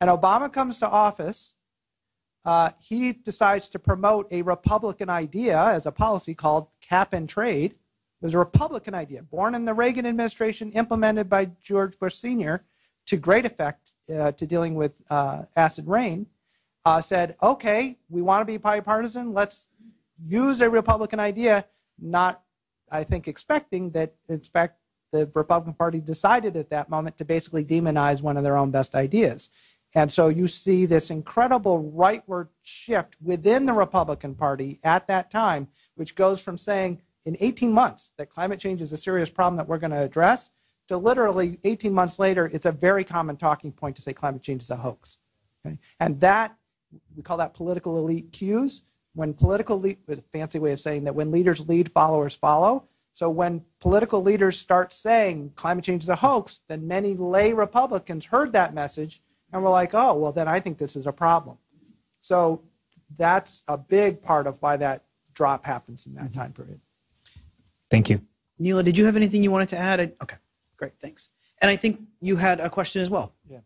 And 0.00 0.08
Obama 0.08 0.52
comes 0.52 0.78
to 0.78 0.88
office. 0.88 1.52
Uh, 2.44 2.70
he 2.78 3.12
decides 3.12 3.68
to 3.70 3.78
promote 3.78 4.28
a 4.30 4.42
Republican 4.42 5.10
idea 5.10 5.60
as 5.60 5.86
a 5.86 5.92
policy 5.92 6.34
called 6.34 6.68
cap 6.80 7.12
and 7.12 7.28
trade. 7.28 7.72
It 7.72 8.24
was 8.24 8.34
a 8.34 8.38
Republican 8.38 8.94
idea, 8.94 9.22
born 9.22 9.54
in 9.54 9.64
the 9.64 9.74
Reagan 9.74 10.06
administration, 10.06 10.72
implemented 10.72 11.28
by 11.28 11.46
George 11.60 11.98
Bush 11.98 12.14
Sr. 12.14 12.62
to 13.10 13.16
great 13.16 13.44
effect 13.44 13.92
uh, 14.16 14.30
to 14.30 14.46
dealing 14.46 14.76
with 14.76 14.92
uh, 15.10 15.42
acid 15.56 15.88
rain, 15.88 16.26
uh, 16.84 17.00
said, 17.00 17.36
okay, 17.42 17.98
we 18.08 18.22
want 18.22 18.40
to 18.40 18.44
be 18.44 18.56
bipartisan. 18.56 19.34
Let's 19.34 19.66
use 20.24 20.60
a 20.60 20.70
Republican 20.70 21.18
idea, 21.18 21.66
not, 21.98 22.40
I 22.88 23.02
think, 23.02 23.26
expecting 23.26 23.90
that, 23.90 24.14
in 24.28 24.38
fact, 24.38 24.78
the 25.10 25.28
Republican 25.34 25.74
Party 25.74 25.98
decided 25.98 26.56
at 26.56 26.70
that 26.70 26.88
moment 26.88 27.18
to 27.18 27.24
basically 27.24 27.64
demonize 27.64 28.22
one 28.22 28.36
of 28.36 28.44
their 28.44 28.56
own 28.56 28.70
best 28.70 28.94
ideas. 28.94 29.50
And 29.92 30.12
so 30.12 30.28
you 30.28 30.46
see 30.46 30.86
this 30.86 31.10
incredible 31.10 31.92
rightward 31.92 32.46
shift 32.62 33.16
within 33.20 33.66
the 33.66 33.72
Republican 33.72 34.36
Party 34.36 34.78
at 34.84 35.08
that 35.08 35.32
time, 35.32 35.66
which 35.96 36.14
goes 36.14 36.40
from 36.40 36.56
saying 36.56 37.02
in 37.24 37.36
18 37.40 37.72
months 37.72 38.12
that 38.18 38.30
climate 38.30 38.60
change 38.60 38.80
is 38.80 38.92
a 38.92 38.96
serious 38.96 39.30
problem 39.30 39.56
that 39.56 39.66
we're 39.66 39.78
going 39.78 39.90
to 39.90 40.00
address 40.00 40.48
so 40.90 40.98
literally 40.98 41.56
18 41.62 41.94
months 41.94 42.18
later, 42.18 42.50
it's 42.52 42.66
a 42.66 42.72
very 42.72 43.04
common 43.04 43.36
talking 43.36 43.70
point 43.70 43.94
to 43.94 44.02
say 44.02 44.12
climate 44.12 44.42
change 44.42 44.62
is 44.62 44.70
a 44.70 44.76
hoax. 44.76 45.18
Okay? 45.64 45.78
And 46.00 46.18
that, 46.18 46.56
we 47.16 47.22
call 47.22 47.36
that 47.36 47.54
political 47.54 47.96
elite 47.96 48.32
cues. 48.32 48.82
When 49.14 49.32
political 49.32 49.76
elite, 49.76 50.00
a 50.08 50.16
fancy 50.32 50.58
way 50.58 50.72
of 50.72 50.80
saying 50.80 51.04
that 51.04 51.14
when 51.14 51.30
leaders 51.30 51.60
lead, 51.60 51.92
followers 51.92 52.34
follow. 52.34 52.88
So 53.12 53.30
when 53.30 53.62
political 53.78 54.20
leaders 54.20 54.58
start 54.58 54.92
saying 54.92 55.52
climate 55.54 55.84
change 55.84 56.02
is 56.02 56.08
a 56.08 56.16
hoax, 56.16 56.60
then 56.66 56.88
many 56.88 57.14
lay 57.14 57.52
Republicans 57.52 58.24
heard 58.24 58.54
that 58.54 58.74
message 58.74 59.22
and 59.52 59.62
were 59.62 59.70
like, 59.70 59.94
oh, 59.94 60.14
well, 60.14 60.32
then 60.32 60.48
I 60.48 60.58
think 60.58 60.76
this 60.76 60.96
is 60.96 61.06
a 61.06 61.12
problem. 61.12 61.56
So 62.20 62.62
that's 63.16 63.62
a 63.68 63.78
big 63.78 64.22
part 64.22 64.48
of 64.48 64.60
why 64.60 64.76
that 64.78 65.04
drop 65.34 65.64
happens 65.64 66.06
in 66.06 66.14
that 66.14 66.24
mm-hmm. 66.24 66.40
time 66.40 66.52
period. 66.52 66.80
Thank 67.92 68.10
you. 68.10 68.20
Neela, 68.58 68.82
did 68.82 68.98
you 68.98 69.04
have 69.04 69.14
anything 69.14 69.44
you 69.44 69.52
wanted 69.52 69.68
to 69.68 69.78
add? 69.78 70.00
Okay. 70.20 70.36
Great, 70.80 70.94
thanks. 70.98 71.28
And 71.60 71.70
I 71.70 71.76
think 71.76 72.00
you 72.22 72.36
had 72.36 72.58
a 72.58 72.70
question 72.70 73.02
as 73.02 73.10
well. 73.10 73.34
Yeah. 73.46 73.58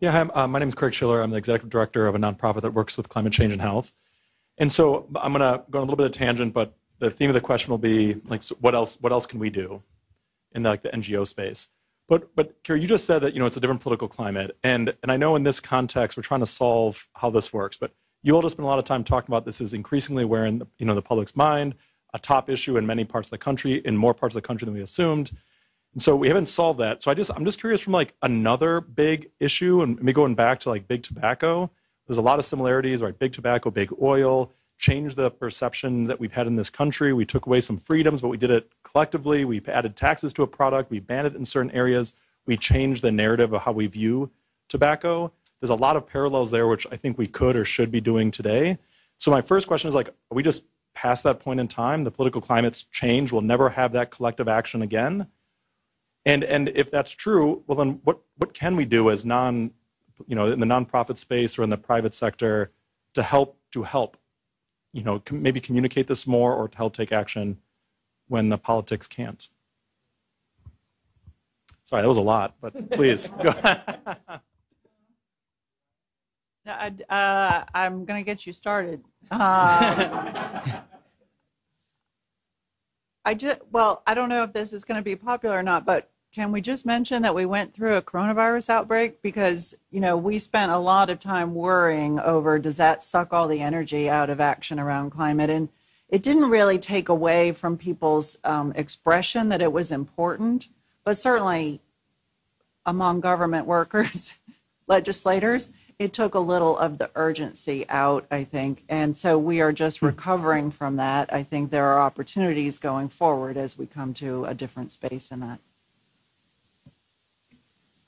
Yeah, 0.00 0.10
hi, 0.10 0.20
uh, 0.22 0.46
my 0.48 0.58
name 0.58 0.68
is 0.68 0.74
Craig 0.74 0.94
Schiller. 0.94 1.20
I'm 1.20 1.30
the 1.30 1.36
executive 1.36 1.68
director 1.68 2.06
of 2.06 2.14
a 2.14 2.18
nonprofit 2.18 2.62
that 2.62 2.72
works 2.72 2.96
with 2.96 3.10
climate 3.10 3.34
change 3.34 3.52
and 3.52 3.60
health. 3.60 3.92
And 4.56 4.72
so 4.72 5.06
I'm 5.16 5.34
going 5.34 5.40
to 5.40 5.62
go 5.70 5.78
on 5.78 5.82
a 5.82 5.84
little 5.84 5.96
bit 5.96 6.06
of 6.06 6.12
tangent, 6.12 6.54
but 6.54 6.74
the 6.98 7.10
theme 7.10 7.28
of 7.28 7.34
the 7.34 7.42
question 7.42 7.72
will 7.72 7.78
be 7.78 8.14
like, 8.24 8.42
so 8.42 8.56
what 8.58 8.74
else? 8.74 8.96
What 8.98 9.12
else 9.12 9.26
can 9.26 9.38
we 9.38 9.50
do 9.50 9.82
in 10.52 10.62
the, 10.62 10.70
like 10.70 10.82
the 10.82 10.88
NGO 10.88 11.26
space? 11.26 11.68
But 12.08 12.34
but 12.34 12.62
Kira, 12.64 12.80
you 12.80 12.86
just 12.86 13.04
said 13.04 13.18
that 13.20 13.34
you 13.34 13.40
know 13.40 13.46
it's 13.46 13.58
a 13.58 13.60
different 13.60 13.82
political 13.82 14.08
climate, 14.08 14.56
and 14.64 14.94
and 15.02 15.12
I 15.12 15.18
know 15.18 15.36
in 15.36 15.42
this 15.42 15.60
context 15.60 16.16
we're 16.16 16.22
trying 16.22 16.40
to 16.40 16.46
solve 16.46 17.06
how 17.12 17.28
this 17.28 17.52
works. 17.52 17.76
But 17.76 17.92
you 18.22 18.34
all 18.34 18.40
just 18.40 18.56
spent 18.56 18.64
a 18.64 18.68
lot 18.68 18.78
of 18.78 18.86
time 18.86 19.04
talking 19.04 19.30
about 19.30 19.44
this 19.44 19.60
is 19.60 19.74
increasingly 19.74 20.24
where 20.24 20.46
in 20.46 20.60
the, 20.60 20.66
you 20.78 20.86
know 20.86 20.94
the 20.94 21.02
public's 21.02 21.36
mind, 21.36 21.74
a 22.14 22.18
top 22.18 22.48
issue 22.48 22.78
in 22.78 22.86
many 22.86 23.04
parts 23.04 23.26
of 23.26 23.32
the 23.32 23.38
country, 23.38 23.74
in 23.74 23.94
more 23.94 24.14
parts 24.14 24.34
of 24.34 24.40
the 24.40 24.46
country 24.46 24.64
than 24.64 24.74
we 24.74 24.80
assumed. 24.80 25.32
And 25.96 26.02
so 26.02 26.14
we 26.14 26.28
haven't 26.28 26.44
solved 26.44 26.80
that. 26.80 27.02
So 27.02 27.10
I 27.10 27.14
just 27.14 27.30
I'm 27.34 27.46
just 27.46 27.58
curious 27.58 27.80
from 27.80 27.94
like 27.94 28.14
another 28.20 28.82
big 28.82 29.30
issue, 29.40 29.80
and 29.80 29.98
me 30.02 30.12
going 30.12 30.34
back 30.34 30.60
to 30.60 30.68
like 30.68 30.86
big 30.86 31.02
tobacco. 31.02 31.70
There's 32.06 32.18
a 32.18 32.22
lot 32.22 32.38
of 32.38 32.44
similarities, 32.44 33.00
right? 33.00 33.18
Big 33.18 33.32
tobacco, 33.32 33.70
big 33.70 33.90
oil, 34.02 34.52
changed 34.76 35.16
the 35.16 35.30
perception 35.30 36.04
that 36.08 36.20
we've 36.20 36.34
had 36.34 36.46
in 36.46 36.54
this 36.54 36.68
country. 36.68 37.14
We 37.14 37.24
took 37.24 37.46
away 37.46 37.62
some 37.62 37.78
freedoms, 37.78 38.20
but 38.20 38.28
we 38.28 38.36
did 38.36 38.50
it 38.50 38.70
collectively. 38.84 39.46
We 39.46 39.62
added 39.68 39.96
taxes 39.96 40.34
to 40.34 40.42
a 40.42 40.46
product. 40.46 40.90
We 40.90 41.00
banned 41.00 41.28
it 41.28 41.34
in 41.34 41.46
certain 41.46 41.70
areas. 41.70 42.12
We 42.44 42.58
changed 42.58 43.02
the 43.02 43.10
narrative 43.10 43.54
of 43.54 43.62
how 43.62 43.72
we 43.72 43.86
view 43.86 44.30
tobacco. 44.68 45.32
There's 45.62 45.70
a 45.70 45.74
lot 45.74 45.96
of 45.96 46.06
parallels 46.06 46.50
there, 46.50 46.68
which 46.68 46.86
I 46.92 46.98
think 46.98 47.16
we 47.16 47.26
could 47.26 47.56
or 47.56 47.64
should 47.64 47.90
be 47.90 48.02
doing 48.02 48.30
today. 48.30 48.76
So 49.16 49.30
my 49.30 49.40
first 49.40 49.66
question 49.66 49.88
is 49.88 49.94
like, 49.94 50.08
are 50.08 50.34
we 50.34 50.42
just 50.42 50.66
past 50.94 51.24
that 51.24 51.40
point 51.40 51.58
in 51.58 51.68
time? 51.68 52.04
The 52.04 52.10
political 52.10 52.42
climate's 52.42 52.82
changed. 52.82 53.32
We'll 53.32 53.40
never 53.40 53.70
have 53.70 53.92
that 53.92 54.10
collective 54.10 54.46
action 54.46 54.82
again. 54.82 55.26
And 56.26 56.42
and 56.42 56.68
if 56.68 56.90
that's 56.90 57.12
true, 57.12 57.62
well 57.66 57.78
then 57.78 58.00
what 58.02 58.18
what 58.36 58.52
can 58.52 58.74
we 58.74 58.84
do 58.84 59.10
as 59.10 59.24
non, 59.24 59.70
you 60.26 60.34
know, 60.34 60.50
in 60.50 60.58
the 60.58 60.66
nonprofit 60.66 61.16
space 61.16 61.58
or 61.58 61.62
in 61.62 61.70
the 61.70 61.78
private 61.78 62.14
sector 62.14 62.72
to 63.14 63.22
help 63.22 63.56
to 63.70 63.84
help, 63.84 64.16
you 64.92 65.04
know, 65.04 65.20
com- 65.20 65.40
maybe 65.40 65.60
communicate 65.60 66.08
this 66.08 66.26
more 66.26 66.52
or 66.52 66.68
to 66.68 66.76
help 66.76 66.94
take 66.94 67.12
action 67.12 67.58
when 68.26 68.48
the 68.48 68.58
politics 68.58 69.06
can't? 69.06 69.48
Sorry, 71.84 72.02
that 72.02 72.08
was 72.08 72.16
a 72.16 72.22
lot, 72.22 72.56
but 72.60 72.90
please 72.90 73.28
go 73.42 73.50
ahead. 73.50 74.18
Uh, 77.08 77.64
I'm 77.72 78.04
going 78.04 78.18
to 78.18 78.26
get 78.26 78.44
you 78.44 78.52
started. 78.52 79.00
Uh, 79.30 80.32
I 83.24 83.34
just, 83.34 83.60
well, 83.70 84.02
I 84.04 84.14
don't 84.14 84.28
know 84.28 84.42
if 84.42 84.52
this 84.52 84.72
is 84.72 84.84
going 84.84 84.96
to 84.96 85.02
be 85.02 85.14
popular 85.14 85.56
or 85.56 85.62
not, 85.62 85.86
but 85.86 86.10
can 86.32 86.52
we 86.52 86.60
just 86.60 86.84
mention 86.84 87.22
that 87.22 87.34
we 87.34 87.46
went 87.46 87.72
through 87.72 87.96
a 87.96 88.02
coronavirus 88.02 88.68
outbreak 88.70 89.22
because 89.22 89.74
you 89.90 90.00
know 90.00 90.16
we 90.16 90.38
spent 90.38 90.72
a 90.72 90.78
lot 90.78 91.10
of 91.10 91.20
time 91.20 91.54
worrying 91.54 92.20
over 92.20 92.58
does 92.58 92.76
that 92.76 93.02
suck 93.02 93.32
all 93.32 93.48
the 93.48 93.60
energy 93.60 94.08
out 94.08 94.30
of 94.30 94.40
action 94.40 94.78
around 94.78 95.10
climate 95.10 95.50
and 95.50 95.68
it 96.08 96.22
didn't 96.22 96.50
really 96.50 96.78
take 96.78 97.08
away 97.08 97.52
from 97.52 97.76
people's 97.76 98.38
um, 98.44 98.72
expression 98.76 99.48
that 99.48 99.62
it 99.62 99.72
was 99.72 99.92
important 99.92 100.68
but 101.04 101.18
certainly 101.18 101.80
among 102.84 103.20
government 103.20 103.66
workers 103.76 104.32
legislators 104.86 105.70
it 105.98 106.12
took 106.12 106.34
a 106.34 106.40
little 106.40 106.76
of 106.76 106.98
the 106.98 107.10
urgency 107.14 107.88
out, 107.88 108.26
I 108.30 108.44
think. 108.44 108.84
And 108.88 109.16
so 109.16 109.38
we 109.38 109.60
are 109.60 109.72
just 109.72 110.00
hmm. 110.00 110.06
recovering 110.06 110.70
from 110.70 110.96
that. 110.96 111.32
I 111.32 111.42
think 111.42 111.70
there 111.70 111.86
are 111.86 112.00
opportunities 112.00 112.78
going 112.78 113.08
forward 113.08 113.56
as 113.56 113.78
we 113.78 113.86
come 113.86 114.14
to 114.14 114.44
a 114.44 114.54
different 114.54 114.92
space 114.92 115.30
in 115.30 115.40
that. 115.40 115.58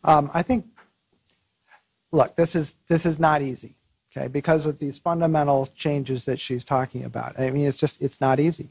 Um, 0.08 0.30
I 0.32 0.42
think, 0.42 0.64
look, 2.12 2.34
this 2.34 2.56
is 2.56 2.74
this 2.88 3.04
is 3.04 3.18
not 3.18 3.42
easy, 3.42 3.76
okay, 4.10 4.26
because 4.26 4.64
of 4.64 4.78
these 4.78 4.98
fundamental 4.98 5.66
changes 5.76 6.24
that 6.24 6.40
she's 6.40 6.64
talking 6.64 7.04
about. 7.04 7.38
I 7.38 7.50
mean, 7.50 7.66
it's 7.66 7.76
just 7.76 8.00
it's 8.00 8.18
not 8.18 8.40
easy. 8.40 8.70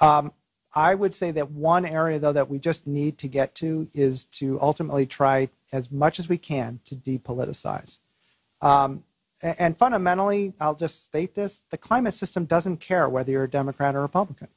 Um, 0.00 0.32
I 0.74 0.94
would 0.94 1.12
say 1.12 1.32
that 1.32 1.50
one 1.50 1.84
area 1.84 2.18
though 2.18 2.32
that 2.32 2.48
we 2.48 2.58
just 2.58 2.86
need 2.86 3.18
to 3.18 3.28
get 3.28 3.56
to 3.56 3.88
is 3.92 4.24
to 4.38 4.58
ultimately 4.62 5.04
try 5.04 5.50
as 5.70 5.92
much 5.92 6.18
as 6.18 6.30
we 6.30 6.38
can 6.38 6.80
to 6.86 6.96
depoliticize. 6.96 7.98
Um, 8.62 9.04
and 9.42 9.76
fundamentally, 9.76 10.54
I'll 10.60 10.74
just 10.76 11.04
state 11.04 11.34
this 11.34 11.60
the 11.68 11.76
climate 11.76 12.14
system 12.14 12.46
doesn't 12.46 12.78
care 12.78 13.06
whether 13.06 13.30
you're 13.30 13.44
a 13.44 13.50
Democrat 13.50 13.96
or 13.96 14.00
Republican. 14.00 14.48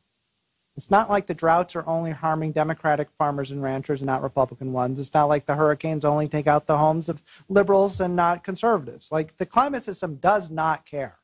It's 0.75 0.89
not 0.89 1.09
like 1.09 1.27
the 1.27 1.35
droughts 1.35 1.75
are 1.75 1.87
only 1.87 2.11
harming 2.11 2.53
Democratic 2.53 3.09
farmers 3.17 3.51
and 3.51 3.61
ranchers 3.61 4.01
and 4.01 4.07
not 4.07 4.23
Republican 4.23 4.73
ones. 4.73 4.99
It's 4.99 5.13
not 5.13 5.25
like 5.25 5.45
the 5.45 5.55
hurricanes 5.55 6.03
only 6.03 6.27
take 6.27 6.47
out 6.47 6.65
the 6.65 6.77
homes 6.77 7.09
of 7.09 7.21
liberals 7.47 8.01
and 8.01 8.15
not 8.15 8.43
conservatives. 8.43 9.11
Like 9.11 9.37
the 9.37 9.45
climate 9.45 9.83
system 9.83 10.15
does 10.15 10.49
not 10.49 10.85
care. 10.85 11.15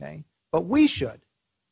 Okay? 0.00 0.24
But 0.52 0.66
we 0.66 0.86
should. 0.86 1.20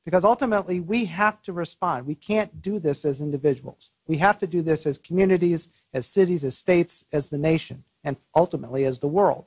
Because 0.05 0.25
ultimately 0.25 0.81
we 0.81 1.05
have 1.05 1.41
to 1.43 1.53
respond. 1.53 2.07
We 2.07 2.15
can't 2.15 2.63
do 2.63 2.81
this 2.81 3.05
as 3.05 3.21
individuals. 3.21 3.91
We 4.07 4.17
have 4.17 4.39
to 4.39 4.47
do 4.47 4.63
this 4.63 4.87
as 4.87 4.99
communities, 4.99 5.69
as 5.93 6.07
cities, 6.07 6.45
as 6.45 6.57
states, 6.57 7.05
as 7.13 7.29
the 7.29 7.39
nation, 7.39 7.85
and 8.03 8.17
ultimately 8.35 8.87
as 8.87 8.99
the 8.99 9.07
world. 9.09 9.45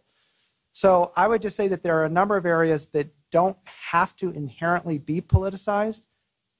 So 0.72 1.12
I 1.18 1.28
would 1.28 1.42
just 1.42 1.58
say 1.58 1.68
that 1.70 1.84
there 1.84 2.00
are 2.00 2.06
a 2.06 2.10
number 2.10 2.38
of 2.38 2.46
areas 2.46 2.86
that 2.94 3.14
don't 3.32 3.58
have 3.66 4.16
to 4.18 4.30
inherently 4.30 5.00
be 5.00 5.20
politicized. 5.20 6.06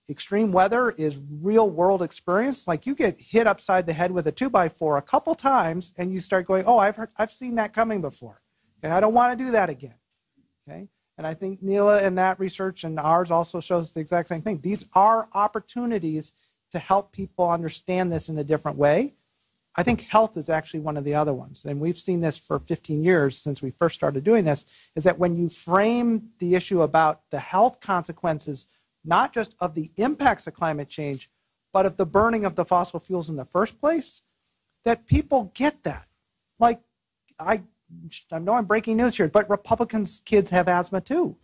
Extreme 0.10 0.52
weather 0.52 0.92
is 0.92 1.20
real 1.42 1.70
world 1.70 2.02
experience. 2.02 2.68
Like 2.68 2.86
you 2.86 2.96
get 2.96 3.20
hit 3.20 3.48
upside 3.48 3.86
the 3.86 3.94
head 3.94 4.12
with 4.12 4.28
a 4.28 4.32
two 4.32 4.50
by 4.50 4.70
four 4.70 4.98
a 4.98 5.02
couple 5.02 5.36
times, 5.36 5.94
and 5.98 6.12
you 6.12 6.20
start 6.20 6.48
going, 6.48 6.66
"Oh, 6.66 6.78
I've 6.78 6.96
heard, 6.96 7.10
I've 7.18 7.32
seen 7.32 7.56
that 7.56 7.74
coming 7.74 8.02
before. 8.02 8.42
Okay, 8.84 8.92
I 8.92 9.00
don't 9.00 9.14
want 9.14 9.38
to 9.38 9.46
do 9.46 9.52
that 9.52 9.70
again." 9.70 9.96
Okay, 10.68 10.88
and 11.18 11.26
I 11.26 11.34
think 11.34 11.62
Neela 11.62 12.02
and 12.02 12.18
that 12.18 12.40
research 12.40 12.84
and 12.84 13.00
ours 13.00 13.32
also 13.32 13.60
shows 13.60 13.94
the 13.94 14.00
exact 14.00 14.28
same 14.30 14.42
thing. 14.42 14.60
These 14.62 14.86
are 14.94 15.30
opportunities 15.34 16.34
to 16.72 16.80
help 16.80 17.12
people 17.12 17.50
understand 17.50 18.12
this 18.12 18.30
in 18.30 18.38
a 18.38 18.44
different 18.44 18.78
way 18.78 19.14
I 19.76 19.84
think 19.84 20.02
health 20.02 20.36
is 20.36 20.50
actually 20.50 20.82
one 20.82 20.98
of 20.98 21.06
the 21.06 21.16
other 21.16 21.34
ones. 21.34 21.64
And 21.64 21.80
we've 21.80 21.98
seen 21.98 22.20
this 22.20 22.38
for 22.38 22.60
15 22.60 23.04
years 23.04 23.38
since 23.38 23.62
we 23.62 23.72
first 23.72 23.96
started 23.96 24.24
doing 24.24 24.44
this, 24.44 24.66
is 24.96 25.06
that 25.06 25.18
when 25.18 25.38
you 25.38 25.48
frame 25.48 26.30
the 26.40 26.56
issue 26.56 26.82
about 26.82 27.22
the 27.30 27.40
health 27.40 27.80
consequences, 27.80 28.68
not 29.04 29.34
just 29.34 29.56
of 29.60 29.74
the 29.74 29.92
impacts 29.98 30.48
of 30.48 30.54
climate 30.54 30.90
change, 30.90 31.30
but 31.74 31.86
of 31.86 31.98
the 31.98 32.06
burning 32.06 32.46
of 32.46 32.56
the 32.56 32.66
fossil 32.66 33.00
fuels 33.00 33.30
in 33.30 33.36
the 33.36 33.46
first 33.46 33.80
place, 33.80 34.22
that 34.84 35.06
people 35.06 35.52
get 35.54 35.82
that. 35.84 36.08
Like, 36.60 36.82
I, 37.40 37.62
I 38.32 38.40
know 38.40 38.54
I'm 38.54 38.66
breaking 38.66 38.98
news 38.98 39.16
here, 39.16 39.28
but 39.28 39.50
Republicans' 39.50 40.22
kids 40.26 40.50
have 40.50 40.68
asthma 40.68 41.02
too. 41.02 41.36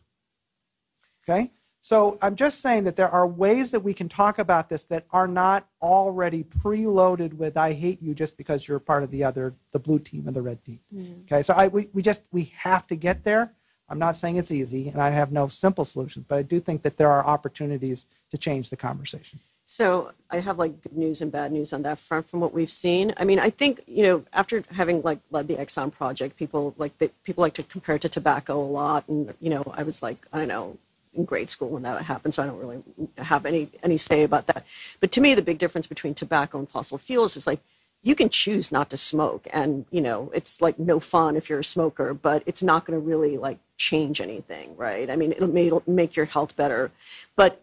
Okay? 1.24 1.52
So 1.82 2.18
I'm 2.22 2.36
just 2.36 2.62
saying 2.62 2.84
that 2.86 2.96
there 2.96 3.10
are 3.10 3.26
ways 3.26 3.72
that 3.72 3.80
we 3.80 3.94
can 3.94 4.10
talk 4.10 4.40
about 4.40 4.68
this 4.68 4.84
that 4.84 5.06
are 5.12 5.28
not 5.28 5.68
already 5.82 6.44
preloaded 6.44 7.34
with 7.34 7.56
"I 7.56 7.72
hate 7.72 8.02
you" 8.02 8.14
just 8.14 8.36
because 8.36 8.68
you're 8.68 8.80
part 8.80 9.04
of 9.04 9.12
the 9.12 9.24
other, 9.24 9.54
the 9.72 9.80
blue 9.80 10.00
team 10.00 10.28
and 10.28 10.36
the 10.36 10.42
red 10.42 10.64
team. 10.66 10.80
Mm. 10.94 11.22
Okay, 11.24 11.44
so 11.44 11.54
I 11.54 11.70
we, 11.70 11.88
we 11.94 12.02
just 12.02 12.24
we 12.32 12.52
have 12.58 12.88
to 12.88 12.96
get 12.96 13.24
there. 13.24 13.54
I'm 13.90 14.00
not 14.00 14.18
saying 14.18 14.38
it's 14.38 14.52
easy, 14.52 14.90
and 14.90 15.02
I 15.02 15.10
have 15.12 15.32
no 15.32 15.48
simple 15.48 15.86
solutions, 15.86 16.26
but 16.28 16.38
I 16.38 16.42
do 16.42 16.60
think 16.60 16.82
that 16.84 16.98
there 16.98 17.12
are 17.12 17.26
opportunities 17.26 18.06
to 18.32 18.38
change 18.38 18.70
the 18.70 18.78
conversation. 18.78 19.40
So 19.66 20.12
I 20.30 20.40
have 20.40 20.58
like 20.58 20.82
good 20.82 20.96
news 20.96 21.22
and 21.22 21.30
bad 21.30 21.52
news 21.52 21.74
on 21.74 21.82
that 21.84 22.00
front 22.00 22.30
from 22.30 22.40
what 22.40 22.54
we've 22.54 22.70
seen. 22.70 23.14
I 23.18 23.26
mean, 23.26 23.38
I 23.38 23.50
think 23.50 23.82
you 23.86 24.04
know 24.04 24.24
after 24.32 24.64
having 24.72 25.02
like 25.02 25.20
led 25.30 25.48
the 25.48 25.56
Exxon 25.56 25.92
project, 25.92 26.38
people 26.38 26.74
like 26.78 26.98
they, 26.98 27.10
people 27.26 27.42
like 27.42 27.56
to 27.56 27.64
compare 27.64 27.96
it 27.96 28.04
to 28.04 28.10
tobacco 28.10 28.62
a 28.62 28.64
lot, 28.64 29.08
and 29.10 29.34
you 29.42 29.50
know 29.50 29.64
I 29.76 29.84
was 29.84 30.02
like 30.02 30.26
I 30.32 30.40
don't 30.40 30.48
know 30.48 30.78
in 31.14 31.26
grade 31.26 31.50
school 31.50 31.70
when 31.70 31.84
that 31.84 32.02
happened, 32.02 32.34
so 32.34 32.44
I 32.44 32.46
don't 32.46 32.60
really 32.60 32.82
have 33.18 33.46
any 33.46 33.70
any 33.84 33.98
say 33.98 34.24
about 34.24 34.48
that. 34.48 34.66
But 35.02 35.12
to 35.14 35.22
me, 35.22 35.36
the 35.36 35.42
big 35.42 35.58
difference 35.58 35.88
between 35.88 36.14
tobacco 36.14 36.60
and 36.60 36.70
fossil 36.70 36.98
fuels 36.98 37.36
is 37.36 37.46
like 37.46 37.60
you 38.04 38.16
can 38.16 38.30
choose 38.30 38.72
not 38.72 38.92
to 38.92 38.98
smoke, 38.98 39.48
and 39.52 39.86
you 39.92 40.02
know 40.02 40.32
it's 40.34 40.62
like 40.62 40.80
no 40.80 41.00
fun 41.00 41.36
if 41.36 41.50
you're 41.50 41.60
a 41.60 41.64
smoker, 41.64 42.14
but 42.14 42.44
it's 42.46 42.64
not 42.64 42.86
going 42.86 43.00
to 43.00 43.06
really 43.06 43.38
like 43.38 43.60
change 43.78 44.22
anything, 44.22 44.76
right? 44.78 45.10
I 45.10 45.16
mean, 45.16 45.32
it'll, 45.32 45.56
it'll 45.56 45.84
make 45.88 46.16
your 46.16 46.26
health 46.26 46.56
better, 46.56 46.92
but 47.36 47.62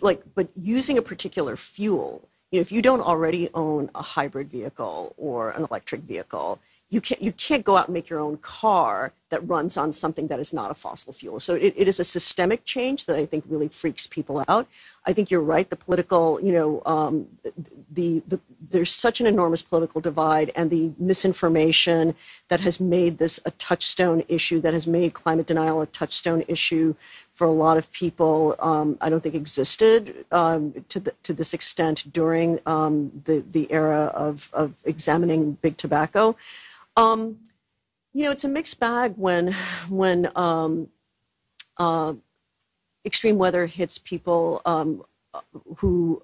like 0.00 0.22
but 0.34 0.48
using 0.56 0.98
a 0.98 1.02
particular 1.02 1.56
fuel, 1.56 2.28
you 2.50 2.58
know, 2.58 2.62
if 2.62 2.72
you 2.72 2.82
don't 2.82 3.00
already 3.00 3.48
own 3.54 3.90
a 3.94 4.02
hybrid 4.02 4.50
vehicle 4.50 5.14
or 5.16 5.50
an 5.50 5.64
electric 5.64 6.02
vehicle, 6.02 6.58
you 6.90 7.00
can't 7.00 7.20
you 7.20 7.32
can't 7.32 7.64
go 7.64 7.76
out 7.76 7.88
and 7.88 7.94
make 7.94 8.08
your 8.08 8.20
own 8.20 8.38
car 8.38 9.12
that 9.28 9.46
runs 9.46 9.76
on 9.76 9.92
something 9.92 10.28
that 10.28 10.40
is 10.40 10.52
not 10.52 10.70
a 10.70 10.74
fossil 10.74 11.12
fuel. 11.12 11.38
So 11.38 11.54
it, 11.54 11.74
it 11.76 11.88
is 11.88 12.00
a 12.00 12.04
systemic 12.04 12.64
change 12.64 13.04
that 13.06 13.16
I 13.16 13.26
think 13.26 13.44
really 13.48 13.68
freaks 13.68 14.06
people 14.06 14.42
out. 14.48 14.66
I 15.08 15.14
think 15.14 15.30
you're 15.30 15.40
right. 15.40 15.68
The 15.68 15.76
political, 15.76 16.38
you 16.38 16.52
know, 16.52 16.82
um, 16.84 17.28
the, 17.90 18.22
the 18.28 18.38
there's 18.70 18.92
such 18.92 19.22
an 19.22 19.26
enormous 19.26 19.62
political 19.62 20.02
divide, 20.02 20.52
and 20.54 20.68
the 20.68 20.92
misinformation 20.98 22.14
that 22.48 22.60
has 22.60 22.78
made 22.78 23.16
this 23.16 23.40
a 23.46 23.50
touchstone 23.52 24.22
issue, 24.28 24.60
that 24.60 24.74
has 24.74 24.86
made 24.86 25.14
climate 25.14 25.46
denial 25.46 25.80
a 25.80 25.86
touchstone 25.86 26.44
issue 26.46 26.94
for 27.32 27.46
a 27.46 27.50
lot 27.50 27.78
of 27.78 27.90
people, 27.90 28.54
um, 28.58 28.98
I 29.00 29.08
don't 29.08 29.22
think 29.22 29.34
existed 29.34 30.26
um, 30.30 30.74
to 30.90 31.00
the, 31.00 31.14
to 31.22 31.32
this 31.32 31.54
extent 31.54 32.04
during 32.12 32.60
um, 32.66 33.22
the 33.24 33.42
the 33.50 33.72
era 33.72 34.12
of 34.26 34.50
of 34.52 34.74
examining 34.84 35.52
big 35.52 35.78
tobacco. 35.78 36.36
Um, 36.98 37.38
you 38.12 38.24
know, 38.24 38.32
it's 38.32 38.44
a 38.44 38.48
mixed 38.48 38.78
bag 38.78 39.14
when 39.16 39.54
when 39.88 40.30
um, 40.36 40.88
uh, 41.78 42.12
extreme 43.08 43.38
weather 43.38 43.66
hits 43.66 43.98
people 43.98 44.62
um, 44.64 45.02
who 45.78 46.22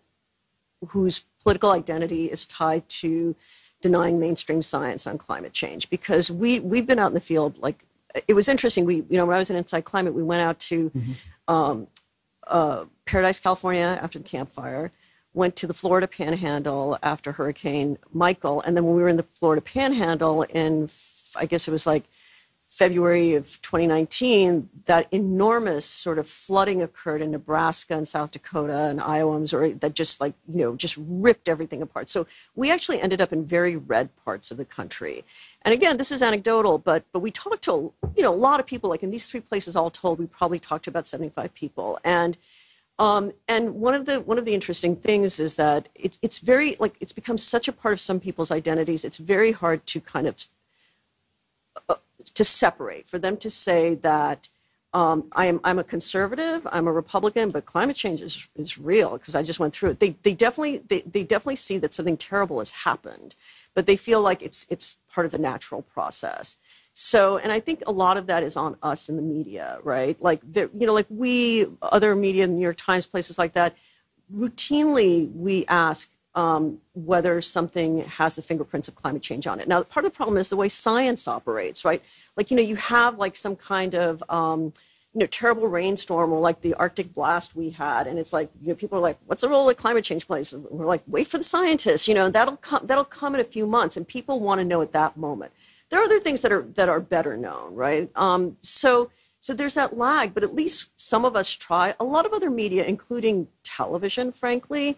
whose 0.89 1.25
political 1.43 1.71
identity 1.71 2.31
is 2.31 2.45
tied 2.45 2.89
to 2.89 3.35
denying 3.81 4.19
mainstream 4.21 4.63
science 4.63 5.07
on 5.07 5.19
climate 5.19 5.53
change. 5.53 5.91
Because 5.91 6.31
we 6.31 6.61
we've 6.61 6.87
been 6.87 6.99
out 6.99 7.09
in 7.09 7.15
the 7.15 7.21
field 7.21 7.59
like 7.59 7.85
it 8.29 8.35
was 8.35 8.49
interesting. 8.49 8.85
We 8.85 8.97
you 8.97 9.17
know 9.19 9.27
when 9.27 9.35
I 9.35 9.39
was 9.39 9.51
in 9.51 9.57
Inside 9.57 9.85
Climate, 9.85 10.15
we 10.15 10.23
went 10.23 10.43
out 10.43 10.61
to 10.71 10.91
mm-hmm. 10.91 11.55
um, 11.55 11.87
uh, 12.47 12.85
Paradise, 13.05 13.41
California 13.41 13.99
after 14.01 14.19
the 14.19 14.25
Camp 14.25 14.53
Fire 14.53 14.93
went 15.33 15.57
to 15.57 15.67
the 15.67 15.75
Florida 15.75 16.07
Panhandle 16.07 16.97
after 17.03 17.33
Hurricane 17.33 17.99
Michael, 18.13 18.61
and 18.61 18.77
then 18.77 18.85
when 18.85 18.95
we 18.95 19.03
were 19.03 19.09
in 19.09 19.17
the 19.17 19.27
Florida 19.41 19.61
Panhandle 19.61 20.43
in, 20.43 20.89
I 21.35 21.47
guess 21.47 21.67
it 21.67 21.73
was 21.73 21.87
like 21.87 22.05
February 22.75 23.37
of 23.37 23.47
2019, 23.63 24.69
that 24.87 25.07
enormous 25.13 25.85
sort 25.85 26.19
of 26.19 26.27
flooding 26.27 26.83
occurred 26.83 27.23
in 27.23 27.31
Nebraska 27.31 27.97
and 27.97 28.07
South 28.07 28.33
Dakota 28.33 28.77
and 28.77 29.01
Iowa, 29.01 29.39
Missouri, 29.39 29.75
that 29.75 29.95
just 29.95 30.21
like, 30.21 30.35
you 30.53 30.65
know, 30.65 30.75
just 30.75 30.97
ripped 30.99 31.49
everything 31.49 31.83
apart. 31.83 32.09
So 32.09 32.27
we 32.57 32.73
actually 32.73 33.01
ended 33.01 33.21
up 33.21 33.33
in 33.33 33.45
very 33.45 33.77
red 33.77 34.09
parts 34.25 34.51
of 34.51 34.57
the 34.57 34.65
country. 34.65 35.25
And 35.63 35.73
again, 35.73 35.99
this 35.99 36.11
is 36.11 36.21
anecdotal, 36.21 36.79
but 36.79 37.05
but 37.13 37.21
we 37.21 37.31
talked 37.31 37.63
to, 37.65 37.93
you 38.17 38.23
know, 38.25 38.35
a 38.35 38.43
lot 38.49 38.59
of 38.59 38.67
people. 38.67 38.91
Like 38.91 39.05
in 39.05 39.13
these 39.13 39.27
three 39.27 39.41
places, 39.41 39.77
all 39.77 39.91
told, 39.91 40.19
we 40.19 40.27
probably 40.27 40.59
talked 40.59 40.85
to 40.87 40.91
about 40.91 41.07
75 41.07 41.55
people. 41.55 42.01
And 42.03 42.37
um, 42.99 43.33
and 43.47 43.77
one 43.77 43.95
of 43.95 44.05
the 44.05 44.21
one 44.21 44.39
of 44.39 44.45
the 44.45 44.55
interesting 44.55 44.97
things 44.97 45.39
is 45.39 45.55
that 45.57 45.89
it's 45.95 46.19
it's 46.23 46.41
very 46.41 46.75
like 46.81 46.97
it's 46.99 47.13
become 47.13 47.39
such 47.39 47.69
a 47.69 47.73
part 47.73 47.93
of 47.93 48.01
some 48.01 48.19
people's 48.19 48.51
identities. 48.51 49.05
It's 49.05 49.19
very 49.19 49.53
hard 49.53 49.87
to 49.87 50.01
kind 50.01 50.27
of 50.27 50.37
uh, 51.89 51.95
to 52.35 52.45
separate 52.45 53.09
for 53.09 53.19
them 53.19 53.37
to 53.39 53.51
say 53.51 53.97
that 53.97 54.49
um, 54.93 55.25
I 55.33 55.47
am 55.47 55.61
I'm 55.65 55.81
a 55.81 55.85
conservative, 55.85 56.67
I'm 56.71 56.87
a 56.87 56.93
Republican, 56.93 57.51
but 57.51 57.67
climate 57.67 57.97
change 57.97 58.23
is, 58.23 58.49
is 58.55 58.79
real 58.79 59.19
because 59.19 59.35
I 59.35 59.43
just 59.43 59.59
went 59.59 59.75
through 59.75 59.91
it. 59.91 60.01
They 60.01 60.17
they 60.23 60.35
definitely 60.35 60.79
they, 60.79 61.01
they 61.01 61.25
definitely 61.25 61.57
see 61.57 61.79
that 61.79 61.95
something 61.95 62.17
terrible 62.17 62.61
has 62.61 62.71
happened, 62.71 63.35
but 63.75 63.87
they 63.87 63.97
feel 63.97 64.21
like 64.21 64.43
it's 64.43 64.67
it's 64.71 64.97
part 65.13 65.27
of 65.27 65.33
the 65.33 65.39
natural 65.39 65.83
process. 65.83 66.57
So, 66.95 67.39
and 67.39 67.51
I 67.51 67.59
think 67.59 67.83
a 67.89 67.91
lot 67.91 68.17
of 68.17 68.29
that 68.29 68.45
is 68.45 68.57
on 68.57 68.77
us 68.81 69.09
in 69.09 69.17
the 69.17 69.23
media, 69.23 69.79
right? 69.83 70.17
Like, 70.23 70.41
you 70.55 70.87
know, 70.87 70.95
like 70.95 71.07
we, 71.11 71.67
other 71.83 72.15
media, 72.15 72.47
New 72.47 72.63
York 72.63 72.77
Times, 72.77 73.05
places 73.05 73.37
like 73.37 73.55
that, 73.55 73.77
routinely 74.33 75.31
we 75.35 75.67
ask 75.67 76.09
um, 76.35 76.79
whether 76.95 77.41
something 77.41 78.01
has 78.07 78.37
the 78.37 78.43
fingerprints 78.43 78.89
of 78.89 78.95
climate 78.95 79.23
change 79.23 79.47
on 79.47 79.61
it. 79.61 79.69
Now, 79.69 79.83
part 79.83 80.05
of 80.05 80.13
the 80.13 80.17
problem 80.17 80.37
is 80.39 80.49
the 80.49 80.57
way 80.57 80.69
science 80.69 81.29
operates, 81.29 81.85
right? 81.85 82.03
Like, 82.37 82.51
you 82.51 82.57
know, 82.57 82.63
you 82.63 82.77
have 82.77 83.19
like 83.19 83.37
some 83.37 83.57
kind 83.57 83.95
of, 83.95 84.23
um, 84.29 84.73
you 85.13 85.21
know, 85.21 85.27
terrible 85.27 85.69
rainstorm 85.69 86.33
or 86.33 86.41
like 86.41 86.61
the 86.61 86.75
Arctic 86.75 87.15
blast 87.15 87.55
we 87.55 87.71
had, 87.71 88.09
and 88.09 88.19
it's 88.19 88.33
like, 88.33 88.51
you 88.61 88.69
know, 88.69 88.75
people 88.75 88.99
are 88.99 89.01
like, 89.01 89.19
what's 89.27 89.43
the 89.43 89.49
role 89.49 89.71
of 89.71 89.77
climate 89.77 90.05
change 90.05 90.27
plays? 90.27 90.53
And 90.53 90.65
we're 90.65 90.87
like, 90.87 91.03
wait 91.07 91.29
for 91.29 91.39
the 91.39 91.45
scientists, 91.45 92.09
you 92.09 92.15
know, 92.15 92.29
that'll 92.31 92.57
come, 92.57 92.87
that'll 92.87 93.05
come 93.05 93.35
in 93.35 93.41
a 93.41 93.45
few 93.45 93.67
months, 93.67 93.97
and 93.97 94.09
people 94.09 94.41
want 94.41 94.61
to 94.61 94.65
know 94.65 94.83
at 94.83 94.93
that 94.93 95.17
moment. 95.17 95.53
There 95.91 96.01
are 96.01 96.05
other 96.05 96.19
things 96.19 96.43
that 96.43 96.51
are 96.51 96.63
that 96.75 96.89
are 96.89 96.99
better 96.99 97.37
known, 97.37 97.75
right? 97.75 98.11
Um, 98.17 98.57
so. 98.63 99.11
So 99.41 99.53
there's 99.53 99.75
that 99.75 99.95
lag, 99.99 100.33
but 100.33 100.43
at 100.43 100.55
least 100.55 100.89
some 100.97 101.27
of 101.27 101.37
us 101.37 101.51
try. 101.51 101.95
A 102.01 102.05
lot 102.05 102.25
of 102.25 102.33
other 102.33 102.49
media, 102.49 102.83
including 102.83 103.47
television, 103.63 104.33
frankly, 104.33 104.97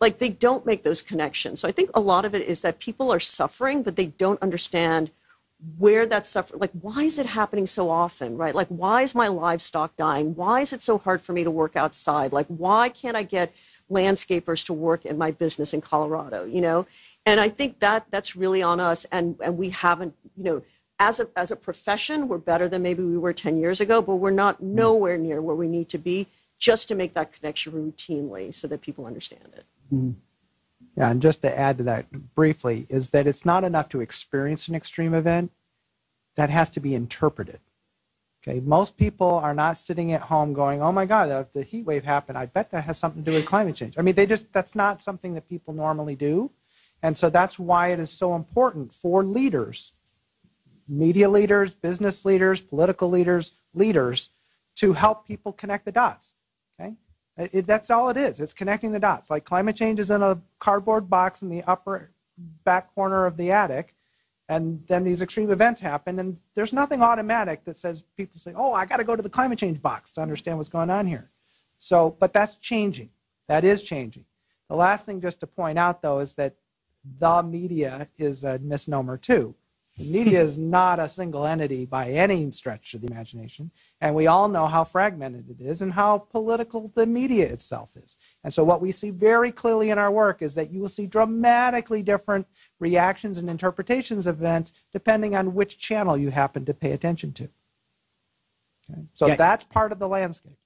like 0.00 0.18
they 0.18 0.28
don't 0.28 0.66
make 0.66 0.82
those 0.82 1.02
connections. 1.02 1.60
So 1.60 1.68
I 1.68 1.72
think 1.72 1.90
a 1.94 2.00
lot 2.00 2.24
of 2.24 2.34
it 2.34 2.42
is 2.42 2.62
that 2.62 2.78
people 2.78 3.12
are 3.12 3.20
suffering, 3.20 3.82
but 3.82 3.96
they 3.96 4.06
don't 4.06 4.42
understand 4.42 5.10
where 5.78 6.04
that 6.04 6.26
suffering, 6.26 6.60
like 6.60 6.72
why 6.72 7.04
is 7.04 7.18
it 7.18 7.24
happening 7.24 7.66
so 7.66 7.88
often, 7.88 8.36
right? 8.36 8.54
Like 8.54 8.68
why 8.68 9.02
is 9.02 9.14
my 9.14 9.28
livestock 9.28 9.96
dying? 9.96 10.34
Why 10.34 10.60
is 10.60 10.74
it 10.74 10.82
so 10.82 10.98
hard 10.98 11.22
for 11.22 11.32
me 11.32 11.44
to 11.44 11.50
work 11.50 11.76
outside? 11.76 12.32
Like 12.32 12.46
why 12.48 12.90
can't 12.90 13.16
I 13.16 13.22
get 13.22 13.54
landscapers 13.90 14.66
to 14.66 14.74
work 14.74 15.06
in 15.06 15.16
my 15.16 15.30
business 15.30 15.72
in 15.72 15.80
Colorado, 15.80 16.44
you 16.44 16.60
know? 16.60 16.86
And 17.24 17.40
I 17.40 17.48
think 17.48 17.80
that 17.80 18.06
that's 18.10 18.36
really 18.36 18.62
on 18.62 18.80
us, 18.80 19.04
and 19.06 19.36
and 19.42 19.58
we 19.58 19.70
haven't, 19.70 20.14
you 20.36 20.44
know, 20.44 20.62
as 20.98 21.20
a 21.20 21.28
as 21.36 21.50
a 21.50 21.56
profession, 21.56 22.28
we're 22.28 22.38
better 22.38 22.68
than 22.68 22.82
maybe 22.82 23.02
we 23.02 23.18
were 23.18 23.32
10 23.32 23.58
years 23.58 23.80
ago, 23.80 24.00
but 24.00 24.16
we're 24.16 24.30
not 24.30 24.56
mm-hmm. 24.56 24.76
nowhere 24.76 25.18
near 25.18 25.42
where 25.42 25.56
we 25.56 25.68
need 25.68 25.88
to 25.90 25.98
be 25.98 26.26
just 26.58 26.88
to 26.88 26.94
make 26.94 27.14
that 27.14 27.32
connection 27.32 27.72
routinely 27.72 28.54
so 28.54 28.68
that 28.68 28.80
people 28.80 29.06
understand 29.06 29.50
it. 29.56 29.64
Mm-hmm. 29.92 30.12
Yeah, 30.96 31.10
and 31.10 31.20
just 31.20 31.42
to 31.42 31.58
add 31.58 31.78
to 31.78 31.84
that 31.84 32.10
briefly, 32.34 32.86
is 32.88 33.10
that 33.10 33.26
it's 33.26 33.44
not 33.44 33.64
enough 33.64 33.90
to 33.90 34.00
experience 34.00 34.68
an 34.68 34.74
extreme 34.74 35.14
event, 35.14 35.52
that 36.36 36.50
has 36.50 36.70
to 36.70 36.80
be 36.80 36.94
interpreted. 36.94 37.60
Okay, 38.42 38.60
most 38.60 38.96
people 38.96 39.32
are 39.32 39.54
not 39.54 39.76
sitting 39.76 40.12
at 40.12 40.20
home 40.20 40.52
going, 40.52 40.80
"Oh 40.80 40.92
my 40.92 41.04
God, 41.04 41.30
if 41.30 41.52
the 41.52 41.64
heat 41.64 41.84
wave 41.84 42.04
happened, 42.04 42.38
I 42.38 42.46
bet 42.46 42.70
that 42.70 42.84
has 42.84 42.98
something 42.98 43.24
to 43.24 43.30
do 43.30 43.36
with 43.36 43.46
climate 43.46 43.74
change." 43.74 43.98
I 43.98 44.02
mean, 44.02 44.14
they 44.14 44.26
just 44.26 44.52
that's 44.52 44.74
not 44.74 45.02
something 45.02 45.34
that 45.34 45.48
people 45.48 45.74
normally 45.74 46.14
do, 46.14 46.50
and 47.02 47.18
so 47.18 47.28
that's 47.28 47.58
why 47.58 47.88
it 47.88 47.98
is 47.98 48.10
so 48.10 48.36
important 48.36 48.94
for 48.94 49.24
leaders, 49.24 49.92
media 50.88 51.28
leaders, 51.28 51.74
business 51.74 52.24
leaders, 52.24 52.60
political 52.60 53.10
leaders, 53.10 53.52
leaders, 53.74 54.30
to 54.76 54.92
help 54.92 55.26
people 55.26 55.52
connect 55.52 55.84
the 55.84 55.92
dots. 55.92 56.34
It, 57.38 57.66
that's 57.66 57.90
all 57.90 58.08
it 58.08 58.16
is. 58.16 58.40
It's 58.40 58.54
connecting 58.54 58.92
the 58.92 59.00
dots. 59.00 59.28
Like 59.28 59.44
climate 59.44 59.76
change 59.76 60.00
is 60.00 60.10
in 60.10 60.22
a 60.22 60.40
cardboard 60.58 61.10
box 61.10 61.42
in 61.42 61.50
the 61.50 61.62
upper 61.64 62.10
back 62.64 62.94
corner 62.94 63.26
of 63.26 63.36
the 63.36 63.52
attic, 63.52 63.94
and 64.48 64.82
then 64.86 65.04
these 65.04 65.22
extreme 65.22 65.50
events 65.50 65.80
happen, 65.80 66.18
and 66.18 66.38
there's 66.54 66.72
nothing 66.72 67.02
automatic 67.02 67.64
that 67.64 67.76
says 67.76 68.02
people 68.16 68.38
say, 68.38 68.54
"Oh, 68.56 68.72
I 68.72 68.86
got 68.86 68.98
to 68.98 69.04
go 69.04 69.16
to 69.16 69.22
the 69.22 69.28
climate 69.28 69.58
change 69.58 69.82
box 69.82 70.12
to 70.12 70.22
understand 70.22 70.56
what's 70.56 70.70
going 70.70 70.90
on 70.90 71.06
here." 71.06 71.30
So, 71.78 72.16
but 72.18 72.32
that's 72.32 72.54
changing. 72.56 73.10
That 73.48 73.64
is 73.64 73.82
changing. 73.82 74.24
The 74.68 74.76
last 74.76 75.04
thing 75.04 75.20
just 75.20 75.40
to 75.40 75.46
point 75.46 75.78
out 75.78 76.00
though 76.00 76.20
is 76.20 76.34
that 76.34 76.54
the 77.18 77.42
media 77.42 78.08
is 78.16 78.44
a 78.44 78.58
misnomer 78.58 79.18
too. 79.18 79.54
The 79.96 80.04
media 80.04 80.42
is 80.42 80.58
not 80.58 80.98
a 80.98 81.08
single 81.08 81.46
entity 81.46 81.86
by 81.86 82.10
any 82.10 82.50
stretch 82.50 82.92
of 82.92 83.00
the 83.00 83.06
imagination, 83.06 83.70
and 84.02 84.14
we 84.14 84.26
all 84.26 84.46
know 84.46 84.66
how 84.66 84.84
fragmented 84.84 85.48
it 85.48 85.64
is 85.64 85.80
and 85.80 85.90
how 85.90 86.18
political 86.18 86.92
the 86.94 87.06
media 87.06 87.50
itself 87.50 87.96
is. 87.96 88.16
And 88.44 88.52
so, 88.52 88.62
what 88.62 88.82
we 88.82 88.92
see 88.92 89.08
very 89.08 89.52
clearly 89.52 89.88
in 89.88 89.98
our 89.98 90.10
work 90.10 90.42
is 90.42 90.54
that 90.56 90.70
you 90.70 90.80
will 90.80 90.90
see 90.90 91.06
dramatically 91.06 92.02
different 92.02 92.46
reactions 92.78 93.38
and 93.38 93.48
interpretations 93.48 94.26
of 94.26 94.36
events 94.36 94.72
depending 94.92 95.34
on 95.34 95.54
which 95.54 95.78
channel 95.78 96.18
you 96.18 96.30
happen 96.30 96.66
to 96.66 96.74
pay 96.74 96.92
attention 96.92 97.32
to. 97.32 97.44
Okay? 98.90 99.00
So, 99.14 99.28
yeah. 99.28 99.36
that's 99.36 99.64
part 99.64 99.92
of 99.92 99.98
the 99.98 100.08
landscape. 100.08 100.58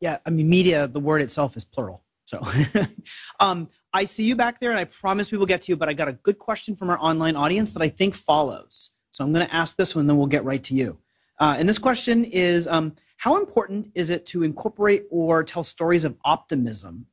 Yeah, 0.00 0.18
I 0.24 0.30
mean, 0.30 0.48
media, 0.48 0.88
the 0.88 1.00
word 1.00 1.20
itself 1.20 1.58
is 1.58 1.64
plural. 1.64 2.03
So 2.42 2.84
um, 3.40 3.68
I 3.92 4.04
see 4.04 4.24
you 4.24 4.36
back 4.36 4.60
there, 4.60 4.70
and 4.70 4.78
I 4.78 4.84
promise 4.84 5.30
we 5.30 5.38
will 5.38 5.46
get 5.46 5.62
to 5.62 5.72
you, 5.72 5.76
but 5.76 5.88
I 5.88 5.92
got 5.92 6.08
a 6.08 6.12
good 6.12 6.38
question 6.38 6.76
from 6.76 6.90
our 6.90 6.98
online 6.98 7.36
audience 7.36 7.72
that 7.72 7.82
I 7.82 7.88
think 7.88 8.14
follows. 8.14 8.90
So 9.10 9.24
I'm 9.24 9.32
going 9.32 9.46
to 9.46 9.54
ask 9.54 9.76
this 9.76 9.94
one, 9.94 10.06
then 10.06 10.16
we'll 10.16 10.26
get 10.26 10.44
right 10.44 10.62
to 10.64 10.74
you. 10.74 10.98
Uh, 11.38 11.56
and 11.58 11.68
this 11.68 11.78
question 11.78 12.24
is 12.24 12.66
um, 12.66 12.94
How 13.16 13.38
important 13.38 13.92
is 13.94 14.10
it 14.10 14.26
to 14.26 14.42
incorporate 14.42 15.04
or 15.10 15.44
tell 15.44 15.64
stories 15.64 16.04
of 16.04 16.16
optimism 16.24 17.06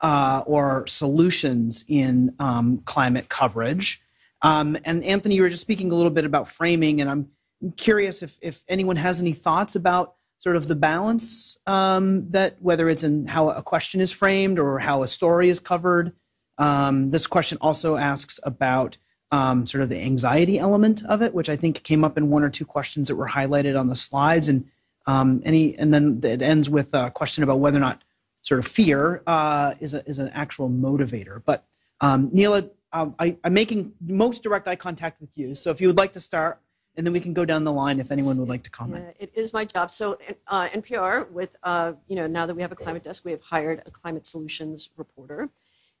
uh, 0.00 0.42
or 0.46 0.86
solutions 0.86 1.84
in 1.88 2.34
um, 2.38 2.82
climate 2.84 3.28
coverage? 3.28 4.00
Um, 4.42 4.76
and 4.84 5.02
Anthony, 5.04 5.34
you 5.34 5.42
were 5.42 5.48
just 5.48 5.62
speaking 5.62 5.90
a 5.90 5.94
little 5.94 6.10
bit 6.10 6.24
about 6.24 6.48
framing, 6.48 7.00
and 7.00 7.10
I'm 7.10 7.28
curious 7.76 8.22
if, 8.22 8.36
if 8.40 8.62
anyone 8.68 8.96
has 8.96 9.20
any 9.20 9.32
thoughts 9.32 9.76
about 9.76 10.14
sort 10.38 10.56
of 10.56 10.68
the 10.68 10.74
balance 10.74 11.58
um, 11.66 12.30
that 12.30 12.56
whether 12.60 12.88
it's 12.88 13.02
in 13.02 13.26
how 13.26 13.50
a 13.50 13.62
question 13.62 14.00
is 14.00 14.12
framed 14.12 14.58
or 14.58 14.78
how 14.78 15.02
a 15.02 15.08
story 15.08 15.48
is 15.48 15.60
covered. 15.60 16.12
Um, 16.58 17.10
this 17.10 17.26
question 17.26 17.58
also 17.60 17.96
asks 17.96 18.40
about 18.42 18.98
um, 19.30 19.66
sort 19.66 19.82
of 19.82 19.88
the 19.88 20.00
anxiety 20.00 20.58
element 20.58 21.04
of 21.04 21.22
it, 21.22 21.34
which 21.34 21.48
I 21.48 21.56
think 21.56 21.82
came 21.82 22.04
up 22.04 22.16
in 22.16 22.30
one 22.30 22.44
or 22.44 22.50
two 22.50 22.64
questions 22.64 23.08
that 23.08 23.16
were 23.16 23.28
highlighted 23.28 23.78
on 23.78 23.88
the 23.88 23.96
slides, 23.96 24.48
and 24.48 24.68
um, 25.06 25.42
any 25.44 25.76
and 25.76 25.92
then 25.92 26.20
it 26.22 26.42
ends 26.42 26.70
with 26.70 26.94
a 26.94 27.10
question 27.10 27.42
about 27.42 27.58
whether 27.58 27.78
or 27.78 27.80
not 27.80 28.02
sort 28.42 28.60
of 28.60 28.66
fear 28.66 29.22
uh, 29.26 29.74
is 29.80 29.94
a, 29.94 30.08
is 30.08 30.18
an 30.18 30.28
actual 30.28 30.70
motivator. 30.70 31.42
But 31.44 31.64
um, 32.00 32.30
Neela, 32.32 32.70
um, 32.92 33.16
I, 33.18 33.36
I'm 33.42 33.54
making 33.54 33.94
most 34.00 34.42
direct 34.42 34.68
eye 34.68 34.76
contact 34.76 35.20
with 35.20 35.36
you, 35.36 35.54
so 35.54 35.70
if 35.70 35.80
you 35.80 35.88
would 35.88 35.96
like 35.96 36.12
to 36.12 36.20
start, 36.20 36.60
and 36.96 37.06
then 37.06 37.12
we 37.12 37.20
can 37.20 37.34
go 37.34 37.44
down 37.44 37.64
the 37.64 37.72
line 37.72 38.00
if 38.00 38.10
anyone 38.10 38.38
would 38.38 38.48
like 38.48 38.62
to 38.62 38.70
comment. 38.70 39.04
Yeah, 39.06 39.26
it 39.26 39.32
is 39.34 39.52
my 39.52 39.64
job. 39.64 39.92
So 39.92 40.18
uh, 40.48 40.68
NPR, 40.68 41.30
with 41.30 41.50
uh, 41.62 41.92
you 42.08 42.16
know, 42.16 42.26
now 42.26 42.46
that 42.46 42.54
we 42.54 42.62
have 42.62 42.72
a 42.72 42.76
climate 42.76 43.04
desk, 43.04 43.24
we 43.24 43.32
have 43.32 43.42
hired 43.42 43.82
a 43.86 43.90
climate 43.90 44.26
solutions 44.26 44.88
reporter, 44.96 45.48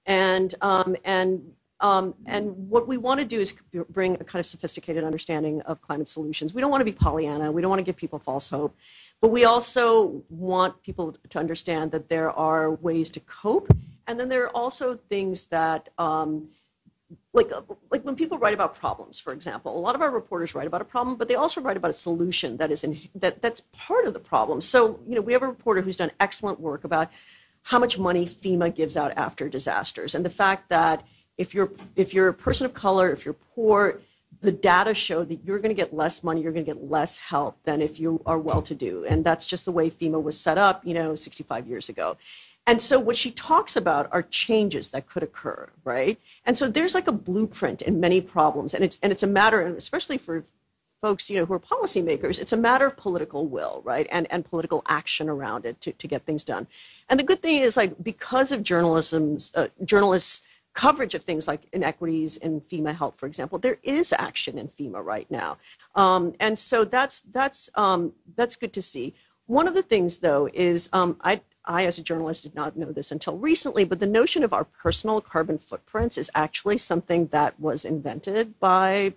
and 0.06 0.54
um, 0.60 0.96
and 1.04 1.52
um, 1.80 2.14
and 2.24 2.70
what 2.70 2.88
we 2.88 2.96
want 2.96 3.20
to 3.20 3.26
do 3.26 3.40
is 3.40 3.54
bring 3.90 4.14
a 4.14 4.24
kind 4.24 4.40
of 4.40 4.46
sophisticated 4.46 5.04
understanding 5.04 5.60
of 5.62 5.82
climate 5.82 6.08
solutions. 6.08 6.54
We 6.54 6.62
don't 6.62 6.70
want 6.70 6.80
to 6.80 6.86
be 6.86 6.92
Pollyanna. 6.92 7.52
We 7.52 7.60
don't 7.60 7.68
want 7.68 7.80
to 7.80 7.84
give 7.84 7.96
people 7.96 8.18
false 8.18 8.48
hope, 8.48 8.74
but 9.20 9.28
we 9.28 9.44
also 9.44 10.22
want 10.30 10.82
people 10.82 11.14
to 11.28 11.38
understand 11.38 11.90
that 11.90 12.08
there 12.08 12.30
are 12.30 12.70
ways 12.70 13.10
to 13.10 13.20
cope, 13.20 13.70
and 14.06 14.18
then 14.18 14.30
there 14.30 14.44
are 14.44 14.56
also 14.56 14.94
things 15.10 15.44
that 15.46 15.90
um, 15.98 16.48
like 17.36 17.52
uh, 17.52 17.60
like 17.90 18.02
when 18.02 18.16
people 18.16 18.38
write 18.38 18.54
about 18.54 18.76
problems, 18.76 19.20
for 19.20 19.32
example, 19.32 19.78
a 19.78 19.78
lot 19.78 19.94
of 19.94 20.00
our 20.00 20.10
reporters 20.10 20.54
write 20.54 20.66
about 20.66 20.80
a 20.80 20.84
problem, 20.84 21.16
but 21.16 21.28
they 21.28 21.34
also 21.34 21.60
write 21.60 21.76
about 21.76 21.90
a 21.90 22.00
solution 22.08 22.56
that 22.56 22.72
is 22.72 22.82
in 22.82 22.98
that 23.16 23.42
that's 23.42 23.60
part 23.72 24.06
of 24.06 24.14
the 24.14 24.20
problem. 24.20 24.60
So 24.60 24.98
you 25.06 25.14
know 25.14 25.20
we 25.20 25.34
have 25.34 25.42
a 25.42 25.46
reporter 25.46 25.82
who's 25.82 25.96
done 25.96 26.10
excellent 26.18 26.58
work 26.58 26.84
about 26.84 27.10
how 27.62 27.78
much 27.78 27.98
money 27.98 28.26
FEMA 28.26 28.74
gives 28.74 28.96
out 28.96 29.12
after 29.16 29.48
disasters, 29.48 30.14
and 30.14 30.24
the 30.24 30.30
fact 30.30 30.70
that 30.70 31.06
if 31.36 31.54
you're 31.54 31.70
if 31.94 32.14
you're 32.14 32.28
a 32.28 32.34
person 32.34 32.64
of 32.64 32.74
color, 32.74 33.12
if 33.12 33.26
you're 33.26 33.36
poor, 33.54 34.00
the 34.40 34.52
data 34.52 34.94
show 34.94 35.22
that 35.22 35.44
you're 35.44 35.58
going 35.58 35.74
to 35.74 35.80
get 35.82 35.94
less 35.94 36.24
money, 36.24 36.42
you're 36.42 36.52
going 36.52 36.64
to 36.64 36.72
get 36.72 36.90
less 36.90 37.18
help 37.18 37.62
than 37.64 37.82
if 37.82 38.00
you 38.00 38.22
are 38.24 38.38
well-to-do, 38.38 39.04
and 39.04 39.24
that's 39.24 39.46
just 39.46 39.66
the 39.66 39.72
way 39.72 39.90
FEMA 39.90 40.22
was 40.22 40.40
set 40.40 40.56
up, 40.58 40.86
you 40.86 40.94
know, 40.94 41.14
65 41.14 41.66
years 41.66 41.88
ago. 41.88 42.16
And 42.66 42.80
so 42.82 42.98
what 42.98 43.16
she 43.16 43.30
talks 43.30 43.76
about 43.76 44.08
are 44.12 44.22
changes 44.22 44.90
that 44.90 45.08
could 45.08 45.22
occur, 45.22 45.68
right? 45.84 46.18
And 46.44 46.58
so 46.58 46.68
there's 46.68 46.94
like 46.94 47.06
a 47.06 47.12
blueprint 47.12 47.82
in 47.82 48.00
many 48.00 48.20
problems, 48.20 48.74
and 48.74 48.82
it's 48.82 48.98
and 49.02 49.12
it's 49.12 49.22
a 49.22 49.28
matter, 49.28 49.62
especially 49.62 50.18
for 50.18 50.44
folks, 51.00 51.30
you 51.30 51.38
know, 51.38 51.44
who 51.44 51.54
are 51.54 51.60
policymakers, 51.60 52.40
it's 52.40 52.52
a 52.52 52.56
matter 52.56 52.86
of 52.86 52.96
political 52.96 53.46
will, 53.46 53.82
right? 53.84 54.08
And 54.10 54.26
and 54.30 54.44
political 54.44 54.82
action 54.88 55.28
around 55.28 55.64
it 55.64 55.80
to, 55.82 55.92
to 55.92 56.08
get 56.08 56.24
things 56.24 56.42
done. 56.42 56.66
And 57.08 57.20
the 57.20 57.24
good 57.24 57.40
thing 57.40 57.62
is 57.62 57.76
like 57.76 58.02
because 58.02 58.50
of 58.50 58.62
journalism's 58.62 59.52
uh, 59.54 59.68
journalists 59.84 60.42
coverage 60.74 61.14
of 61.14 61.22
things 61.22 61.48
like 61.48 61.62
inequities 61.72 62.36
in 62.36 62.60
FEMA 62.60 62.94
help, 62.94 63.18
for 63.18 63.26
example, 63.26 63.58
there 63.58 63.78
is 63.82 64.12
action 64.12 64.58
in 64.58 64.68
FEMA 64.68 65.02
right 65.02 65.30
now, 65.30 65.58
um, 65.94 66.34
and 66.40 66.58
so 66.58 66.84
that's 66.84 67.22
that's 67.32 67.70
um, 67.76 68.12
that's 68.34 68.56
good 68.56 68.72
to 68.72 68.82
see. 68.82 69.14
One 69.46 69.68
of 69.68 69.74
the 69.74 69.82
things, 69.82 70.18
though, 70.18 70.48
is 70.52 70.88
um, 70.92 71.18
I, 71.20 71.40
I, 71.66 71.86
as 71.86 71.98
a 71.98 72.02
journalist, 72.02 72.44
did 72.44 72.54
not 72.54 72.76
know 72.76 72.92
this 72.92 73.12
until 73.12 73.36
recently, 73.36 73.84
but 73.84 74.00
the 74.00 74.06
notion 74.06 74.44
of 74.44 74.52
our 74.52 74.64
personal 74.64 75.20
carbon 75.20 75.58
footprints 75.58 76.18
is 76.18 76.30
actually 76.34 76.78
something 76.78 77.26
that 77.28 77.58
was 77.58 77.84
invented 77.84 78.58
by 78.60 79.14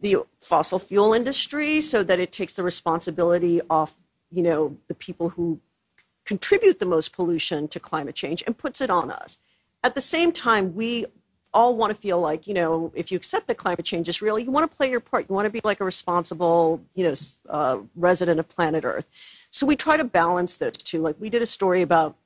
the 0.00 0.18
fossil 0.40 0.78
fuel 0.78 1.12
industry 1.12 1.80
so 1.80 2.02
that 2.02 2.20
it 2.20 2.32
takes 2.32 2.54
the 2.54 2.62
responsibility 2.62 3.60
off, 3.68 3.94
you 4.30 4.42
know, 4.42 4.76
the 4.88 4.94
people 4.94 5.28
who 5.28 5.60
contribute 6.24 6.78
the 6.78 6.86
most 6.86 7.12
pollution 7.12 7.68
to 7.68 7.80
climate 7.80 8.14
change 8.14 8.42
and 8.46 8.56
puts 8.56 8.80
it 8.80 8.90
on 8.90 9.10
us. 9.10 9.38
At 9.82 9.94
the 9.94 10.00
same 10.00 10.32
time, 10.32 10.74
we 10.74 11.06
all 11.52 11.76
want 11.76 11.94
to 11.94 12.00
feel 12.00 12.20
like, 12.20 12.46
you 12.46 12.54
know, 12.54 12.92
if 12.94 13.10
you 13.10 13.16
accept 13.16 13.46
that 13.48 13.56
climate 13.56 13.84
change 13.84 14.08
is 14.08 14.22
real, 14.22 14.38
you 14.38 14.50
want 14.50 14.70
to 14.70 14.76
play 14.76 14.90
your 14.90 15.00
part. 15.00 15.26
You 15.28 15.34
want 15.34 15.46
to 15.46 15.50
be 15.50 15.60
like 15.62 15.80
a 15.80 15.84
responsible, 15.84 16.82
you 16.94 17.04
know, 17.04 17.14
uh, 17.48 17.78
resident 17.94 18.40
of 18.40 18.48
planet 18.48 18.84
Earth. 18.84 19.06
So 19.52 19.66
we 19.66 19.76
try 19.76 19.98
to 19.98 20.04
balance 20.04 20.56
those 20.56 20.78
two. 20.78 21.02
Like 21.02 21.16
we 21.20 21.30
did 21.30 21.42
a 21.42 21.46
story 21.46 21.82
about 21.82 22.16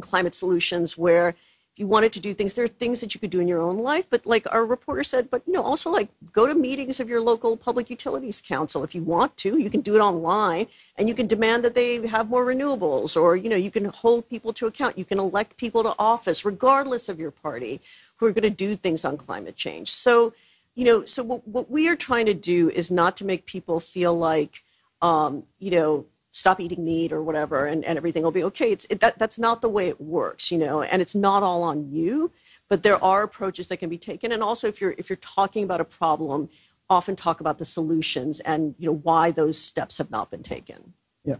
climate 0.00 0.34
solutions 0.34 0.96
where 0.96 1.30
if 1.30 1.78
you 1.78 1.88
wanted 1.88 2.12
to 2.12 2.20
do 2.20 2.34
things, 2.34 2.54
there 2.54 2.66
are 2.66 2.68
things 2.68 3.00
that 3.00 3.14
you 3.14 3.20
could 3.20 3.30
do 3.30 3.40
in 3.40 3.48
your 3.48 3.62
own 3.62 3.78
life. 3.78 4.06
But 4.08 4.26
like 4.26 4.46
our 4.48 4.64
reporter 4.64 5.02
said, 5.02 5.28
but 5.28 5.42
you 5.46 5.54
know, 5.54 5.62
also 5.62 5.90
like 5.90 6.08
go 6.32 6.46
to 6.46 6.54
meetings 6.54 7.00
of 7.00 7.08
your 7.08 7.20
local 7.20 7.56
public 7.56 7.90
utilities 7.90 8.42
council 8.46 8.84
if 8.84 8.94
you 8.94 9.02
want 9.02 9.36
to. 9.38 9.58
You 9.58 9.70
can 9.70 9.80
do 9.80 9.96
it 9.96 10.00
online, 10.00 10.68
and 10.96 11.08
you 11.08 11.14
can 11.14 11.26
demand 11.26 11.64
that 11.64 11.74
they 11.74 12.06
have 12.06 12.28
more 12.28 12.44
renewables, 12.44 13.20
or 13.20 13.34
you 13.34 13.48
know, 13.48 13.56
you 13.56 13.70
can 13.70 13.86
hold 13.86 14.28
people 14.28 14.52
to 14.54 14.66
account. 14.66 14.98
You 14.98 15.04
can 15.04 15.18
elect 15.18 15.56
people 15.56 15.82
to 15.82 15.94
office, 15.98 16.44
regardless 16.44 17.08
of 17.08 17.18
your 17.18 17.32
party, 17.32 17.80
who 18.16 18.26
are 18.26 18.32
going 18.32 18.42
to 18.42 18.50
do 18.50 18.76
things 18.76 19.04
on 19.04 19.16
climate 19.16 19.56
change. 19.56 19.90
So, 19.90 20.34
you 20.74 20.84
know, 20.84 21.06
so 21.06 21.22
what, 21.22 21.48
what 21.48 21.70
we 21.70 21.88
are 21.88 21.96
trying 21.96 22.26
to 22.26 22.34
do 22.34 22.70
is 22.70 22.90
not 22.90 23.16
to 23.16 23.24
make 23.24 23.46
people 23.46 23.80
feel 23.80 24.14
like, 24.14 24.62
um, 25.00 25.42
you 25.58 25.70
know, 25.70 26.06
stop 26.32 26.60
eating 26.60 26.84
meat 26.84 27.12
or 27.12 27.22
whatever 27.22 27.66
and, 27.66 27.84
and 27.84 27.96
everything 27.96 28.22
will 28.22 28.32
be 28.32 28.44
okay. 28.44 28.72
It's 28.72 28.86
it, 28.90 29.00
that 29.00 29.18
that's 29.18 29.38
not 29.38 29.60
the 29.60 29.68
way 29.68 29.88
it 29.88 30.00
works, 30.00 30.50
you 30.50 30.58
know, 30.58 30.82
and 30.82 31.00
it's 31.00 31.14
not 31.14 31.42
all 31.42 31.62
on 31.62 31.92
you, 31.92 32.32
but 32.68 32.82
there 32.82 33.02
are 33.02 33.22
approaches 33.22 33.68
that 33.68 33.76
can 33.76 33.90
be 33.90 33.98
taken. 33.98 34.32
And 34.32 34.42
also 34.42 34.66
if 34.66 34.80
you're 34.80 34.94
if 34.96 35.10
you're 35.10 35.16
talking 35.16 35.62
about 35.62 35.80
a 35.80 35.84
problem, 35.84 36.48
often 36.88 37.16
talk 37.16 37.40
about 37.40 37.58
the 37.58 37.64
solutions 37.64 38.40
and 38.40 38.74
you 38.78 38.86
know 38.86 38.96
why 38.96 39.30
those 39.30 39.58
steps 39.58 39.98
have 39.98 40.10
not 40.10 40.30
been 40.30 40.42
taken. 40.42 40.94
Yeah. 41.24 41.36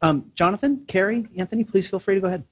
Um, 0.00 0.30
Jonathan, 0.34 0.84
Cary, 0.86 1.28
Anthony, 1.36 1.64
please 1.64 1.90
feel 1.90 2.00
free 2.00 2.14
to 2.14 2.20
go 2.20 2.28
ahead. 2.28 2.44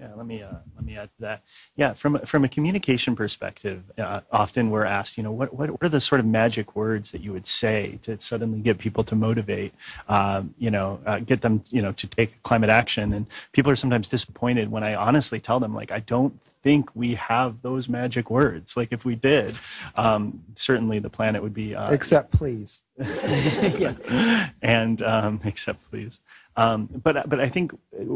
Yeah, 0.00 0.14
let 0.14 0.26
me 0.26 0.42
uh, 0.42 0.52
let 0.76 0.84
me 0.84 0.96
add 0.96 1.10
to 1.16 1.20
that. 1.22 1.42
Yeah, 1.74 1.92
from 1.92 2.20
from 2.20 2.44
a 2.44 2.48
communication 2.48 3.16
perspective, 3.16 3.82
uh, 3.98 4.20
often 4.30 4.70
we're 4.70 4.84
asked, 4.84 5.16
you 5.16 5.24
know, 5.24 5.32
what, 5.32 5.52
what 5.52 5.70
what 5.70 5.82
are 5.82 5.88
the 5.88 6.00
sort 6.00 6.20
of 6.20 6.26
magic 6.26 6.76
words 6.76 7.10
that 7.10 7.20
you 7.20 7.32
would 7.32 7.48
say 7.48 7.98
to 8.02 8.20
suddenly 8.20 8.60
get 8.60 8.78
people 8.78 9.02
to 9.04 9.16
motivate, 9.16 9.74
um, 10.08 10.54
you 10.56 10.70
know, 10.70 11.00
uh, 11.04 11.18
get 11.18 11.40
them, 11.40 11.64
you 11.70 11.82
know, 11.82 11.90
to 11.92 12.06
take 12.06 12.40
climate 12.44 12.70
action. 12.70 13.12
And 13.12 13.26
people 13.52 13.72
are 13.72 13.76
sometimes 13.76 14.06
disappointed 14.06 14.70
when 14.70 14.84
I 14.84 14.94
honestly 14.94 15.40
tell 15.40 15.58
them, 15.58 15.74
like, 15.74 15.90
I 15.90 15.98
don't 15.98 16.38
think 16.62 16.90
we 16.94 17.14
have 17.16 17.62
those 17.62 17.88
magic 17.88 18.30
words. 18.30 18.76
Like, 18.76 18.92
if 18.92 19.04
we 19.04 19.14
did, 19.14 19.56
um, 19.94 20.42
certainly 20.54 20.98
the 20.98 21.10
planet 21.10 21.42
would 21.42 21.54
be. 21.54 21.74
Uh, 21.74 21.90
except 21.90 22.32
please. 22.32 22.82
yeah. 22.98 24.50
And 24.62 25.00
um, 25.02 25.40
except 25.44 25.90
please. 25.90 26.20
Um, 26.58 26.88
but 26.90 27.28
but 27.28 27.38
I 27.38 27.48
think 27.48 27.72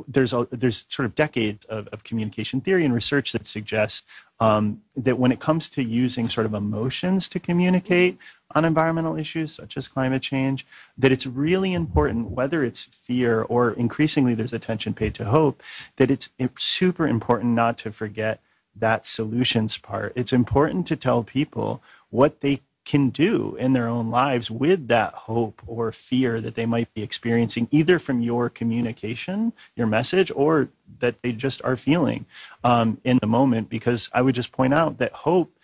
there's 0.08 0.32
a, 0.32 0.48
there's 0.50 0.84
sort 0.88 1.06
of 1.06 1.14
decades 1.14 1.64
of, 1.66 1.86
of 1.92 2.02
communication 2.02 2.60
theory 2.60 2.84
and 2.84 2.92
research 2.92 3.32
that 3.32 3.46
suggests 3.46 4.04
um, 4.40 4.82
that 4.96 5.16
when 5.16 5.30
it 5.30 5.38
comes 5.38 5.68
to 5.70 5.82
using 5.84 6.28
sort 6.28 6.46
of 6.46 6.54
emotions 6.54 7.28
to 7.28 7.38
communicate 7.38 8.18
on 8.54 8.64
environmental 8.64 9.16
issues 9.16 9.52
such 9.52 9.76
as 9.76 9.88
climate 9.88 10.22
change, 10.22 10.66
that 10.98 11.12
it's 11.12 11.26
really 11.26 11.74
important, 11.74 12.30
whether 12.30 12.64
it's 12.64 12.84
fear 12.84 13.42
or 13.42 13.72
increasingly 13.72 14.34
there's 14.34 14.52
attention 14.52 14.94
paid 14.94 15.14
to 15.14 15.24
hope, 15.24 15.62
that 15.96 16.10
it's, 16.10 16.30
super 16.58 17.06
important 17.06 17.54
not 17.54 17.78
to 17.78 17.92
forget 17.92 18.40
that 18.76 19.06
solutions 19.06 19.78
part. 19.78 20.12
It's 20.16 20.32
important 20.32 20.88
to 20.88 20.96
tell 20.96 21.22
people 21.22 21.82
what 22.10 22.40
they 22.40 22.60
can 22.84 23.10
do 23.10 23.54
in 23.56 23.72
their 23.72 23.86
own 23.86 24.10
lives 24.10 24.50
with 24.50 24.88
that 24.88 25.14
hope 25.14 25.62
or 25.66 25.92
fear 25.92 26.40
that 26.40 26.54
they 26.54 26.66
might 26.66 26.92
be 26.94 27.02
experiencing, 27.02 27.68
either 27.70 27.98
from 27.98 28.20
your 28.20 28.50
communication, 28.50 29.52
your 29.76 29.86
message, 29.86 30.32
or 30.34 30.68
that 30.98 31.22
they 31.22 31.32
just 31.32 31.62
are 31.64 31.76
feeling 31.76 32.26
um, 32.64 32.98
in 33.04 33.18
the 33.18 33.26
moment. 33.26 33.68
Because 33.68 34.10
I 34.12 34.20
would 34.20 34.34
just 34.34 34.52
point 34.52 34.74
out 34.74 34.98
that 34.98 35.12
hope 35.12 35.56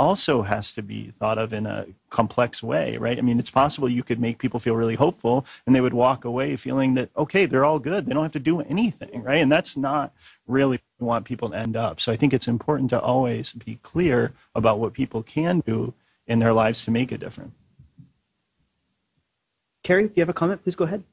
also 0.00 0.40
has 0.40 0.72
to 0.72 0.82
be 0.82 1.10
thought 1.18 1.36
of 1.36 1.52
in 1.52 1.66
a 1.66 1.84
complex 2.08 2.62
way, 2.62 2.96
right? 2.96 3.18
I 3.18 3.20
mean, 3.20 3.38
it's 3.38 3.50
possible 3.50 3.86
you 3.86 4.02
could 4.02 4.18
make 4.18 4.38
people 4.38 4.58
feel 4.58 4.74
really 4.74 4.94
hopeful 4.94 5.44
and 5.66 5.76
they 5.76 5.82
would 5.82 5.92
walk 5.92 6.24
away 6.24 6.56
feeling 6.56 6.94
that, 6.94 7.10
okay, 7.18 7.44
they're 7.44 7.66
all 7.66 7.78
good. 7.78 8.06
They 8.06 8.14
don't 8.14 8.22
have 8.22 8.32
to 8.32 8.40
do 8.40 8.62
anything, 8.62 9.22
right? 9.22 9.42
And 9.42 9.52
that's 9.52 9.76
not 9.76 10.14
really 10.46 10.80
want 11.00 11.26
people 11.26 11.50
to 11.50 11.56
end 11.56 11.76
up. 11.76 12.00
So 12.00 12.12
I 12.12 12.16
think 12.16 12.32
it's 12.32 12.48
important 12.48 12.88
to 12.90 13.00
always 13.00 13.52
be 13.52 13.78
clear 13.82 14.32
about 14.54 14.78
what 14.78 14.94
people 14.94 15.22
can 15.22 15.60
do 15.60 15.92
in 16.26 16.38
their 16.38 16.54
lives 16.54 16.82
to 16.86 16.90
make 16.90 17.12
a 17.12 17.18
difference. 17.18 17.52
Cary, 19.82 20.06
if 20.06 20.12
you 20.16 20.22
have 20.22 20.30
a 20.30 20.34
comment, 20.34 20.62
please 20.62 20.76
go 20.76 20.84
ahead. 20.84 21.04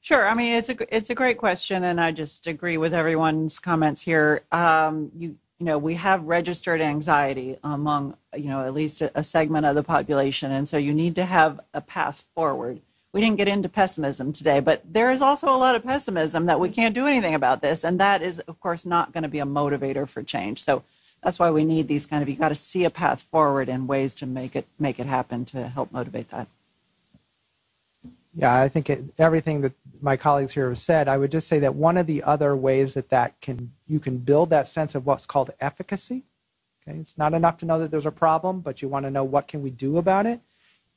Sure. 0.00 0.26
I 0.26 0.32
mean, 0.32 0.54
it's 0.54 0.68
a 0.70 0.96
it's 0.96 1.10
a 1.10 1.14
great 1.14 1.36
question, 1.36 1.82
and 1.84 2.00
I 2.00 2.12
just 2.12 2.46
agree 2.46 2.78
with 2.78 2.94
everyone's 2.94 3.58
comments 3.58 4.00
here. 4.00 4.44
Um, 4.52 5.10
you 5.16 5.36
you 5.58 5.66
know, 5.66 5.78
we 5.78 5.94
have 5.94 6.24
registered 6.24 6.80
anxiety 6.80 7.58
among 7.64 8.16
you 8.36 8.48
know 8.48 8.64
at 8.64 8.74
least 8.74 9.00
a, 9.00 9.18
a 9.18 9.24
segment 9.24 9.66
of 9.66 9.74
the 9.74 9.82
population, 9.82 10.52
and 10.52 10.68
so 10.68 10.76
you 10.76 10.92
need 10.92 11.14
to 11.14 11.24
have 11.24 11.60
a 11.72 11.80
path 11.80 12.26
forward. 12.34 12.80
We 13.12 13.22
didn't 13.22 13.38
get 13.38 13.48
into 13.48 13.70
pessimism 13.70 14.32
today, 14.34 14.60
but 14.60 14.82
there 14.92 15.10
is 15.12 15.22
also 15.22 15.48
a 15.48 15.56
lot 15.56 15.74
of 15.74 15.84
pessimism 15.84 16.46
that 16.46 16.60
we 16.60 16.68
can't 16.68 16.94
do 16.94 17.06
anything 17.06 17.34
about 17.34 17.62
this, 17.62 17.84
and 17.84 18.00
that 18.00 18.20
is, 18.20 18.40
of 18.40 18.60
course, 18.60 18.84
not 18.84 19.12
going 19.12 19.22
to 19.22 19.30
be 19.30 19.38
a 19.38 19.46
motivator 19.46 20.06
for 20.06 20.22
change. 20.22 20.62
So 20.62 20.82
that's 21.22 21.38
why 21.38 21.50
we 21.50 21.64
need 21.64 21.88
these 21.88 22.04
kind 22.04 22.22
of 22.22 22.28
you 22.28 22.36
got 22.36 22.50
to 22.50 22.54
see 22.54 22.84
a 22.84 22.90
path 22.90 23.22
forward 23.22 23.70
and 23.70 23.88
ways 23.88 24.16
to 24.16 24.26
make 24.26 24.56
it 24.56 24.66
make 24.78 25.00
it 25.00 25.06
happen 25.06 25.46
to 25.46 25.66
help 25.68 25.90
motivate 25.92 26.30
that. 26.30 26.48
Yeah, 28.38 28.54
I 28.54 28.68
think 28.68 28.90
it, 28.90 29.02
everything 29.18 29.62
that 29.62 29.72
my 30.02 30.18
colleagues 30.18 30.52
here 30.52 30.68
have 30.68 30.78
said. 30.78 31.08
I 31.08 31.16
would 31.16 31.30
just 31.30 31.48
say 31.48 31.60
that 31.60 31.74
one 31.74 31.96
of 31.96 32.06
the 32.06 32.22
other 32.22 32.54
ways 32.54 32.92
that 32.94 33.08
that 33.08 33.40
can 33.40 33.72
you 33.88 33.98
can 33.98 34.18
build 34.18 34.50
that 34.50 34.68
sense 34.68 34.94
of 34.94 35.06
what's 35.06 35.24
called 35.24 35.50
efficacy. 35.58 36.22
Okay, 36.86 36.98
it's 36.98 37.16
not 37.16 37.32
enough 37.32 37.56
to 37.58 37.66
know 37.66 37.78
that 37.78 37.90
there's 37.90 38.04
a 38.04 38.12
problem, 38.12 38.60
but 38.60 38.82
you 38.82 38.88
want 38.88 39.06
to 39.06 39.10
know 39.10 39.24
what 39.24 39.48
can 39.48 39.62
we 39.62 39.70
do 39.70 39.96
about 39.96 40.26
it. 40.26 40.40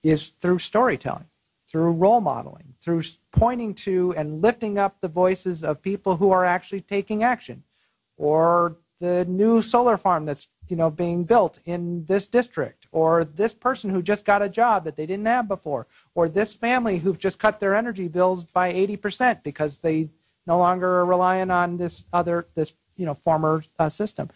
Is 0.04 0.30
through 0.42 0.60
storytelling, 0.60 1.28
through 1.68 1.92
role 1.92 2.20
modeling, 2.20 2.74
through 2.82 3.04
pointing 3.32 3.74
to 3.76 4.14
and 4.18 4.42
lifting 4.42 4.78
up 4.78 4.98
the 5.00 5.08
voices 5.08 5.64
of 5.64 5.82
people 5.82 6.18
who 6.18 6.32
are 6.32 6.44
actually 6.44 6.82
taking 6.82 7.24
action, 7.24 7.64
or 8.18 8.76
the 9.00 9.24
new 9.26 9.62
solar 9.62 9.96
farm 9.96 10.26
that's 10.26 10.50
you 10.68 10.76
know 10.76 10.90
being 10.90 11.24
built 11.24 11.60
in 11.66 12.04
this 12.04 12.28
district 12.28 12.79
or 12.92 13.24
this 13.24 13.54
person 13.54 13.90
who 13.90 14.02
just 14.02 14.26
got 14.26 14.42
a 14.42 14.50
job 14.50 14.84
that 14.84 14.96
they 14.96 15.06
didn't 15.06 15.26
have 15.26 15.48
before 15.48 15.88
or 16.16 16.28
this 16.28 16.54
family 16.54 16.98
who've 16.98 17.20
just 17.20 17.40
cut 17.40 17.60
their 17.60 17.76
energy 17.76 18.08
bills 18.08 18.44
by 18.46 18.72
80% 18.74 19.44
because 19.44 19.78
they 19.78 20.10
no 20.48 20.58
longer 20.58 21.00
are 21.00 21.06
relying 21.06 21.52
on 21.52 21.78
this 21.78 22.06
other 22.14 22.48
this 22.56 22.74
you 22.96 23.06
know 23.06 23.14
former 23.14 23.64
uh, 23.78 23.90
system. 23.90 24.30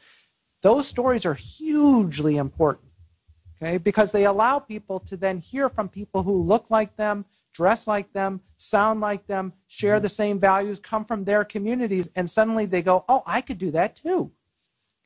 Those 0.62 0.88
stories 0.88 1.26
are 1.26 1.34
hugely 1.34 2.38
important 2.38 2.88
okay? 3.64 3.78
Because 3.78 4.12
they 4.12 4.26
allow 4.26 4.60
people 4.60 5.00
to 5.02 5.18
then 5.18 5.40
hear 5.40 5.70
from 5.70 5.90
people 5.90 6.24
who 6.24 6.44
look 6.44 6.70
like 6.70 6.96
them 6.96 7.26
dress 7.54 7.86
like 7.86 8.12
them 8.14 8.42
sound 8.58 9.00
like 9.00 9.28
them 9.28 9.54
share 9.68 10.00
the 10.00 10.10
same 10.10 10.40
values 10.40 10.80
come 10.80 11.06
from 11.06 11.24
their 11.24 11.46
communities 11.46 12.10
and 12.16 12.28
suddenly 12.28 12.66
they 12.66 12.82
go 12.82 13.06
oh 13.08 13.22
i 13.28 13.42
could 13.42 13.58
do 13.58 13.72
that 13.72 13.96
too. 13.96 14.32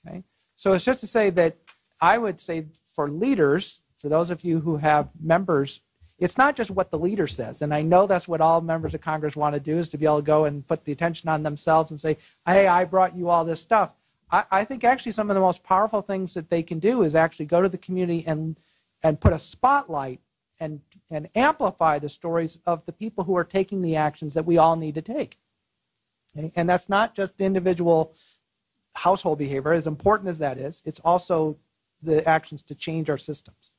Okay? 0.08 0.24
So 0.56 0.74
it's 0.74 0.86
just 0.86 1.02
to 1.02 1.08
say 1.08 1.30
that 1.32 1.58
I 2.00 2.18
would 2.18 2.40
say 2.40 2.66
for 2.98 3.12
leaders, 3.12 3.80
for 4.00 4.10
those 4.10 4.32
of 4.32 4.44
you 4.44 4.60
who 4.60 4.76
have 4.76 5.08
members, 5.22 5.82
it's 6.18 6.36
not 6.36 6.56
just 6.56 6.72
what 6.72 6.90
the 6.90 6.98
leader 6.98 7.28
says. 7.28 7.62
And 7.62 7.72
I 7.72 7.84
know 7.84 8.08
that's 8.08 8.28
what 8.28 8.42
all 8.42 8.60
members 8.60 8.96
of 8.96 9.02
Congress 9.02 9.36
want 9.36 9.54
to 9.54 9.60
do 9.60 9.78
is 9.78 9.90
to 9.90 10.00
be 10.00 10.08
able 10.08 10.18
to 10.18 10.24
go 10.24 10.46
and 10.46 10.68
put 10.68 10.84
the 10.84 10.92
attention 10.92 11.30
on 11.30 11.44
themselves 11.44 11.92
and 11.92 12.02
say, 12.02 12.18
hey, 12.48 12.66
I 12.66 12.86
brought 12.86 13.16
you 13.16 13.30
all 13.30 13.46
this 13.46 13.62
stuff. 13.62 13.94
I, 14.32 14.46
I 14.50 14.64
think 14.66 14.84
actually 14.84 15.12
some 15.12 15.30
of 15.30 15.36
the 15.36 15.42
most 15.42 15.62
powerful 15.62 16.02
things 16.02 16.34
that 16.34 16.50
they 16.50 16.64
can 16.64 16.80
do 16.80 17.04
is 17.04 17.14
actually 17.14 17.46
go 17.46 17.62
to 17.62 17.70
the 17.70 17.78
community 17.78 18.24
and 18.26 18.60
and 19.04 19.22
put 19.22 19.32
a 19.32 19.38
spotlight 19.38 20.20
and 20.60 20.82
and 21.12 21.30
amplify 21.36 22.00
the 22.00 22.10
stories 22.10 22.58
of 22.66 22.84
the 22.88 22.94
people 22.94 23.24
who 23.24 23.38
are 23.38 23.44
taking 23.44 23.84
the 23.84 23.98
actions 23.98 24.34
that 24.34 24.48
we 24.48 24.58
all 24.58 24.76
need 24.76 24.96
to 24.96 25.04
take. 25.04 25.38
And 26.56 26.68
that's 26.68 26.90
not 26.90 27.14
just 27.14 27.40
individual 27.42 28.16
household 28.94 29.38
behavior, 29.38 29.72
as 29.72 29.86
important 29.86 30.30
as 30.30 30.40
that 30.40 30.58
is, 30.58 30.82
it's 30.84 31.00
also 31.02 31.58
the 32.04 32.28
actions 32.28 32.62
to 32.64 32.76
change 32.76 33.10
our 33.10 33.18
systems. 33.18 33.72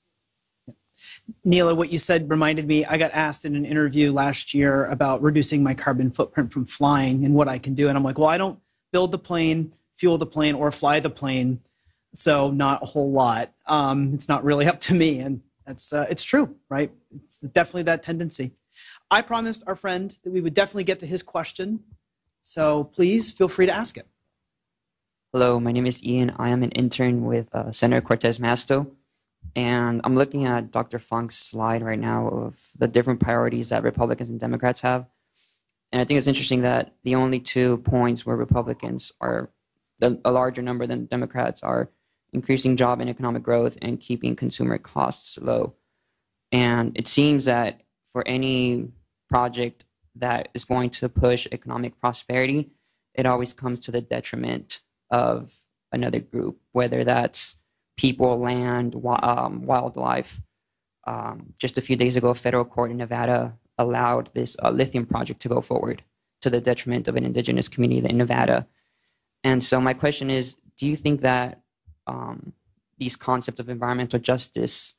Neela, 1.45 1.75
what 1.75 1.93
you 1.93 1.99
said 1.99 2.29
reminded 2.31 2.67
me. 2.67 2.85
I 2.85 2.97
got 2.99 3.13
asked 3.13 3.45
in 3.45 3.55
an 3.55 3.65
interview 3.65 4.13
last 4.13 4.55
year 4.55 4.87
about 4.87 5.23
reducing 5.23 5.63
my 5.63 5.75
carbon 5.75 6.11
footprint 6.11 6.53
from 6.53 6.67
flying 6.67 7.25
and 7.25 7.35
what 7.35 7.49
I 7.49 7.59
can 7.59 7.75
do. 7.75 7.89
And 7.89 7.97
I'm 7.97 8.05
like, 8.05 8.19
well, 8.19 8.29
I 8.29 8.39
don't 8.39 8.59
build 8.93 9.13
the 9.13 9.19
plane, 9.19 9.73
fuel 9.97 10.19
the 10.19 10.27
plane, 10.27 10.55
or 10.55 10.73
fly 10.73 11.01
the 11.01 11.11
plane. 11.11 11.61
So 12.15 12.51
not 12.51 12.83
a 12.83 12.87
whole 12.87 13.13
lot. 13.13 13.53
Um, 13.67 14.15
it's 14.15 14.29
not 14.29 14.45
really 14.45 14.67
up 14.73 14.81
to 14.83 14.95
me. 14.95 15.21
And 15.21 15.43
that's 15.67 15.93
uh, 15.93 16.07
it's 16.11 16.25
true, 16.25 16.57
right? 16.69 16.91
It's 17.25 17.39
definitely 17.39 17.85
that 17.85 18.03
tendency. 18.03 18.53
I 19.11 19.23
promised 19.23 19.63
our 19.67 19.77
friend 19.77 20.17
that 20.25 20.31
we 20.31 20.41
would 20.41 20.55
definitely 20.55 20.85
get 20.85 21.01
to 21.01 21.07
his 21.07 21.23
question. 21.23 21.81
So 22.43 22.85
please 22.85 23.31
feel 23.31 23.49
free 23.49 23.67
to 23.67 23.73
ask 23.73 23.97
it. 23.97 24.07
Hello, 25.35 25.61
my 25.61 25.73
name 25.73 25.85
is 25.85 26.03
Ian. 26.03 26.33
I 26.39 26.49
am 26.49 26.63
an 26.63 26.71
intern 26.71 27.27
with 27.27 27.55
uh, 27.55 27.71
Senator 27.71 28.01
Cortez 28.01 28.39
Masto. 28.39 28.91
And 29.55 30.01
I'm 30.03 30.15
looking 30.15 30.47
at 30.47 30.71
Dr. 30.71 30.99
Funk's 30.99 31.37
slide 31.37 31.83
right 31.83 31.99
now 31.99 32.29
of 32.29 32.57
the 32.79 32.89
different 32.89 33.21
priorities 33.21 33.69
that 33.69 33.83
Republicans 33.83 34.31
and 34.31 34.41
Democrats 34.41 34.81
have. 34.81 35.05
And 35.93 36.01
I 36.01 36.07
think 36.07 36.17
it's 36.17 36.29
interesting 36.29 36.63
that 36.63 36.95
the 37.05 37.17
only 37.17 37.41
two 37.41 37.77
points 37.77 38.25
where 38.25 38.37
Republicans 38.37 39.13
are 39.21 39.51
the, 39.99 40.19
a 40.25 40.33
larger 40.33 40.63
number 40.63 40.87
than 40.87 41.05
Democrats 41.05 41.63
are 41.63 41.91
increasing 42.33 42.79
job 42.79 43.03
and 43.03 43.11
economic 43.11 43.43
growth 43.43 43.77
and 43.83 44.01
keeping 44.01 44.35
consumer 44.35 44.79
costs 44.79 45.37
low. 45.37 45.75
And 46.53 46.97
it 46.97 47.07
seems 47.07 47.45
that 47.45 47.83
for 48.15 48.27
any 48.27 48.89
project 49.29 49.85
that 50.15 50.49
is 50.55 50.65
going 50.65 50.89
to 50.89 51.11
push 51.11 51.47
economic 51.53 52.01
prosperity, 52.01 52.71
it 53.13 53.27
always 53.27 53.53
comes 53.53 53.81
to 53.81 53.91
the 53.91 54.01
detriment 54.01 54.81
of 55.11 55.53
another 55.93 56.21
group, 56.21 56.59
whether 56.73 57.05
that's 57.05 57.57
people, 57.97 58.39
land, 58.39 58.95
um, 59.23 59.65
wildlife. 59.67 60.41
Um, 61.07 61.55
just 61.59 61.79
a 61.79 61.83
few 61.83 61.97
days 61.97 62.17
ago, 62.17 62.29
a 62.29 62.35
federal 62.35 62.65
court 62.65 62.91
in 62.91 62.99
Nevada 62.99 63.55
allowed 63.79 64.31
this 64.35 64.57
uh, 64.63 64.71
lithium 64.71 65.07
project 65.07 65.41
to 65.43 65.49
go 65.49 65.61
forward 65.61 66.03
to 66.43 66.51
the 66.51 66.61
detriment 66.61 67.09
of 67.09 67.17
an 67.17 67.25
indigenous 67.25 67.69
community 67.69 68.07
in 68.09 68.19
Nevada. 68.19 68.67
And 69.45 69.63
so 69.63 69.81
my 69.81 69.95
question 69.95 70.31
is, 70.31 70.57
do 70.77 70.87
you 70.87 70.97
think 70.97 71.23
that 71.23 71.61
um, 72.07 72.53
these 72.99 73.17
concepts 73.17 73.61
of 73.61 73.69
environmental 73.69 74.19
justice 74.19 74.95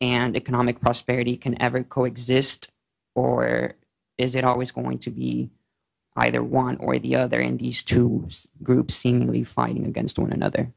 and 0.00 0.36
economic 0.36 0.80
prosperity 0.80 1.36
can 1.36 1.60
ever 1.60 1.82
coexist, 1.82 2.70
or 3.14 3.74
is 4.18 4.34
it 4.34 4.44
always 4.44 4.70
going 4.70 4.98
to 4.98 5.10
be 5.10 5.50
either 6.16 6.42
one 6.42 6.76
or 6.78 6.98
the 6.98 7.16
other, 7.16 7.40
and 7.40 7.58
these 7.58 7.82
two 7.82 8.28
groups 8.62 8.94
seemingly 8.94 9.44
fighting 9.44 9.86
against 9.86 10.18
one 10.18 10.32
another? 10.32 10.72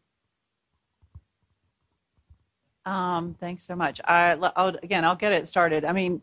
Um, 2.85 3.35
thanks 3.39 3.63
so 3.63 3.75
much. 3.75 4.01
I, 4.03 4.33
I'll, 4.55 4.75
again, 4.83 5.05
I'll 5.05 5.15
get 5.15 5.33
it 5.33 5.47
started. 5.47 5.85
I 5.85 5.93
mean, 5.93 6.21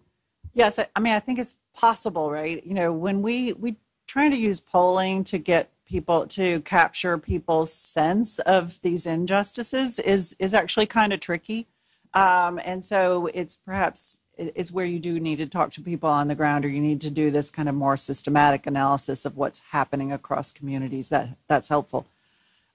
yes, 0.52 0.78
I, 0.78 0.88
I 0.94 1.00
mean, 1.00 1.14
I 1.14 1.20
think 1.20 1.38
it's 1.38 1.56
possible, 1.74 2.30
right? 2.30 2.64
You 2.64 2.74
know, 2.74 2.92
when 2.92 3.22
we 3.22 3.52
we 3.54 3.76
trying 4.06 4.32
to 4.32 4.36
use 4.36 4.60
polling 4.60 5.24
to 5.24 5.38
get 5.38 5.70
people 5.86 6.26
to 6.26 6.60
capture 6.60 7.18
people's 7.18 7.72
sense 7.72 8.38
of 8.40 8.80
these 8.82 9.06
injustices 9.06 9.98
is 9.98 10.36
is 10.38 10.54
actually 10.54 10.86
kind 10.86 11.12
of 11.12 11.20
tricky. 11.20 11.66
Um, 12.12 12.60
and 12.62 12.84
so 12.84 13.28
it's 13.32 13.56
perhaps 13.56 14.18
it's 14.40 14.72
where 14.72 14.86
you 14.86 14.98
do 14.98 15.20
need 15.20 15.36
to 15.36 15.46
talk 15.46 15.72
to 15.72 15.82
people 15.82 16.08
on 16.08 16.28
the 16.28 16.34
ground, 16.34 16.64
or 16.64 16.68
you 16.68 16.80
need 16.80 17.02
to 17.02 17.10
do 17.10 17.30
this 17.30 17.50
kind 17.50 17.68
of 17.68 17.74
more 17.74 17.96
systematic 17.96 18.66
analysis 18.66 19.26
of 19.26 19.36
what's 19.36 19.60
happening 19.60 20.12
across 20.12 20.52
communities. 20.52 21.10
That 21.10 21.28
that's 21.46 21.68
helpful. 21.68 22.06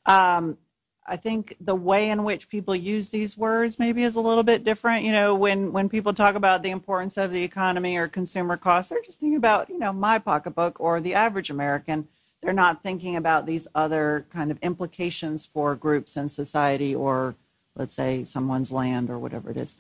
Um, 0.06 0.58
I 1.08 1.18
think 1.18 1.56
the 1.60 1.76
way 1.76 2.10
in 2.10 2.24
which 2.24 2.50
people 2.50 2.76
use 2.76 3.10
these 3.10 3.38
words 3.38 3.78
maybe 3.80 4.04
is 4.04 4.16
a 4.16 4.22
little 4.22 4.44
bit 4.44 4.64
different. 4.64 5.04
You 5.04 5.12
know, 5.12 5.36
when 5.36 5.72
when 5.72 5.90
people 5.90 6.14
talk 6.14 6.36
about 6.36 6.62
the 6.62 6.70
importance 6.70 7.18
of 7.18 7.32
the 7.32 7.44
economy 7.44 7.98
or 7.98 8.08
consumer 8.08 8.58
costs, 8.58 8.90
they're 8.90 9.02
just 9.02 9.20
thinking 9.20 9.38
about 9.38 9.70
you 9.70 9.80
know 9.80 9.94
my 9.94 10.20
pocketbook 10.20 10.80
or 10.80 11.02
the 11.02 11.16
average 11.16 11.50
American. 11.50 12.08
They're 12.42 12.54
not 12.54 12.84
thinking 12.84 13.16
about 13.16 13.48
these 13.48 13.68
other 13.74 14.28
kind 14.32 14.52
of 14.52 14.60
implications 14.62 15.48
for 15.48 15.74
groups 15.74 16.16
in 16.16 16.30
society 16.30 16.94
or 16.94 17.34
let's 17.76 17.96
say 17.96 18.24
someone's 18.24 18.72
land 18.72 19.10
or 19.10 19.18
whatever 19.18 19.50
it 19.50 19.58
is. 19.58 19.76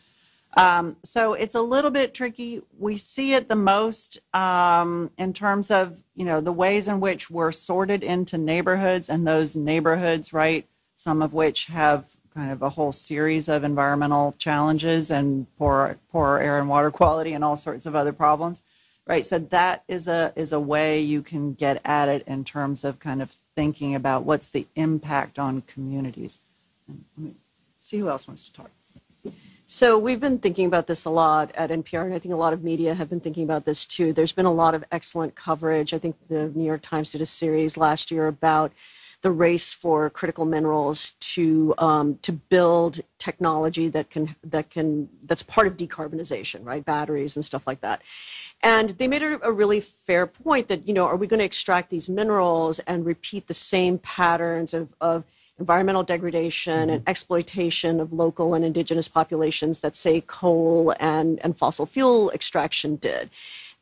Um, 0.55 0.95
so 1.03 1.33
it's 1.33 1.55
a 1.55 1.61
little 1.61 1.91
bit 1.91 2.13
tricky. 2.13 2.61
We 2.79 2.97
see 2.97 3.33
it 3.33 3.49
the 3.49 3.55
most 3.55 4.19
um, 4.33 5.11
in 5.17 5.33
terms 5.33 5.69
of 5.69 5.97
you 6.15 6.25
know 6.25 6.39
the 6.39 6.51
ways 6.51 6.87
in 6.87 7.01
which 7.01 7.29
we're 7.29 7.51
sorted 7.51 8.03
into 8.03 8.37
neighborhoods, 8.37 9.09
and 9.09 9.27
those 9.27 9.55
neighborhoods, 9.55 10.31
right, 10.31 10.65
some 10.95 11.21
of 11.21 11.33
which 11.33 11.65
have 11.65 12.05
kind 12.33 12.51
of 12.51 12.61
a 12.61 12.69
whole 12.69 12.91
series 12.91 13.49
of 13.49 13.63
environmental 13.63 14.33
challenges 14.37 15.11
and 15.11 15.45
poor 15.57 15.97
poor 16.11 16.37
air 16.37 16.59
and 16.59 16.69
water 16.69 16.91
quality 16.99 17.33
and 17.33 17.43
all 17.43 17.57
sorts 17.57 17.85
of 17.85 17.95
other 17.95 18.13
problems, 18.13 18.61
right? 19.05 19.25
So 19.25 19.39
that 19.39 19.83
is 19.89 20.07
a 20.07 20.31
is 20.37 20.53
a 20.53 20.59
way 20.59 21.01
you 21.01 21.21
can 21.21 21.53
get 21.53 21.81
at 21.83 22.07
it 22.07 22.27
in 22.27 22.45
terms 22.45 22.85
of 22.85 22.99
kind 22.99 23.21
of 23.21 23.35
thinking 23.55 23.95
about 23.95 24.23
what's 24.23 24.49
the 24.49 24.67
impact 24.75 25.37
on 25.37 25.61
communities. 25.63 26.39
And 26.87 27.03
let 27.17 27.25
me 27.25 27.33
see 27.81 27.97
who 27.97 28.07
else 28.07 28.25
wants 28.25 28.43
to 28.43 28.53
talk. 28.53 28.69
So 29.67 29.97
we've 29.97 30.19
been 30.19 30.37
thinking 30.37 30.67
about 30.67 30.85
this 30.85 31.05
a 31.05 31.09
lot 31.09 31.55
at 31.55 31.71
NPR, 31.71 32.05
and 32.05 32.13
I 32.13 32.19
think 32.19 32.35
a 32.35 32.37
lot 32.37 32.53
of 32.53 32.63
media 32.63 32.93
have 32.93 33.09
been 33.09 33.19
thinking 33.19 33.43
about 33.43 33.65
this 33.65 33.87
too. 33.87 34.13
There's 34.13 34.31
been 34.31 34.45
a 34.45 34.53
lot 34.53 34.75
of 34.75 34.83
excellent 34.91 35.33
coverage. 35.33 35.91
I 35.91 35.97
think 35.97 36.15
the 36.27 36.49
New 36.49 36.65
York 36.65 36.83
Times 36.83 37.13
did 37.13 37.21
a 37.21 37.25
series 37.25 37.75
last 37.75 38.11
year 38.11 38.27
about 38.27 38.73
the 39.23 39.31
race 39.31 39.73
for 39.73 40.11
critical 40.11 40.45
minerals 40.45 41.13
to 41.13 41.73
um, 41.79 42.19
to 42.21 42.31
build 42.31 43.01
technology 43.17 43.89
that 43.89 44.11
can 44.11 44.35
that 44.43 44.69
can 44.69 45.09
that's 45.23 45.41
part 45.41 45.65
of 45.65 45.77
decarbonization, 45.77 46.63
right? 46.63 46.85
Batteries 46.85 47.35
and 47.35 47.43
stuff 47.43 47.65
like 47.65 47.81
that. 47.81 48.03
And 48.61 48.91
they 48.91 49.07
made 49.07 49.23
a, 49.23 49.51
really 49.51 49.81
fair 49.81 50.27
point 50.27 50.67
that 50.67 50.87
you 50.87 50.93
know, 50.93 51.05
are 51.07 51.15
we 51.15 51.25
going 51.25 51.39
to 51.39 51.45
extract 51.45 51.89
these 51.89 52.07
minerals 52.07 52.77
and 52.77 53.03
repeat 53.03 53.47
the 53.47 53.55
same 53.55 53.97
patterns 53.97 54.75
of, 54.75 54.89
of 55.01 55.23
environmental 55.59 56.03
degradation 56.03 56.89
and 56.89 57.01
mm-hmm. 57.01 57.09
exploitation 57.09 57.99
of 57.99 58.11
local 58.11 58.55
and 58.55 58.65
indigenous 58.65 59.07
populations 59.07 59.79
that 59.81 59.95
say 59.95 60.21
coal 60.21 60.93
and, 60.99 61.39
and 61.43 61.57
fossil 61.57 61.85
fuel 61.85 62.29
extraction 62.31 62.97
did. 62.97 63.29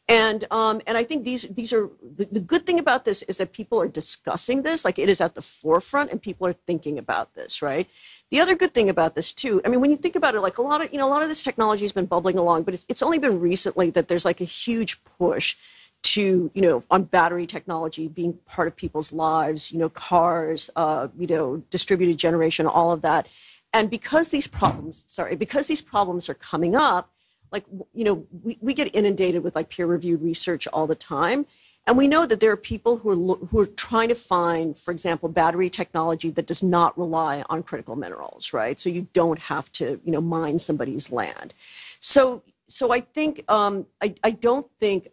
And 0.07 0.43
um, 0.51 0.81
and 0.85 0.97
I 0.97 1.05
think 1.05 1.23
these 1.23 1.43
these 1.43 1.71
are 1.71 1.89
the, 2.17 2.27
the, 2.29 2.41
good 2.41 2.65
thing 2.65 2.79
about 2.79 3.05
this 3.05 3.21
is 3.23 3.37
that 3.37 3.53
people 3.53 3.79
are 3.79 3.87
discussing 3.87 4.61
this, 4.61 4.83
like 4.83 4.99
it 4.99 5.07
is 5.07 5.21
at 5.21 5.33
the 5.33 5.41
forefront, 5.41 6.11
and 6.11 6.21
people 6.21 6.45
are 6.45 6.53
thinking 6.67 6.97
about 6.99 7.33
this, 7.33 7.61
right? 7.61 7.87
The 8.29 8.41
other 8.41 8.55
good 8.55 8.73
thing 8.73 8.89
about 8.89 9.15
this 9.15 9.31
too, 9.31 9.61
I 9.63 9.69
mean, 9.69 9.79
when 9.79 9.91
you 9.91 9.97
think 9.97 10.17
about 10.17 10.35
it, 10.35 10.41
like 10.41 10.57
a 10.57 10.61
lot 10.61 10.83
of 10.83 10.91
you 10.91 10.99
know 10.99 11.07
a 11.07 11.13
lot 11.13 11.23
of 11.23 11.29
this 11.29 11.41
technology 11.41 11.85
has 11.85 11.93
been 11.93 12.05
bubbling 12.05 12.37
along, 12.37 12.63
but 12.63 12.73
it's, 12.73 12.85
it's 12.89 13.01
only 13.01 13.17
been 13.17 13.39
recently 13.39 13.91
that 13.91 14.09
there's 14.09 14.25
like 14.25 14.41
a 14.41 14.45
huge 14.45 15.01
push 15.17 15.55
to 16.03 16.51
you 16.53 16.61
know 16.61 16.84
on 16.91 17.03
battery 17.03 17.47
technology 17.47 18.07
being 18.07 18.34
part 18.45 18.67
of 18.67 18.75
people's 18.75 19.11
lives 19.11 19.71
you 19.71 19.80
know 19.80 19.89
cars 19.89 20.69
uh, 20.75 21.07
you 21.17 21.27
know 21.27 21.57
distributed 21.69 22.17
generation 22.17 22.67
all 22.67 22.91
of 22.91 23.01
that. 23.01 23.27
And 23.75 23.89
because 23.89 24.30
these 24.30 24.47
problems 24.47 25.03
sorry 25.07 25.35
because 25.35 25.67
these 25.67 25.81
problems 25.81 26.30
are 26.30 26.35
coming 26.35 26.75
up 26.75 27.09
like 27.51 27.65
you 27.93 28.03
know 28.03 28.27
we, 28.43 28.57
we 28.61 28.73
get 28.73 28.95
inundated 28.95 29.43
with 29.43 29.55
like 29.55 29.69
peer 29.69 29.85
reviewed 29.85 30.21
research 30.21 30.67
all 30.67 30.88
the 30.88 30.95
time. 30.95 31.45
And 31.85 31.97
we 31.97 32.07
know 32.07 32.25
that 32.25 32.39
there 32.39 32.51
are 32.51 32.57
people 32.57 32.95
who 32.95 33.09
are 33.09 33.35
who 33.35 33.59
are 33.59 33.65
trying 33.65 34.09
to 34.09 34.15
find 34.15 34.77
for 34.77 34.91
example 34.91 35.30
battery 35.30 35.69
technology 35.69 36.31
that 36.31 36.47
does 36.47 36.63
not 36.63 36.97
rely 36.97 37.43
on 37.49 37.63
critical 37.63 37.95
minerals 37.95 38.53
right? 38.53 38.80
So 38.80 38.89
you 38.89 39.07
don't 39.13 39.39
have 39.39 39.71
to 39.73 40.01
you 40.03 40.11
know 40.11 40.21
mine 40.21 40.59
somebody's 40.59 41.11
land. 41.11 41.53
So 42.01 42.43
so 42.67 42.91
I 42.91 43.01
think 43.01 43.43
um, 43.49 43.85
I, 44.01 44.15
I 44.23 44.31
don't 44.31 44.67
think 44.80 45.09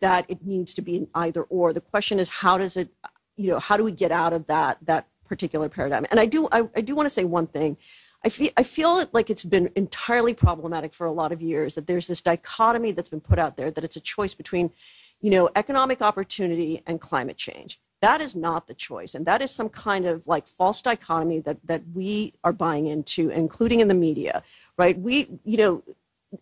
that 0.00 0.26
it 0.28 0.44
needs 0.44 0.74
to 0.74 0.82
be 0.82 0.96
an 0.96 1.08
either 1.14 1.42
or. 1.42 1.72
The 1.72 1.80
question 1.80 2.18
is 2.18 2.28
how 2.28 2.58
does 2.58 2.76
it, 2.76 2.88
you 3.36 3.50
know, 3.50 3.58
how 3.58 3.76
do 3.76 3.84
we 3.84 3.92
get 3.92 4.12
out 4.12 4.32
of 4.32 4.46
that 4.46 4.78
that 4.82 5.06
particular 5.26 5.68
paradigm? 5.68 6.06
And 6.10 6.20
I 6.20 6.26
do 6.26 6.48
I, 6.50 6.68
I 6.76 6.80
do 6.80 6.94
want 6.94 7.06
to 7.06 7.10
say 7.10 7.24
one 7.24 7.46
thing. 7.46 7.76
I 8.24 8.28
feel 8.28 8.50
I 8.56 8.62
feel 8.62 9.08
like 9.12 9.30
it's 9.30 9.44
been 9.44 9.70
entirely 9.74 10.34
problematic 10.34 10.94
for 10.94 11.06
a 11.06 11.12
lot 11.12 11.32
of 11.32 11.42
years 11.42 11.74
that 11.74 11.86
there's 11.86 12.06
this 12.06 12.20
dichotomy 12.20 12.92
that's 12.92 13.08
been 13.08 13.20
put 13.20 13.38
out 13.38 13.56
there 13.56 13.70
that 13.70 13.84
it's 13.84 13.96
a 13.96 14.00
choice 14.00 14.34
between, 14.34 14.70
you 15.20 15.30
know, 15.30 15.50
economic 15.54 16.02
opportunity 16.02 16.82
and 16.86 17.00
climate 17.00 17.36
change. 17.36 17.80
That 18.00 18.20
is 18.20 18.34
not 18.34 18.66
the 18.66 18.74
choice, 18.74 19.14
and 19.14 19.26
that 19.26 19.42
is 19.42 19.50
some 19.50 19.68
kind 19.68 20.06
of 20.06 20.26
like 20.26 20.46
false 20.46 20.82
dichotomy 20.82 21.40
that 21.40 21.58
that 21.64 21.82
we 21.94 22.34
are 22.44 22.52
buying 22.52 22.86
into, 22.86 23.30
including 23.30 23.80
in 23.80 23.88
the 23.88 23.94
media, 23.94 24.42
right? 24.76 24.98
We, 24.98 25.28
you 25.44 25.56
know, 25.56 25.82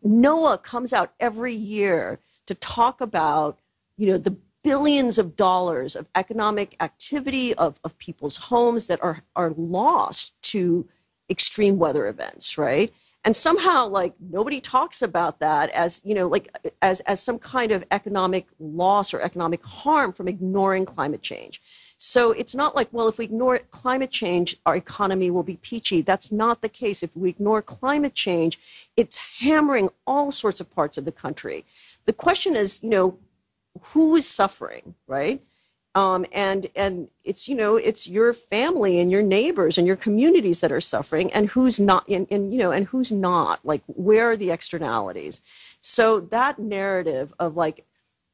NOAA 0.05 0.63
comes 0.63 0.93
out 0.93 1.13
every 1.19 1.55
year 1.55 2.19
to 2.51 2.55
talk 2.57 3.01
about, 3.01 3.61
you 3.97 4.09
know, 4.09 4.19
the 4.19 4.37
billions 4.65 5.19
of 5.19 5.37
dollars 5.37 5.95
of 5.95 6.07
economic 6.17 6.77
activity 6.81 7.55
of, 7.55 7.79
of 7.85 7.97
people's 7.97 8.37
homes 8.37 8.89
that 8.89 9.03
are, 9.03 9.23
are 9.37 9.53
lost 9.57 10.35
to 10.43 10.87
extreme 11.31 11.79
weather 11.79 12.09
events, 12.09 12.59
right? 12.59 12.93
And 13.25 13.37
somehow, 13.37 13.89
like, 13.89 14.15
nobody 14.19 14.61
talks 14.61 15.03
about 15.03 15.41
that 15.41 15.71
as, 15.71 16.01
you 16.05 16.15
know, 16.15 16.27
like, 16.27 16.49
as, 16.83 17.01
as 17.01 17.23
some 17.23 17.39
kind 17.39 17.71
of 17.71 17.85
economic 17.91 18.47
loss 18.59 19.15
or 19.15 19.21
economic 19.21 19.63
harm 19.65 20.13
from 20.13 20.27
ignoring 20.27 20.87
climate 20.87 21.23
change. 21.23 21.63
So 21.99 22.33
it's 22.33 22.55
not 22.55 22.75
like, 22.75 22.89
well, 22.93 23.09
if 23.09 23.19
we 23.19 23.27
ignore 23.27 23.59
climate 23.59 24.11
change, 24.11 24.57
our 24.65 24.75
economy 24.75 25.31
will 25.31 25.43
be 25.43 25.57
peachy. 25.57 26.01
That's 26.01 26.33
not 26.33 26.63
the 26.63 26.71
case. 26.71 27.03
If 27.03 27.15
we 27.15 27.29
ignore 27.29 27.61
climate 27.61 28.15
change, 28.15 28.59
it's 28.97 29.19
hammering 29.19 29.91
all 30.07 30.31
sorts 30.33 30.63
of 30.63 30.75
parts 30.75 30.97
of 30.97 31.05
the 31.05 31.13
country. 31.13 31.67
The 32.11 32.15
question 32.15 32.57
is, 32.57 32.83
you 32.83 32.89
know, 32.89 33.19
who 33.83 34.17
is 34.17 34.27
suffering, 34.27 34.97
right? 35.07 35.41
Um, 35.95 36.27
and 36.33 36.67
and 36.75 37.09
it's 37.23 37.47
you 37.49 37.55
know 37.55 37.77
it's 37.77 38.09
your 38.09 38.33
family 38.33 38.99
and 38.99 39.13
your 39.13 39.23
neighbors 39.23 39.79
and 39.79 39.87
your 39.87 39.95
communities 39.95 40.59
that 40.59 40.73
are 40.73 40.81
suffering 40.81 41.33
and 41.33 41.49
who's 41.49 41.79
not 41.79 42.09
and, 42.09 42.27
and 42.33 42.53
you 42.53 42.59
know 42.59 42.73
and 42.73 42.85
who's 42.85 43.13
not 43.13 43.65
like 43.65 43.83
where 43.87 44.33
are 44.33 44.37
the 44.37 44.51
externalities 44.51 45.41
so 45.81 46.19
that 46.37 46.59
narrative 46.59 47.33
of 47.39 47.57
like 47.57 47.85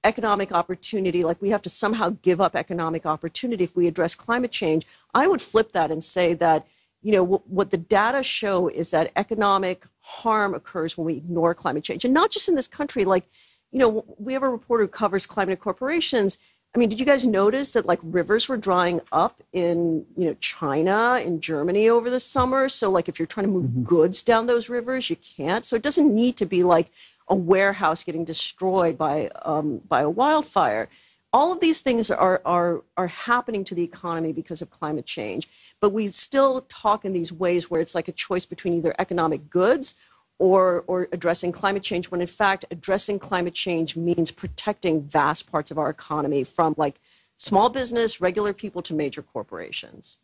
economic 0.04 0.52
opportunity 0.52 1.22
like 1.22 1.40
we 1.42 1.50
have 1.50 1.62
to 1.62 1.70
somehow 1.70 2.08
give 2.22 2.40
up 2.40 2.56
economic 2.56 3.04
opportunity 3.04 3.64
if 3.64 3.74
we 3.74 3.86
address 3.86 4.14
climate 4.14 4.52
change 4.52 4.86
i 5.14 5.26
would 5.26 5.40
flip 5.40 5.72
that 5.72 5.90
and 5.90 6.04
say 6.04 6.34
that 6.34 6.66
you 7.06 7.12
know, 7.12 7.22
w- 7.22 7.42
what 7.46 7.70
the 7.70 7.76
data 7.76 8.20
show 8.22 8.66
is 8.68 8.90
that 8.90 9.12
economic 9.14 9.86
harm 10.00 10.54
occurs 10.54 10.98
when 10.98 11.06
we 11.06 11.16
ignore 11.16 11.54
climate 11.54 11.84
change, 11.84 12.04
and 12.04 12.12
not 12.12 12.32
just 12.32 12.48
in 12.48 12.56
this 12.56 12.66
country. 12.66 13.04
Like, 13.04 13.28
you 13.72 13.78
know, 13.78 14.04
we 14.18 14.32
have 14.34 14.42
a 14.42 14.48
reporter 14.48 14.84
who 14.84 14.88
covers 14.88 15.26
climate 15.26 15.60
corporations. 15.60 16.38
I 16.74 16.78
mean, 16.78 16.90
did 16.90 17.00
you 17.00 17.06
guys 17.06 17.24
notice 17.24 17.70
that 17.72 17.86
like 17.86 18.00
rivers 18.02 18.48
were 18.48 18.58
drying 18.58 19.00
up 19.10 19.42
in 19.52 20.04
you 20.16 20.26
know 20.26 20.36
China, 20.40 21.20
in 21.24 21.40
Germany 21.40 21.88
over 21.88 22.10
the 22.10 22.20
summer? 22.20 22.68
So 22.68 22.90
like 22.90 23.08
if 23.08 23.18
you're 23.18 23.26
trying 23.26 23.46
to 23.46 23.52
move 23.52 23.64
mm-hmm. 23.64 23.84
goods 23.84 24.22
down 24.22 24.46
those 24.46 24.68
rivers, 24.68 25.08
you 25.08 25.16
can't. 25.16 25.64
So 25.64 25.76
it 25.76 25.82
doesn't 25.82 26.14
need 26.14 26.38
to 26.38 26.46
be 26.46 26.64
like 26.64 26.90
a 27.28 27.34
warehouse 27.34 28.04
getting 28.04 28.24
destroyed 28.24 28.98
by 28.98 29.28
um, 29.28 29.78
by 29.78 30.02
a 30.02 30.10
wildfire. 30.10 30.88
All 31.32 31.52
of 31.52 31.60
these 31.60 31.80
things 31.80 32.10
are, 32.10 32.40
are 32.44 32.82
are 32.96 33.08
happening 33.08 33.64
to 33.64 33.74
the 33.74 33.82
economy 33.82 34.32
because 34.32 34.62
of 34.62 34.70
climate 34.70 35.06
change, 35.06 35.48
but 35.80 35.90
we 35.90 36.08
still 36.08 36.60
talk 36.68 37.04
in 37.04 37.12
these 37.12 37.32
ways 37.32 37.70
where 37.70 37.80
it's 37.80 37.94
like 37.94 38.08
a 38.08 38.12
choice 38.12 38.46
between 38.46 38.74
either 38.74 38.94
economic 38.98 39.48
goods 39.50 39.94
or 40.38 40.84
or 40.86 41.08
addressing 41.12 41.52
climate 41.52 41.82
change. 41.82 42.10
When 42.10 42.20
in 42.20 42.26
fact, 42.26 42.64
addressing 42.70 43.18
climate 43.18 43.54
change 43.54 43.96
means 43.96 44.30
protecting 44.30 45.02
vast 45.02 45.50
parts 45.50 45.70
of 45.70 45.78
our 45.78 45.90
economy 45.90 46.44
from 46.44 46.74
like 46.76 47.00
small 47.38 47.68
business, 47.68 48.20
regular 48.20 48.52
people 48.52 48.82
to 48.82 48.94
major 48.94 49.22
corporations. 49.22 50.18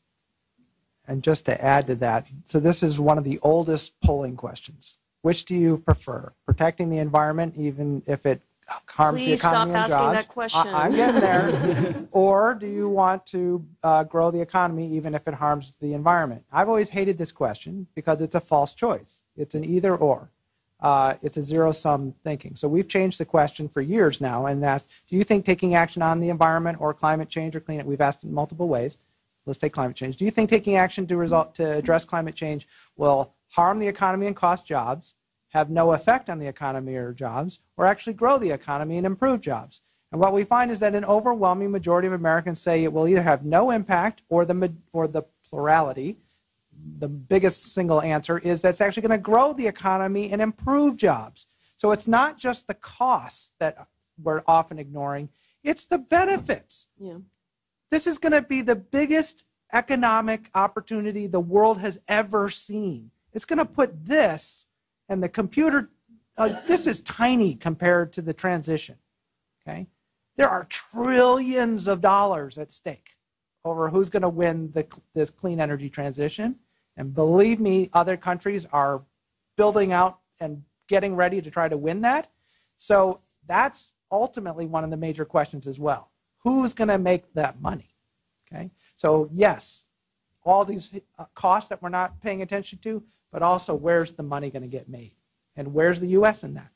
And 1.09 1.23
just 1.23 1.47
to 1.47 1.65
add 1.65 1.89
to 1.89 1.97
that, 1.97 2.27
so 2.47 2.61
this 2.61 2.83
is 2.83 3.01
one 3.01 3.19
of 3.19 3.25
the 3.25 3.41
oldest 3.43 3.93
polling 4.01 4.37
questions. 4.37 4.99
Which 5.23 5.45
do 5.45 5.55
you 5.55 5.79
prefer? 5.79 6.33
Protecting 6.47 6.91
the 6.91 6.99
environment, 6.99 7.57
even 7.57 8.03
if 8.07 8.27
it 8.27 8.41
harms 8.87 9.21
Please 9.21 9.43
the 9.43 9.49
economy 9.49 9.79
and 9.79 9.89
jobs? 9.89 9.93
Please 9.93 9.93
stop 9.93 9.99
asking 9.99 10.13
that 10.15 10.29
question. 10.29 10.75
I, 10.75 10.87
am 10.87 10.95
getting 10.95 11.21
there. 11.21 12.09
or 12.13 12.55
do 12.55 12.67
you 12.67 12.89
want 12.89 13.27
to 13.27 13.65
uh, 13.83 14.05
grow 14.05 14.31
the 14.31 14.41
economy 14.41 14.97
even 14.97 15.15
if 15.15 15.27
it 15.27 15.35
harms 15.35 15.75
the 15.81 15.95
environment? 15.95 16.45
I've 16.53 16.69
always 16.69 16.89
hated 16.89 17.19
this 17.19 17.33
question 17.33 17.87
because 17.95 18.21
it's 18.21 18.35
a 18.35 18.41
false 18.41 18.75
choice. 18.75 19.22
It's 19.37 19.55
an 19.55 19.65
either 19.65 19.97
or. 19.97 20.29
Uh, 20.81 21.15
it's 21.23 21.37
a 21.37 21.43
zero 21.43 21.71
sum 21.71 22.13
thinking. 22.25 22.57
So 22.57 22.67
we've 22.67 22.89
changed 22.89 23.19
the 23.19 23.25
question 23.25 23.69
for 23.69 23.81
years 23.81 24.21
now 24.21 24.47
and 24.47 24.65
asked, 24.65 24.89
do 25.09 25.17
you 25.17 25.23
think 25.23 25.45
taking 25.45 25.77
action 25.77 26.03
on 26.03 26.19
the 26.19 26.29
environment 26.29 26.81
or 26.81 26.93
climate 26.93 27.29
change 27.29 27.55
or 27.55 27.61
clean 27.61 27.79
it? 27.79 27.87
We've 27.87 28.01
asked 28.01 28.25
in 28.25 28.35
multiple 28.35 28.69
ways. 28.69 28.99
Let's 29.47 29.59
take 29.59 29.73
climate 29.73 29.97
change. 29.97 30.17
Do 30.17 30.25
you 30.25 30.31
think 30.33 30.51
taking 30.51 30.77
action 30.77 31.07
to 31.07 31.17
result 31.17 31.55
to 31.57 31.73
address 31.73 32.05
climate 32.05 32.35
change 32.35 32.67
will 32.97 33.33
harm 33.49 33.79
the 33.79 33.89
economy 33.89 34.27
and 34.27 34.37
cost 34.37 34.67
jobs, 34.67 35.15
have 35.51 35.71
no 35.71 35.93
effect 35.93 36.31
on 36.31 36.39
the 36.39 36.47
economy 36.47 36.97
or 36.97 37.13
jobs, 37.13 37.61
or 37.77 37.87
actually 37.87 38.15
grow 38.15 38.39
the 38.39 38.51
economy 38.51 38.97
and 38.99 39.07
improve 39.07 39.41
jobs? 39.41 39.83
And 40.11 40.21
what 40.21 40.33
we 40.33 40.45
find 40.45 40.71
is 40.71 40.81
that 40.81 40.95
an 40.95 41.05
overwhelming 41.05 41.71
majority 41.71 42.07
of 42.07 42.13
Americans 42.13 42.61
say 42.61 42.85
it 42.85 42.93
will 42.93 43.09
either 43.09 43.23
have 43.23 43.45
no 43.45 43.71
impact 43.71 44.23
or 44.29 44.45
the 44.45 44.73
or 44.93 45.07
the 45.07 45.23
plurality, 45.49 46.19
the 46.99 47.09
biggest 47.09 47.75
single 47.75 48.01
answer 48.01 48.39
is 48.39 48.61
that 48.63 48.71
it's 48.71 48.81
actually 48.81 49.03
going 49.03 49.19
to 49.19 49.23
grow 49.23 49.53
the 49.53 49.67
economy 49.67 50.31
and 50.33 50.41
improve 50.41 50.97
jobs. 50.97 51.47
So 51.79 51.93
it's 51.93 52.07
not 52.07 52.39
just 52.39 52.67
the 52.67 52.75
costs 52.75 53.53
that 53.59 53.87
we're 54.23 54.43
often 54.47 54.79
ignoring, 54.79 55.29
it's 55.65 55.87
the 55.87 55.99
benefits. 55.99 56.87
Yeah. 56.99 57.19
This 57.91 58.07
is 58.07 58.19
going 58.19 58.33
to 58.33 58.43
be 58.43 58.63
the 58.63 58.77
biggest 58.77 59.45
economic 59.73 60.51
opportunity 60.55 61.27
the 61.27 61.41
world 61.41 61.79
has 61.79 61.99
ever 62.09 62.51
seen. 62.51 63.11
It's 63.33 63.45
going 63.45 63.59
to 63.59 63.65
put 63.65 64.05
this 64.05 64.67
and 65.09 65.23
the 65.23 65.29
computer, 65.29 65.91
uh, 66.37 66.61
this 66.67 66.87
is 66.87 67.01
tiny 67.03 67.55
compared 67.55 68.15
to 68.15 68.23
the 68.23 68.33
transition. 68.33 68.97
Okay? 69.67 69.87
There 70.37 70.49
are 70.49 70.65
trillions 70.65 71.89
of 71.89 72.01
dollars 72.01 72.59
at 72.59 72.73
stake 72.73 73.11
over 73.65 73.89
who's 73.91 74.11
going 74.11 74.23
to 74.23 74.29
win 74.29 74.73
the, 74.73 74.87
this 75.15 75.31
clean 75.31 75.61
energy 75.61 75.89
transition. 75.89 76.57
And 76.97 77.15
believe 77.15 77.61
me, 77.61 77.91
other 77.93 78.17
countries 78.17 78.67
are 78.73 79.03
building 79.57 79.93
out 79.93 80.19
and 80.41 80.63
getting 80.89 81.17
ready 81.17 81.41
to 81.41 81.51
try 81.51 81.69
to 81.69 81.77
win 81.77 82.03
that. 82.03 82.29
So 82.77 83.21
that's 83.47 83.93
ultimately 84.11 84.67
one 84.67 84.85
of 84.85 84.91
the 84.91 84.97
major 84.97 85.25
questions 85.25 85.67
as 85.67 85.79
well. 85.79 86.11
Who's 86.45 86.75
going 86.75 86.89
to 86.89 86.99
make 86.99 87.33
that 87.35 87.61
money? 87.61 87.95
Okay. 88.53 88.71
So 88.97 89.31
yes, 89.33 89.87
all 90.45 90.65
these 90.65 90.91
uh, 91.19 91.25
costs 91.35 91.69
that 91.71 91.83
we're 91.83 91.89
not 91.89 92.21
paying 92.21 92.43
attention 92.43 92.79
to, 92.81 93.03
but 93.31 93.43
also 93.43 93.75
where's 93.75 94.13
the 94.13 94.23
money 94.23 94.51
going 94.51 94.63
to 94.63 94.69
get 94.69 94.89
made, 94.89 95.13
and 95.57 95.73
where's 95.73 96.01
the 96.01 96.09
U.S. 96.09 96.45
in 96.45 96.55
that? 96.55 96.69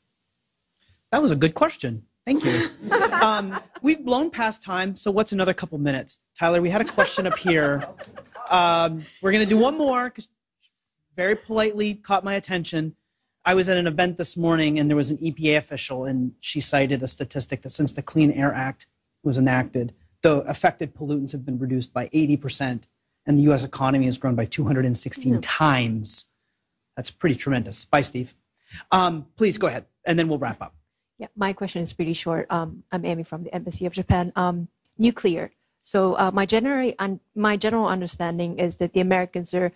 That 1.11 1.21
was 1.21 1.31
a 1.31 1.35
good 1.35 1.53
question. 1.53 2.03
Thank 2.25 2.43
you. 2.43 2.69
um, 3.21 3.59
we've 3.81 4.03
blown 4.03 4.31
past 4.31 4.61
time, 4.63 4.95
so 4.95 5.11
what's 5.11 5.31
another 5.31 5.53
couple 5.53 5.77
minutes? 5.77 6.17
Tyler, 6.37 6.61
we 6.61 6.69
had 6.69 6.81
a 6.81 6.85
question 6.85 7.27
up 7.27 7.37
here. 7.37 7.87
Um, 8.49 9.05
we're 9.21 9.31
going 9.31 9.43
to 9.43 9.49
do 9.49 9.57
one 9.57 9.77
more 9.77 10.05
because 10.05 10.27
very 11.15 11.35
politely 11.35 11.95
caught 11.95 12.23
my 12.23 12.35
attention. 12.35 12.95
I 13.43 13.55
was 13.55 13.69
at 13.69 13.77
an 13.77 13.87
event 13.87 14.17
this 14.17 14.37
morning 14.37 14.79
and 14.79 14.89
there 14.89 14.97
was 14.97 15.09
an 15.09 15.17
EPA 15.17 15.57
official 15.57 16.05
and 16.05 16.33
she 16.39 16.59
cited 16.59 17.01
a 17.01 17.07
statistic 17.07 17.63
that 17.63 17.71
since 17.71 17.93
the 17.93 18.01
Clean 18.01 18.31
Air 18.31 18.53
Act 18.53 18.87
was 19.23 19.37
enacted, 19.37 19.93
the 20.21 20.39
affected 20.41 20.95
pollutants 20.95 21.31
have 21.31 21.45
been 21.45 21.57
reduced 21.57 21.93
by 21.93 22.07
80% 22.07 22.83
and 23.25 23.37
the 23.37 23.43
U.S. 23.43 23.63
economy 23.63 24.05
has 24.05 24.17
grown 24.17 24.35
by 24.35 24.45
216 24.45 25.31
mm-hmm. 25.31 25.41
times. 25.41 26.25
That's 26.95 27.11
pretty 27.11 27.35
tremendous. 27.35 27.85
Bye, 27.85 28.01
Steve. 28.01 28.33
Um, 28.91 29.27
please 29.37 29.57
go 29.57 29.67
ahead 29.67 29.85
and 30.05 30.17
then 30.19 30.27
we'll 30.27 30.39
wrap 30.39 30.61
up. 30.61 30.75
Yeah, 31.17 31.27
my 31.35 31.53
question 31.53 31.81
is 31.81 31.93
pretty 31.93 32.13
short. 32.13 32.47
Um, 32.49 32.83
I'm 32.91 33.05
Amy 33.05 33.23
from 33.23 33.43
the 33.43 33.53
Embassy 33.53 33.85
of 33.85 33.93
Japan. 33.93 34.31
Um, 34.35 34.67
nuclear. 34.97 35.51
So 35.87 36.15
uh, 36.15 36.31
my 36.33 36.45
general 36.45 36.91
un- 36.99 37.21
my 37.33 37.55
general 37.55 37.87
understanding 37.87 38.59
is 38.59 38.75
that 38.75 38.91
the 38.91 38.99
Americans 38.99 39.53
are 39.53 39.71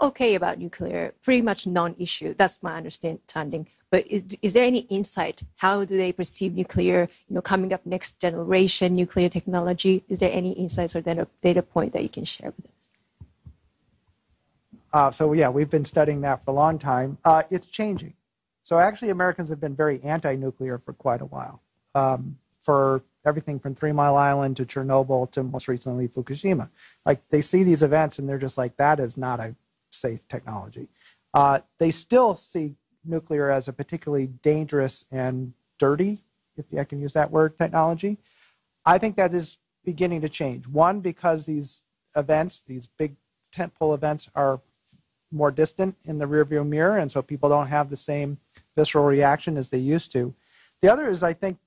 okay 0.00 0.34
about 0.34 0.58
nuclear, 0.58 1.12
pretty 1.22 1.42
much 1.42 1.66
non-issue. 1.66 2.34
That's 2.38 2.62
my 2.62 2.78
understanding. 2.78 3.68
But 3.90 4.06
is, 4.06 4.22
is 4.40 4.54
there 4.54 4.64
any 4.64 4.78
insight? 4.78 5.42
How 5.56 5.84
do 5.84 5.98
they 5.98 6.12
perceive 6.12 6.54
nuclear? 6.54 7.10
You 7.28 7.34
know, 7.34 7.42
coming 7.42 7.74
up 7.74 7.84
next 7.84 8.18
generation 8.18 8.96
nuclear 8.96 9.28
technology. 9.28 10.02
Is 10.08 10.18
there 10.18 10.32
any 10.32 10.52
insights 10.52 10.96
or 10.96 11.02
data, 11.02 11.28
data 11.42 11.60
point 11.60 11.92
that 11.92 12.02
you 12.04 12.08
can 12.08 12.24
share 12.24 12.54
with 12.56 12.64
us? 12.64 12.80
Uh, 14.94 15.10
so 15.10 15.34
yeah, 15.34 15.50
we've 15.50 15.68
been 15.68 15.84
studying 15.84 16.22
that 16.22 16.42
for 16.42 16.52
a 16.52 16.54
long 16.54 16.78
time. 16.78 17.18
Uh, 17.22 17.42
it's 17.50 17.68
changing. 17.68 18.14
So 18.64 18.78
actually, 18.78 19.10
Americans 19.10 19.50
have 19.50 19.60
been 19.60 19.76
very 19.76 20.00
anti-nuclear 20.02 20.78
for 20.78 20.94
quite 20.94 21.20
a 21.20 21.26
while. 21.26 21.60
Um, 21.94 22.38
for 22.62 23.02
everything 23.24 23.58
from 23.58 23.74
Three 23.74 23.92
Mile 23.92 24.16
Island 24.16 24.56
to 24.56 24.66
Chernobyl 24.66 25.30
to 25.32 25.42
most 25.42 25.68
recently 25.68 26.08
Fukushima. 26.08 26.68
Like 27.04 27.20
they 27.28 27.42
see 27.42 27.62
these 27.62 27.82
events 27.82 28.18
and 28.18 28.28
they're 28.28 28.38
just 28.38 28.58
like, 28.58 28.76
that 28.76 29.00
is 29.00 29.16
not 29.16 29.40
a 29.40 29.54
safe 29.90 30.20
technology. 30.28 30.88
Uh, 31.34 31.60
they 31.78 31.90
still 31.90 32.34
see 32.34 32.74
nuclear 33.04 33.50
as 33.50 33.68
a 33.68 33.72
particularly 33.72 34.26
dangerous 34.26 35.04
and 35.10 35.52
dirty, 35.78 36.18
if 36.56 36.66
I 36.78 36.84
can 36.84 37.00
use 37.00 37.12
that 37.14 37.30
word, 37.30 37.58
technology. 37.58 38.18
I 38.84 38.98
think 38.98 39.16
that 39.16 39.34
is 39.34 39.58
beginning 39.84 40.22
to 40.22 40.28
change. 40.28 40.66
One, 40.66 41.00
because 41.00 41.46
these 41.46 41.82
events, 42.16 42.62
these 42.66 42.86
big 42.86 43.16
tentpole 43.54 43.94
events, 43.94 44.28
are 44.34 44.60
more 45.32 45.50
distant 45.50 45.96
in 46.04 46.18
the 46.18 46.24
rearview 46.26 46.66
mirror, 46.66 46.98
and 46.98 47.10
so 47.10 47.22
people 47.22 47.48
don't 47.48 47.68
have 47.68 47.88
the 47.88 47.96
same 47.96 48.36
visceral 48.76 49.04
reaction 49.04 49.56
as 49.56 49.68
they 49.68 49.78
used 49.78 50.12
to. 50.12 50.34
The 50.82 50.92
other 50.92 51.08
is, 51.08 51.22
I 51.22 51.34
think, 51.34 51.58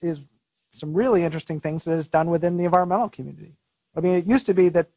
is 0.00 0.24
some 0.70 0.92
really 0.94 1.24
interesting 1.24 1.60
things 1.60 1.84
that 1.84 1.98
is 1.98 2.08
done 2.08 2.30
within 2.30 2.56
the 2.56 2.64
environmental 2.64 3.08
community. 3.08 3.56
I 3.96 4.00
mean, 4.00 4.14
it 4.16 4.26
used 4.26 4.46
to 4.46 4.54
be 4.54 4.68
that 4.70 4.88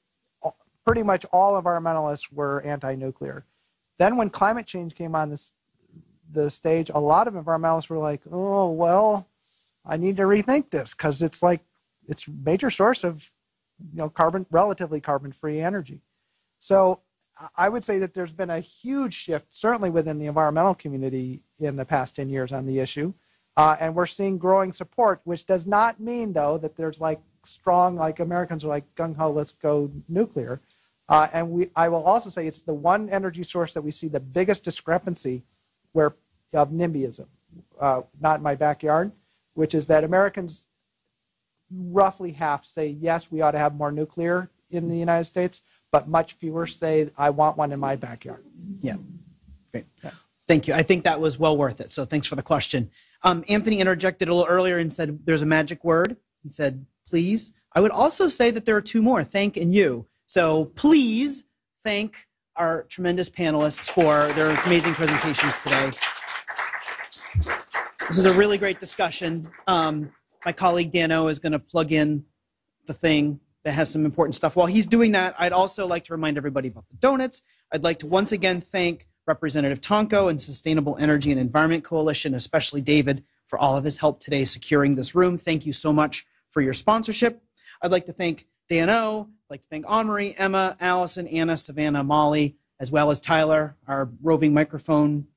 pretty 0.86 1.04
much 1.04 1.26
all 1.32 1.62
environmentalists 1.62 2.32
were 2.32 2.62
anti-nuclear. 2.62 3.46
Then 3.98 4.18
when 4.18 4.30
climate 4.30 4.66
change 4.66 4.96
came 4.96 5.16
on 5.16 5.30
this, 5.30 5.52
the 6.32 6.50
stage, 6.50 6.90
a 6.90 7.00
lot 7.00 7.28
of 7.28 7.36
environmentalists 7.36 7.90
were 7.90 7.98
like, 7.98 8.22
oh, 8.32 8.72
well, 8.72 9.28
I 9.86 9.98
need 9.98 10.18
to 10.18 10.24
rethink 10.24 10.70
this 10.70 10.94
because 10.94 11.22
it's 11.22 11.42
like 11.42 11.62
it's 12.08 12.28
a 12.28 12.32
major 12.32 12.70
source 12.70 13.04
of 13.04 13.30
you 13.92 14.00
know 14.00 14.10
carbon 14.10 14.46
relatively 14.52 15.02
carbon 15.02 15.32
free 15.32 15.60
energy. 15.60 16.02
So 16.60 17.00
I 17.56 17.70
would 17.70 17.84
say 17.84 18.00
that 18.00 18.14
there's 18.14 18.34
been 18.34 18.50
a 18.50 18.60
huge 18.60 19.14
shift, 19.14 19.48
certainly 19.50 19.90
within 19.90 20.20
the 20.20 20.28
environmental 20.28 20.76
community 20.76 21.42
in 21.60 21.76
the 21.76 21.86
past 21.86 22.16
10 22.16 22.30
years 22.30 22.52
on 22.52 22.66
the 22.66 22.80
issue. 22.80 23.14
Uh, 23.58 23.76
and 23.80 23.94
we're 23.96 24.06
seeing 24.06 24.38
growing 24.38 24.72
support, 24.72 25.22
which 25.24 25.46
does 25.46 25.66
not 25.66 26.00
mean, 26.00 26.34
though, 26.34 26.58
that 26.58 26.76
there's 26.78 27.02
like 27.02 27.20
strong, 27.44 27.96
like 27.96 28.20
Americans 28.20 28.64
are 28.64 28.70
like 28.70 28.96
gung 28.96 29.16
ho, 29.16 29.32
let's 29.32 29.54
go 29.54 29.92
nuclear. 30.08 30.62
Uh, 31.10 31.28
and 31.34 31.52
we, 31.52 31.70
I 31.76 31.90
will 31.90 32.04
also 32.04 32.30
say 32.30 32.48
it's 32.48 32.62
the 32.62 32.74
one 32.74 33.10
energy 33.10 33.44
source 33.44 33.74
that 33.74 33.82
we 33.82 33.92
see 33.92 34.08
the 34.08 34.20
biggest 34.20 34.64
discrepancy 34.64 35.44
where 35.92 36.16
of 36.54 36.70
NIMBYism, 36.70 37.26
uh, 37.80 38.02
not 38.20 38.38
in 38.38 38.44
my 38.44 38.56
backyard, 38.56 39.12
which 39.54 39.74
is 39.74 39.88
that 39.88 40.04
Americans 40.04 40.66
roughly 41.72 42.32
half 42.32 42.66
say 42.66 42.88
yes, 42.88 43.32
we 43.32 43.42
ought 43.42 43.52
to 43.52 43.58
have 43.58 43.76
more 43.76 43.92
nuclear 43.92 44.50
in 44.70 44.90
the 44.90 44.98
United 44.98 45.26
States, 45.26 45.62
but 45.92 46.08
much 46.08 46.34
fewer 46.34 46.68
say 46.68 47.10
I 47.18 47.30
want 47.30 47.58
one 47.58 47.72
in 47.72 47.80
my 47.80 47.96
backyard. 47.96 48.44
Yeah. 48.82 48.98
Great. 49.72 49.86
Thank 50.48 50.68
you. 50.68 50.74
I 50.74 50.84
think 50.84 51.06
that 51.06 51.22
was 51.22 51.40
well 51.40 51.56
worth 51.56 51.80
it. 51.80 51.92
So 51.92 52.04
thanks 52.04 52.28
for 52.28 52.36
the 52.36 52.44
question. 52.44 52.92
Um, 53.24 53.44
Anthony 53.48 53.80
interjected 53.80 54.30
a 54.30 54.34
little 54.34 54.52
earlier 54.52 54.78
and 54.78 54.92
said 54.92 55.20
there's 55.26 55.42
a 55.42 55.46
magic 55.46 55.84
word. 55.84 56.18
He 56.44 56.50
said, 56.50 56.86
please. 57.08 57.52
I 57.74 57.80
would 57.80 57.92
also 57.92 58.28
say 58.28 58.52
that 58.52 58.66
there 58.66 58.76
are 58.76 58.82
two 58.82 59.02
more, 59.02 59.24
thank 59.24 59.58
and 59.58 59.74
you. 59.74 60.08
So 60.26 60.66
please 60.66 61.44
thank 61.84 62.28
our 62.56 62.84
tremendous 62.84 63.30
panelists 63.30 63.90
for 63.90 64.32
their 64.34 64.50
amazing 64.66 64.94
presentations 64.94 65.58
today. 65.60 65.92
This 68.08 68.18
is 68.18 68.26
a 68.26 68.34
really 68.34 68.58
great 68.58 68.80
discussion. 68.80 69.50
Um, 69.68 70.12
my 70.46 70.52
colleague 70.52 70.92
Dano 70.92 71.28
is 71.28 71.40
going 71.40 71.54
to 71.54 71.60
plug 71.60 71.92
in 71.92 72.26
the 72.88 72.94
thing 72.94 73.40
that 73.64 73.74
has 73.74 73.90
some 73.90 74.06
important 74.06 74.36
stuff. 74.36 74.56
While 74.56 74.68
he's 74.68 74.88
doing 74.88 75.14
that, 75.14 75.36
I'd 75.38 75.54
also 75.54 75.88
like 75.88 76.06
to 76.06 76.14
remind 76.14 76.38
everybody 76.38 76.68
about 76.68 76.86
the 76.90 76.98
donuts. 76.98 77.42
I'd 77.72 77.84
like 77.84 78.00
to 78.00 78.08
once 78.08 78.32
again 78.32 78.62
thank 78.62 79.08
Representative 79.32 79.80
Tonko 79.80 80.30
and 80.30 80.42
Sustainable 80.42 80.98
Energy 81.00 81.32
and 81.32 81.40
Environment 81.40 81.86
Coalition, 81.86 82.34
especially 82.34 82.82
David, 82.82 83.24
for 83.48 83.58
all 83.58 83.78
of 83.78 83.86
his 83.86 83.96
help 83.96 84.20
today 84.20 84.44
securing 84.44 84.94
this 84.94 85.16
room. 85.16 85.38
Thank 85.38 85.66
you 85.66 85.72
so 85.72 85.94
much 85.94 86.28
for 86.52 86.62
your 86.62 86.74
sponsorship. 86.74 87.42
I'd 87.82 87.92
like 87.92 88.08
to 88.08 88.12
thank 88.12 88.46
Dano, 88.70 89.30
I'd 89.30 89.50
like 89.50 89.62
to 89.62 89.68
thank 89.70 89.86
Amory, 89.88 90.36
Emma, 90.38 90.76
Allison, 90.82 91.28
Anna, 91.28 91.56
Savannah, 91.56 92.04
Molly, 92.04 92.58
as 92.78 92.92
well 92.92 93.10
as 93.10 93.22
Tyler, 93.22 93.78
our 93.88 94.10
roving 94.22 94.54
microphone 94.54 95.28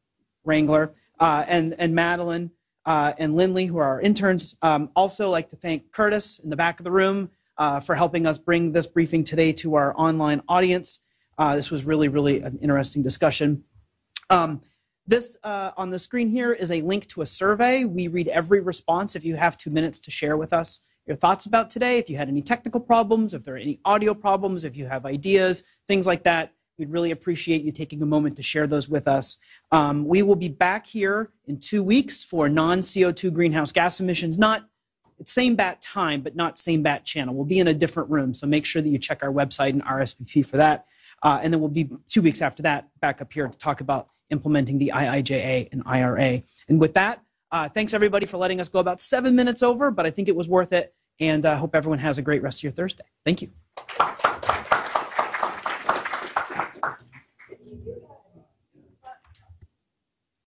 wrangler, 0.44 0.92
uh, 1.20 1.44
and, 1.46 1.76
and 1.78 1.94
Madeline 1.94 2.50
uh, 2.84 3.12
and 3.16 3.36
Lindley, 3.36 3.66
who 3.66 3.78
are 3.78 3.84
our 3.84 4.00
interns. 4.00 4.56
Um, 4.60 4.90
also 4.96 5.30
like 5.30 5.50
to 5.50 5.56
thank 5.56 5.92
Curtis 5.92 6.40
in 6.40 6.50
the 6.50 6.56
back 6.56 6.80
of 6.80 6.84
the 6.84 6.90
room 6.90 7.30
uh, 7.56 7.78
for 7.78 7.94
helping 7.94 8.26
us 8.26 8.38
bring 8.38 8.72
this 8.72 8.88
briefing 8.88 9.22
today 9.22 9.52
to 9.52 9.76
our 9.76 9.94
online 9.96 10.42
audience. 10.48 10.98
Uh, 11.38 11.54
this 11.54 11.70
was 11.70 11.84
really, 11.84 12.08
really 12.08 12.40
an 12.40 12.58
interesting 12.60 13.04
discussion. 13.04 13.62
Um, 14.30 14.60
this 15.06 15.36
uh, 15.42 15.72
on 15.76 15.90
the 15.90 15.98
screen 15.98 16.28
here 16.28 16.52
is 16.52 16.70
a 16.70 16.80
link 16.80 17.08
to 17.08 17.22
a 17.22 17.26
survey. 17.26 17.84
We 17.84 18.08
read 18.08 18.28
every 18.28 18.60
response. 18.60 19.16
If 19.16 19.24
you 19.24 19.36
have 19.36 19.56
two 19.56 19.70
minutes 19.70 19.98
to 20.00 20.10
share 20.10 20.36
with 20.36 20.52
us 20.52 20.80
your 21.06 21.16
thoughts 21.16 21.46
about 21.46 21.68
today, 21.68 21.98
if 21.98 22.08
you 22.08 22.16
had 22.16 22.28
any 22.28 22.40
technical 22.40 22.80
problems, 22.80 23.34
if 23.34 23.44
there 23.44 23.54
are 23.54 23.58
any 23.58 23.80
audio 23.84 24.14
problems, 24.14 24.64
if 24.64 24.76
you 24.76 24.86
have 24.86 25.04
ideas, 25.04 25.62
things 25.86 26.06
like 26.06 26.24
that, 26.24 26.52
We'd 26.78 26.90
really 26.90 27.12
appreciate 27.12 27.62
you 27.62 27.70
taking 27.70 28.02
a 28.02 28.06
moment 28.06 28.36
to 28.36 28.42
share 28.42 28.66
those 28.66 28.88
with 28.88 29.06
us. 29.06 29.36
Um, 29.70 30.06
we 30.06 30.22
will 30.22 30.34
be 30.34 30.48
back 30.48 30.86
here 30.86 31.30
in 31.46 31.60
two 31.60 31.84
weeks 31.84 32.24
for 32.24 32.48
non-CO2 32.48 33.32
greenhouse 33.32 33.70
gas 33.70 34.00
emissions. 34.00 34.38
Not 34.38 34.68
same 35.24 35.54
bat 35.54 35.80
time, 35.80 36.22
but 36.22 36.34
not 36.34 36.58
same 36.58 36.82
bat 36.82 37.04
channel. 37.04 37.34
We'll 37.34 37.44
be 37.44 37.60
in 37.60 37.68
a 37.68 37.74
different 37.74 38.10
room, 38.10 38.34
so 38.34 38.48
make 38.48 38.66
sure 38.66 38.82
that 38.82 38.88
you 38.88 38.98
check 38.98 39.22
our 39.22 39.30
website 39.30 39.70
and 39.70 39.84
RSVP 39.84 40.44
for 40.44 40.56
that. 40.56 40.86
Uh, 41.22 41.38
and 41.40 41.52
then 41.52 41.60
we'll 41.60 41.70
be 41.70 41.88
two 42.08 42.22
weeks 42.22 42.42
after 42.42 42.64
that 42.64 42.88
back 43.00 43.22
up 43.22 43.32
here 43.32 43.46
to 43.46 43.56
talk 43.56 43.80
about 43.80 44.08
implementing 44.30 44.78
the 44.78 44.92
IIJA 44.94 45.68
and 45.72 45.82
IRA. 45.86 46.42
And 46.68 46.80
with 46.80 46.94
that, 46.94 47.20
uh, 47.50 47.68
thanks 47.68 47.94
everybody 47.94 48.26
for 48.26 48.36
letting 48.36 48.60
us 48.60 48.68
go 48.68 48.80
about 48.80 49.00
seven 49.00 49.36
minutes 49.36 49.62
over, 49.62 49.90
but 49.90 50.06
I 50.06 50.10
think 50.10 50.28
it 50.28 50.36
was 50.36 50.48
worth 50.48 50.72
it. 50.72 50.94
And 51.20 51.46
I 51.46 51.52
uh, 51.52 51.56
hope 51.56 51.74
everyone 51.74 52.00
has 52.00 52.18
a 52.18 52.22
great 52.22 52.42
rest 52.42 52.58
of 52.60 52.64
your 52.64 52.72
Thursday. 52.72 53.04
Thank 53.24 53.42
you. 53.42 53.50